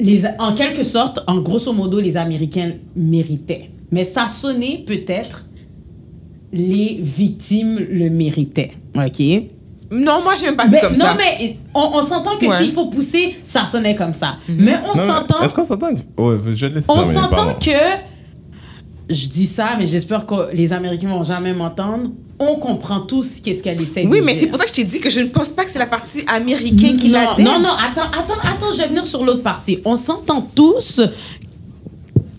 Les, 0.00 0.22
en 0.38 0.54
quelque 0.54 0.84
sorte, 0.84 1.20
en 1.26 1.40
grosso 1.40 1.72
modo, 1.72 1.98
les 1.98 2.16
Américains 2.16 2.72
méritaient. 2.94 3.70
Mais 3.90 4.04
ça 4.04 4.28
sonnait 4.28 4.84
peut-être 4.86 5.44
les 6.52 6.98
victimes 7.02 7.78
le 7.90 8.10
méritaient. 8.10 8.72
OK? 8.96 9.42
Non, 9.90 10.22
moi, 10.22 10.34
j'ai 10.38 10.46
même 10.46 10.56
pas 10.56 10.64
vu 10.66 10.72
Mais- 10.72 10.80
comme 10.80 10.92
non, 10.92 10.98
ça. 10.98 11.16
mais 11.16 11.56
on, 11.74 11.90
on 11.94 12.02
s'entend 12.02 12.36
que 12.36 12.44
Ouais. 12.46 12.58
s'il 12.62 12.72
faut 12.72 12.86
pousser, 12.86 13.36
ça 13.42 13.64
sonnait 13.64 13.94
comme 13.96 14.12
ça. 14.12 14.36
Mais 14.48 14.74
on 14.84 14.96
Non, 14.96 15.06
s'entend. 15.06 15.42
Est-ce 15.42 15.54
qu'on 15.54 15.64
s'entend? 15.64 15.88
que- 15.94 16.20
Ouais, 16.22 16.38
je 16.54 16.66
On 16.88 17.04
s'entend 17.04 17.54
que 17.54 17.70
je 19.08 19.26
dis 19.28 19.46
ça, 19.46 19.68
mais 19.78 19.86
j'espère 19.86 20.26
que 20.26 20.52
les 20.54 20.72
Américains 20.74 21.08
vont 21.08 21.22
jamais 21.24 21.54
m'entendre. 21.54 22.10
On 22.38 22.56
comprend 22.56 23.00
tous 23.00 23.40
qu'est-ce 23.40 23.62
qu'elle 23.62 23.80
essaie 23.80 24.04
de 24.04 24.08
Oui, 24.08 24.18
dire. 24.18 24.24
mais 24.24 24.34
c'est 24.34 24.46
pour 24.46 24.58
ça 24.58 24.64
que 24.64 24.70
je 24.70 24.74
t'ai 24.76 24.84
dit 24.84 25.00
que 25.00 25.08
je 25.10 25.20
ne 25.20 25.26
pense 25.28 25.50
pas 25.52 25.64
que 25.64 25.70
c'est 25.70 25.78
la 25.78 25.86
partie 25.86 26.20
américaine 26.28 26.96
qui 26.96 27.08
non, 27.08 27.18
l'a 27.20 27.42
non, 27.42 27.58
non, 27.58 27.70
attends, 27.70 28.02
attends, 28.12 28.40
attends, 28.44 28.72
je 28.74 28.82
vais 28.82 28.88
venir 28.88 29.06
sur 29.06 29.24
l'autre 29.24 29.42
partie. 29.42 29.78
On 29.86 29.96
s'entend 29.96 30.42
tous 30.54 31.00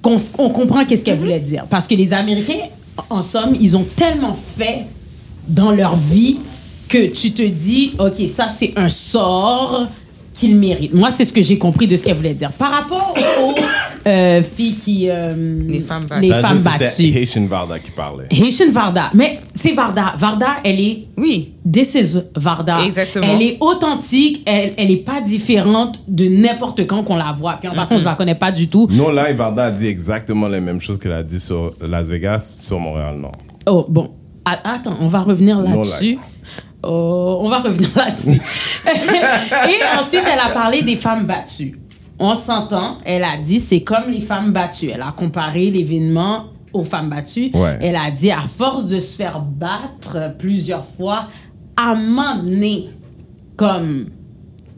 qu'on 0.01 0.49
comprend 0.49 0.85
qu'est-ce 0.85 1.03
qu'elle 1.03 1.19
voulait 1.19 1.39
dire. 1.39 1.65
Parce 1.69 1.87
que 1.87 1.95
les 1.95 2.13
Américains, 2.13 2.67
en 3.09 3.21
somme, 3.21 3.55
ils 3.59 3.75
ont 3.77 3.85
tellement 3.95 4.37
fait 4.57 4.85
dans 5.47 5.71
leur 5.71 5.95
vie 5.95 6.39
que 6.87 7.07
tu 7.07 7.31
te 7.31 7.43
dis, 7.43 7.93
OK, 7.99 8.15
ça, 8.33 8.47
c'est 8.55 8.73
un 8.75 8.89
sort 8.89 9.87
qu'ils 10.33 10.55
méritent. 10.55 10.93
Moi, 10.93 11.11
c'est 11.11 11.25
ce 11.25 11.33
que 11.33 11.41
j'ai 11.41 11.57
compris 11.57 11.87
de 11.87 11.95
ce 11.95 12.05
qu'elle 12.05 12.15
voulait 12.17 12.33
dire. 12.33 12.51
Par 12.53 12.71
rapport 12.71 13.13
aux 13.41 13.55
euh, 14.07 14.41
filles 14.43 14.75
qui... 14.75 15.07
euh, 15.09 15.63
Les 15.67 15.81
femmes 15.81 16.03
battues. 16.09 16.21
Les 16.21 16.31
Ça, 16.33 16.41
femmes 16.47 16.57
c'était 16.57 16.77
battues. 16.79 17.17
Haitian 17.17 17.45
Varda 17.45 17.79
qui 17.79 17.91
parlait. 17.91 18.25
Haitian 18.31 18.71
Varda. 18.71 19.09
Mais 19.13 19.39
c'est 19.53 19.73
Varda. 19.73 20.13
Varda, 20.17 20.47
elle 20.63 20.79
est 20.79 21.07
Oui. 21.17 21.53
This 21.71 21.95
is 21.95 22.19
Varda. 22.35 22.79
Exactement. 22.85 23.25
Elle 23.29 23.41
est 23.43 23.57
authentique, 23.59 24.43
elle, 24.45 24.73
elle 24.77 24.91
est 24.91 24.97
pas 25.05 25.21
différente 25.21 26.01
de 26.07 26.27
n'importe 26.27 26.85
quand 26.87 27.03
qu'on 27.03 27.15
la 27.17 27.33
voit. 27.37 27.57
Puis 27.59 27.69
en 27.69 27.73
passant, 27.75 27.97
je 27.99 28.05
la 28.05 28.15
connais 28.15 28.35
pas 28.35 28.51
du 28.51 28.67
tout. 28.67 28.87
Non, 28.91 29.11
là, 29.11 29.31
Varda 29.33 29.65
a 29.65 29.71
dit 29.71 29.87
exactement 29.87 30.47
les 30.47 30.59
mêmes 30.59 30.79
choses 30.81 30.97
qu'elle 30.99 31.11
a 31.13 31.23
dit 31.23 31.39
sur 31.39 31.71
Las 31.87 32.07
Vegas, 32.09 32.57
sur 32.61 32.79
Montréal-Nord. 32.79 33.33
Oh, 33.67 33.85
bon. 33.87 34.11
A- 34.45 34.73
Attends, 34.75 34.95
on 34.99 35.07
va 35.07 35.19
revenir 35.21 35.59
là-dessus. 35.61 36.17
Oh, 36.81 37.39
on 37.41 37.49
va 37.49 37.59
revenir 37.59 37.89
là-dessus. 37.95 38.29
Et 38.89 39.99
ensuite, 39.99 40.23
elle 40.31 40.39
a 40.39 40.49
parlé 40.53 40.81
des 40.81 40.95
femmes 40.95 41.25
battues. 41.25 41.77
On 42.19 42.35
s'entend, 42.35 42.97
elle 43.05 43.23
a 43.23 43.37
dit 43.37 43.59
c'est 43.59 43.81
comme 43.81 44.09
les 44.11 44.21
femmes 44.21 44.51
battues. 44.51 44.91
Elle 44.93 45.01
a 45.01 45.11
comparé 45.11 45.69
l'événement 45.71 46.45
aux 46.73 46.83
femmes 46.83 47.09
battues. 47.09 47.49
Ouais. 47.53 47.77
Elle 47.81 47.95
a 47.95 48.11
dit 48.11 48.29
à 48.31 48.41
force 48.41 48.85
de 48.87 48.99
se 48.99 49.15
faire 49.15 49.39
battre 49.39 50.35
plusieurs 50.37 50.85
fois, 50.85 51.27
à 51.77 51.95
comme 53.55 54.09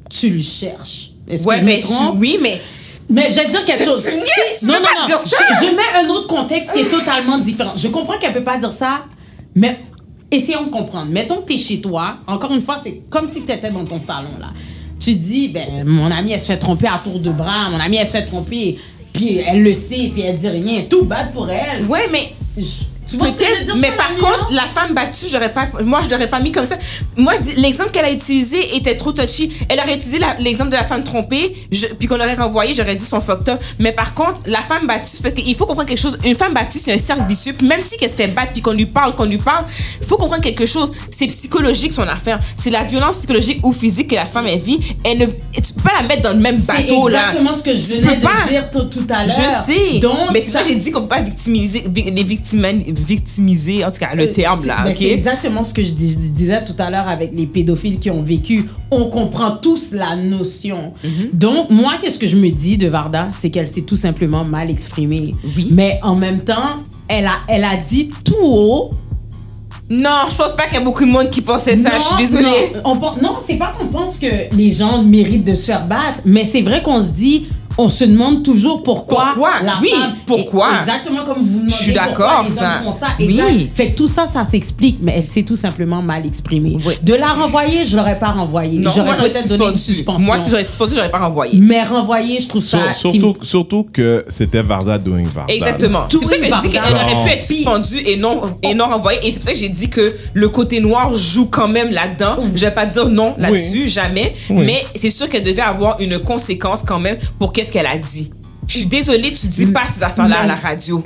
tu 0.09 0.29
le 0.29 0.41
cherches. 0.41 1.11
Est-ce 1.27 1.45
Ouais, 1.47 1.55
que 1.55 1.61
je 1.61 1.65
me 1.65 1.71
mais 1.71 1.79
trompe? 1.79 2.15
oui, 2.19 2.37
mais 2.41 2.61
Mais 3.09 3.29
je 3.29 3.35
vais 3.37 3.45
te 3.45 3.51
dire 3.51 3.65
quelque 3.65 3.83
chose. 3.83 4.05
Yes, 4.05 4.59
Si- 4.59 4.59
tu 4.61 4.65
non, 4.67 4.73
non, 4.75 4.79
non. 5.01 5.07
dire 5.07 5.19
ça. 5.19 5.37
Je, 5.59 5.65
je 5.65 5.71
mets 5.71 6.05
un 6.05 6.09
autre 6.09 6.27
contexte 6.27 6.73
qui 6.73 6.79
est 6.81 6.89
totalement 6.89 7.37
différent. 7.39 7.73
Je 7.75 7.87
comprends 7.89 8.17
qu'elle 8.17 8.31
peut 8.33 8.43
pas 8.43 8.57
dire 8.57 8.71
ça, 8.71 9.01
mais 9.53 9.79
essayons 10.31 10.63
de 10.65 10.69
comprendre. 10.69 11.11
Mettons 11.11 11.37
que 11.41 11.47
tu 11.47 11.53
es 11.53 11.57
chez 11.57 11.81
toi. 11.81 12.17
Encore 12.27 12.53
une 12.53 12.61
fois, 12.61 12.79
c'est 12.81 13.01
comme 13.09 13.29
si 13.29 13.41
tu 13.43 13.51
étais 13.51 13.69
dans 13.71 13.83
ton 13.85 13.99
salon, 13.99 14.29
là. 14.39 14.47
Tu 15.01 15.15
dis, 15.15 15.47
ben, 15.47 15.83
mon 15.85 16.11
amie, 16.11 16.31
elle 16.31 16.39
se 16.39 16.45
fait 16.45 16.57
tromper 16.57 16.87
à 16.87 16.99
tour 17.03 17.19
de 17.19 17.31
bras. 17.31 17.69
Mon 17.71 17.79
amie, 17.79 17.97
elle 17.97 18.05
se 18.07 18.13
fait 18.17 18.25
tromper. 18.25 18.77
Puis 19.11 19.37
elle 19.39 19.63
le 19.63 19.73
sait, 19.73 20.09
puis 20.13 20.21
elle 20.21 20.37
dit 20.37 20.47
rien. 20.47 20.83
Tout 20.89 21.03
bad 21.05 21.33
pour 21.33 21.49
elle. 21.49 21.85
ouais, 21.87 22.07
mais 22.11 22.31
Je- 22.57 22.63
Peut-être, 23.17 23.75
mais 23.77 23.91
par 23.91 24.15
contre, 24.15 24.47
la 24.51 24.63
femme 24.73 24.93
battue, 24.93 25.25
j'aurais 25.31 25.53
pas, 25.53 25.67
moi, 25.83 26.01
je 26.03 26.09
l'aurais 26.09 26.27
pas 26.29 26.39
mis 26.39 26.51
comme 26.51 26.65
ça. 26.65 26.75
Moi, 27.17 27.33
je 27.37 27.41
dis, 27.43 27.53
l'exemple 27.61 27.91
qu'elle 27.91 28.05
a 28.05 28.11
utilisé 28.11 28.75
était 28.75 28.95
trop 28.97 29.11
touchy. 29.11 29.51
Elle 29.69 29.79
aurait 29.79 29.95
utilisé 29.95 30.19
l'exemple 30.39 30.69
de 30.71 30.75
la 30.75 30.83
femme 30.85 31.03
trompée, 31.03 31.55
je- 31.71 31.87
puis 31.87 32.07
qu'on 32.07 32.15
aurait 32.15 32.35
renvoyé, 32.35 32.73
j'aurais 32.73 32.95
dit 32.95 33.05
son 33.05 33.21
fucked 33.21 33.49
up. 33.49 33.59
Mais 33.79 33.91
par 33.91 34.13
contre, 34.13 34.39
la 34.45 34.61
femme 34.61 34.87
battue, 34.87 35.05
c'est 35.13 35.21
parce 35.23 35.35
qu'il 35.35 35.55
faut 35.55 35.65
comprendre 35.65 35.87
quelque 35.89 35.99
chose. 36.01 36.17
Une 36.25 36.35
femme 36.35 36.53
battue, 36.53 36.79
c'est 36.79 36.93
un 36.93 36.97
cercle 36.97 37.23
vicieux. 37.27 37.55
Même 37.63 37.81
si 37.81 37.97
qu'elle 37.97 38.09
se 38.09 38.15
fait 38.15 38.27
battre, 38.27 38.53
puis 38.53 38.61
qu'on 38.61 38.73
lui 38.73 38.85
parle, 38.85 39.15
qu'on 39.15 39.25
lui 39.25 39.37
parle, 39.37 39.65
faut 40.07 40.17
comprendre 40.17 40.41
quelque 40.41 40.65
chose. 40.65 40.91
C'est 41.11 41.27
psychologique 41.27 41.93
son 41.93 42.03
affaire. 42.07 42.39
C'est 42.55 42.69
la 42.69 42.83
violence 42.83 43.17
psychologique 43.17 43.59
ou 43.65 43.71
physique 43.73 44.09
que 44.09 44.15
la 44.15 44.25
femme 44.25 44.47
elle 44.47 44.59
vit. 44.59 44.79
Elle 45.03 45.17
ne, 45.19 45.25
tu 45.25 45.73
peux 45.75 45.81
pas 45.83 46.01
la 46.01 46.07
mettre 46.07 46.21
dans 46.23 46.33
le 46.33 46.39
même 46.39 46.59
C'est 46.59 46.67
bateau 46.83 47.07
là. 47.07 47.27
exactement 47.27 47.53
ce 47.53 47.63
que 47.63 47.75
je 47.75 47.81
venais 47.81 48.01
peux 48.15 48.21
pas. 48.21 48.43
de 48.45 48.49
dire 48.49 48.69
tout, 48.71 48.83
tout 48.83 49.05
à 49.09 49.25
l'heure. 49.25 49.35
Je 49.35 49.71
sais. 49.73 49.99
Donc, 49.99 50.17
mais 50.33 50.41
c'est 50.41 50.51
ça 50.51 50.63
j'ai 50.63 50.75
dit 50.75 50.91
qu'on 50.91 51.01
peut 51.01 51.07
pas 51.09 51.21
victimiser, 51.21 51.83
vi- 51.87 52.11
les 52.13 52.23
victimes, 52.23 52.61
victimiser, 53.01 53.83
en 53.85 53.91
tout 53.91 53.99
cas, 53.99 54.15
le 54.15 54.23
Euh, 54.23 54.33
terme 54.33 54.65
là, 54.65 54.83
ben? 54.83 54.95
C'est 54.97 55.09
exactement 55.11 55.63
ce 55.63 55.73
que 55.73 55.83
je, 55.83 55.91
dis- 55.91 56.13
je 56.13 56.17
disais 56.19 56.63
tout 56.65 56.73
à 56.79 56.89
l'heure 56.89 57.07
avec 57.07 57.31
les 57.33 57.45
pédophiles 57.47 57.99
qui 57.99 58.09
ont 58.09 58.23
vécu. 58.23 58.65
On 58.91 59.05
comprend 59.09 59.51
tous 59.51 59.91
la 59.91 60.15
notion. 60.15 60.93
Mhm. 61.03 61.29
Donc, 61.33 61.69
moi, 61.69 61.93
qu'est-ce 62.01 62.19
que 62.19 62.27
je 62.27 62.37
me 62.37 62.49
dis 62.49 62.77
de 62.77 62.87
Varda, 62.87 63.29
c'est 63.33 63.49
qu'elle 63.49 63.67
s'est 63.67 63.81
tout 63.81 63.95
simplement 63.95 64.43
mal 64.43 64.69
exprimée. 64.69 65.35
Oui. 65.57 65.69
Mais 65.71 65.99
en 66.03 66.15
même 66.15 66.39
temps, 66.41 66.83
elle 67.07 67.25
a, 67.27 67.33
elle 67.47 67.63
a 67.63 67.77
dit 67.77 68.09
tout 68.23 68.35
haut. 68.41 68.91
Non, 69.89 70.09
je 70.29 70.37
pense 70.37 70.53
pas 70.55 70.63
qu'il 70.67 70.75
y 70.75 70.77
a 70.77 70.83
beaucoup 70.85 71.03
de 71.05 71.11
monde 71.11 71.29
qui 71.29 71.41
pensait 71.41 71.75
ça, 71.75 71.91
je 71.99 72.03
suis 72.03 72.15
désolée. 72.15 72.71
Non, 72.75 72.81
on 72.85 72.95
non, 73.21 73.35
c'est 73.45 73.55
pas 73.57 73.73
qu'on 73.77 73.87
pense 73.87 74.17
que 74.19 74.55
les 74.55 74.71
gens 74.71 75.03
méritent 75.03 75.43
de 75.43 75.53
se 75.53 75.65
faire 75.65 75.85
battre, 75.85 76.19
mais 76.23 76.45
c'est 76.45 76.61
vrai 76.61 76.81
qu'on 76.81 77.01
se 77.01 77.07
dit, 77.09 77.47
on 77.77 77.89
se 77.89 78.03
demande 78.05 78.43
toujours 78.43 78.83
pourquoi. 78.83 79.25
Pourquoi? 79.33 79.61
la 79.63 79.77
Oui, 79.81 79.89
femme- 79.89 80.15
pourquoi? 80.25 80.79
Exactement 80.81 81.23
comme 81.25 81.39
vous 81.43 81.57
demandez. 81.59 81.69
Je 81.71 81.75
suis 81.75 81.93
d'accord, 81.93 82.45
ça. 82.47 82.81
Oui. 83.19 83.25
Exact. 83.39 83.75
Fait 83.75 83.91
que 83.91 83.95
tout 83.97 84.07
ça, 84.07 84.27
ça 84.27 84.45
s'explique, 84.49 84.97
mais 85.01 85.13
elle 85.17 85.23
s'est 85.23 85.43
tout 85.43 85.55
simplement 85.55 86.01
mal 86.01 86.25
exprimée. 86.25 86.77
Oui. 86.85 86.95
De 87.01 87.13
la 87.13 87.29
renvoyer, 87.33 87.85
je 87.85 87.97
l'aurais 87.97 88.19
pas 88.19 88.31
renvoyée. 88.31 88.79
Non, 88.79 88.89
J'aurais 88.89 89.05
moi, 89.07 89.15
j'aurais 89.17 89.29
peut-être 89.29 89.47
donné 89.49 89.65
une 89.71 89.77
suspension. 89.77 90.25
Moi, 90.25 90.37
si 90.37 90.49
j'aurais 90.49 90.63
suspendu, 90.63 90.93
j'aurais 90.95 91.11
pas 91.11 91.19
renvoyé. 91.19 91.57
Mais 91.59 91.83
renvoyer, 91.83 92.39
je 92.39 92.47
trouve 92.47 92.63
ça. 92.63 92.91
Sur- 92.93 93.11
surtout, 93.11 93.33
surtout 93.41 93.87
que 93.91 94.25
c'était 94.27 94.61
Varda 94.61 94.97
doing 94.97 95.25
Varda. 95.33 95.53
Exactement. 95.53 96.03
C'est 96.09 96.17
pour 96.19 96.29
ça 96.29 96.37
que 96.37 96.43
je 96.45 96.61
dis 96.61 96.69
qu'elle 96.69 96.81
aurait 96.95 97.23
pu 97.23 97.29
être 97.31 97.45
suspendue 97.45 97.97
et 98.05 98.17
non, 98.17 98.41
et 98.63 98.73
non 98.73 98.85
renvoyée. 98.85 99.19
Et 99.23 99.31
c'est 99.31 99.37
pour 99.39 99.45
ça 99.45 99.53
que 99.53 99.59
j'ai 99.59 99.69
dit 99.69 99.89
que 99.89 100.13
le 100.33 100.49
côté 100.49 100.79
noir 100.79 101.13
joue 101.15 101.45
quand 101.47 101.67
même 101.67 101.91
là-dedans. 101.91 102.37
Je 102.55 102.61
vais 102.65 102.71
pas 102.71 102.85
dire 102.85 103.09
non 103.09 103.35
là-dessus, 103.37 103.87
jamais. 103.87 104.33
Oui. 104.49 104.65
Mais 104.65 104.83
c'est 104.95 105.09
sûr 105.11 105.29
qu'elle 105.29 105.43
devait 105.43 105.61
avoir 105.61 105.99
une 105.99 106.19
conséquence 106.19 106.83
quand 106.85 106.99
même 106.99 107.17
pour 107.39 107.51
qu'est-ce 107.61 107.71
qu'elle 107.71 107.85
a 107.85 107.97
dit. 107.97 108.31
Je 108.67 108.77
suis 108.77 108.85
désolée, 108.85 109.31
tu 109.31 109.47
dis 109.47 109.67
pas 109.67 109.85
ces 109.85 110.01
affaires-là 110.03 110.41
à 110.41 110.45
la 110.47 110.55
radio. 110.55 111.03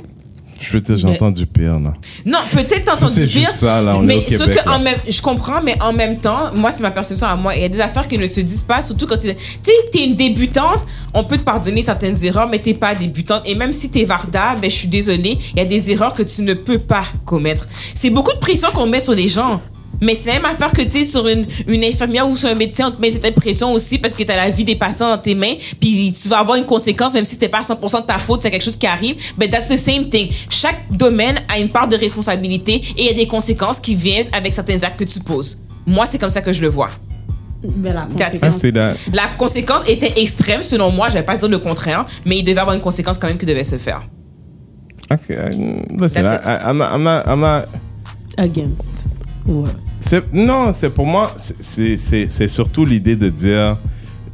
Je 0.58 0.72
veux 0.72 0.80
dire, 0.80 0.96
j'entends 0.96 1.30
du 1.30 1.44
pire, 1.44 1.78
là. 1.78 1.92
Non, 2.24 2.38
peut-être 2.50 2.84
t'as 2.86 2.94
entendu 2.94 3.12
C'est 3.12 3.26
pire. 3.26 3.40
juste 3.40 3.58
ça, 3.60 3.82
là, 3.82 3.94
on 3.98 4.08
est 4.08 4.16
au 4.16 4.20
Québec, 4.22 4.62
que 4.64 4.68
en 4.68 4.72
là. 4.72 4.78
même, 4.78 4.96
je 5.06 5.20
comprends, 5.20 5.60
mais 5.62 5.76
en 5.82 5.92
même 5.92 6.16
temps, 6.18 6.50
moi, 6.54 6.70
c'est 6.70 6.82
ma 6.82 6.90
perception 6.90 7.26
à 7.26 7.36
moi. 7.36 7.54
Il 7.54 7.60
y 7.60 7.64
a 7.64 7.68
des 7.68 7.80
affaires 7.80 8.08
qui 8.08 8.16
ne 8.16 8.26
se 8.26 8.40
disent 8.40 8.62
pas, 8.62 8.80
surtout 8.80 9.06
quand 9.06 9.18
tu 9.18 9.28
es. 9.28 9.34
Tu 9.34 9.40
sais, 9.64 9.72
t'es 9.92 10.06
une 10.06 10.14
débutante, 10.16 10.86
on 11.12 11.24
peut 11.24 11.36
te 11.36 11.42
pardonner 11.42 11.82
certaines 11.82 12.24
erreurs, 12.24 12.48
mais 12.48 12.58
t'es 12.58 12.72
pas 12.72 12.94
débutante. 12.94 13.42
Et 13.44 13.54
même 13.54 13.72
si 13.74 13.90
t'es 13.90 14.04
Varda, 14.04 14.54
ben, 14.54 14.70
je 14.70 14.74
suis 14.76 14.88
désolée, 14.88 15.36
il 15.52 15.58
y 15.58 15.60
a 15.60 15.66
des 15.66 15.90
erreurs 15.90 16.14
que 16.14 16.22
tu 16.22 16.40
ne 16.42 16.54
peux 16.54 16.78
pas 16.78 17.04
commettre. 17.26 17.68
C'est 17.94 18.10
beaucoup 18.10 18.32
de 18.32 18.38
pression 18.38 18.68
qu'on 18.72 18.86
met 18.86 19.00
sur 19.00 19.14
les 19.14 19.28
gens. 19.28 19.60
Mais 20.00 20.14
c'est 20.14 20.28
la 20.32 20.40
même 20.40 20.44
affaire 20.46 20.72
que 20.72 20.82
tu 20.82 20.98
es 20.98 21.04
sur 21.04 21.26
une, 21.26 21.46
une 21.68 21.84
infirmière 21.84 22.28
ou 22.28 22.36
sur 22.36 22.48
un 22.48 22.54
médecin, 22.54 22.88
on 22.88 22.90
te 22.90 23.00
met 23.00 23.10
cette 23.10 23.34
pression 23.34 23.72
aussi 23.72 23.98
parce 23.98 24.12
que 24.12 24.22
tu 24.22 24.30
as 24.30 24.36
la 24.36 24.50
vie 24.50 24.64
des 24.64 24.76
patients 24.76 25.08
dans 25.10 25.18
tes 25.18 25.34
mains, 25.34 25.54
puis 25.80 26.12
tu 26.12 26.28
vas 26.28 26.38
avoir 26.38 26.56
une 26.58 26.66
conséquence, 26.66 27.14
même 27.14 27.24
si 27.24 27.32
c'était 27.34 27.48
pas 27.48 27.58
à 27.58 27.62
100% 27.62 28.02
de 28.02 28.06
ta 28.06 28.18
faute, 28.18 28.42
c'est 28.42 28.50
quelque 28.50 28.64
chose 28.64 28.76
qui 28.76 28.86
arrive. 28.86 29.16
Mais 29.38 29.48
that's 29.48 29.68
the 29.68 29.76
same 29.76 30.08
thing. 30.08 30.28
Chaque 30.50 30.92
domaine 30.92 31.40
a 31.48 31.58
une 31.58 31.68
part 31.68 31.88
de 31.88 31.96
responsabilité 31.96 32.74
et 32.74 32.82
il 32.98 33.06
y 33.06 33.10
a 33.10 33.14
des 33.14 33.26
conséquences 33.26 33.80
qui 33.80 33.94
viennent 33.94 34.28
avec 34.32 34.52
certains 34.52 34.82
actes 34.82 34.98
que 34.98 35.04
tu 35.04 35.20
poses. 35.20 35.58
Moi, 35.86 36.06
c'est 36.06 36.18
comme 36.18 36.30
ça 36.30 36.42
que 36.42 36.52
je 36.52 36.60
le 36.60 36.68
vois. 36.68 36.88
Mais 37.76 37.92
la 37.92 38.06
That's 38.18 38.38
I 38.38 38.40
conséquence-. 38.50 38.96
La 39.12 39.28
conséquence 39.38 39.82
était 39.88 40.12
extrême, 40.20 40.62
selon 40.62 40.92
moi, 40.92 41.08
je 41.08 41.14
vais 41.14 41.22
pas 41.22 41.36
dire 41.36 41.48
le 41.48 41.58
contraire, 41.58 42.04
mais 42.24 42.38
il 42.38 42.42
devait 42.44 42.60
avoir 42.60 42.74
une 42.76 42.82
conséquence 42.82 43.16
quand 43.18 43.28
même 43.28 43.38
qui 43.38 43.46
devait 43.46 43.64
se 43.64 43.78
faire. 43.78 44.02
Okay, 45.10 45.34
I- 45.34 45.96
listen, 45.98 46.24
I, 46.26 46.68
I'm 46.68 46.76
not, 46.78 46.88
I'm 46.94 47.02
not, 47.02 47.22
I'm 47.26 47.40
not 47.40 47.64
Against. 48.38 49.06
Non, 50.32 50.72
c'est 50.72 50.90
pour 50.90 51.06
moi, 51.06 51.32
c'est 51.36 52.48
surtout 52.48 52.84
l'idée 52.84 53.16
de 53.16 53.28
dire, 53.28 53.78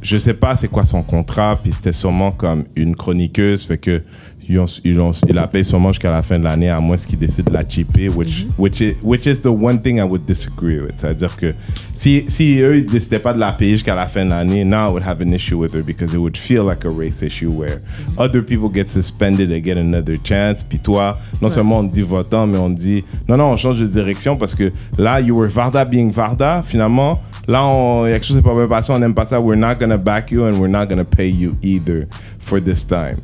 je 0.01 0.17
sais 0.17 0.33
pas 0.33 0.55
c'est 0.55 0.67
quoi 0.67 0.83
son 0.85 1.01
contrat, 1.01 1.59
puis 1.61 1.71
c'était 1.71 1.91
sûrement 1.91 2.31
comme 2.31 2.65
une 2.75 2.95
chroniqueuse, 2.95 3.65
fait 3.65 3.77
que 3.77 4.03
ils 4.49 4.59
ont, 4.59 4.65
ils 4.83 4.99
ont, 4.99 5.11
il 5.27 5.35
la 5.35 5.47
paye 5.47 5.63
sûrement 5.63 5.89
jusqu'à 5.91 6.11
la 6.11 6.21
fin 6.21 6.37
de 6.37 6.43
l'année, 6.43 6.69
à 6.69 6.79
moins 6.79 6.95
qu'ils 6.97 7.17
décident 7.19 7.49
de 7.51 7.57
la 7.57 7.67
chipper, 7.67 8.09
which, 8.09 8.45
which, 8.57 8.81
is, 8.81 8.95
which 9.03 9.25
is 9.25 9.39
the 9.41 9.47
one 9.47 9.81
thing 9.81 9.97
I 9.97 10.03
would 10.03 10.25
disagree 10.25 10.79
with. 10.79 10.93
C'est-à-dire 10.97 11.35
que 11.35 11.53
si, 11.93 12.23
si 12.27 12.59
eux, 12.61 12.77
ils 12.77 12.85
décidaient 12.85 13.19
pas 13.19 13.33
de 13.33 13.39
la 13.39 13.51
payer 13.51 13.71
jusqu'à 13.73 13.95
la 13.95 14.07
fin 14.07 14.25
de 14.25 14.29
l'année, 14.29 14.63
now 14.65 14.89
I 14.89 14.91
would 14.91 15.03
have 15.03 15.21
an 15.21 15.31
issue 15.33 15.55
with 15.57 15.73
her 15.75 15.83
because 15.83 16.13
it 16.13 16.17
would 16.19 16.37
feel 16.37 16.63
like 16.65 16.85
a 16.85 16.89
race 16.89 17.21
issue 17.21 17.49
where 17.51 17.81
other 18.17 18.41
people 18.43 18.69
get 18.73 18.87
suspended 18.87 19.51
and 19.51 19.63
get 19.63 19.77
another 19.77 20.17
chance, 20.23 20.63
puis 20.63 20.79
toi, 20.79 21.17
non 21.41 21.49
seulement 21.49 21.79
on 21.79 21.83
dit 21.83 22.01
votant, 22.01 22.45
mais 22.47 22.57
on 22.57 22.69
dit, 22.69 23.03
non, 23.27 23.37
non, 23.37 23.51
on 23.51 23.57
change 23.57 23.79
de 23.79 23.85
direction 23.87 24.35
parce 24.37 24.53
que 24.55 24.71
là, 24.97 25.19
you 25.19 25.35
were 25.37 25.49
Varda 25.49 25.85
being 25.85 26.09
Varda, 26.11 26.61
finalement, 26.63 27.19
là, 27.47 27.65
on- 27.65 28.05
il 28.05 28.09
y 28.09 28.13
a 28.13 28.15
quelque 28.19 28.25
chose 28.27 28.37
qui 28.37 28.43
n'est 28.43 28.49
pas 28.49 28.55
bien 28.57 28.67
passé, 28.67 28.91
on 28.91 28.99
n'aime 28.99 29.13
pas 29.13 29.25
ça, 29.25 29.39
we're 29.39 29.57
not 29.57 29.75
gonna 29.79 29.97
back 29.97 30.31
you 30.31 30.43
and 30.43 30.53
we're 30.59 30.69
not 30.71 30.85
gonna 30.87 31.03
pay 31.05 31.29
you 31.29 31.55
either 31.63 32.07
for 32.39 32.59
this 32.61 32.85
time. 32.85 33.17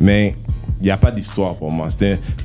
Mais 0.00 0.34
il 0.80 0.84
n'y 0.84 0.90
a 0.90 0.96
pas 0.96 1.10
d'histoire 1.10 1.56
pour 1.56 1.70
moi. 1.70 1.88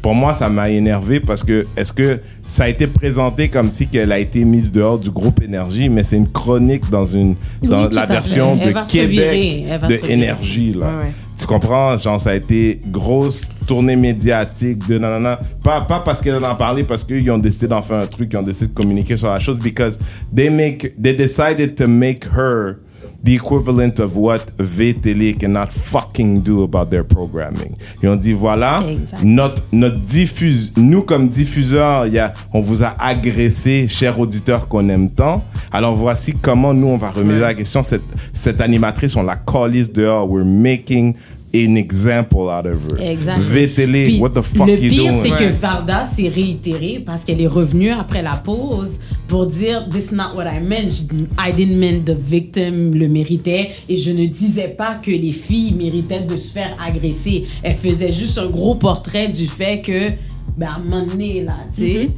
Pour 0.02 0.14
moi, 0.14 0.34
ça 0.34 0.49
m'a 0.49 0.69
énervé 0.69 1.19
parce 1.19 1.41
que 1.41 1.65
est-ce 1.77 1.94
que 1.94 2.19
ça 2.45 2.65
a 2.65 2.69
été 2.69 2.86
présenté 2.86 3.48
comme 3.48 3.72
si 3.72 3.88
qu'elle 3.88 4.11
a 4.11 4.19
été 4.19 4.44
mise 4.44 4.72
dehors 4.72 4.99
du 4.99 5.10
groupe 5.10 5.41
Énergie, 5.41 5.88
mais 5.90 6.03
c'est 6.03 6.18
une 6.18 6.30
chronique 6.30 6.90
dans, 6.90 7.06
une, 7.06 7.36
dans 7.64 7.88
Oui, 7.88 7.94
la 7.94 8.06
version 8.06 8.56
de 8.57 8.73
Québec 8.91 9.65
de. 9.88 10.11
Énergie. 10.11 10.73
Là. 10.73 10.86
Ouais, 10.86 11.03
ouais. 11.06 11.11
Tu 11.40 11.45
comprends? 11.48 11.95
Genre, 11.98 12.19
ça 12.19 12.32
a 12.32 12.36
été 12.36 12.80
grosse 12.88 13.49
tournée 13.68 13.95
médiatique 13.95 14.86
de 14.88 14.98
nanana. 14.98 15.40
Pas, 15.64 15.82
pas 15.82 15.99
parce 15.99 16.22
qu'elle 16.22 16.36
en 16.36 16.44
a 16.44 16.56
parlé, 16.56 16.84
parce 16.84 17.03
qu'ils 17.03 17.30
ont 17.32 17.38
décidé 17.38 17.68
d'en 17.68 17.82
faire 17.82 17.98
un 17.98 18.07
truc, 18.07 18.30
ils 18.34 18.38
ont 18.38 18.44
décidé 18.44 18.68
de 18.68 18.73
communiquer 18.73 19.18
sur 19.18 19.30
la 19.30 19.40
chose, 19.40 19.60
because 19.60 19.98
they 20.34 20.49
make, 20.49 20.94
they 21.02 21.14
decided 21.15 21.73
to 21.76 21.88
make 21.88 22.26
her 22.26 22.77
the 23.26 23.34
equivalent 23.34 23.99
of 23.99 24.15
what 24.15 24.39
VTL 24.60 25.39
cannot 25.39 25.72
fucking 25.72 26.41
do 26.41 26.61
about 26.64 26.91
their 26.91 27.03
programming. 27.03 27.76
Ils 28.03 28.10
ont 28.10 28.15
dit 28.15 28.34
voilà, 28.34 28.77
Exact. 28.88 29.23
notre, 29.23 29.64
notre 29.72 29.99
diffuse, 29.99 30.72
nous 30.77 31.02
comme 31.02 31.27
diffuseurs, 31.27 32.06
y 32.07 32.19
a, 32.19 32.34
on 32.53 32.61
vous 32.61 32.84
a 32.84 32.93
agressé, 32.99 33.88
chers 33.88 34.19
auditeurs 34.19 34.68
qu'on 34.68 34.88
aime 34.89 35.10
tant. 35.10 35.43
Alors 35.72 35.95
voici 35.95 36.34
comment 36.39 36.73
nous 36.73 36.88
on 36.88 36.97
va 36.97 37.10
remettre 37.10 37.41
la 37.41 37.53
question. 37.56 37.81
Cette, 37.81 38.03
cette 38.31 38.61
animatrice, 38.61 39.15
on 39.15 39.23
la 39.23 39.35
calisse 39.38 39.91
dehors. 39.91 40.27
We're 40.30 40.45
making 40.45 41.15
an 41.56 41.76
example 41.77 42.49
out 42.49 42.65
of 42.68 42.80
her. 42.91 42.99
Exact. 43.02 43.39
VTL, 43.41 44.06
Puis, 44.06 44.19
what 44.19 44.30
the 44.30 44.41
fuck 44.43 44.68
le 44.68 44.73
you 44.77 44.89
pire, 44.89 45.11
doing? 45.14 45.15
c'est 45.23 45.30
que 45.31 45.49
Varda 45.60 46.03
s'est 46.06 46.27
réitérée 46.27 47.02
parce 47.03 47.23
qu'elle 47.23 47.41
est 47.41 47.47
revenue 47.47 47.91
après 47.91 48.22
la 48.22 48.35
pause 48.35 48.99
pour 49.27 49.47
dire 49.47 49.88
This 49.89 50.11
is 50.11 50.15
not 50.15 50.35
what 50.35 50.45
I 50.45 50.60
meant. 50.60 50.91
I 51.38 51.52
didn't 51.52 51.77
mean 51.77 52.03
the 52.03 52.18
victim 52.18 52.93
le 52.93 53.07
méritait 53.07 53.72
et 53.89 53.97
je 53.97 54.11
ne 54.11 54.26
disais 54.26 54.69
pas 54.69 54.95
que 54.95 55.11
les 55.11 55.31
filles 55.31 55.73
méritaient 55.73 56.22
de 56.22 56.38
se 56.38 56.52
faire 56.52 56.76
agresser. 56.84 57.45
Elle 57.64 57.76
faisait 57.76 58.11
juste 58.11 58.38
un 58.38 58.47
gros 58.47 58.76
portrait 58.76 59.27
du 59.27 59.47
fait 59.47 59.81
que, 59.81 60.11
ben, 60.57 60.68
à 60.68 60.76
un 60.76 60.80
moment 60.80 61.06
donné, 61.06 61.43
là, 61.43 61.57
tu 61.76 61.81
sais, 61.81 62.10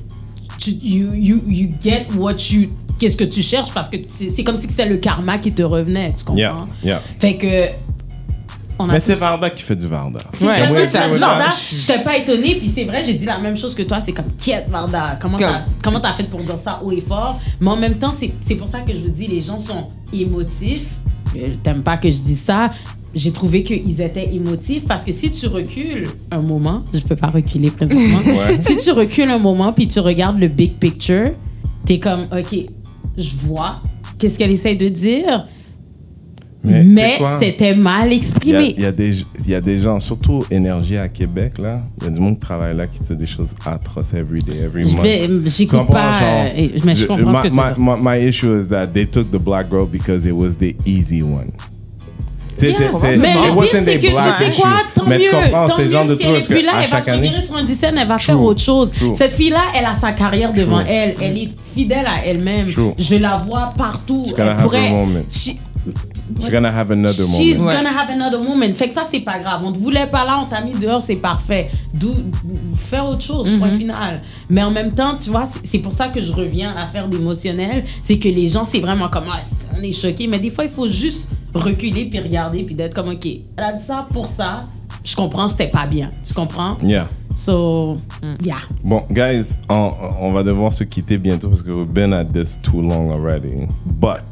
you, 0.82 1.14
you, 1.14 1.42
you 1.48 1.70
get 1.82 2.08
what 2.16 2.36
you. 2.52 2.70
Qu'est-ce 3.00 3.18
que 3.18 3.26
tu 3.26 3.42
cherches 3.42 3.72
parce 3.74 3.90
que 3.90 3.98
c'est 4.08 4.30
c'est 4.30 4.44
comme 4.44 4.58
si 4.58 4.68
c'était 4.68 4.88
le 4.88 4.98
karma 4.98 5.38
qui 5.38 5.52
te 5.52 5.62
revenait, 5.62 6.14
tu 6.14 6.24
comprends? 6.24 6.38
Yeah, 6.38 6.68
yeah. 6.84 7.02
Fait 7.20 7.38
que. 7.38 7.68
On 8.80 8.88
a 8.90 8.94
Mais 8.94 9.00
c'est 9.00 9.14
tous- 9.14 9.20
Varda 9.20 9.50
qui 9.50 9.64
fait 9.64 9.76
du 9.76 9.88
Varda. 9.88 10.20
c'est 10.34 10.46
Ouais, 10.48 10.58
personne 10.58 11.12
qui 11.14 11.20
Varda. 11.20 11.46
non. 11.46 11.52
J'étais 11.78 12.00
pas 12.04 12.18
étonnée, 12.18 12.56
puis 12.56 12.68
c'est 12.68 12.84
vrai, 12.84 13.04
j'ai 13.06 13.16
dit 13.16 13.26
la 13.26 13.40
même 13.40 13.58
chose 13.58 13.74
que 13.74 13.82
toi. 13.84 14.00
C'est 14.02 14.12
comme, 14.14 14.32
quiète, 14.38 14.70
Varda. 14.70 15.18
Comment 15.22 15.38
t'as 15.38 15.48
Comme- 15.54 15.62
comment 15.84 16.00
t'as 16.00 16.14
fait 16.14 16.24
pour 16.26 16.42
dire 16.42 16.58
ça 16.58 16.80
haut 16.84 16.92
et 16.92 17.02
fort? 17.02 17.40
Mais 17.60 17.70
en 17.72 17.76
même 17.78 17.96
temps, 17.98 18.14
c'est 18.16 18.32
c'est 18.46 18.56
pour 18.56 18.68
ça 18.68 18.82
que 18.82 18.94
je 18.94 19.00
vous 19.00 19.10
dis, 19.10 19.28
les 19.28 19.42
gens 19.42 19.60
sont 19.60 19.90
émotifs. 20.14 20.88
Euh, 21.36 21.48
T'aimes 21.64 21.84
pas 21.84 21.98
que 21.98 22.10
je 22.10 22.16
dise 22.18 22.42
ça? 22.44 22.72
J'ai 23.16 23.32
trouvé 23.32 23.64
qu'ils 23.64 24.00
étaient 24.02 24.34
émotifs 24.36 24.86
parce 24.88 25.04
que 25.04 25.12
si 25.12 25.32
tu 25.32 25.48
recules 25.48 26.08
un 26.30 26.42
moment, 26.42 26.84
je 26.94 27.00
peux 27.00 27.16
pas 27.16 27.28
reculer 27.32 27.72
présentement. 27.72 28.20
Si 28.60 28.78
tu 28.78 28.92
recules 28.92 29.30
un 29.30 29.40
moment 29.40 29.74
puis 29.74 29.88
tu 29.88 30.00
regardes 30.00 30.38
le 30.40 30.50
big 30.50 30.78
picture, 30.78 31.32
t'es 31.86 32.00
comme, 32.00 32.28
ok, 32.32 32.56
je 33.18 33.30
vois 33.42 33.82
qu'est-ce 34.20 34.38
qu'elle 34.38 34.52
essaie 34.52 34.76
de 34.76 34.90
dire, 34.90 35.48
Mais, 36.64 37.20
c'était 37.40 37.76
mal 37.76 38.12
y, 38.12 38.18
exprimé. 38.18 38.74
il 38.76 38.84
y 38.84 38.86
a 38.86 38.92
des, 38.92 39.14
il 39.46 39.50
y 39.50 39.56
a 39.56 39.62
des 39.62 39.80
gens, 39.80 40.00
surtout 40.00 40.44
Énergie 40.52 40.98
à 40.98 41.08
Québec, 41.08 41.60
là. 41.60 41.80
Il 42.00 42.04
y 42.06 42.08
a 42.08 42.10
du 42.12 42.20
monde 42.20 42.34
qui 42.36 42.42
travaille 42.42 42.76
là 42.76 42.88
qui 42.88 42.98
fait 43.04 43.16
des 43.16 43.26
choses 43.26 43.54
atroces 43.66 44.14
every 44.14 44.40
day, 44.40 44.58
every 44.64 44.84
month. 44.84 45.06
j'écoute 45.46 45.78
comprends, 45.80 45.94
pas, 45.94 46.20
genre, 46.20 46.46
euh, 46.58 46.68
mais 46.84 46.96
je 46.96 47.06
comprends 47.08 47.34
ce 47.34 47.42
que 47.44 47.48
tu 47.48 47.54
my, 47.56 47.64
dire. 47.64 47.76
my, 47.78 47.96
my 48.02 48.28
issue 48.28 48.60
is 48.60 48.68
that 48.70 48.88
they 48.88 49.06
took 49.06 49.30
the 49.32 49.38
black 49.38 49.70
girl 49.70 49.88
because 49.88 50.26
it 50.26 50.34
was 50.34 50.58
the 50.58 50.76
easy 50.86 51.22
one. 51.22 51.52
Yeah. 52.60 52.74
c'est- 52.96 53.18
Mais 53.18 53.34
le 53.36 53.62
pire, 53.62 53.72
c'est 53.72 54.00
que 54.00 54.08
tu 54.08 54.46
sais 54.52 54.62
quoi, 54.62 54.80
tant 54.96 55.06
Mais 55.06 55.20
mieux. 55.20 55.24
tu 55.26 55.30
comprends, 55.30 55.66
tant 55.66 55.86
genre 55.88 56.06
mieux 56.06 56.16
de 56.16 56.20
si 56.20 56.26
elle 56.26 56.36
est 56.36 56.48
plus 56.50 56.62
là, 56.64 56.72
elle 56.84 56.90
va 56.90 57.02
se 57.02 57.12
virer 57.12 57.42
sur 57.42 57.56
un 57.56 57.68
scène, 57.68 57.98
elle 58.02 58.08
va 58.08 58.16
True. 58.16 58.26
faire 58.26 58.42
autre 58.42 58.62
chose. 58.62 58.92
True. 58.92 59.12
Cette 59.14 59.32
fille-là, 59.32 59.62
elle 59.78 59.86
a 59.86 59.94
sa 59.94 60.12
carrière 60.12 60.52
devant 60.54 60.80
elle. 60.80 61.14
Elle 61.22 61.38
est 61.38 61.50
fidèle 61.76 62.06
à 62.08 62.26
elle-même. 62.26 62.68
Je 62.98 63.16
la 63.16 63.38
vois 63.38 63.70
partout. 63.78 64.26
Elle 64.38 64.56
pourrait. 64.58 64.92
Moment. 66.30 66.42
She's 66.42 66.52
gonna 66.52 66.72
have 66.72 66.92
another 66.92 67.26
She's 67.38 67.58
moment. 67.58 67.72
gonna 67.72 67.90
have 67.90 68.10
another 68.10 68.40
moment. 68.44 68.74
Fait 68.76 68.88
que 68.90 68.94
ça, 68.94 69.04
c'est 69.10 69.22
pas 69.22 69.40
grave. 69.40 69.62
On 69.64 69.72
te 69.72 69.78
voulait 69.78 70.08
pas 70.08 70.26
là, 70.26 70.40
on 70.42 70.46
t'a 70.46 70.62
mis 70.62 70.74
dehors, 70.74 71.02
c'est 71.02 71.16
parfait. 71.18 71.70
D'où 71.94 72.14
faire 72.76 73.06
autre 73.08 73.22
chose, 73.24 73.50
point 73.60 73.72
final. 73.72 74.22
Mais 74.50 74.64
en 74.64 74.72
même 74.72 74.92
temps, 74.94 75.16
tu 75.18 75.30
vois, 75.30 75.46
c'est- 75.64 75.80
pour 75.80 75.94
ça 75.94 76.08
que 76.10 76.22
je 76.22 76.32
reviens 76.32 76.72
à 76.76 76.86
faire 76.88 77.08
d'émotionnel. 77.08 77.84
C'est 78.02 78.18
que 78.20 78.28
les 78.30 78.48
gens, 78.50 78.66
c'est 78.66 78.80
vraiment 78.80 79.10
comme, 79.10 79.26
ah, 79.32 79.40
on 79.78 79.82
est 79.82 79.92
choqués. 79.92 80.28
Mais 80.28 80.40
des 80.40 80.50
fois, 80.50 80.64
il 80.66 80.70
faut 80.70 80.90
juste 80.90 81.30
reculer 81.54 82.06
puis 82.06 82.20
regarder 82.20 82.64
puis 82.64 82.76
d'être 82.76 82.94
comme, 82.94 83.10
OK, 83.10 83.26
elle 83.26 83.64
a 83.64 83.74
dit 83.74 83.84
ça 83.84 84.08
pour 84.12 84.28
ça. 84.28 84.64
Je 85.04 85.16
comprends, 85.16 85.48
c'était 85.48 85.70
pas 85.70 85.86
bien. 85.88 86.10
Tu 86.26 86.34
comprends? 86.34 86.78
Yeah. 86.84 87.08
So, 87.36 87.98
yeah. 88.44 88.58
Bon, 88.84 89.04
guys, 89.12 89.58
on, 89.70 89.92
on 90.20 90.32
va 90.32 90.44
devoir 90.44 90.74
se 90.74 90.84
quitter 90.84 91.18
bientôt 91.18 91.50
parce 91.50 91.62
que 91.62 91.70
we've 91.72 91.88
been 91.88 92.12
at 92.12 92.26
this 92.26 92.58
too 92.62 92.82
long 92.82 93.12
already. 93.12 93.68
But, 93.86 94.24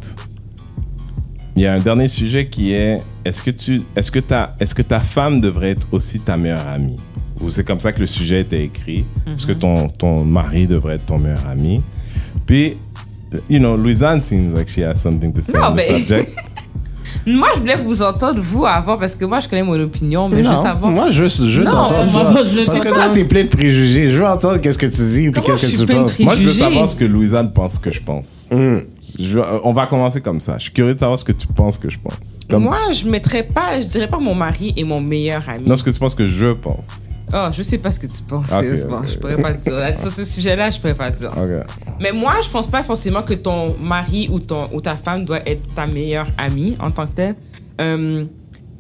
il 1.56 1.62
y 1.62 1.66
a 1.66 1.74
un 1.74 1.80
dernier 1.80 2.08
sujet 2.08 2.48
qui 2.48 2.74
est 2.74 3.02
est-ce 3.24 3.42
que, 3.42 3.52
tu, 3.52 3.82
est-ce, 3.96 4.12
que 4.12 4.20
ta, 4.20 4.56
est-ce 4.60 4.76
que 4.76 4.82
ta 4.82 5.00
femme 5.00 5.40
devrait 5.42 5.72
être 5.72 5.88
aussi 5.92 6.20
ta 6.20 6.38
meilleure 6.38 6.68
amie? 6.68 7.00
Ou 7.42 7.50
c'est 7.50 7.64
comme 7.66 7.80
ça 7.80 7.92
que 7.92 8.00
le 8.00 8.08
sujet 8.08 8.42
était 8.42 8.64
écrit 8.64 9.06
Est-ce 9.28 9.46
que 9.46 9.52
ton, 9.54 9.90
ton 9.90 10.24
mari 10.24 10.68
devrait 10.68 10.96
être 10.96 11.06
ton 11.06 11.18
meilleur 11.20 11.46
ami? 11.50 11.82
Puis, 12.46 12.78
you 13.50 13.60
know, 13.60 13.76
Louisanne 13.76 14.22
seems 14.22 14.54
like 14.54 14.68
she 14.70 14.80
has 14.80 14.96
something 14.96 15.34
to 15.34 15.42
say 15.42 15.54
Non, 15.54 15.68
on 15.70 15.72
the 15.74 15.76
mais- 15.76 16.00
subject. 16.00 16.34
Moi, 17.28 17.48
je 17.56 17.60
voulais 17.62 17.76
vous 17.78 18.04
entendre, 18.04 18.40
vous, 18.40 18.66
avant, 18.68 18.98
parce 18.98 19.16
que 19.16 19.26
moi, 19.26 19.40
je 19.40 19.48
connais 19.48 19.64
mon 19.64 19.80
opinion, 19.80 20.30
mais 20.30 20.44
Non, 20.44 20.52
juste 20.52 20.66
avant. 20.66 20.92
Moi, 20.92 21.10
je, 21.10 21.26
je 21.28 21.62
veux 21.62 21.66
t'entendre. 21.66 22.12
moi, 22.12 22.44
je 22.44 22.66
Parce 22.66 22.80
que 22.80 22.90
toi, 22.90 23.10
t'es 23.12 23.24
plein 23.26 23.44
de 23.44 23.48
préjugés. 23.48 24.10
Je 24.10 24.18
veux 24.18 24.28
entendre 24.28 24.58
qu'est-ce 24.60 24.78
que 24.78 24.86
tu 24.86 25.02
dis 25.02 25.32
puis 25.32 25.42
Comment 25.42 25.58
qu'est-ce 25.58 25.72
que 25.84 25.92
tu 25.92 25.98
penses. 25.98 26.20
Moi, 26.20 26.36
je 26.36 26.46
veux 26.46 26.54
savoir 26.54 26.88
ce 26.88 26.96
que 26.96 27.06
Louisanne 27.06 27.52
pense 27.52 27.80
que 27.80 27.90
je 27.90 28.02
pense. 28.04 28.50
Je 29.20 29.40
euh, 29.40 29.60
on 29.64 29.72
va 29.74 29.86
commencer 29.88 30.22
comme 30.22 30.40
ça. 30.40 30.58
Je 30.58 30.64
suis 30.64 30.72
curieux 30.74 30.94
de 30.94 31.00
savoir 31.00 31.18
ce 31.18 31.26
que 31.26 31.32
tu 31.32 31.48
penses 31.48 31.78
que 31.78 31.90
je 31.90 32.00
pense. 32.00 32.40
Comme, 32.50 32.64
Moi, 32.64 32.78
je 32.94 33.08
mettrais 33.08 33.44
pas, 33.44 33.80
je 33.80 33.88
dirais 33.88 34.08
pas 34.08 34.20
mon 34.20 34.36
mari 34.36 34.74
et 34.76 34.84
mon 34.84 35.00
meilleur 35.02 35.48
ami. 35.50 35.68
Non, 35.68 35.76
ce 35.76 35.84
que 35.84 35.90
tu 35.90 36.00
penses 36.00 36.16
que 36.16 36.26
je 36.28 36.48
pense. 36.48 36.88
Oh, 37.34 37.48
je 37.52 37.62
sais 37.64 37.78
pas 37.80 37.92
ce 37.92 38.00
que 38.00 38.08
tu 38.08 38.22
penses, 38.24 38.52
Ok, 38.52 38.60
sérieusement. 38.62 38.98
ok. 39.00 39.08
Je 39.08 39.18
pourrais 39.18 39.38
pas 39.42 39.54
te 39.54 39.64
dire. 39.70 40.00
Sur 40.00 40.12
ce 40.12 40.24
sujet-là, 40.24 40.70
je 40.70 40.80
pourrais 40.80 40.94
pas 40.94 41.12
te 41.12 41.18
dire. 41.18 41.32
Mais 42.00 42.12
moi, 42.12 42.34
je 42.44 42.50
pense 42.50 42.68
pas 42.68 42.84
forcément 42.84 43.24
que 43.24 43.34
ton 43.34 43.76
mari 43.82 44.30
ou, 44.32 44.40
ton, 44.40 44.68
ou 44.74 44.82
ta 44.82 44.96
femme 44.96 45.26
doit 45.26 45.40
être 45.50 45.74
ta 45.74 45.88
meilleure 45.88 46.28
amie 46.38 46.76
en 46.80 46.92
tant 46.92 47.08
que 47.08 47.14
telle. 47.14 47.36
Euh, 47.82 48.26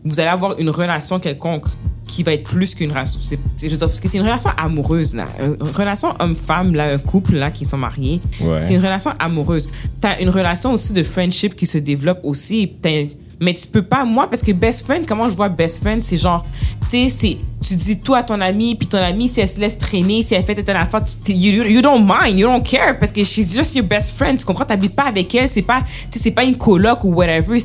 vous 0.06 0.20
allez 0.20 0.30
avoir 0.30 0.58
une 0.60 0.70
relation 0.70 1.20
quelconque 1.20 1.66
qui 2.08 2.22
va 2.22 2.34
être 2.34 2.44
plus 2.44 2.76
qu'une 2.76 2.92
relation. 2.92 3.20
Je 3.20 3.68
veux 3.68 3.76
dire, 3.78 3.88
parce 3.88 4.00
que 4.00 4.08
c'est 4.08 4.18
une 4.20 4.24
relation 4.24 4.52
amoureuse, 4.58 5.16
là. 5.16 5.26
Une 5.42 5.58
relation 5.76 6.14
homme-femme, 6.20 6.76
là, 6.76 6.94
un 6.94 7.00
couple, 7.00 7.34
là, 7.34 7.50
qui 7.50 7.66
sont 7.66 7.78
mariés. 7.80 8.22
Ouais. 8.40 8.62
C'est 8.62 8.76
une 8.76 8.82
relation 8.86 9.12
amoureuse. 9.18 9.68
T'as 10.00 10.20
une 10.22 10.30
relation 10.30 10.72
aussi 10.74 10.94
de 10.94 11.02
friendship 11.02 11.56
qui 11.56 11.66
se 11.66 11.80
développe 11.80 12.20
aussi. 12.24 12.74
T'as- 12.82 13.08
Mais 13.42 13.54
tu 13.54 13.68
peux 13.68 13.82
pas, 13.82 14.06
moi, 14.06 14.30
parce 14.30 14.42
que 14.44 14.52
best 14.54 14.86
friend, 14.86 15.06
comment 15.06 15.28
je 15.28 15.36
vois 15.36 15.50
best 15.50 15.82
friend, 15.82 16.02
c'est 16.02 16.16
genre, 16.16 16.46
tu 16.90 17.10
sais, 17.10 17.10
c'est- 17.10 17.38
tu 17.68 17.76
dis 17.76 18.00
toi 18.00 18.20
à 18.20 18.24
ton 18.24 18.40
ami, 18.40 18.76
puis 18.76 18.88
ton 18.88 19.00
ami, 19.00 19.28
si 19.28 19.42
elle 19.42 19.50
se 19.50 19.60
laisse 19.60 19.78
traîner, 19.78 20.22
si 20.22 20.36
elle 20.36 20.44
fait 20.44 20.56
telle 20.56 20.78
affaire, 20.78 21.02
tu, 21.04 21.34
you, 21.34 21.64
you 21.66 21.82
don't 21.82 22.06
mind, 22.08 22.40
you 22.40 22.48
don't 22.48 22.64
care, 22.64 22.98
parce 22.98 23.12
que 23.12 23.24
she's 23.26 23.54
just 23.54 23.76
your 23.76 23.86
best 23.86 24.12
friend, 24.16 24.38
tu 24.40 24.46
comprends? 24.46 24.64
T'habites 24.64 24.96
pas 24.96 25.04
avec 25.08 25.34
elle, 25.36 25.50
c'est 25.50 25.64
pas, 25.64 25.84
c'est 26.12 26.32
pas 26.32 26.46
une 26.46 26.56
coloc 26.56 27.04
ou 27.04 27.10
whatever. 27.14 27.58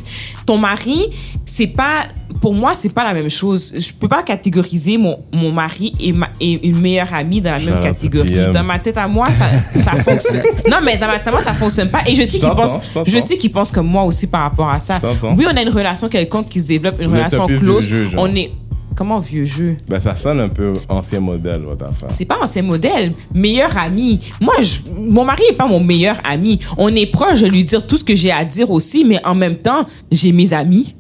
Ton 0.44 0.58
mari, 0.58 1.04
c'est 1.44 1.68
pas, 1.68 2.06
pour 2.40 2.54
moi, 2.54 2.72
c'est 2.74 2.88
pas 2.90 3.04
la 3.04 3.12
même 3.14 3.28
chose. 3.30 3.72
Je 3.76 3.92
peux 3.92 4.08
pas 4.08 4.22
catégoriser 4.22 4.96
mon, 4.98 5.18
mon 5.32 5.52
mari 5.52 5.92
et, 6.00 6.12
ma, 6.12 6.28
et 6.40 6.68
une 6.68 6.80
meilleure 6.80 7.12
amie 7.12 7.40
dans 7.40 7.50
la 7.52 7.58
même 7.58 7.80
catégorie. 7.80 8.34
Dans 8.52 8.64
ma 8.64 8.78
tête 8.78 8.98
à 8.98 9.08
moi, 9.08 9.30
ça, 9.32 9.46
ça 9.74 9.92
fonctionne. 9.92 10.42
Non, 10.70 10.78
mais 10.84 10.96
dans 10.96 11.06
ma 11.06 11.18
tête 11.18 11.28
à 11.28 11.30
moi, 11.32 11.40
ça 11.42 11.52
fonctionne 11.54 11.90
pas. 11.90 12.00
Et 12.06 12.14
je 12.14 12.22
sais 12.22 12.38
Je 12.38 12.38
qu'ils 12.38 12.50
pensent, 12.50 12.78
je 13.04 13.10
je 13.10 13.18
sais 13.20 13.36
qu'ils 13.36 13.52
pensent 13.52 13.72
comme 13.72 13.86
moi 13.88 14.04
aussi 14.04 14.26
par 14.26 14.42
rapport 14.42 14.68
à 14.70 14.78
ça. 14.78 14.98
Je. 15.02 15.26
Oui, 15.36 15.44
on 15.50 15.56
a 15.56 15.62
une 15.62 15.68
relation 15.70 16.08
quelconque 16.08 16.48
qui 16.48 16.60
se 16.60 16.66
développe, 16.66 16.96
une 17.00 17.08
Vous 17.08 17.14
relation 17.16 17.44
un 17.44 17.58
close. 17.58 17.84
jeu, 17.84 18.08
on 18.16 18.34
est, 18.34 18.50
comment 18.96 19.18
vieux 19.18 19.44
jeu? 19.44 19.76
Ben, 19.88 19.98
ça 19.98 20.14
sonne 20.14 20.40
un 20.40 20.48
peu 20.48 20.72
ancien 20.88 21.20
modèle, 21.20 21.62
votre 21.62 21.86
affaire. 21.86 22.08
C'est 22.10 22.24
pas 22.24 22.38
ancien 22.42 22.62
modèle. 22.62 23.12
Meilleur 23.34 23.76
ami. 23.76 24.18
Moi, 24.40 24.54
je- 24.60 24.90
mon 24.98 25.24
mari 25.24 25.42
est 25.50 25.54
pas 25.54 25.66
mon 25.66 25.80
meilleur 25.80 26.20
ami. 26.24 26.58
On 26.78 26.94
est 26.94 27.06
proche 27.06 27.40
de 27.42 27.48
lui 27.48 27.64
dire 27.64 27.86
tout 27.86 27.96
ce 27.96 28.04
que 28.04 28.14
j'ai 28.16 28.30
à 28.32 28.44
dire 28.44 28.70
aussi, 28.70 29.04
mais 29.04 29.20
en 29.24 29.34
même 29.34 29.56
temps, 29.56 29.84
j'ai 30.10 30.32
mes 30.32 30.52
amis. 30.52 30.94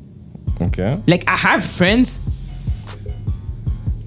Like, 1.06 1.24
I 1.24 1.36
have 1.46 1.62
friends. 1.62 2.20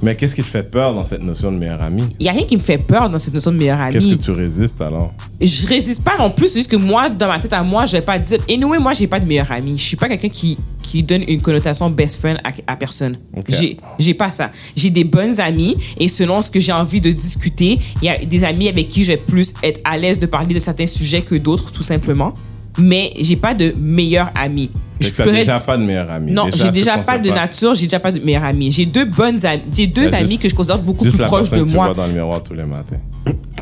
Mais 0.02 0.18
qu'est-ce 0.18 0.36
qui 0.36 0.42
te 0.42 0.48
fait 0.48 0.64
peur 0.70 0.94
dans 0.94 1.06
cette 1.06 1.24
notion 1.24 1.50
de 1.50 1.58
meilleur 1.58 1.82
ami? 1.82 2.04
Il 2.20 2.26
y 2.26 2.30
a 2.30 2.34
rien 2.34 2.44
qui 2.44 2.58
me 2.58 2.62
fait 2.62 2.78
peur 2.78 3.10
dans 3.10 3.18
cette 3.18 3.34
notion 3.34 3.52
de 3.54 3.58
meilleur 3.58 3.80
ami. 3.80 3.94
Qu'est-ce 3.94 4.10
que 4.10 4.16
tu 4.22 4.32
résistes 4.32 4.82
alors? 4.82 5.14
je 5.40 5.66
résiste 5.68 6.04
pas 6.04 6.18
non 6.18 6.30
plus, 6.30 6.50
c'est 6.50 6.60
juste 6.60 6.72
que 6.72 6.76
moi, 6.76 7.10
dans 7.10 7.28
ma 7.30 7.40
tête 7.40 7.54
à 7.54 7.64
moi, 7.64 7.86
je 7.86 7.94
vais 7.94 8.02
pas 8.02 8.20
dire. 8.20 8.38
Et 8.50 8.56
anyway, 8.56 8.80
moi, 8.80 8.92
j'ai 8.92 9.08
pas 9.08 9.22
de 9.22 9.26
meilleur 9.26 9.50
ami. 9.50 9.78
Je 9.78 9.84
suis 9.84 9.96
pas 9.96 10.10
quelqu'un 10.10 10.28
qui, 10.28 10.58
qui 10.82 11.04
donne 11.04 11.24
une 11.26 11.42
connotation 11.42 11.90
best 11.90 12.18
friend 12.20 12.38
à, 12.44 12.52
à 12.68 12.76
personne. 12.76 13.18
Ok. 13.34 13.46
J'ai, 13.48 13.78
j'ai 13.98 14.14
pas 14.14 14.30
ça. 14.30 14.52
J'ai 14.76 14.90
des 14.90 15.06
bonnes 15.06 15.40
amies 15.40 15.78
et 15.98 16.10
selon 16.10 16.42
ce 16.42 16.52
que 16.52 16.60
j'ai 16.60 16.74
envie 16.74 17.00
de 17.00 17.12
discuter, 17.12 17.80
il 18.02 18.06
y 18.06 18.10
a 18.10 18.18
des 18.26 18.44
amis 18.44 18.68
avec 18.68 18.90
qui 18.90 19.06
je 19.06 19.14
vais 19.14 19.18
plus 19.18 19.54
être 19.64 19.80
à 19.86 19.98
l'aise 19.98 20.20
de 20.20 20.26
parler 20.26 20.54
de 20.54 20.60
certains 20.60 20.86
sujets 20.86 21.22
que 21.22 21.36
d'autres, 21.36 21.72
tout 21.72 21.84
simplement. 21.84 22.34
Mais 22.80 23.14
j'ai 23.20 23.36
pas 23.36 23.54
de 23.54 23.74
meilleur 23.78 24.32
ami. 24.36 24.72
Fait 25.02 25.12
que 25.12 25.18
t'as 25.18 25.32
déjà 25.32 25.60
pas 25.60 25.78
de 25.78 25.84
meilleur 25.84 26.10
ami. 26.10 26.32
Non, 26.32 26.46
j'ai 26.54 26.70
déjà 26.70 26.98
pas 26.98 27.18
de 27.18 27.30
nature, 27.30 27.74
j'ai 27.76 27.86
déjà 27.88 28.00
pas 28.00 28.12
de 28.12 28.20
meilleur 28.20 28.44
ami. 28.44 28.72
J'ai 28.72 28.86
deux 28.86 29.06
bonnes 29.06 29.46
amies, 29.46 29.62
j'ai 29.76 29.88
deux 29.88 30.04
Il 30.06 30.10
y 30.12 30.14
a 30.14 30.18
amis 30.18 30.28
juste- 30.30 30.44
que 30.44 30.50
je 30.50 30.56
considère 30.56 30.80
beaucoup 30.80 31.04
plus 31.06 31.18
proches 31.18 31.50
de 31.52 31.58
que 31.58 31.68
tu 31.70 31.74
moi. 31.76 31.88
vois 31.88 31.96
dans 31.96 32.08
le 32.08 32.14
miroir 32.14 32.42
tous 32.42 32.54
les 32.54 32.64
matins. 32.64 32.98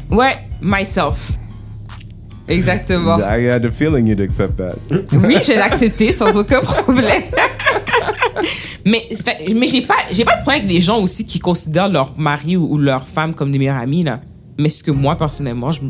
Ouais, 0.09 0.35
myself. 0.61 1.31
Exactement. 2.47 3.17
I 3.19 3.47
had 3.49 3.63
the 3.63 3.69
feeling 3.71 4.07
you'd 4.07 4.21
accept 4.21 4.57
that. 4.57 4.75
Oui, 5.13 5.35
je 5.45 5.51
l'ai 5.53 5.57
accepté 5.59 6.11
sans 6.11 6.35
aucun 6.37 6.59
problème. 6.61 7.23
mais 8.85 9.07
mais 9.55 9.67
j'ai 9.67 9.81
pas, 9.81 9.95
j'ai 10.11 10.25
pas 10.25 10.37
de 10.37 10.41
problème 10.41 10.61
avec 10.63 10.71
les 10.73 10.81
gens 10.81 10.99
aussi 10.99 11.25
qui 11.25 11.39
considèrent 11.39 11.89
leur 11.89 12.13
mari 12.17 12.57
ou, 12.57 12.73
ou 12.73 12.77
leur 12.77 13.07
femme 13.07 13.33
comme 13.33 13.51
des 13.51 13.59
meilleurs 13.59 13.77
amis. 13.77 14.03
Là. 14.03 14.19
Mais 14.57 14.69
ce 14.69 14.83
que 14.83 14.91
moi, 14.91 15.15
personnellement, 15.17 15.71
je- 15.71 15.81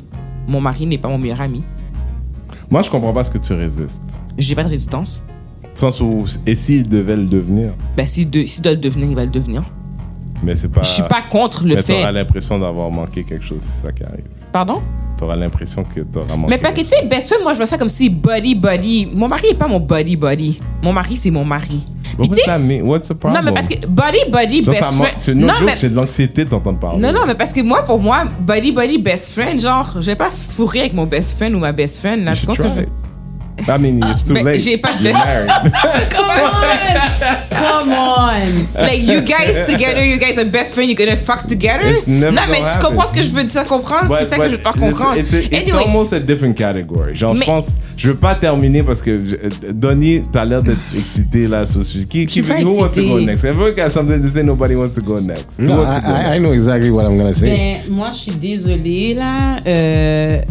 mon 0.47 0.61
mari 0.61 0.85
n'est 0.85 0.97
pas 0.97 1.07
mon 1.07 1.17
meilleur 1.17 1.41
ami. 1.41 1.63
Moi, 2.71 2.81
je 2.81 2.89
comprends 2.89 3.11
pas 3.13 3.23
ce 3.23 3.29
que 3.29 3.37
tu 3.37 3.53
résistes. 3.53 4.21
J'ai 4.37 4.55
pas 4.55 4.63
de 4.63 4.69
résistance. 4.69 5.23
sens 5.73 6.01
où, 6.01 6.23
et 6.45 6.55
s'il 6.55 6.87
devait 6.87 7.15
le 7.15 7.25
devenir? 7.27 7.73
Ben, 7.95 8.05
s'il 8.07 8.29
de- 8.29 8.45
s'il 8.45 8.61
doit 8.63 8.71
le 8.73 8.77
devenir, 8.77 9.09
il 9.09 9.15
va 9.15 9.23
le 9.25 9.29
devenir. 9.29 9.63
Mais 10.43 10.55
c'est 10.55 10.69
pas. 10.69 10.81
Je 10.81 10.87
suis 10.89 11.03
pas 11.03 11.21
contre 11.29 11.63
le 11.65 11.75
Mais 11.75 11.81
fait. 11.81 11.93
t'auras 11.97 12.11
l'impression 12.11 12.57
d'avoir 12.59 12.89
manqué 12.89 13.23
quelque 13.23 13.43
chose, 13.45 13.59
c'est 13.61 13.85
ça 13.85 13.91
qui 13.91 14.03
arrive. 14.03 14.23
Pardon? 14.51 14.81
T'auras 15.17 15.35
l'impression 15.35 15.83
que 15.83 15.99
t'auras 16.01 16.35
manqué. 16.35 16.49
Mais 16.49 16.57
parce 16.57 16.73
que, 16.73 16.81
tu 16.81 16.87
sais, 16.87 17.05
best 17.05 17.27
friend, 17.27 17.43
moi, 17.43 17.53
je 17.53 17.57
vois 17.57 17.65
ça 17.67 17.77
comme 17.77 17.89
si 17.89 18.09
buddy, 18.09 18.55
buddy. 18.55 19.07
Mon 19.13 19.27
mari 19.27 19.47
est 19.51 19.55
pas 19.55 19.67
mon 19.67 19.79
buddy, 19.79 20.15
buddy. 20.15 20.59
Mon 20.83 20.93
mari, 20.93 21.15
c'est 21.15 21.29
mon 21.31 21.45
mari. 21.45 21.85
Puis, 22.17 22.29
tu 22.29 22.35
sais? 22.35 22.81
What's 22.81 23.09
the 23.09 23.13
problem? 23.13 23.43
non, 23.43 23.51
mais 23.51 23.53
parce 23.53 23.67
que 23.67 23.85
buddy, 23.85 24.19
buddy, 24.29 24.61
best 24.61 24.83
friend. 24.83 25.15
C'est 25.19 25.35
no 25.35 25.47
non, 25.47 25.57
joke, 25.57 25.65
mais, 25.65 25.75
c'est 25.75 25.89
de 25.89 25.95
l'anxiété 25.95 26.45
de 26.45 26.49
t'entendre 26.49 26.79
parler. 26.79 26.99
non, 26.99 27.11
non, 27.11 27.25
mais 27.25 27.35
parce 27.35 27.53
que 27.53 27.61
moi, 27.61 27.83
pour 27.83 27.99
moi, 27.99 28.25
buddy, 28.39 28.71
buddy, 28.71 28.97
best 28.97 29.33
friend, 29.33 29.59
genre, 29.59 29.97
je 29.99 30.05
vais 30.05 30.15
pas 30.15 30.29
fourrer 30.31 30.81
avec 30.81 30.93
mon 30.93 31.05
best 31.05 31.37
friend 31.37 31.55
ou 31.55 31.59
ma 31.59 31.71
best 31.71 31.99
friend. 31.99 32.23
Là, 32.23 32.33
je 32.33 32.45
pense 32.45 32.57
que 32.57 32.67
je. 32.67 32.81
I 33.67 33.77
mean, 33.77 33.99
it's 34.09 34.23
too 34.25 34.33
late. 34.33 34.59
j'ai 34.59 34.77
pas 34.77 34.89
de. 35.01 35.11
Come 36.09 36.29
on! 36.29 37.51
Come 37.51 37.91
on! 37.91 38.67
Like, 38.75 39.01
you 39.03 39.21
guys 39.21 39.65
together, 39.67 40.03
you 40.03 40.17
guys 40.17 40.37
are 40.37 40.45
best 40.45 40.73
friend, 40.73 40.89
you're 40.89 40.95
gonna 40.97 41.17
fuck 41.17 41.45
together? 41.47 41.87
It's 41.87 42.07
never 42.07 42.31
non, 42.31 42.41
mais 42.49 42.59
gonna 42.59 42.71
tu 42.71 42.77
happen. 42.77 42.89
comprends 42.89 43.07
ce 43.07 43.13
que 43.13 43.21
je 43.21 43.33
veux 43.33 43.43
dire 43.43 43.63
comprendre? 43.65 44.07
But- 44.07 44.17
c'est 44.19 44.25
ça 44.25 44.37
que 44.37 44.49
je 44.49 44.55
veux 44.55 44.61
pas 44.61 44.71
it's- 44.71 44.79
comprendre. 44.79 45.17
It's, 45.17 45.33
it's 45.33 45.53
Anyway, 45.53 45.83
almost 45.85 46.13
a 46.13 46.19
different 46.19 46.55
category. 46.55 47.15
Genre, 47.15 47.33
Mais- 47.33 47.41
je 47.41 47.45
pense, 47.45 47.77
je 47.97 48.07
veux 48.09 48.15
pas 48.15 48.35
terminer 48.35 48.83
parce 48.83 49.01
que 49.01 49.13
je- 49.13 49.71
Donnie, 49.71 50.21
t'as 50.31 50.45
l'air 50.45 50.63
d'être 50.63 50.79
excité 50.97 51.47
là 51.47 51.65
sur 51.65 51.83
ce 51.85 51.91
sujet. 51.91 52.05
Qui, 52.05 52.25
qui, 52.25 52.41
who 52.41 52.79
wants 52.81 52.95
to 52.95 53.03
go 53.03 53.19
next? 53.19 53.43
Everyone 53.43 53.73
got 53.75 53.89
something 53.91 54.21
to 54.21 54.27
say. 54.27 54.43
Nobody 54.43 54.75
wants 54.75 54.93
to 54.95 55.01
go 55.01 55.19
next. 55.19 55.59
No, 55.59 55.67
to 55.69 55.75
go 55.75 55.83
I, 55.83 55.85
I, 55.85 56.35
I 56.35 56.39
next? 56.39 56.41
know 56.43 56.53
exactly 56.53 56.89
what 56.89 57.05
I'm 57.05 57.17
gonna 57.17 57.33
say. 57.33 57.47
Ben, 57.85 57.93
moi, 57.93 58.09
je 58.13 58.17
suis 58.17 58.31
désolée, 58.31 59.13
là. 59.13 59.57
Euh, 59.67 60.41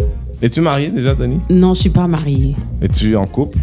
Es-tu 0.43 0.61
marié 0.61 0.89
déjà, 0.91 1.15
Donnie? 1.15 1.41
non, 1.51 1.75
je 1.75 1.81
suis 1.83 1.91
pas 1.91 2.07
mariée. 2.07 2.57
Es-tu 2.81 3.15
en 3.17 3.27
couple? 3.27 3.59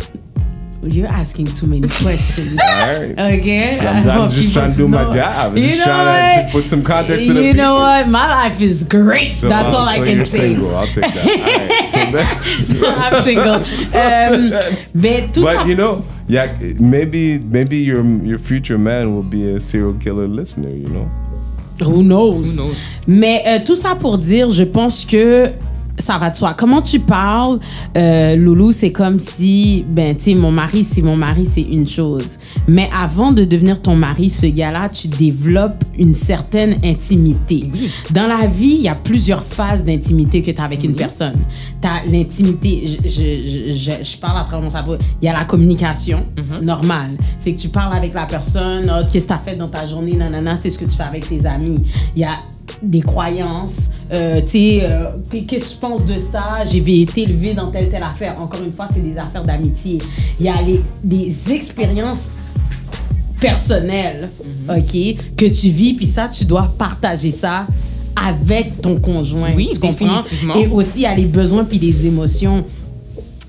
You're 0.84 1.10
asking 1.12 1.48
too 1.48 1.66
many 1.66 1.88
questions. 1.88 2.56
Alright. 2.82 3.18
Okay? 3.18 3.78
I'm, 3.82 4.08
I 4.08 4.10
I'm 4.10 4.30
just 4.30 4.38
people 4.49 4.54
trying 4.62 4.72
to 4.72 4.78
do 4.78 4.88
my 4.88 5.06
job. 5.06 5.52
I'm 5.52 5.58
You 5.58 5.64
just 5.70 5.80
know 5.80 5.86
trying 5.86 6.38
to 6.38 6.44
what? 6.44 6.52
put 6.52 6.68
some 6.68 6.84
context 6.84 7.26
to 7.28 7.34
the 7.34 7.41
You 7.41 7.52
people. 7.54 7.66
know 7.66 7.76
what? 7.78 8.08
My 8.08 8.28
life 8.44 8.62
is 8.62 8.84
great. 8.84 9.28
So, 9.30 9.49
That's 9.49 9.74
uh, 9.74 9.78
all 9.78 9.88
I 9.88 9.95
so 9.98 10.04
can 10.06 10.18
you're 10.18 10.26
say. 10.26 10.54
single. 10.54 10.76
I'll 10.76 10.86
take 10.86 11.02
that. 11.04 11.26
Alright. 11.26 11.90
So 12.68 12.86
that- 12.86 13.12
I'm 13.12 13.24
single. 13.24 13.60
Tout 15.34 15.45
ça 15.45 15.58
but 15.58 15.68
you 15.68 15.76
know, 15.76 16.04
yeah, 16.28 16.48
maybe 16.80 17.40
maybe 17.40 17.78
your 17.78 18.04
your 18.24 18.38
future 18.40 18.78
man 18.78 19.14
will 19.16 19.24
be 19.24 19.56
a 19.56 19.60
serial 19.60 19.94
killer 19.99 20.28
listener. 20.28 20.70
You 20.70 20.90
know? 20.90 21.08
Who 21.84 22.04
knows? 22.04 22.56
Who 22.56 22.64
knows? 22.64 22.88
Mais 23.08 23.41
euh, 23.48 23.60
tout 23.66 23.76
ça 23.76 23.95
pour 23.95 24.18
dire, 24.20 24.49
je 24.52 24.64
pense 24.64 25.06
que 25.06 25.49
ça 25.98 26.18
va 26.18 26.30
de 26.30 26.36
soi. 26.36 26.53
Comment 26.57 26.82
tu 26.82 26.99
parles, 26.99 27.60
euh, 27.98 28.36
Loulou, 28.36 28.72
c'est 28.72 28.91
comme 28.91 29.18
si, 29.19 29.86
ben, 29.90 30.15
tu 30.15 30.24
sais, 30.24 30.34
mon 30.36 30.52
mari, 30.52 30.84
si 30.84 31.02
mon 31.02 31.15
mari, 31.15 31.48
c'est 31.52 31.61
une 31.61 31.88
chose. 31.88 32.38
Mais 32.68 32.90
avant 32.95 33.32
de 33.32 33.44
devenir 33.44 33.82
ton 33.82 33.95
mari, 33.95 34.30
ce 34.30 34.45
gars-là, 34.45 34.90
tu 34.90 35.07
développes 35.07 35.84
une 35.98 36.14
certaine 36.14 36.78
intimité. 36.84 37.65
Dans 38.11 38.28
la 38.28 38.45
vie, 38.48 38.76
il 38.76 38.82
y 38.82 38.90
a 38.90 38.95
plusieurs 38.95 39.44
phases 39.44 39.84
d'intimité 39.84 40.41
que 40.41 40.52
tu 40.52 40.61
as 40.61 40.64
avec 40.64 40.84
une 40.84 40.95
personne. 40.95 41.36
Tu 41.82 41.88
as 41.88 42.06
l'intimité, 42.11 42.84
je, 42.86 43.10
je, 43.10 43.11
je, 43.11 43.74
je- 43.74 44.03
je 44.03 44.18
parle 44.18 44.38
à 44.40 44.44
travers 44.44 44.61
mon 44.64 44.69
cerveau, 44.72 44.95
il 45.22 45.26
y 45.26 45.30
a 45.30 45.34
la 45.34 45.45
communication 45.45 46.26
normale. 46.61 47.18
C'est 47.40 47.53
que 47.53 47.60
tu 47.60 47.69
parles 47.69 47.95
avec 47.95 48.14
la 48.14 48.26
personne, 48.26 48.91
oh, 48.94 49.03
qu'est-ce 49.11 49.26
que 49.28 49.34
tu 49.34 49.34
as 49.36 49.40
fait 49.40 49.56
dans 49.56 49.68
ta 49.68 49.86
journée, 49.88 50.14
nanana, 50.15 50.56
c'est 50.56 50.69
ce 50.69 50.78
que 50.78 50.86
tu 50.86 50.91
fais 50.91 51.03
avec 51.03 51.28
tes 51.28 51.45
amis. 51.45 51.80
Il 52.15 52.22
y 52.22 52.26
a 52.26 52.32
des 52.81 53.02
croyances, 53.02 53.76
euh, 54.11 54.41
tu 54.41 54.48
sais, 54.48 54.80
euh, 54.84 55.11
qu'est-ce 55.48 55.65
que 55.65 55.73
tu 55.73 55.77
penses 55.80 56.06
de 56.06 56.18
ça, 56.18 56.64
j'ai 56.65 57.02
été 57.02 57.23
élevé 57.23 57.53
dans 57.53 57.68
telle, 57.72 57.89
telle 57.89 58.03
affaire. 58.03 58.35
Encore 58.41 58.61
une 58.64 58.72
fois, 58.72 58.88
c'est 58.94 59.02
des 59.02 59.18
affaires 59.18 59.44
d'amitié. 59.44 59.99
Il 60.39 60.45
y 60.45 60.49
a 60.49 60.61
les, 60.61 60.81
des 61.03 61.34
expériences 61.53 62.30
personnelles, 63.39 64.30
OK, 64.69 65.15
que 65.35 65.45
tu 65.45 65.69
vis, 65.69 65.94
puis 65.94 66.06
ça, 66.06 66.27
tu 66.27 66.45
dois 66.45 66.73
partager 66.77 67.31
ça 67.31 67.68
avec 68.15 68.81
ton 68.81 68.99
conjoint. 68.99 69.52
Oui, 69.56 69.69
tu 69.72 69.80
comprends? 69.80 70.18
Et 70.60 70.68
aussi, 70.68 70.91
il 70.98 71.02
y 71.02 71.06
a 71.06 71.15
les 71.15 71.26
besoins 71.26 71.64
puis 71.64 71.77
les 71.77 72.07
émotions. 72.07 72.65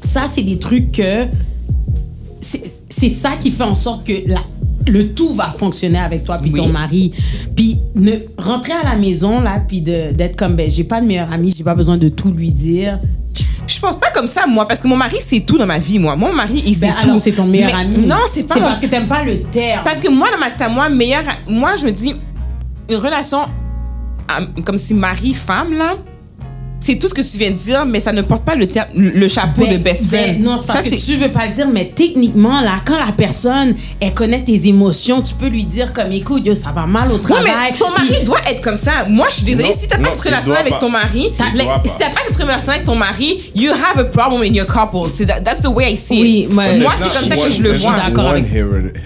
Ça, 0.02 0.24
c'est 0.30 0.42
des 0.42 0.58
trucs 0.58 0.92
que... 0.92 1.26
C'est 2.90 3.08
ça 3.08 3.30
qui 3.38 3.50
fait 3.50 3.64
en 3.64 3.74
sorte 3.74 4.04
que 4.06 4.12
la- 4.26 4.42
le 4.90 5.08
tout 5.14 5.34
va 5.34 5.46
fonctionner 5.46 5.98
avec 5.98 6.24
toi 6.24 6.38
puis 6.38 6.50
Oui. 6.52 6.58
ton 6.60 6.68
mari. 6.68 7.12
Puis 7.56 7.78
ne 7.94 8.12
rentrer 8.38 8.72
à 8.72 8.84
la 8.84 8.96
maison, 8.96 9.40
là, 9.40 9.60
puis 9.66 9.80
d'être 9.80 10.36
comme, 10.36 10.54
ben, 10.56 10.70
j'ai 10.70 10.84
pas 10.84 11.00
de 11.00 11.06
meilleur 11.06 11.30
ami, 11.32 11.54
j'ai 11.56 11.64
pas 11.64 11.74
besoin 11.74 11.96
de 11.96 12.08
tout 12.08 12.30
lui 12.30 12.50
dire. 12.50 12.98
Je 13.66 13.78
pense 13.80 13.96
pas 13.96 14.10
comme 14.10 14.26
ça, 14.26 14.46
moi, 14.46 14.66
parce 14.66 14.80
que 14.80 14.88
mon 14.88 14.96
mari, 14.96 15.16
c'est 15.20 15.40
tout 15.40 15.58
dans 15.58 15.66
ma 15.66 15.78
vie, 15.78 15.98
moi. 15.98 16.16
Mon 16.16 16.32
mari, 16.32 16.62
il 16.66 16.74
sait 16.74 16.86
Ben, 16.88 16.94
tout. 17.02 17.18
c'est 17.18 17.32
ton 17.32 17.44
meilleur 17.44 17.68
Mais- 17.74 17.80
ami. 17.96 18.06
Non, 18.06 18.16
c'est 18.28 18.42
pas 18.44 18.54
C'est 18.54 18.60
parce 18.60 18.80
que 18.80 18.86
t'aimes 18.86 19.06
pas 19.06 19.22
le 19.22 19.40
terme. 19.42 19.82
Parce 19.84 20.00
que 20.00 20.08
moi, 20.08 20.28
dans 20.32 20.38
ma 20.38 20.50
tête, 20.50 20.70
moi, 20.70 20.88
meilleur, 20.88 21.22
moi, 21.48 21.76
je 21.76 21.84
me 21.84 21.90
dis, 21.92 22.14
une 22.90 22.96
relation 22.96 23.40
comme 24.64 24.76
si 24.78 24.94
mari-femme, 24.94 25.72
là, 25.76 25.96
c'est 26.80 26.96
tout 26.96 27.08
ce 27.08 27.14
que 27.14 27.20
tu 27.22 27.36
viens 27.38 27.50
de 27.50 27.56
dire, 27.56 27.84
mais 27.84 28.00
ça 28.00 28.12
ne 28.12 28.22
porte 28.22 28.44
pas 28.44 28.54
le, 28.54 28.66
terme, 28.66 28.88
le 28.94 29.26
chapeau 29.28 29.62
Ben, 29.62 29.72
de 29.72 29.76
best 29.78 30.06
ben, 30.06 30.22
friend. 30.24 30.44
non, 30.44 30.56
c'est 30.56 30.66
parce 30.68 30.84
Ça, 30.84 30.90
que 30.90 30.94
tu 30.94 31.16
veux 31.16 31.28
pas 31.30 31.46
le 31.46 31.52
dire, 31.52 31.66
mais 31.72 31.92
techniquement, 31.94 32.60
là, 32.60 32.80
quand 32.86 32.98
la 32.98 33.12
personne, 33.12 33.74
elle 34.00 34.14
connaît 34.14 34.42
tes 34.44 34.68
émotions, 34.68 35.20
tu 35.20 35.34
peux 35.34 35.48
lui 35.48 35.64
dire 35.64 35.92
comme, 35.92 36.12
écoute, 36.12 36.46
yo, 36.46 36.54
ça 36.54 36.70
va 36.72 36.86
mal 36.86 37.10
au 37.10 37.18
travail. 37.18 37.44
mais 37.72 37.76
ton 37.76 37.90
mari 37.90 38.08
puis- 38.10 38.24
doit 38.24 38.40
être 38.50 38.62
comme 38.62 38.76
ça. 38.76 39.06
Moi, 39.08 39.26
je 39.30 39.34
suis 39.36 39.44
désolée. 39.44 39.68
Non, 39.68 39.74
si 39.76 39.88
t'as 39.88 39.98
non, 39.98 40.04
pas 40.04 40.10
cette 40.10 40.20
relation 40.20 40.54
avec 40.54 40.70
pas. 40.70 40.78
ton 40.78 40.90
mari, 40.90 41.28
like, 41.54 41.66
pas. 41.68 41.82
si 41.84 41.98
t'as 41.98 42.10
pas 42.10 42.20
cette 42.26 42.36
relation 42.36 42.72
avec 42.72 42.84
ton 42.84 42.94
mari, 42.96 43.38
you 43.54 43.72
have 43.72 43.98
a 43.98 44.04
problem 44.04 44.42
in 44.42 44.54
your 44.54 44.66
couple. 44.66 45.10
C'est 45.10 45.26
that- 45.26 45.40
that's 45.42 45.60
the 45.60 45.68
way 45.68 45.92
I 45.92 45.96
see 45.96 46.20
Oui, 46.22 46.38
it. 46.48 46.52
moi- 46.52 46.76
moi, 46.78 46.92
c'est 46.96 47.18
comme 47.18 47.28
ça 47.28 47.34
que 47.36 47.40
One- 47.40 47.52
je 47.52 47.62
le 47.62 47.72
vois. 47.72 47.96
d'accord 47.96 48.28
avec 48.28 48.44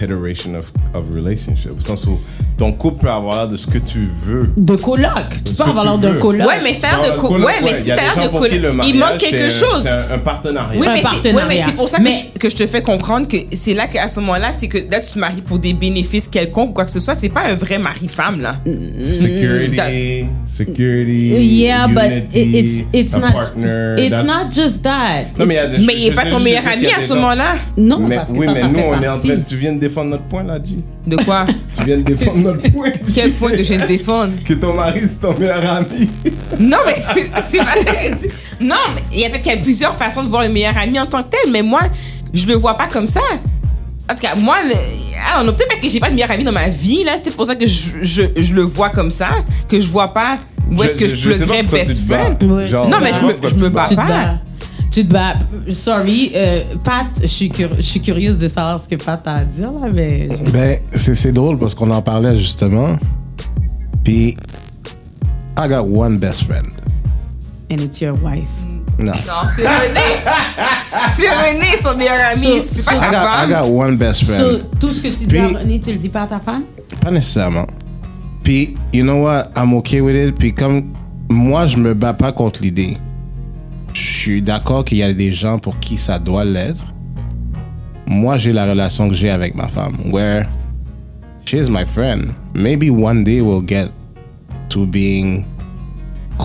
iteration 0.01 0.55
of, 0.55 0.71
of 0.93 1.05
relationship. 1.13 1.71
Au 1.75 1.79
sens 1.81 2.05
où 2.05 2.19
ton 2.57 2.71
couple 2.71 2.99
peut 2.99 3.09
avoir 3.09 3.37
l'air 3.37 3.47
de 3.47 3.55
ce 3.57 3.67
que 3.67 3.77
tu 3.77 3.99
veux. 3.99 4.49
De 4.57 4.75
coloc. 4.75 5.09
Tu 5.45 5.53
peux 5.55 5.63
avoir 5.63 5.83
l'air 5.85 5.97
d'un 5.97 6.13
coloc. 6.19 6.47
Ouais, 6.47 6.61
mais 6.63 6.73
c'est 6.73 6.81
l'air 6.81 7.01
de 7.01 7.19
coloc, 7.19 7.45
Ouais, 7.47 7.61
mais 7.63 7.73
si 7.75 7.87
y 7.89 7.91
a 7.91 7.95
c'est 7.95 8.01
l'air 8.19 8.29
de 8.31 8.55
le 8.57 8.73
il 8.87 8.99
manque 8.99 9.17
quelque 9.17 9.49
c'est 9.49 9.65
chose. 9.65 9.83
C'est 9.83 9.89
un, 9.89 10.15
un 10.15 10.19
partenariat. 10.19 10.79
Oui, 10.79 10.87
mais 10.87 11.01
c'est 11.01 11.63
c'est 11.65 11.75
pour 11.75 11.89
ça 11.89 11.97
que, 11.97 12.03
Mais- 12.03 12.11
je, 12.11 12.39
que 12.39 12.49
je 12.49 12.55
te 12.55 12.67
fais 12.67 12.81
comprendre 12.81 13.27
que 13.27 13.37
c'est 13.53 13.73
là 13.73 13.87
qu'à 13.87 14.07
ce 14.07 14.19
moment-là, 14.19 14.51
c'est 14.57 14.67
que 14.67 14.77
là, 14.89 14.99
tu 14.99 15.13
te 15.13 15.19
maries 15.19 15.41
pour 15.41 15.59
des 15.59 15.73
bénéfices 15.73 16.27
quelconques 16.27 16.69
ou 16.71 16.73
quoi 16.73 16.85
que 16.85 16.91
ce 16.91 16.99
soit. 16.99 17.15
C'est 17.15 17.29
pas 17.29 17.41
un 17.41 17.55
vrai 17.55 17.77
mari-femme, 17.79 18.41
là. 18.41 18.57
Security, 18.99 20.25
security, 20.45 21.33
Yeah, 21.63 21.87
but 21.87 22.33
it's 22.33 22.83
it's 22.93 23.13
a 23.13 23.19
not 23.19 23.31
partner. 23.33 23.95
it's 23.97 24.23
not 24.23 24.51
just 24.53 24.81
that. 24.83 25.25
Non, 25.37 25.45
mais 25.45 25.55
il 25.55 25.57
y 25.57 25.59
a 25.59 25.67
des 25.67 25.77
Mais 25.85 25.93
il 25.95 26.01
je- 26.01 26.07
est 26.07 26.11
pas 26.13 26.25
ton 26.25 26.39
meilleur 26.39 26.67
ami 26.67 26.87
à 26.87 27.01
ce 27.01 27.13
moment-là. 27.13 27.55
Non, 27.77 27.99
Mais, 27.99 28.15
parce 28.15 28.31
que 28.31 28.37
oui, 28.37 28.45
ça, 28.45 28.53
mais 28.53 28.61
ça 28.61 28.67
nous, 28.67 28.79
on 28.79 29.01
est 29.01 29.07
en 29.07 29.17
train. 29.19 29.35
Tu 29.47 29.55
viens 29.55 29.73
de 29.73 29.79
défendre 29.79 30.09
notre 30.11 30.25
point, 30.25 30.43
là, 30.43 30.57
G. 30.63 30.77
De 31.05 31.17
quoi? 31.17 31.45
Tu 31.75 31.83
viens 31.83 31.97
de 31.97 32.03
défendre 32.03 32.37
notre 32.39 32.71
point. 32.71 32.89
Quel 33.13 33.31
point 33.31 33.51
que 33.51 33.57
je 33.63 33.69
viens 33.73 33.79
de 33.79 33.87
défendre? 33.87 34.33
Que 34.45 34.53
ton 34.53 34.73
mari, 34.73 34.99
c'est 35.03 35.19
ton 35.19 35.37
meilleur 35.37 35.69
ami. 35.73 36.07
Non, 36.59 36.77
mais 36.85 36.95
c'est 37.59 38.27
pas 38.27 38.63
Non, 38.63 38.75
mais 38.95 39.01
il 39.13 39.19
y 39.19 39.25
a 39.25 39.29
peut-être 39.29 39.43
qu'il 39.43 39.51
y 39.53 39.55
a 39.57 39.61
plusieurs 39.61 39.95
façons 39.95 40.23
de 40.23 40.29
voir 40.29 40.43
le 40.43 40.49
meilleur 40.49 40.77
ami 40.77 40.99
en 40.99 41.05
tant 41.05 41.23
que 41.23 41.29
tel, 41.29 41.51
mais 41.51 41.61
moi, 41.61 41.81
je 42.33 42.45
le 42.47 42.55
vois 42.55 42.75
pas 42.75 42.87
comme 42.87 43.05
ça. 43.05 43.21
En 44.09 44.15
tout 44.15 44.21
cas, 44.21 44.35
moi, 44.35 44.57
le... 44.63 44.73
alors, 45.31 45.45
non, 45.45 45.53
peut-être 45.53 45.69
pas 45.69 45.77
que 45.77 45.87
j'ai 45.87 45.99
pas 45.99 46.09
de 46.09 46.15
meilleur 46.15 46.31
ami 46.31 46.43
dans 46.43 46.51
ma 46.51 46.67
vie, 46.67 47.03
là. 47.03 47.13
C'était 47.17 47.31
pour 47.31 47.45
ça 47.45 47.55
que 47.55 47.65
je, 47.65 47.91
je, 48.01 48.23
je 48.35 48.53
le 48.53 48.61
vois 48.63 48.89
comme 48.89 49.11
ça, 49.11 49.29
que 49.69 49.79
je 49.79 49.87
vois 49.87 50.13
pas 50.13 50.37
où 50.71 50.83
est-ce 50.83 50.95
que 50.97 51.07
je, 51.07 51.29
pourquoi 51.31 51.57
tu 51.57 51.67
best 51.67 52.05
friend. 52.07 52.43
Ouais. 52.43 52.67
Genre, 52.67 52.87
Non, 52.89 52.97
mais 53.01 53.11
je 53.13 53.25
me- 53.25 53.47
je 53.47 53.55
me 53.61 53.69
bats 53.69 53.83
Tu 53.83 53.95
te 53.95 54.01
pas. 54.01 54.07
bats. 54.07 54.39
Tu 54.91 55.05
te 55.07 55.11
bats. 55.13 55.35
Sorry, 55.71 56.31
euh, 56.35 56.63
Pat, 56.83 57.07
je 57.21 57.27
suis, 57.27 57.49
cur- 57.49 57.75
je 57.77 57.81
suis 57.81 57.99
curieuse 58.01 58.37
de 58.37 58.47
savoir 58.47 58.79
ce 58.79 58.87
que 58.89 58.95
Pat 58.95 59.25
a 59.27 59.35
à 59.37 59.43
dire, 59.45 59.71
là, 59.71 59.87
mais... 59.93 60.29
Ben, 60.51 60.77
c'est 60.93 61.15
c'est 61.15 61.31
drôle 61.31 61.57
parce 61.57 61.73
qu'on 61.73 61.89
en 61.89 62.01
parlait 62.01 62.35
justement. 62.35 62.97
Puis, 64.03 64.37
I 65.57 65.67
got 65.69 65.81
one 65.87 66.17
best 66.17 66.43
friend. 66.43 66.67
And 67.73 67.81
it's 67.81 67.99
your 68.01 68.13
wife. 68.21 68.47
C'est 68.99 69.65
René. 69.67 69.99
c'est 71.15 71.27
René, 71.29 71.65
son 71.81 71.97
meilleur 71.97 72.13
ami. 72.31 72.39
So- 72.39 72.61
c'est 72.61 72.85
pas 72.85 72.91
so- 72.91 72.97
I 72.97 73.05
sa 73.05 73.09
got, 73.11 73.17
I 73.17 73.49
femme. 73.49 73.49
got 73.49 73.67
one 73.71 73.97
best 73.97 74.23
So, 74.25 74.33
friend. 74.33 74.79
tout 74.79 74.93
ce 74.93 75.01
que 75.01 75.07
tu 75.07 75.15
dis 75.15 75.25
Puis- 75.25 75.39
à 75.39 75.47
René, 75.59 75.79
tu 75.79 75.91
le 75.91 75.97
dis 75.97 76.09
pas 76.09 76.21
à 76.23 76.27
ta 76.27 76.39
femme? 76.39 76.63
Pas 77.01 77.09
nécessairement. 77.09 77.65
Puis, 78.43 78.75
you 78.93 79.03
know 79.03 79.23
what? 79.23 79.47
I'm 79.57 79.73
okay 79.73 80.01
with 80.01 80.15
it. 80.15 80.35
Puis, 80.37 80.53
comme 80.53 80.93
moi, 81.29 81.65
je 81.65 81.77
me 81.77 81.95
bats 81.95 82.13
pas 82.13 82.31
contre 82.31 82.61
l'idée. 82.61 82.95
Je 83.93 84.01
suis 84.01 84.41
d'accord 84.43 84.85
qu'il 84.85 84.99
y 84.99 85.03
a 85.03 85.11
des 85.13 85.31
gens 85.31 85.57
pour 85.57 85.79
qui 85.79 85.97
ça 85.97 86.19
doit 86.19 86.45
l'être. 86.45 86.85
Moi, 88.05 88.37
j'ai 88.37 88.53
la 88.53 88.65
relation 88.65 89.07
que 89.07 89.15
j'ai 89.15 89.31
avec 89.31 89.55
ma 89.55 89.67
femme, 89.67 89.95
where 90.11 90.45
she 91.45 91.53
is 91.53 91.69
my 91.71 91.85
friend. 91.85 92.33
Maybe 92.53 92.89
one 92.91 93.23
day 93.23 93.41
we'll 93.41 93.65
get 93.65 93.87
to 94.69 94.85
being 94.85 95.45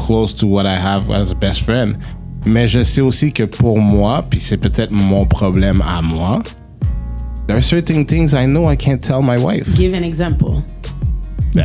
close 0.08 0.34
to 0.34 0.46
what 0.46 0.64
I 0.64 0.76
have 0.76 1.10
as 1.10 1.30
a 1.30 1.34
best 1.34 1.64
friend. 1.64 1.96
Mais 2.46 2.66
je 2.66 2.82
sais 2.82 3.02
aussi 3.02 3.30
que 3.30 3.42
pour 3.44 3.78
moi, 3.78 4.24
puis 4.28 4.40
c'est 4.40 4.56
peut-être 4.56 4.90
mon 4.90 5.26
problème 5.26 5.82
à 5.86 6.00
moi, 6.00 6.40
there 7.46 7.56
are 7.58 7.62
certain 7.62 8.04
things 8.04 8.32
I 8.32 8.46
know 8.46 8.70
I 8.70 8.76
can't 8.76 9.00
tell 9.00 9.20
my 9.22 9.36
wife. 9.36 9.76
Give 9.76 9.92
an 9.94 10.02
example. 10.02 10.62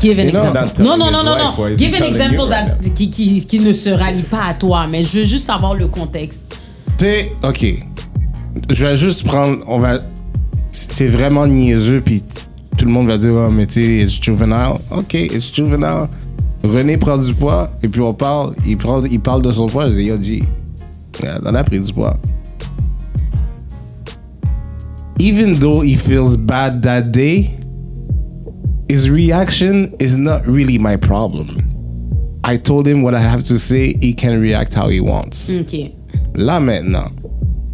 Give 0.02 0.20
an 0.20 0.24
you 0.24 0.28
example. 0.30 0.84
Non, 0.84 0.98
non, 0.98 1.10
non, 1.11 1.24
non, 1.24 1.38
non. 1.38 1.76
Give 1.78 1.94
an 1.94 2.03
example 2.06 2.48
right 2.49 2.82
that- 2.82 2.90
qui, 2.95 3.10
qui, 3.10 3.45
qui 3.45 3.60
ne 3.60 3.72
se 3.72 3.90
rallie 3.91 4.24
pas 4.24 4.45
à 4.49 4.53
toi, 4.53 4.88
mais 4.90 5.03
je 5.03 5.20
veux 5.20 5.26
juste 5.26 5.45
savoir 5.45 5.74
le 5.76 5.88
contexte. 5.88 6.57
Tu 6.98 7.06
sais, 7.06 7.32
ok. 7.44 7.65
Je 8.70 8.86
vais 8.86 8.95
juste 8.98 9.26
prendre. 9.26 9.60
On 9.68 9.80
va. 9.80 9.99
c'est 10.72 11.07
vraiment 11.07 11.48
niaiseux, 11.48 12.02
puis 12.02 12.22
tout 12.78 12.86
le 12.86 12.91
monde 12.91 13.07
va 13.07 13.18
dire, 13.18 13.34
oh, 13.34 13.49
mais 13.52 13.68
tu 13.68 13.74
sais, 13.84 14.03
it's 14.03 14.22
juvenile. 14.22 14.74
Ok, 14.91 15.14
it's 15.14 15.53
juvenile. 15.53 16.07
René 16.64 16.98
prend 16.98 17.18
du 17.18 17.34
poids, 17.34 17.69
et 17.84 17.90
puis 17.90 18.02
on 18.02 18.14
parle, 18.14 18.56
il, 18.65 18.77
prend, 18.77 19.03
il 19.03 19.19
parle 19.19 19.41
de 19.41 19.52
son 19.52 19.65
poids, 19.68 19.90
je 19.90 19.95
dis, 19.95 20.03
yo, 20.06 20.22
G, 20.22 20.44
on 21.45 21.56
a 21.56 21.64
pris 21.64 21.80
du 21.80 21.91
poids. 21.91 22.18
Even 25.19 25.60
though 25.60 25.81
he 25.81 25.95
feels 25.95 26.38
bad 26.38 26.81
that 26.84 27.11
day, 27.11 27.49
his 28.90 29.10
reaction 29.10 29.94
is 29.99 30.18
not 30.18 30.45
really 30.45 30.77
my 30.77 30.95
problem. 30.95 31.57
I 32.45 32.57
told 32.57 32.88
him 32.88 33.02
what 33.02 33.14
I 33.14 33.19
have 33.19 33.44
to 33.45 33.57
say, 33.57 33.94
he 33.99 34.14
can 34.14 34.40
react 34.40 34.73
how 34.73 34.90
he 34.90 34.99
wants. 34.99 35.53
OK. 35.53 35.94
Là 36.35 36.60
maintenant, 36.60 37.10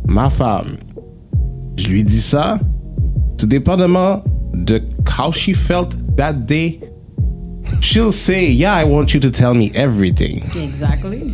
ma 0.08 0.30
femme, 0.30 0.78
je 1.78 1.88
lui 1.88 2.04
dis 2.04 2.22
ça, 2.22 2.60
tout 3.38 3.48
dépendamment 3.48 4.22
de 4.54 4.82
how 5.06 5.32
she 5.32 5.54
felt 5.54 5.96
that 6.18 6.46
day, 6.46 6.80
she'll 7.82 8.12
say, 8.12 8.48
yeah, 8.50 8.74
I 8.74 8.84
want 8.84 9.14
you 9.14 9.20
to 9.22 9.32
tell 9.32 9.54
me 9.54 9.72
everything. 9.74 10.38
Exactly. 10.44 11.34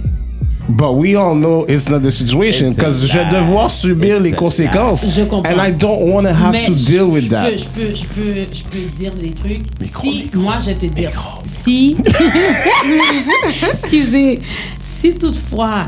But 0.67 0.93
we 0.93 1.15
all 1.15 1.35
know 1.35 1.63
it's 1.65 1.89
not 1.89 2.01
the 2.01 2.11
situation 2.11 2.73
because 2.73 3.07
je 3.07 3.19
vais 3.19 3.29
devoir 3.29 3.69
subir 3.69 4.15
It's 4.17 4.23
les 4.23 4.31
conséquences. 4.31 5.05
Je 5.07 5.25
comprends. 5.25 5.53
And 5.53 5.61
I 5.61 5.71
don't 5.71 6.09
want 6.09 6.25
to 6.25 6.33
have 6.33 6.53
Mais 6.53 6.65
to 6.65 6.73
deal 6.73 7.07
with 7.07 7.25
je 7.25 7.29
that. 7.29 7.57
Je, 7.57 7.67
peux, 7.67 7.93
je, 7.93 8.05
peux, 8.07 8.45
je 8.51 8.63
peux 8.63 8.89
dire 8.97 9.13
des 9.13 9.29
trucs. 9.29 9.61
Micro, 9.79 10.01
si, 10.01 10.23
micro. 10.23 10.39
moi, 10.39 10.55
je 10.61 10.65
vais 10.71 10.75
te 10.75 10.85
dire. 10.87 11.11
Si. 11.45 11.95
Excusez. 13.67 14.39
Si 14.79 15.13
toutefois. 15.13 15.83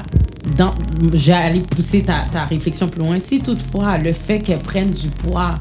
Dans, 0.55 0.71
j'allais 1.13 1.59
pousser 1.59 2.01
ta, 2.03 2.19
ta 2.31 2.43
réflexion 2.43 2.87
plus 2.87 3.03
loin. 3.03 3.17
Si 3.25 3.39
toutefois 3.39 3.97
le 3.97 4.13
fait 4.13 4.39
qu'elle 4.39 4.59
prenne 4.59 4.89
du 4.89 5.09
poids 5.09 5.55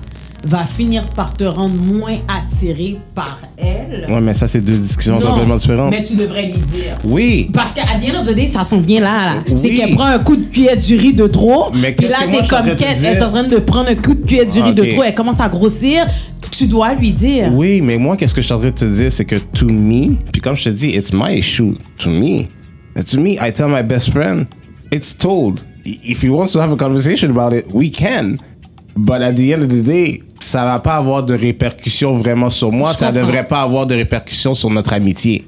va 0.46 0.64
finir 0.64 1.04
par 1.14 1.34
te 1.34 1.44
rendre 1.44 1.74
moins 1.84 2.16
attiré 2.28 2.96
par 3.14 3.40
elle. 3.56 4.06
Ouais, 4.08 4.20
mais 4.20 4.32
ça, 4.34 4.46
c'est 4.46 4.60
deux 4.60 4.76
discussions 4.76 5.18
non, 5.18 5.26
complètement 5.28 5.56
différentes. 5.56 5.90
mais 5.90 6.02
tu 6.02 6.16
devrais 6.16 6.46
lui 6.46 6.58
dire. 6.58 6.96
Oui. 7.04 7.50
Parce 7.52 7.74
qu'à 7.74 7.82
the 7.82 8.14
end 8.14 8.20
of 8.20 8.28
the 8.28 8.34
day, 8.34 8.46
ça 8.46 8.64
s'en 8.64 8.80
vient 8.80 9.00
là. 9.00 9.34
là. 9.34 9.56
C'est 9.56 9.70
qu'elle 9.70 9.94
prend 9.94 10.06
un 10.06 10.18
coup 10.20 10.36
de 10.36 10.44
pied 10.44 10.74
du 10.76 10.96
riz 10.96 11.14
de 11.14 11.26
trop. 11.26 11.70
Mais 11.74 11.92
Puis 11.92 12.08
là, 12.08 12.18
t'es 12.30 12.46
comme 12.46 12.74
qu'elle 12.74 13.04
est 13.04 13.22
en 13.22 13.30
train 13.30 13.44
de 13.44 13.56
prendre 13.56 13.90
un 13.90 13.94
coup 13.94 14.14
de 14.14 14.22
pied 14.22 14.44
du 14.46 14.60
riz 14.60 14.74
de 14.74 14.84
trop. 14.84 15.02
Elle 15.02 15.14
commence 15.14 15.40
à 15.40 15.48
grossir. 15.48 16.06
Tu 16.50 16.66
dois 16.66 16.94
lui 16.94 17.12
dire. 17.12 17.50
Oui, 17.52 17.80
mais 17.80 17.98
moi, 17.98 18.16
qu'est-ce 18.16 18.34
que 18.34 18.40
je 18.40 18.46
suis 18.46 18.54
en 18.54 18.58
train 18.58 18.70
de 18.70 18.74
te 18.74 18.84
dire, 18.84 19.10
c'est 19.10 19.24
que 19.24 19.36
to 19.36 19.66
me, 19.66 20.14
puis 20.32 20.40
comme 20.40 20.54
je 20.54 20.64
te 20.64 20.68
dis, 20.70 20.90
it's 20.90 21.12
my 21.12 21.36
issue. 21.36 21.74
To 21.98 22.08
me, 22.08 22.44
to 23.10 23.20
me, 23.20 23.32
I 23.32 23.52
tell 23.52 23.68
my 23.68 23.82
best 23.82 24.10
friend, 24.10 24.46
it's 24.92 25.16
told. 25.16 25.60
If 25.84 26.22
he 26.22 26.28
wants 26.28 26.52
to 26.52 26.60
have 26.60 26.72
a 26.72 26.76
conversation 26.76 27.30
about 27.30 27.52
it, 27.54 27.66
we 27.72 27.90
can. 27.90 28.38
But 28.96 29.22
at 29.22 29.36
the 29.36 29.52
end 29.52 29.62
of 29.62 29.68
the 29.68 29.82
day, 29.82 30.22
ça 30.46 30.64
va 30.64 30.78
pas 30.78 30.96
avoir 30.96 31.22
de 31.22 31.34
répercussions 31.34 32.14
vraiment 32.14 32.50
sur 32.50 32.70
moi. 32.72 32.92
Je 32.92 32.98
ça 32.98 33.06
comprends. 33.08 33.20
devrait 33.22 33.46
pas 33.46 33.62
avoir 33.62 33.86
de 33.86 33.94
répercussions 33.94 34.54
sur 34.54 34.70
notre 34.70 34.92
amitié. 34.92 35.44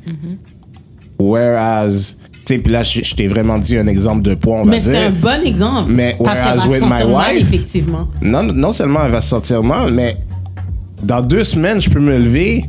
Whereas, 1.19 2.17
tu 2.47 2.55
sais, 2.55 2.59
puis 2.59 2.73
là, 2.73 2.83
je, 2.83 3.03
je 3.03 3.15
t'ai 3.15 3.27
vraiment 3.27 3.59
dit 3.59 3.77
un 3.77 3.87
exemple 3.87 4.23
de 4.23 4.35
poids, 4.35 4.57
on 4.59 4.65
va 4.65 4.71
Mais 4.71 4.81
c'est 4.81 4.97
un 4.97 5.11
bon 5.11 5.45
exemple. 5.45 5.91
Mais 5.93 6.17
parce 6.23 6.41
qu'elle 6.41 6.57
va 6.59 6.65
whereas 6.67 6.67
se 6.67 6.69
with 6.69 6.83
my 6.83 6.89
mal, 6.89 7.07
wife- 7.35 7.41
effectivement. 7.43 8.09
non, 8.23 8.43
non 8.45 8.73
seulement 8.73 9.01
elle 9.05 9.13
va 9.13 9.21
se 9.21 9.29
sentir 9.29 9.63
mal, 9.63 9.93
mais 9.93 10.17
dans 11.03 11.21
deux 11.21 11.45
semaines, 11.45 11.81
je 11.81 11.91
peux 11.91 12.01
me 12.01 12.17
lever. 12.17 12.65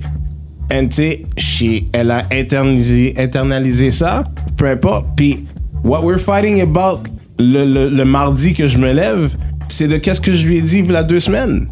Et 0.72 0.88
tu 0.88 1.16
sais, 1.38 1.84
elle 1.94 2.12
a 2.12 2.26
internalisé, 2.32 3.14
internalisé 3.18 3.90
ça, 3.92 4.24
peu 4.56 4.68
importe. 4.68 5.06
Puis, 5.16 5.46
what 5.84 6.04
we're 6.04 6.20
fighting 6.20 6.62
about 6.62 7.00
le, 7.40 7.66
le, 7.66 7.90
le 7.90 8.06
mardi 8.06 8.54
que 8.54 8.68
je 8.68 8.78
me 8.78 8.92
lève, 8.94 9.34
c'est 9.68 9.88
de 9.88 9.98
qu'est-ce 9.98 10.22
que 10.22 10.32
je 10.34 10.48
lui 10.48 10.58
ai 10.58 10.62
dit 10.62 10.80
il 10.80 10.92
y 10.92 10.96
a 10.96 11.04
deux 11.04 11.20
semaines. 11.20 11.68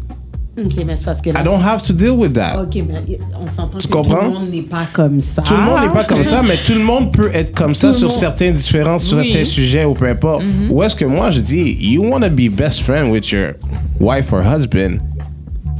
Ok, 0.64 0.84
mais 0.86 0.96
c'est 0.96 1.04
parce 1.04 1.20
que 1.20 1.30
là. 1.30 1.40
I 1.40 1.44
don't 1.44 1.62
have 1.62 1.82
to 1.82 1.92
deal 1.92 2.10
with 2.10 2.32
that. 2.34 2.60
Ok, 2.62 2.82
mais 2.86 3.18
on 3.40 3.46
s'entend 3.50 3.78
que 3.78 3.86
comprends? 3.88 4.18
tout 4.20 4.24
le 4.24 4.30
monde 4.30 4.50
n'est 4.50 4.62
pas 4.62 4.86
comme 4.92 5.20
ça. 5.20 5.42
Tout 5.42 5.54
le 5.54 5.62
monde 5.62 5.80
n'est 5.82 5.92
pas 5.92 6.04
comme 6.04 6.24
ça, 6.24 6.42
mais 6.42 6.56
tout 6.64 6.72
le 6.74 6.82
monde 6.82 7.12
peut 7.12 7.30
être 7.32 7.54
comme 7.54 7.74
ça 7.74 7.92
sur 7.92 8.08
monde- 8.08 8.16
certains 8.16 8.50
différents, 8.50 8.98
sur 8.98 9.18
Oui. 9.18 9.24
certains 9.32 9.44
sujets 9.44 9.84
ou 9.84 9.94
peu 9.94 10.06
importe. 10.08 10.42
Où 10.70 10.82
est-ce 10.82 10.96
que 10.96 11.04
moi 11.04 11.30
je 11.30 11.40
dis, 11.40 11.76
you 11.80 12.02
want 12.04 12.20
to 12.20 12.30
be 12.30 12.48
best 12.50 12.80
friend 12.80 13.10
with 13.10 13.30
your 13.30 13.52
wife 14.00 14.32
or 14.32 14.42
husband, 14.44 14.98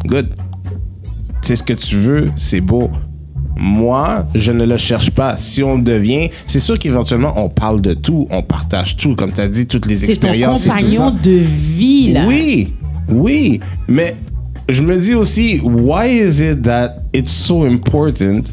good. 0.06 0.28
C'est 1.42 1.56
ce 1.56 1.62
que 1.62 1.72
tu 1.72 1.96
veux, 1.96 2.26
c'est 2.36 2.60
beau. 2.60 2.90
Moi, 3.60 4.24
je 4.36 4.52
ne 4.52 4.64
le 4.64 4.76
cherche 4.76 5.10
pas. 5.10 5.36
Si 5.36 5.62
on 5.64 5.76
le 5.78 5.82
devient, 5.82 6.30
c'est 6.46 6.60
sûr 6.60 6.78
qu'éventuellement 6.78 7.32
on 7.36 7.48
parle 7.48 7.80
de 7.80 7.94
tout, 7.94 8.28
on 8.30 8.40
partage 8.42 8.96
tout, 8.96 9.16
comme 9.16 9.32
tu 9.32 9.40
as 9.40 9.48
dit, 9.48 9.66
toutes 9.66 9.86
les 9.86 9.96
C'est 9.96 10.06
ton 10.06 10.12
expériences 10.12 10.66
et 10.66 10.68
tout 10.70 10.76
compagnon 10.76 11.16
ça. 11.16 11.22
de 11.24 11.30
vie, 11.76 12.12
là. 12.12 12.24
Oui, 12.28 12.72
oui, 13.08 13.58
mais 13.88 14.14
je 14.68 14.82
me 14.82 14.96
dis 14.96 15.14
aussi, 15.14 15.60
why 15.62 16.06
is 16.06 16.40
it 16.40 16.62
that 16.64 16.96
it's 17.12 17.32
so 17.32 17.64
important 17.64 18.52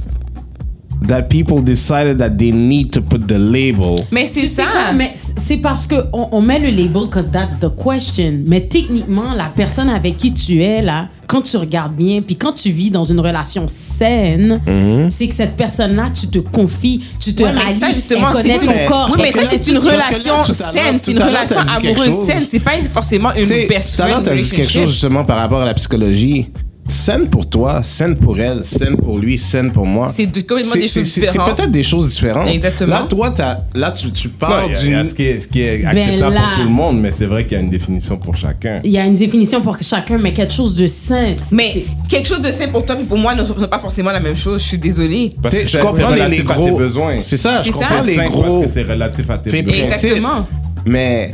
that 1.08 1.24
people 1.30 1.62
decided 1.62 2.18
that 2.18 2.38
they 2.38 2.52
need 2.52 2.92
to 2.94 3.02
put 3.02 3.28
the 3.28 3.38
label? 3.38 4.06
Mais 4.12 4.26
c'est 4.26 4.48
ça. 4.48 4.64
quoi, 4.72 4.94
mais 4.94 5.14
c'est 5.38 5.58
parce 5.58 5.86
que 5.88 5.96
on, 6.14 6.30
on 6.32 6.42
met 6.42 6.60
le 6.60 6.70
label 6.70 7.08
because 7.08 7.30
that's 7.32 7.60
the 7.60 7.70
question. 7.76 8.44
Mais 8.48 8.62
techniquement, 8.62 9.34
la 9.36 9.50
personne 9.50 9.90
avec 9.90 10.18
qui 10.18 10.34
tu 10.34 10.62
es 10.62 10.82
là, 10.82 11.10
quand 11.28 11.42
tu 11.42 11.58
regardes 11.58 11.96
bien, 11.96 12.22
puis 12.22 12.36
quand 12.36 12.54
tu 12.54 12.72
vis 12.72 12.90
dans 12.92 13.04
une 13.04 13.20
relation 13.20 13.66
saine, 13.68 14.62
Mhm. 14.68 15.10
c'est 15.10 15.28
que 15.28 15.36
cette 15.36 15.56
personne-là, 15.56 16.10
tu 16.14 16.28
te 16.28 16.40
confies, 16.40 17.02
tu 17.20 17.34
te 17.34 17.44
Ouais, 17.44 17.52
rallies, 17.52 17.74
ça, 17.80 17.92
justement, 17.94 18.28
elle 18.30 18.34
connaît 18.42 18.58
ton 18.58 18.74
corps. 18.88 19.10
Oui, 19.16 19.22
mais 19.24 19.32
ça, 19.32 19.42
c'est 19.50 19.68
une 19.68 19.78
relation 19.78 20.44
saine, 20.44 20.98
c'est 20.98 21.12
une 21.12 21.22
relation 21.22 21.60
amoureuse 21.62 22.26
saine. 22.26 22.40
C'est 22.46 22.60
pas 22.60 22.80
forcément 22.92 23.34
une 23.34 23.46
Tu 23.46 23.68
best 23.68 23.96
tout 23.98 24.04
à 24.04 24.08
l'heure, 24.08 24.22
friend 24.24 24.26
t'as 24.26 24.36
dit 24.36 24.42
quelque 24.50 24.52
relationship. 24.58 24.82
chose 24.84 24.92
justement 24.92 25.24
par 25.26 25.38
rapport 25.38 25.62
à 25.62 25.66
la 25.66 25.74
psychologie. 25.74 26.50
Saine 26.88 27.28
pour 27.30 27.50
toi, 27.50 27.82
saine 27.82 28.16
pour 28.16 28.40
elle, 28.40 28.64
saine 28.64 28.96
pour 28.96 29.18
lui, 29.18 29.40
saine 29.40 29.72
pour 29.72 29.88
moi. 29.88 30.08
C'est 30.08 30.26
complètement 30.28 30.72
C'est- 30.74 30.80
des 30.80 30.88
c'est- 30.88 31.00
choses 31.00 31.10
c'est- 31.10 31.22
différentes. 31.22 31.48
C'est 31.50 31.56
peut-être 31.56 31.72
des 31.72 31.82
choses 31.84 32.10
différentes. 32.10 32.48
Exactement. 32.48 32.92
Là, 32.96 33.06
toi, 33.10 33.32
t'as- 33.32 33.62
là 33.74 33.92
tu, 33.92 34.12
tu 34.12 34.28
Non, 34.28 34.34
parles 34.40 34.70
y 34.72 34.76
a- 34.76 34.84
il 34.84 34.92
y 34.92 34.94
a 34.94 35.04
ce 35.04 35.16
qui 35.16 35.24
est, 35.24 35.40
ce 35.40 35.48
qui 35.48 35.62
est 35.62 35.84
acceptable 35.84 36.36
là- 36.36 36.42
pour 36.44 36.52
tout 36.60 36.64
le 36.64 36.70
monde, 36.70 37.02
mais 37.02 37.10
c'est 37.12 37.26
vrai 37.26 37.44
qu'il 37.46 37.54
y 37.54 37.60
a 37.60 37.64
une 37.64 37.72
définition 37.72 38.18
pour 38.18 38.36
chacun. 38.36 38.82
Il 38.84 38.92
y 38.92 39.00
a 39.00 39.06
une 39.06 39.16
définition 39.16 39.62
pour 39.62 39.78
chacun, 39.82 40.20
mais 40.20 40.32
quelque 40.32 40.54
chose 40.54 40.76
de 40.76 40.86
sain. 40.86 41.34
Mais 41.52 41.86
quelque 42.08 42.28
chose 42.28 42.42
de 42.42 42.52
sain 42.52 42.68
pour 42.68 42.86
toi, 42.86 42.96
puis 42.96 43.06
pour 43.06 43.18
moi, 43.18 43.34
ne 43.34 43.44
sont 43.44 43.56
pas 43.56 43.80
forcément 43.80 44.12
la 44.12 44.20
même 44.20 44.36
chose. 44.36 44.62
Je 44.62 44.68
suis 44.68 44.78
désolée. 44.78 45.34
Parce 45.42 45.56
que 45.58 45.66
je 45.68 45.78
comprends 45.80 45.96
c'est 45.96 46.04
les, 46.04 46.08
les 46.16 46.22
relatif 46.22 46.50
à 46.52 46.54
tes 46.54 46.60
gros. 46.70 46.78
besoins. 46.78 47.20
C'est 47.20 47.38
ça, 47.38 47.58
je 47.58 47.64
C'est 47.64 47.72
comprends 47.72 47.90
ça. 47.96 48.02
C'est 48.02 48.22
les 48.22 48.30
gros. 48.30 48.42
parce 48.44 48.58
que 48.60 48.68
c'est 48.68 48.84
relatif 48.84 49.28
à 49.32 49.38
tes 49.40 49.50
C'est 49.50 49.62
besoins. 49.64 49.86
Exactement. 49.86 50.48
Mais 50.86 51.32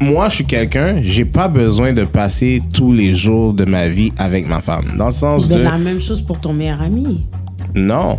moi, 0.00 0.28
je 0.28 0.36
suis 0.36 0.44
quelqu'un, 0.44 1.00
j'ai 1.02 1.24
pas 1.24 1.48
besoin 1.48 1.92
de 1.92 2.04
passer 2.04 2.62
tous 2.72 2.92
les 2.92 3.14
jours 3.14 3.52
de 3.52 3.64
ma 3.64 3.88
vie 3.88 4.12
avec 4.18 4.46
ma 4.48 4.60
femme. 4.60 4.94
Dans 4.96 5.06
le 5.06 5.10
sens 5.12 5.48
de 5.48 5.56
de. 5.56 5.62
la 5.62 5.78
même 5.78 6.00
chose 6.00 6.22
pour 6.22 6.40
ton 6.40 6.52
meilleur 6.52 6.80
ami. 6.82 7.24
Non. 7.74 8.18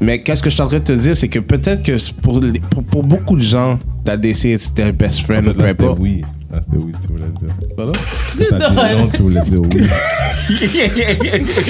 Mais 0.00 0.20
qu'est-ce 0.22 0.42
que 0.42 0.50
je 0.50 0.54
suis 0.54 0.62
en 0.62 0.66
train 0.66 0.80
de 0.80 0.84
te 0.84 0.92
dire, 0.92 1.16
c'est 1.16 1.28
que 1.28 1.38
peut-être 1.38 1.84
que 1.84 1.96
c'est 1.96 2.14
pour, 2.16 2.40
les- 2.40 2.58
pour, 2.58 2.82
pour 2.82 3.02
beaucoup 3.04 3.36
de 3.36 3.42
gens, 3.42 3.78
t'as 4.04 4.16
décidé 4.16 4.56
de 4.56 4.62
their 4.74 4.92
best 4.92 5.20
En 5.20 5.24
friend 5.24 5.46
ou 5.48 5.52
peu 5.54 5.68
c'était 5.68 5.84
importe. 5.84 5.98
oui. 6.00 6.22
Là, 6.50 6.60
c'était 6.60 6.84
oui, 6.84 6.92
tu 7.00 7.06
voulais 7.08 7.24
dire. 7.38 7.54
Pardon? 7.76 7.92
T'as 8.36 8.70
dit 8.70 8.74
non, 8.98 9.06
tu 9.08 9.22
voulais 9.22 9.40
dire 9.42 9.60
oui. 9.62 9.86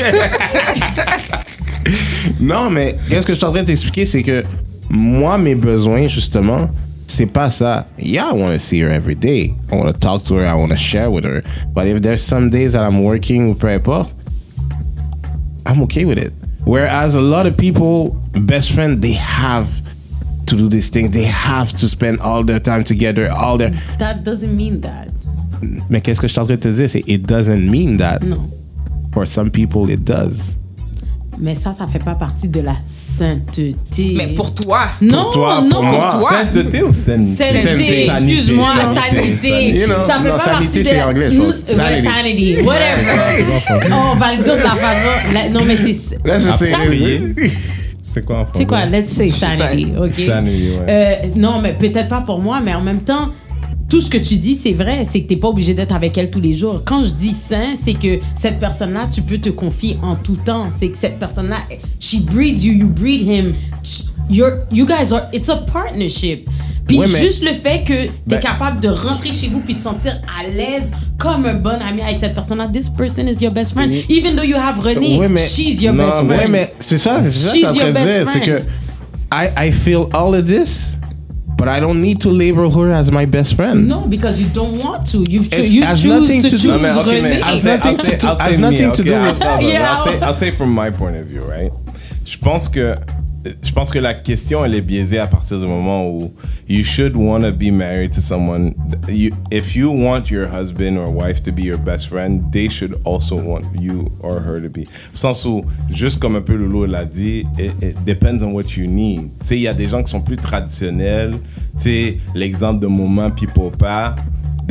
non, 2.40 2.70
mais 2.70 2.96
qu'est-ce 3.08 3.26
que 3.26 3.32
je 3.32 3.38
suis 3.38 3.46
en 3.46 3.52
train 3.52 3.62
de 3.62 3.66
t'expliquer, 3.66 4.04
c'est 4.06 4.22
que 4.22 4.42
moi, 4.90 5.38
mes 5.38 5.54
besoins, 5.54 6.06
justement, 6.08 6.68
c'est 7.12 7.26
pas 7.26 7.50
ça. 7.50 7.86
Yeah, 7.98 8.30
I 8.30 8.32
want 8.32 8.52
to 8.52 8.58
see 8.58 8.80
her 8.80 8.90
every 8.90 9.14
day. 9.14 9.54
I 9.70 9.76
want 9.76 9.92
to 9.92 9.98
talk 9.98 10.24
to 10.24 10.34
her. 10.36 10.46
I 10.46 10.54
want 10.54 10.70
to 10.72 10.78
share 10.78 11.10
with 11.10 11.24
her. 11.24 11.42
But 11.74 11.86
if 11.86 12.00
there's 12.00 12.22
some 12.22 12.48
days 12.48 12.72
that 12.72 12.82
I'm 12.82 13.02
working 13.04 13.54
peu 13.54 13.68
importe, 13.68 14.12
I'm 15.66 15.82
okay 15.82 16.04
with 16.04 16.18
it. 16.18 16.32
Whereas 16.64 17.16
a 17.16 17.20
lot 17.20 17.46
of 17.46 17.56
people, 17.56 18.16
best 18.34 18.72
friend, 18.72 19.02
they 19.02 19.14
have 19.14 19.68
to 20.46 20.56
do 20.56 20.68
these 20.68 20.88
things. 20.88 21.10
They 21.10 21.24
have 21.24 21.72
to 21.78 21.88
spend 21.88 22.20
all 22.20 22.44
their 22.44 22.60
time 22.60 22.84
together, 22.84 23.30
all 23.30 23.58
their. 23.58 23.70
That 23.98 24.24
doesn't 24.24 24.56
mean 24.56 24.80
that. 24.80 25.08
Mais 25.88 26.00
qu'est-ce 26.00 26.20
que 26.20 26.26
je 26.26 26.32
suis 26.32 26.40
en 26.40 26.46
train 26.46 26.56
de 26.56 26.60
te 26.60 26.68
dire, 26.68 26.88
c'est 26.88 27.04
it 27.06 27.26
doesn't 27.26 27.70
mean 27.70 27.96
that. 27.98 28.22
Non. 28.22 28.48
For 29.12 29.26
some 29.26 29.50
people, 29.50 29.90
it 29.90 30.02
does. 30.04 30.56
Mais 31.38 31.54
ça, 31.54 31.72
ça 31.72 31.86
fait 31.86 32.02
pas 32.02 32.14
partie 32.14 32.48
de 32.48 32.60
la 32.60 32.76
sainteté. 33.22 34.14
Mais 34.16 34.26
pour 34.28 34.52
toi. 34.54 34.88
non, 35.00 35.30
toi, 35.30 35.60
non, 35.62 35.70
pour 35.70 35.82
moi. 35.84 36.08
toi. 36.10 36.30
Sainteté 36.30 36.82
ou 36.82 36.92
sanité? 36.92 37.44
Sanité, 37.44 37.60
Sanité, 37.60 38.04
excuse-moi, 38.06 38.66
sanité, 38.68 39.22
sanité. 39.36 39.78
You 39.78 39.86
know, 39.86 39.94
ça 40.06 40.20
fait 40.20 40.28
non, 40.28 40.34
pas 40.34 40.38
sanité, 40.38 40.84
c'est 40.84 40.96
la- 40.96 41.08
anglais, 41.08 41.30
je 41.30 41.38
pense. 41.38 41.46
Ouais, 41.48 41.74
Sanity. 41.74 42.02
sanity, 42.02 42.56
whatever. 42.62 43.44
Oh, 43.92 43.94
on 44.12 44.16
va 44.16 44.34
le 44.34 44.42
dire 44.42 44.56
de 44.56 44.62
la 44.62 44.68
façon. 44.70 45.34
la- 45.34 45.48
non, 45.50 45.64
mais 45.64 45.76
c'est. 45.76 46.18
Let's 46.24 46.42
just 46.44 46.58
say. 46.58 46.72
C'est 48.04 48.26
quoi 48.26 48.40
en 48.40 48.44
français? 48.44 48.58
C'est 48.58 48.66
quoi? 48.66 48.84
Let's 48.86 49.10
say 49.10 49.30
sanity, 49.30 49.92
ok? 49.98 50.14
Sanity, 50.14 50.70
ouais. 50.78 50.84
Euh, 50.88 51.14
non, 51.36 51.60
mais 51.62 51.72
peut-être 51.74 52.08
pas 52.08 52.20
pour 52.20 52.42
moi, 52.42 52.60
mais 52.62 52.74
en 52.74 52.82
même 52.82 53.00
temps, 53.00 53.30
tout 53.92 54.00
ce 54.00 54.08
que 54.08 54.16
tu 54.16 54.36
dis, 54.36 54.56
c'est 54.56 54.72
vrai. 54.72 55.06
C'est 55.10 55.20
que 55.20 55.28
t'es 55.28 55.36
pas 55.36 55.48
obligé 55.48 55.74
d'être 55.74 55.94
avec 55.94 56.16
elle 56.16 56.30
tous 56.30 56.40
les 56.40 56.54
jours. 56.54 56.80
Quand 56.86 57.04
je 57.04 57.10
dis 57.10 57.34
sain, 57.34 57.74
c'est 57.74 57.92
que 57.92 58.20
cette 58.36 58.58
personne-là, 58.58 59.06
tu 59.12 59.20
peux 59.20 59.36
te 59.36 59.50
confier 59.50 59.98
en 60.02 60.14
tout 60.16 60.36
temps. 60.46 60.68
C'est 60.80 60.88
que 60.88 60.96
cette 60.98 61.18
personne-là, 61.18 61.58
she 62.00 62.20
breeds 62.22 62.64
you, 62.64 62.72
you 62.72 62.86
breed 62.88 63.20
him. 63.28 63.52
You're, 64.30 64.60
you 64.72 64.86
guys 64.86 65.12
are, 65.12 65.24
it's 65.34 65.50
a 65.50 65.56
partnership. 65.56 66.48
Puis 66.88 66.98
Ouais, 67.00 67.06
juste 67.06 67.44
le 67.44 67.52
fait 67.52 67.84
que 67.86 67.92
t'es 67.92 68.10
Ben- 68.28 68.40
capable 68.40 68.80
de 68.80 68.88
rentrer 68.88 69.30
chez 69.30 69.48
vous 69.48 69.60
puis 69.60 69.74
de 69.74 69.80
sentir 69.80 70.18
à 70.40 70.48
l'aise 70.48 70.92
comme 71.18 71.44
un 71.44 71.54
bon 71.54 71.78
ami 71.86 72.00
avec 72.00 72.18
cette 72.18 72.32
personne-là. 72.34 72.68
This 72.72 72.88
person 72.88 73.26
is 73.28 73.42
your 73.44 73.52
best 73.52 73.72
friend. 73.74 73.92
Even 74.08 74.36
though 74.36 74.42
you 74.44 74.56
have 74.56 74.78
René, 74.78 75.18
Ouais, 75.18 75.28
mais- 75.28 75.38
she's 75.46 75.82
your 75.82 75.92
Non, 75.92 76.06
best 76.06 76.24
friend. 76.24 76.50
mais 76.50 76.72
c'est 76.78 76.96
ça, 76.96 77.20
c'est 77.22 77.30
ça 77.30 77.52
que 77.52 77.58
She's 77.58 77.60
t'es 77.62 77.68
en 77.68 77.74
train 77.74 77.90
de 77.90 78.06
dire. 78.06 78.26
C'est 78.26 78.40
que. 78.40 78.62
I, 79.34 79.68
I 79.68 79.70
feel 79.72 80.06
all 80.14 80.34
of 80.34 80.44
this, 80.46 80.98
but 81.62 81.68
I 81.68 81.78
don't 81.78 82.00
need 82.00 82.20
to 82.22 82.28
label 82.30 82.68
her 82.72 82.90
as 82.90 83.12
my 83.12 83.24
best 83.24 83.54
friend. 83.54 83.86
No, 83.86 84.00
because 84.08 84.40
you 84.42 84.48
don't 84.48 84.78
want 84.78 85.06
to. 85.12 85.18
You, 85.18 85.44
cho- 85.44 85.58
you 85.62 85.84
has 85.84 86.02
choose 86.02 86.20
nothing 86.20 86.42
to 86.42 86.48
to 86.48 86.56
do- 86.56 86.62
choose 86.62 86.66
No, 86.66 86.78
man, 86.80 86.98
okay, 86.98 87.22
man. 87.22 87.40
Has 87.42 87.64
nothing 87.64 87.90
I'll 87.90 87.96
to 87.96 88.02
say, 88.02 88.16
do- 88.18 88.26
I'll 88.26 88.38
has 88.38 88.58
nothing 88.58 88.88
me, 88.88 88.94
to 88.94 89.02
okay? 89.02 89.38
do 90.18 90.18
I'll 90.26 90.34
say 90.34 90.50
from 90.50 90.72
my 90.74 90.90
point 90.90 91.14
of 91.16 91.26
view, 91.28 91.42
right? 91.44 91.70
Je 92.24 92.36
pense 92.38 92.66
que 92.66 92.96
je 93.44 93.72
pense 93.72 93.90
que 93.90 93.98
la 93.98 94.14
question 94.14 94.64
est 94.64 94.80
biaisée 94.80 95.18
à 95.18 95.26
partir 95.26 95.58
du 95.58 95.66
moment 95.66 96.08
où 96.08 96.32
you 96.68 96.84
should 96.84 97.16
want 97.16 97.40
to 97.40 97.52
be 97.52 97.72
married 97.72 98.12
to 98.12 98.20
someone. 98.20 98.74
You, 99.08 99.30
if 99.50 99.74
you 99.74 99.90
want 99.90 100.30
your 100.30 100.48
husband 100.48 100.96
or 100.96 101.10
wife 101.10 101.42
to 101.44 101.52
be 101.52 101.62
your 101.62 101.78
best 101.78 102.08
friend, 102.08 102.42
they 102.52 102.68
should 102.68 102.96
also 103.04 103.36
want 103.36 103.64
you 103.80 104.10
or 104.20 104.40
her 104.40 104.60
to 104.60 104.68
be. 104.68 104.86
Sens 105.12 105.44
où, 105.44 105.64
juste 105.90 106.20
comme 106.20 106.36
un 106.36 106.42
peu 106.42 106.54
Lolo 106.54 106.86
l'a 106.86 107.04
dit, 107.04 107.44
it, 107.58 107.72
it 107.82 108.04
depends 108.04 108.42
on 108.42 108.52
what 108.52 108.76
you 108.76 108.86
need. 108.86 109.30
Tu 109.40 109.46
sais, 109.46 109.56
il 109.56 109.62
y 109.62 109.68
a 109.68 109.74
des 109.74 109.88
gens 109.88 110.02
qui 110.02 110.10
sont 110.10 110.22
plus 110.22 110.36
traditionnels. 110.36 111.32
Tu 111.76 111.82
sais, 111.82 112.16
l'exemple 112.34 112.80
de 112.80 112.86
Maman 112.86 113.30
puis 113.30 113.46
Papa 113.46 114.14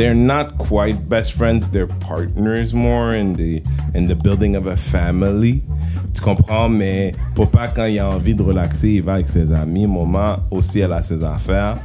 they're 0.01 0.15
not 0.15 0.57
quite 0.57 0.95
best 1.07 1.33
friends 1.33 1.69
they're 1.71 1.87
partners 1.99 2.73
more 2.73 3.13
in 3.15 3.33
the 3.35 3.61
in 3.93 4.07
the 4.07 4.15
building 4.15 4.55
of 4.55 4.65
a 4.67 4.75
family 4.75 5.61
tu 6.13 6.21
comprends? 6.21 6.69
Mais 6.69 7.13
papa 7.35 7.67
quand 7.75 7.85
il 7.85 7.99
a 7.99 8.09
envie 8.09 8.33
de 8.35 8.41
relaxer 8.43 8.89
il 8.95 9.03
va 9.03 9.13
avec 9.13 9.27
ses 9.27 9.51
amis 9.51 9.85
maman 9.87 10.37
aussi 10.49 10.79
elle 10.79 10.93
a 10.93 11.01
ses 11.01 11.23
affaires 11.23 11.75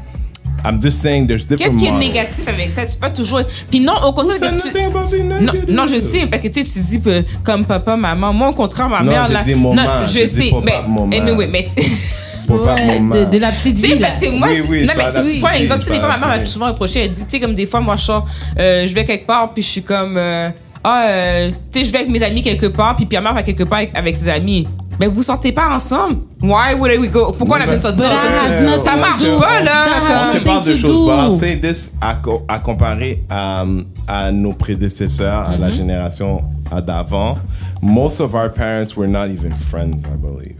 I'm 0.65 0.81
just 0.81 1.01
saying 1.01 1.27
there's 1.29 1.47
different 1.47 1.75
Qu'est-ce 1.75 1.77
qui 1.79 1.87
est 1.87 1.99
négatif 1.99 2.49
avec 2.49 2.71
ça? 2.71 2.85
Tu 2.87 2.95
peux 2.95 3.01
pas 3.01 3.11
toujours. 3.11 3.41
Puis 3.71 3.79
non, 3.81 3.93
au 4.05 4.13
contraire. 4.13 4.41
Que 4.41 4.73
tu- 4.73 5.45
Non, 5.45 5.53
non, 5.69 5.87
je 5.87 6.01
sais, 6.01 6.27
parce 6.27 6.43
que 6.43 6.49
tu 6.49 6.65
sais, 6.65 6.73
tu 6.73 6.79
dis 6.81 7.01
comme 7.45 7.65
papa, 7.67 7.95
maman. 7.95 8.33
Moi, 8.33 8.49
au 8.49 8.53
contraire, 8.53 8.89
ma 8.89 9.01
Non, 9.03 9.11
mère, 9.13 9.31
là. 9.31 9.43
dit 9.43 9.55
maman, 9.55 9.75
non, 9.75 9.83
je 10.09 10.21
dit 10.21 10.27
sais, 10.29 10.51
papa, 10.51 10.65
mais. 10.65 10.89
maman. 10.89 11.11
Anyway, 11.13 11.47
mais. 11.47 11.69
Ouais, 12.55 13.01
de, 13.27 13.31
de 13.31 13.39
la 13.39 13.51
petite 13.53 13.79
vie, 13.79 13.99
là. 13.99 14.09
parce 14.09 14.19
que 14.19 14.31
moi, 14.31 14.49
Oui, 14.51 14.57
je- 14.57 14.63
oui, 14.71 14.81
non, 14.87 14.93
mais 14.97 15.05
parle 15.05 15.25
c'est 15.25 15.41
pas 15.41 15.51
un 15.51 15.53
exemple. 15.55 15.81
Tu 15.81 15.87
sais, 15.87 15.91
je 15.91 15.95
des 15.95 16.01
fois, 16.01 16.09
ma 16.09 16.17
parle 16.17 16.31
mère 16.31 16.39
m'a 16.41 16.47
souvent 16.47 16.67
reproché, 16.67 17.05
elle 17.05 17.11
dit, 17.11 17.25
tu 17.25 17.31
sais, 17.31 17.41
comme 17.41 17.55
des 17.55 17.67
fois, 17.67 17.81
moi, 17.81 17.97
je 17.97 18.05
sors, 18.05 18.25
euh, 18.59 18.87
je 18.87 18.95
vais 18.95 19.05
quelque 19.05 19.27
part, 19.27 19.53
puis 19.53 19.63
je 19.63 19.69
suis 19.69 19.83
comme, 19.83 20.17
euh, 20.17 20.49
ah, 20.85 21.07
euh, 21.09 21.51
tu 21.73 21.79
sais, 21.81 21.85
je 21.87 21.93
vais 21.93 21.99
avec 21.99 22.11
mes 22.11 22.23
amis 22.23 22.43
quelque 22.43 22.67
part, 22.67 22.95
puis 22.97 23.07
Pierre 23.07 23.23
va 23.23 23.43
quelque 23.43 23.65
part 23.65 23.79
avec, 23.79 23.91
avec 23.97 24.17
ses 24.17 24.29
amis. 24.29 24.67
Mais 24.99 25.09
vous 25.09 25.23
sortez 25.23 25.53
pas 25.53 25.69
ensemble? 25.75 26.21
Why 26.41 26.73
would 26.73 26.99
we 26.99 27.11
go? 27.11 27.31
Pourquoi 27.37 27.59
on 27.59 27.61
a 27.61 27.67
besoin 27.67 27.93
de 27.93 27.99
sortir 27.99 28.05
But 28.09 28.17
that 28.17 28.47
has 28.47 28.79
ensemble? 28.79 28.83
Ça 28.83 28.91
to 28.93 28.97
marche 28.99 29.25
do- 29.27 29.39
pas, 29.39 29.61
là! 29.61 29.85
on 30.09 30.35
nothing 30.39 30.61
deux 30.63 30.73
to 30.75 30.81
choses. 30.87 31.01
But 31.07 31.19
I'll 31.19 31.29
do. 31.29 31.39
say 31.39 31.57
this 31.61 31.93
à, 32.01 32.19
à 32.49 32.59
comparer 32.61 33.23
à, 33.29 33.65
à 34.09 34.33
nos 34.33 34.55
prédécesseurs, 34.55 35.51
à 35.51 35.59
la 35.59 35.71
génération 35.71 36.41
à 36.73 36.81
d'avant. 36.81 37.37
Most 37.83 38.21
of 38.23 38.35
our 38.35 38.51
parents 38.51 38.97
were 38.97 39.07
not 39.07 39.27
even 39.27 39.53
friends, 39.55 39.99
I 40.07 40.17
believe. 40.17 40.57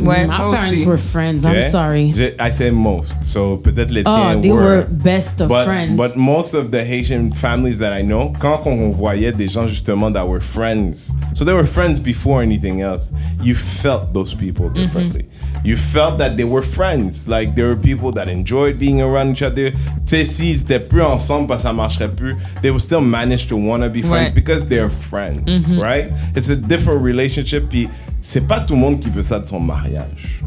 Ouais, 0.00 0.24
mm. 0.24 0.28
My 0.28 0.38
moi 0.38 0.54
parents 0.54 0.72
aussi. 0.72 0.86
were 0.86 0.98
friends. 0.98 1.44
I'm 1.44 1.52
Okay? 1.58 1.62
sorry. 1.68 2.12
Je- 2.12 2.34
I 2.38 2.50
say 2.50 2.70
most. 2.70 3.22
So 3.22 3.56
peut-être 3.56 3.90
oh, 3.90 3.94
les 3.94 4.02
Oh, 4.06 4.10
tiens 4.10 4.40
they 4.40 4.50
were. 4.50 4.62
were 4.62 4.86
best 4.88 5.40
of 5.40 5.48
But, 5.48 5.64
friends. 5.66 5.96
but 5.96 6.16
most 6.16 6.54
of 6.54 6.70
the 6.70 6.82
Haitian 6.84 7.30
families 7.32 7.78
that 7.78 7.92
I 7.92 8.02
know, 8.02 8.32
quand 8.38 8.66
on 8.66 8.90
voyait 8.90 9.32
des 9.36 9.48
gens 9.48 9.66
justement 9.68 10.10
that 10.12 10.26
were 10.26 10.40
friends, 10.40 11.12
so 11.34 11.44
they 11.44 11.52
were 11.54 11.66
friends 11.66 11.98
before 12.00 12.42
anything 12.42 12.80
else, 12.82 13.12
you 13.42 13.54
felt 13.54 14.12
those 14.12 14.34
people 14.34 14.66
mm-hmm. 14.66 14.82
differently. 14.82 15.26
You 15.64 15.76
felt 15.76 16.18
that 16.18 16.36
they 16.36 16.44
were 16.44 16.62
friends. 16.62 17.26
Like 17.28 17.54
there 17.54 17.66
were 17.68 17.76
people 17.76 18.12
that 18.12 18.28
enjoyed 18.28 18.78
being 18.78 19.00
around 19.02 19.30
each 19.32 19.42
other. 19.42 19.70
Tu 19.70 19.76
sais, 20.04 20.24
s'ils 20.24 20.62
étaient 20.62 20.80
plus 20.80 21.02
ensemble 21.02 21.46
parce 21.48 21.62
que 21.62 21.68
ça 21.68 21.72
marcherait 21.74 22.08
plus, 22.14 22.34
they 22.62 22.70
would 22.70 22.80
still 22.80 23.00
manage 23.00 23.46
to 23.48 23.56
want 23.56 23.82
to 23.82 23.88
be 23.90 24.02
friends 24.02 24.30
Ouais. 24.30 24.34
because 24.34 24.64
they're 24.66 24.88
friends, 24.90 25.68
mm-hmm. 25.68 25.80
right? 25.80 26.10
It's 26.34 26.48
a 26.50 26.56
different 26.56 27.02
relationship. 27.02 27.68
Puis 27.68 27.88
c'est 28.20 28.46
pas 28.46 28.60
tout 28.60 28.74
le 28.74 28.80
monde 28.80 29.00
qui 29.00 29.08
veut 29.08 29.22
ça 29.22 29.38
de 29.38 29.46
son 29.46 29.60
mariage. 29.60 30.42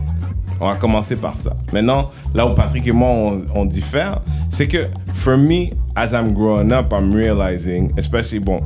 On 0.59 0.67
va 0.67 0.75
commencer 0.75 1.15
par 1.15 1.35
ça. 1.35 1.55
Maintenant, 1.73 2.09
là 2.33 2.45
où 2.45 2.53
Patrick 2.53 2.87
et 2.87 2.91
moi, 2.91 3.35
on, 3.53 3.65
diffère, 3.65 4.21
c'est 4.49 4.67
que, 4.67 4.87
for 5.13 5.37
me, 5.37 5.71
as 5.95 6.13
I'm 6.13 6.33
growing 6.33 6.71
up, 6.71 6.93
I'm 6.93 7.13
realizing, 7.13 7.91
especially, 7.97 8.39
bon, 8.39 8.61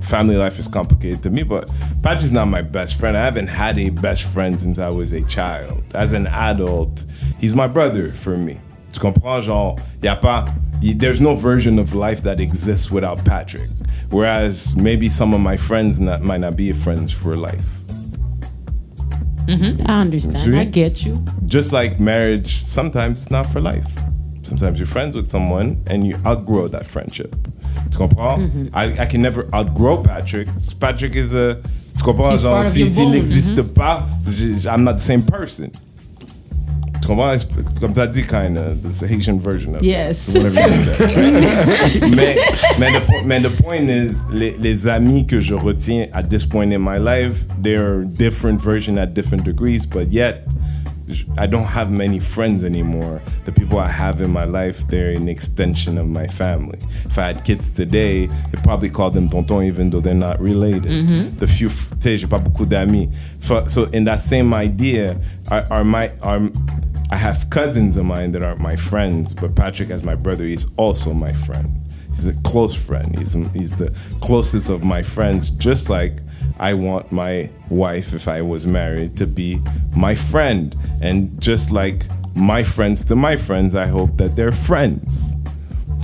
family 0.00 0.36
life 0.36 0.58
is 0.58 0.68
complicated 0.68 1.22
to 1.22 1.30
me, 1.30 1.42
but 1.42 1.68
Patrick's 2.02 2.32
not 2.32 2.46
my 2.46 2.62
best 2.62 2.98
friend. 2.98 3.16
I 3.16 3.24
haven't 3.24 3.48
had 3.48 3.78
a 3.78 3.90
best 3.90 4.22
friend 4.22 4.60
since 4.60 4.78
I 4.78 4.88
was 4.88 5.12
a 5.12 5.22
child. 5.24 5.82
As 5.94 6.12
an 6.12 6.26
adult, 6.26 7.04
he's 7.40 7.54
my 7.54 7.66
brother 7.66 8.10
for 8.10 8.36
me. 8.36 8.60
Tu 8.92 9.00
comprends? 9.00 9.46
Genre, 9.46 9.76
y 10.02 10.08
a 10.08 10.16
pas, 10.16 10.44
there's 10.80 11.20
no 11.20 11.34
version 11.34 11.78
of 11.78 11.94
life 11.94 12.22
that 12.22 12.40
exists 12.40 12.90
without 12.90 13.24
Patrick. 13.24 13.70
Whereas 14.10 14.76
maybe 14.76 15.08
some 15.08 15.32
of 15.32 15.40
my 15.40 15.56
friends 15.56 15.98
might 15.98 16.40
not 16.40 16.56
be 16.56 16.72
friends 16.72 17.12
for 17.12 17.36
life. 17.36 17.81
I 19.48 20.00
understand. 20.00 20.38
See? 20.38 20.56
I 20.56 20.64
get 20.64 21.04
you. 21.04 21.14
just 21.46 21.72
like 21.72 21.98
marriage, 22.00 22.48
sometimes 22.54 23.22
it's 23.22 23.30
not 23.30 23.46
for 23.46 23.60
life. 23.60 23.98
Sometimes 24.42 24.78
you're 24.78 24.86
friends 24.86 25.14
with 25.16 25.28
someone 25.30 25.82
and 25.86 26.06
you 26.06 26.16
outgrow 26.26 26.68
that 26.68 26.84
friendship. 26.86 27.34
Tu 27.90 27.98
comprends? 27.98 28.52
Mm-hmm. 28.54 28.74
I, 28.76 28.94
I 29.02 29.06
can 29.06 29.22
never 29.22 29.48
outgrow 29.54 30.02
Patrick. 30.02 30.48
Patrick 30.80 31.14
is 31.16 31.34
a. 31.34 31.56
Tu 31.96 32.02
comprends? 32.04 32.42
Genre, 32.42 32.56
part 32.56 32.66
of 32.66 32.72
si- 32.72 32.80
your 32.80 32.88
s'il 32.88 33.10
n'existe 33.10 33.62
pas, 33.74 34.02
je- 34.28 34.68
I'm 34.68 34.84
not 34.84 34.94
the 34.94 34.98
same 35.02 35.22
person. 35.22 35.72
Tu 37.02 37.08
comprends? 37.08 37.36
Comme 37.80 37.92
t'as 37.92 38.06
dit, 38.06 38.22
kind 38.22 38.56
of, 38.56 38.80
the 38.82 39.06
Haitian 39.06 39.38
version 39.38 39.74
of 39.74 39.82
it. 39.82 39.86
Yes. 39.88 40.28
Whatever 40.28 40.60
you 40.60 40.72
said, 40.72 42.00
mais, 42.16 42.36
mais, 42.78 42.92
the, 42.92 43.22
mais 43.26 43.40
the 43.40 43.50
point 43.50 43.90
is, 43.90 44.24
les, 44.30 44.56
les 44.58 44.86
amis 44.86 45.26
que 45.26 45.40
je 45.40 45.54
retiens 45.54 46.06
at 46.12 46.30
this 46.30 46.46
point 46.46 46.72
in 46.72 46.80
my 46.80 46.98
life, 46.98 47.46
they're 47.60 48.04
different 48.04 48.60
version 48.60 48.98
at 48.98 49.14
different 49.14 49.44
degrees, 49.44 49.84
but 49.84 50.08
yet, 50.12 50.46
I 51.38 51.46
don't 51.46 51.64
have 51.64 51.90
many 51.90 52.18
friends 52.18 52.64
anymore. 52.64 53.22
The 53.44 53.52
people 53.52 53.78
I 53.78 53.88
have 53.88 54.22
in 54.22 54.30
my 54.30 54.44
life, 54.44 54.86
they're 54.88 55.10
an 55.10 55.28
extension 55.28 55.98
of 55.98 56.08
my 56.08 56.26
family. 56.26 56.78
If 56.80 57.18
I 57.18 57.26
had 57.26 57.44
kids 57.44 57.70
today, 57.70 58.26
they'd 58.26 58.62
probably 58.62 58.90
call 58.90 59.10
them 59.10 59.28
tonton 59.28 59.64
even 59.64 59.90
though 59.90 60.00
they're 60.00 60.14
not 60.14 60.40
related. 60.40 60.84
Mm-hmm. 60.84 61.38
The 61.38 61.46
few, 61.46 61.68
j'ai 61.68 62.26
pas 62.26 62.40
beaucoup 62.40 62.66
d'amis. 62.66 63.08
So, 63.66 63.84
in 63.92 64.04
that 64.04 64.20
same 64.20 64.54
idea, 64.54 65.20
are, 65.50 65.66
are 65.70 65.84
my, 65.84 66.12
are, 66.22 66.40
I 67.10 67.16
have 67.16 67.48
cousins 67.50 67.96
of 67.96 68.04
mine 68.06 68.32
that 68.32 68.42
aren't 68.42 68.60
my 68.60 68.76
friends, 68.76 69.34
but 69.34 69.54
Patrick, 69.54 69.90
as 69.90 70.02
my 70.02 70.14
brother, 70.14 70.44
he's 70.44 70.66
also 70.76 71.12
my 71.12 71.32
friend. 71.32 71.70
He's 72.14 72.26
a 72.26 72.40
close 72.42 72.74
friend. 72.86 73.16
He's, 73.18 73.32
he's 73.54 73.72
the 73.74 73.88
closest 74.20 74.68
of 74.70 74.84
my 74.84 75.02
friends, 75.02 75.50
just 75.50 75.88
like 75.88 76.20
I 76.58 76.74
want 76.74 77.10
my 77.10 77.50
wife, 77.70 78.12
if 78.12 78.28
I 78.28 78.42
was 78.42 78.66
married, 78.66 79.16
to 79.16 79.26
be 79.26 79.58
my 79.96 80.14
friend. 80.14 80.76
And 81.00 81.40
just 81.40 81.72
like 81.72 82.02
my 82.36 82.62
friends 82.62 83.04
to 83.06 83.16
my 83.16 83.36
friends, 83.36 83.74
I 83.74 83.86
hope 83.86 84.16
that 84.18 84.36
they're 84.36 84.52
friends. 84.52 85.34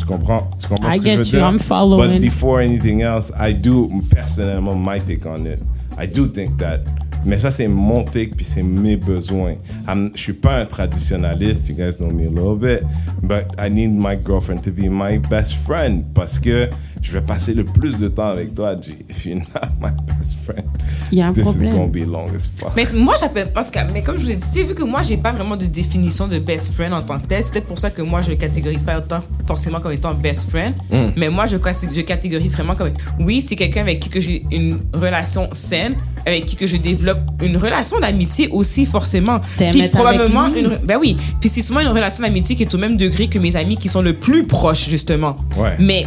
Tu 0.01 0.07
comprends? 0.07 0.63
Tu 0.63 0.69
comprends 0.69 1.01
I 1.01 1.05
get 1.05 1.33
you. 1.33 1.41
I'm 1.41 1.59
following. 1.59 2.13
But 2.13 2.23
before 2.23 2.61
anything 2.61 3.03
else, 3.03 3.31
I 3.33 3.53
do, 3.53 3.89
personnellement, 4.09 4.81
my 4.81 4.99
take 4.99 5.27
on 5.27 5.47
it, 5.47 5.61
I 5.99 6.07
do 6.07 6.27
think 6.27 6.59
that 6.59 6.87
mais 7.25 7.39
ça, 7.39 7.51
c'est 7.51 7.69
mon 7.69 8.05
take, 8.05 8.35
puis 8.37 8.45
c'est 8.45 8.63
mes 8.63 8.97
besoins. 8.97 9.55
I'm- 9.87 10.11
je 10.15 10.21
suis 10.23 10.33
pas 10.33 10.59
un 10.61 10.67
traditionnaliste, 10.67 11.69
you 11.69 11.75
guys 11.75 11.97
know 11.99 12.11
me 12.11 12.27
a 12.27 12.31
little 12.31 12.57
bit, 12.57 12.83
but 13.23 13.45
I 13.59 13.69
need 13.71 13.91
my 13.93 14.17
girlfriend 14.25 14.63
to 14.63 14.71
be 14.73 14.89
my 14.89 15.19
best 15.19 15.55
friend 15.55 16.05
parce 16.15 16.39
que 16.39 16.69
je 17.03 17.13
vais 17.13 17.21
passer 17.23 17.55
le 17.55 17.65
plus 17.65 17.99
de 17.99 18.09
temps 18.09 18.29
avec 18.29 18.55
toi, 18.55 18.75
G. 18.81 18.99
If 19.09 19.25
you're 19.27 19.39
not 19.39 19.69
my 19.81 19.91
best 20.07 20.41
friend, 20.45 20.65
Il 21.13 21.19
y 21.19 21.23
a 21.23 21.29
un 21.29 21.33
this 21.33 21.43
problème. 21.45 21.69
is 21.73 21.75
gonna 21.75 21.87
be 21.87 22.07
long 22.11 22.27
as 22.35 22.49
fuck. 22.57 22.73
Mais 22.77 22.87
moi, 22.95 23.15
j'appelle. 23.19 23.51
En 23.57 23.63
tout 23.65 23.71
cas, 23.71 23.87
mais 23.93 24.03
comme 24.03 24.17
je 24.19 24.25
vous 24.25 24.31
ai 24.33 24.37
dit, 24.37 24.63
vu 24.65 24.75
que 24.75 24.83
moi, 24.83 25.03
j'ai 25.03 25.17
pas 25.17 25.33
vraiment 25.33 25.57
de 25.57 25.67
définition 25.67 26.27
de 26.29 26.39
best 26.39 26.73
friend 26.75 26.93
en 26.93 27.03
tant 27.03 27.19
que 27.19 27.27
tel, 27.27 27.43
c'était 27.43 27.61
pour 27.61 27.79
ça 27.79 27.91
que 27.91 28.03
moi, 28.03 28.21
je 28.21 28.31
le 28.31 28.37
catégorise 28.37 28.83
pas 28.83 28.99
autant, 28.99 29.23
forcément 29.47 29.81
comme 29.81 29.93
étant 29.93 30.15
best 30.15 30.51
friend. 30.51 30.75
Mais 31.17 31.29
moi, 31.31 31.47
je, 31.47 31.57
je 31.57 32.01
catégorise 32.03 32.53
vraiment 32.55 32.75
comme. 32.75 32.91
Oui, 33.21 33.41
c'est 33.41 33.57
quelqu'un 33.57 33.83
avec 33.83 34.01
qui 34.01 34.09
que 34.11 34.21
j'ai 34.21 34.45
une 34.53 34.79
relation 34.93 35.49
saine, 35.53 35.95
avec 36.27 36.47
qui 36.47 36.57
que 36.57 36.67
je 36.67 36.77
développe 36.77 37.21
une 37.43 37.57
relation 37.57 37.99
d'amitié 38.01 38.49
aussi, 38.49 38.85
forcément. 38.87 39.41
Puis 39.73 39.89
probablement. 39.89 40.43
avec. 40.43 40.59
Une, 40.65 40.79
ben 40.85 40.99
oui. 41.01 41.17
Puis 41.41 41.49
c'est 41.49 41.63
souvent 41.63 41.81
une 41.81 41.89
relation 41.89 42.25
d'amitié 42.25 42.57
qui 42.57 42.65
est 42.65 42.75
au 42.75 42.79
même 42.79 42.97
degré 42.97 43.29
que 43.29 43.39
mes 43.39 43.55
amis 43.57 43.77
qui 43.77 43.89
sont 43.89 44.03
le 44.03 44.13
plus 44.15 44.47
proches, 44.47 44.89
justement. 44.91 45.37
Ouais. 45.57 45.77
Mais 45.79 46.07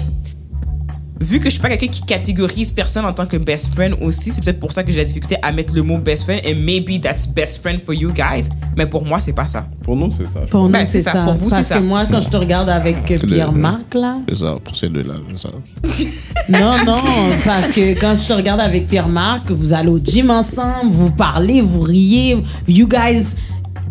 vu 1.22 1.40
que 1.40 1.46
je 1.46 1.52
suis 1.52 1.62
pas 1.62 1.70
quelqu'un 1.70 1.88
qui 1.88 2.02
catégorise 2.02 2.72
personne 2.72 3.06
en 3.06 3.14
tant 3.14 3.26
que 3.26 3.38
best 3.38 3.74
friend 3.74 3.96
aussi, 4.02 4.32
c'est 4.32 4.44
peut-être 4.44 4.60
pour 4.60 4.72
ça 4.72 4.84
que 4.84 4.92
j'ai 4.92 4.98
la 4.98 5.04
difficulté 5.06 5.38
à 5.42 5.52
mettre 5.52 5.74
le 5.76 5.84
mot 5.84 5.98
best 5.98 6.24
friend 6.24 6.42
et 6.44 6.54
maybe 6.56 7.00
that's 7.00 7.28
best 7.28 7.62
friend 7.62 7.80
for 7.82 7.94
you 7.94 8.12
guys. 8.12 8.50
Mais 8.76 8.86
pour 8.86 9.06
moi, 9.06 9.20
c'est 9.20 9.34
pas 9.34 9.46
ça. 9.46 9.68
Pour 9.84 9.96
nous, 9.96 10.12
c'est 10.12 10.26
ça. 10.26 10.40
Pour 10.50 10.64
nous, 10.64 10.70
Ben, 10.70 10.86
c'est 10.86 10.94
c'est 11.00 11.02
ça. 11.02 11.12
ça. 11.14 11.24
Pour 11.24 11.34
vous, 11.34 11.50
c'est 11.50 11.56
Parce 11.56 11.68
ça. 11.68 11.78
que 11.80 11.84
moi, 11.84 12.06
quand 12.10 12.22
je 12.22 12.30
te 12.30 12.38
regarde 12.38 12.70
avec 12.70 13.10
euh, 13.12 13.18
Pierre-Marc, 13.20 13.94
là. 13.96 14.18
C'est 14.28 14.38
ça, 14.38 14.58
pour 14.64 14.76
ces 14.76 14.90
deux-là, 14.90 15.14
c'est 15.30 15.38
ça. 15.38 15.50
Non, 16.50 16.74
non, 16.86 16.98
parce 17.46 17.72
que 17.72 17.98
quand 18.00 18.16
je 18.16 18.28
te 18.28 18.34
regarde 18.34 18.60
avec 18.60 18.88
Pierre-Marc, 18.88 19.52
vous 19.52 19.74
allez 19.74 19.90
au 19.90 20.00
gym 20.00 20.32
ensemble, 20.32 20.90
vous 20.90 21.12
parlez, 21.12 21.62
vous 21.62 21.82
riez. 21.82 22.44
You 22.68 22.88
guys, 22.88 23.36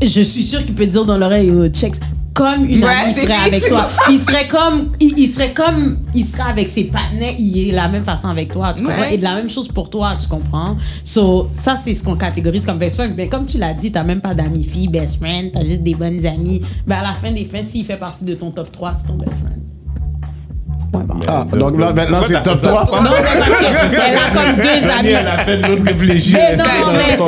je 0.02 0.20
suis 0.20 0.42
sûre 0.42 0.64
qu'il 0.64 0.74
peut 0.74 0.84
te 0.86 0.90
dire 0.90 1.04
dans 1.04 1.16
l'oreille, 1.16 1.50
oh, 1.50 1.68
check. 1.68 1.94
Comme 2.34 2.64
une 2.64 2.84
Ouais, 2.84 2.90
amie 2.90 3.14
ferait 3.14 3.34
avec 3.34 3.66
toi. 3.68 3.88
Il 4.10 4.18
serait 4.18 4.46
comme, 4.46 4.92
il, 5.00 5.18
il 5.18 5.26
serait 5.26 5.52
comme, 5.52 5.98
il 6.14 6.24
serait 6.24 6.50
avec 6.50 6.68
ses 6.68 6.84
partenaires, 6.84 7.34
il 7.38 7.58
est 7.58 7.70
de 7.72 7.76
la 7.76 7.88
même 7.88 8.04
façon 8.04 8.28
avec 8.28 8.52
toi, 8.52 8.72
tu 8.74 8.84
comprends? 8.84 9.00
Ouais. 9.00 9.14
Et 9.14 9.18
de 9.18 9.22
la 9.22 9.34
même 9.34 9.50
chose 9.50 9.68
pour 9.68 9.90
toi, 9.90 10.12
tu 10.20 10.28
comprends? 10.28 10.76
So, 11.04 11.50
ça, 11.54 11.76
c'est 11.76 11.94
ce 11.94 12.04
qu'on 12.04 12.16
catégorise 12.16 12.64
comme 12.64 12.78
best 12.78 12.96
friend. 12.96 13.14
Mais 13.16 13.28
comme 13.28 13.46
tu 13.46 13.58
l'as 13.58 13.74
dit, 13.74 13.90
t'as 13.90 14.04
même 14.04 14.20
pas 14.20 14.34
d'amis 14.34 14.64
filles, 14.64 14.88
best 14.88 15.16
friend, 15.16 15.50
t'as 15.52 15.64
juste 15.64 15.82
des 15.82 15.94
bonnes 15.94 16.24
amies. 16.24 16.62
Ben, 16.86 16.96
à 16.96 17.02
la 17.02 17.14
fin 17.14 17.32
des 17.32 17.44
fins, 17.44 17.64
s'il 17.64 17.84
fait 17.84 17.98
partie 17.98 18.24
de 18.24 18.34
ton 18.34 18.50
top 18.50 18.70
3, 18.72 18.94
c'est 19.00 19.08
ton 19.08 19.14
best 19.14 19.38
friend. 19.40 19.60
Ouais, 20.92 21.02
bon. 21.04 21.14
Ah, 21.28 21.46
donc 21.52 21.78
là, 21.78 21.92
maintenant, 21.92 22.20
c'est 22.20 22.42
top 22.42 22.60
3. 22.60 22.84
Non, 23.02 23.10
mais 23.10 23.40
parce 23.40 23.90
qu'elle 23.90 24.16
a 24.16 24.30
comme 24.32 24.56
deux 24.56 24.90
amis. 24.98 25.08
Elle 25.10 25.26
a 25.28 25.38
fait 25.38 25.56
de 25.58 25.66
l'autre 25.68 25.84
réfléchir. 25.84 26.36
Mais 26.40 26.56
non, 26.56 26.64
mais- 26.66 27.24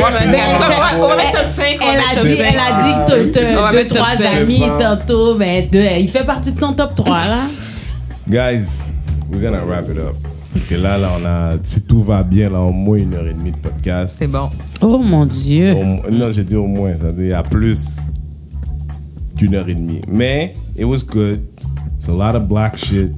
on 0.98 1.09
va- 1.09 1.16
mettre 1.16 1.32
top 1.39 1.47
5, 1.47 1.76
on 1.80 1.84
va 1.86 1.93
Elle 1.93 1.98
a 1.98 2.24
dit, 2.24 2.36
5. 2.36 2.44
elle 2.48 2.59
a 2.59 3.22
dit 3.22 3.72
deux, 3.76 3.86
trois 3.86 4.26
amis 4.40 4.62
tantôt, 4.80 5.36
mais 5.36 5.68
deux- 5.70 5.84
il 6.01 6.09
fait 6.09 6.24
partie 6.24 6.51
de 6.52 6.59
ton 6.59 6.72
top 6.72 6.94
3, 6.97 7.26
là. 7.26 7.39
Guys, 8.28 8.90
we're 9.30 9.40
gonna 9.43 9.64
wrap 9.64 9.89
it 9.90 9.98
up. 9.98 10.16
Parce 10.52 10.66
que 10.66 10.74
là, 10.74 10.98
là, 10.98 11.09
on 11.18 11.24
a, 11.24 11.55
si 11.62 11.82
tout 11.82 12.02
va 12.02 12.22
bien, 12.22 12.51
là, 12.51 12.59
au 12.60 12.72
moins 12.72 12.98
une 12.98 13.14
heure 13.14 13.26
et 13.26 13.32
demie 13.32 13.52
de 13.52 13.56
podcast. 13.56 14.16
C'est 14.18 14.26
bon. 14.26 14.51
Oh 14.80 14.98
mon 14.98 15.24
Dieu. 15.24 15.74
Au 15.74 16.10
non, 16.10 16.30
j'ai 16.30 16.44
dit 16.44 16.56
au 16.56 16.66
moins, 16.66 16.97
ça 16.97 17.06
veut 17.06 17.12
dire 17.12 17.39
à 17.39 17.43
plus 17.43 17.86
qu'une 19.36 19.55
heure 19.55 19.68
et 19.68 19.74
demie. 19.74 20.02
Mais, 20.09 20.52
it 20.76 20.84
was 20.84 20.98
good. 21.06 21.40
It's 21.98 22.09
a 22.09 22.12
lot 22.12 22.36
of 22.36 22.48
black 22.48 22.76
shit. 22.76 23.12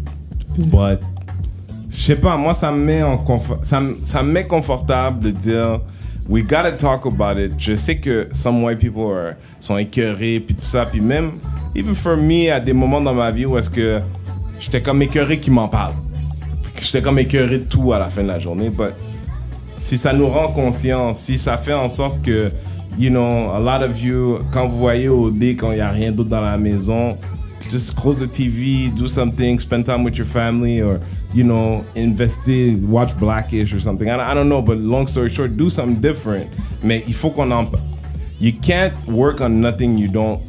But, 0.56 1.00
je 1.90 1.96
sais 1.96 2.16
pas, 2.16 2.36
moi, 2.36 2.54
ça 2.54 2.70
me 2.70 2.78
met 2.78 3.02
en 3.02 3.24
ça 3.62 3.80
me 3.80 4.32
met 4.32 4.46
confortable 4.46 5.24
de 5.24 5.30
dire, 5.30 5.80
we 6.28 6.42
gotta 6.42 6.72
talk 6.72 7.06
about 7.06 7.38
it. 7.38 7.52
Je 7.58 7.74
sais 7.74 7.98
que 7.98 8.28
some 8.32 8.62
white 8.62 8.78
people 8.78 9.12
are, 9.12 9.34
sont 9.60 9.78
écœurés, 9.78 10.40
puis 10.40 10.54
tout 10.54 10.62
ça, 10.62 10.86
puis 10.86 11.00
même, 11.00 11.32
even 11.74 11.94
for 11.94 12.16
me, 12.16 12.50
à 12.50 12.60
des 12.60 12.72
moments 12.72 13.00
dans 13.00 13.14
ma 13.14 13.30
vie 13.30 13.46
où 13.46 13.58
est-ce 13.58 13.70
que 13.70 14.00
j'étais 14.60 14.82
comme 14.82 15.02
écœuré 15.02 15.38
qui 15.40 15.50
m'en 15.50 15.68
parle. 15.68 15.94
J'étais 16.80 17.02
comme 17.02 17.18
écœuré 17.18 17.58
de 17.58 17.64
tout 17.64 17.92
à 17.92 17.98
la 17.98 18.08
fin 18.08 18.22
de 18.22 18.28
la 18.28 18.38
journée, 18.38 18.70
but 18.70 18.92
si 19.76 19.98
ça 19.98 20.12
nous 20.12 20.28
rend 20.28 20.48
conscients, 20.48 21.14
si 21.14 21.36
ça 21.36 21.56
fait 21.56 21.74
en 21.74 21.88
sorte 21.88 22.22
que, 22.22 22.50
you 22.98 23.10
know, 23.10 23.50
a 23.52 23.58
lot 23.58 23.84
of 23.84 24.00
you, 24.02 24.38
quand 24.52 24.66
vous 24.66 24.78
voyez 24.78 25.08
au 25.08 25.30
dé, 25.30 25.56
quand 25.56 25.72
il 25.72 25.76
n'y 25.76 25.80
a 25.80 25.90
rien 25.90 26.12
d'autre 26.12 26.30
dans 26.30 26.40
la 26.40 26.56
maison, 26.56 27.16
just 27.68 27.96
close 27.96 28.20
the 28.20 28.26
TV, 28.26 28.94
do 28.94 29.08
something, 29.08 29.58
spend 29.58 29.86
time 29.86 30.04
with 30.04 30.16
your 30.16 30.26
family, 30.26 30.80
or, 30.80 31.00
you 31.32 31.44
know, 31.44 31.84
investi, 31.94 32.84
watch 32.86 33.16
Blackish 33.18 33.72
or 33.72 33.80
something. 33.80 34.08
I, 34.08 34.30
I 34.30 34.34
don't 34.34 34.48
know, 34.48 34.62
but 34.62 34.78
long 34.78 35.06
story 35.06 35.28
short, 35.28 35.56
do 35.56 35.70
something 35.70 36.00
different. 36.00 36.50
Mais 36.82 37.02
il 37.06 37.14
faut 37.14 37.30
qu'on 37.30 37.50
en... 37.50 37.70
You 38.40 38.52
can't 38.52 38.94
work 39.06 39.40
on 39.40 39.60
nothing 39.60 39.96
you 39.96 40.08
don't... 40.08 40.42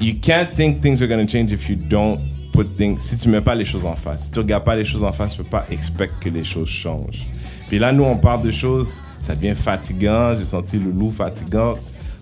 You 0.00 0.14
can't 0.14 0.54
think 0.54 0.80
things 0.80 1.02
are 1.02 1.08
to 1.08 1.26
change 1.26 1.52
if 1.52 1.68
you 1.68 1.76
don't 1.76 2.20
put 2.52 2.66
things... 2.76 3.02
Si 3.02 3.16
tu 3.16 3.28
mets 3.28 3.40
pas 3.40 3.54
les 3.54 3.64
choses 3.64 3.84
en 3.84 3.96
face. 3.96 4.24
Si 4.24 4.30
tu 4.30 4.38
regardes 4.38 4.64
pas 4.64 4.76
les 4.76 4.84
choses 4.84 5.04
en 5.04 5.12
face, 5.12 5.32
tu 5.32 5.42
peux 5.42 5.50
pas 5.50 5.66
expect 5.70 6.12
que 6.20 6.28
les 6.28 6.44
choses 6.44 6.68
changent. 6.68 7.26
Puis 7.68 7.78
là, 7.78 7.92
nous, 7.92 8.04
on 8.04 8.16
parle 8.16 8.42
de 8.42 8.50
choses, 8.50 9.02
ça 9.20 9.34
devient 9.34 9.54
fatigant. 9.54 10.34
J'ai 10.34 10.44
senti 10.44 10.78
le 10.78 10.90
loup 10.90 11.10
fatigant. 11.10 11.76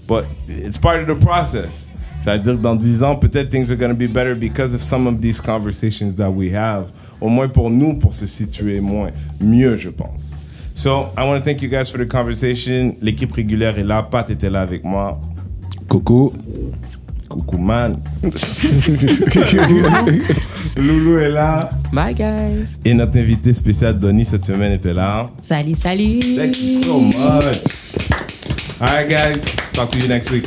But 0.08 0.26
it's 0.48 0.78
part 0.78 1.00
of 1.00 1.06
the 1.06 1.20
process. 1.20 1.92
C'est-à-dire 2.20 2.54
que 2.54 2.60
dans 2.60 2.74
10 2.74 3.02
ans, 3.02 3.16
peut-être 3.16 3.48
things 3.48 3.70
are 3.70 3.76
going 3.76 3.90
to 3.90 3.94
be 3.94 4.08
better 4.10 4.34
because 4.34 4.74
of 4.74 4.82
some 4.82 5.06
of 5.06 5.20
these 5.20 5.40
conversations 5.40 6.12
that 6.14 6.30
we 6.30 6.52
have. 6.52 6.90
Au 7.20 7.28
moins 7.28 7.48
pour 7.48 7.70
nous, 7.70 7.98
pour 7.98 8.12
se 8.12 8.26
situer 8.26 8.80
moins, 8.80 9.10
mieux, 9.40 9.76
je 9.76 9.90
pense. 9.90 10.36
So, 10.74 11.06
I 11.16 11.26
want 11.26 11.38
to 11.38 11.44
thank 11.44 11.62
you 11.62 11.70
guys 11.70 11.90
for 11.90 11.98
the 11.98 12.06
conversation. 12.06 12.94
L'équipe 13.00 13.32
régulière 13.32 13.78
est 13.78 13.84
là. 13.84 14.02
Pat 14.02 14.28
était 14.28 14.50
là 14.50 14.60
avec 14.60 14.84
moi. 14.84 15.18
Coucou. 15.88 16.32
Coucou, 17.28 17.58
man. 17.58 17.96
Loulou 20.76 21.18
est 21.18 21.30
là. 21.30 21.70
Bye, 21.92 22.14
guys. 22.14 22.76
Et 22.84 22.92
notre 22.92 23.18
invité 23.18 23.54
spécial, 23.54 23.98
Donny, 23.98 24.24
cette 24.24 24.44
semaine 24.44 24.72
était 24.72 24.92
là. 24.92 25.30
Salut, 25.40 25.74
salut. 25.74 26.20
Thank 26.36 26.60
you 26.60 26.82
so 26.82 27.00
much. 27.00 27.62
All 28.78 28.88
right, 28.88 29.08
guys. 29.08 29.54
Talk 29.72 29.90
to 29.90 29.98
you 29.98 30.08
next 30.08 30.30
week. 30.30 30.44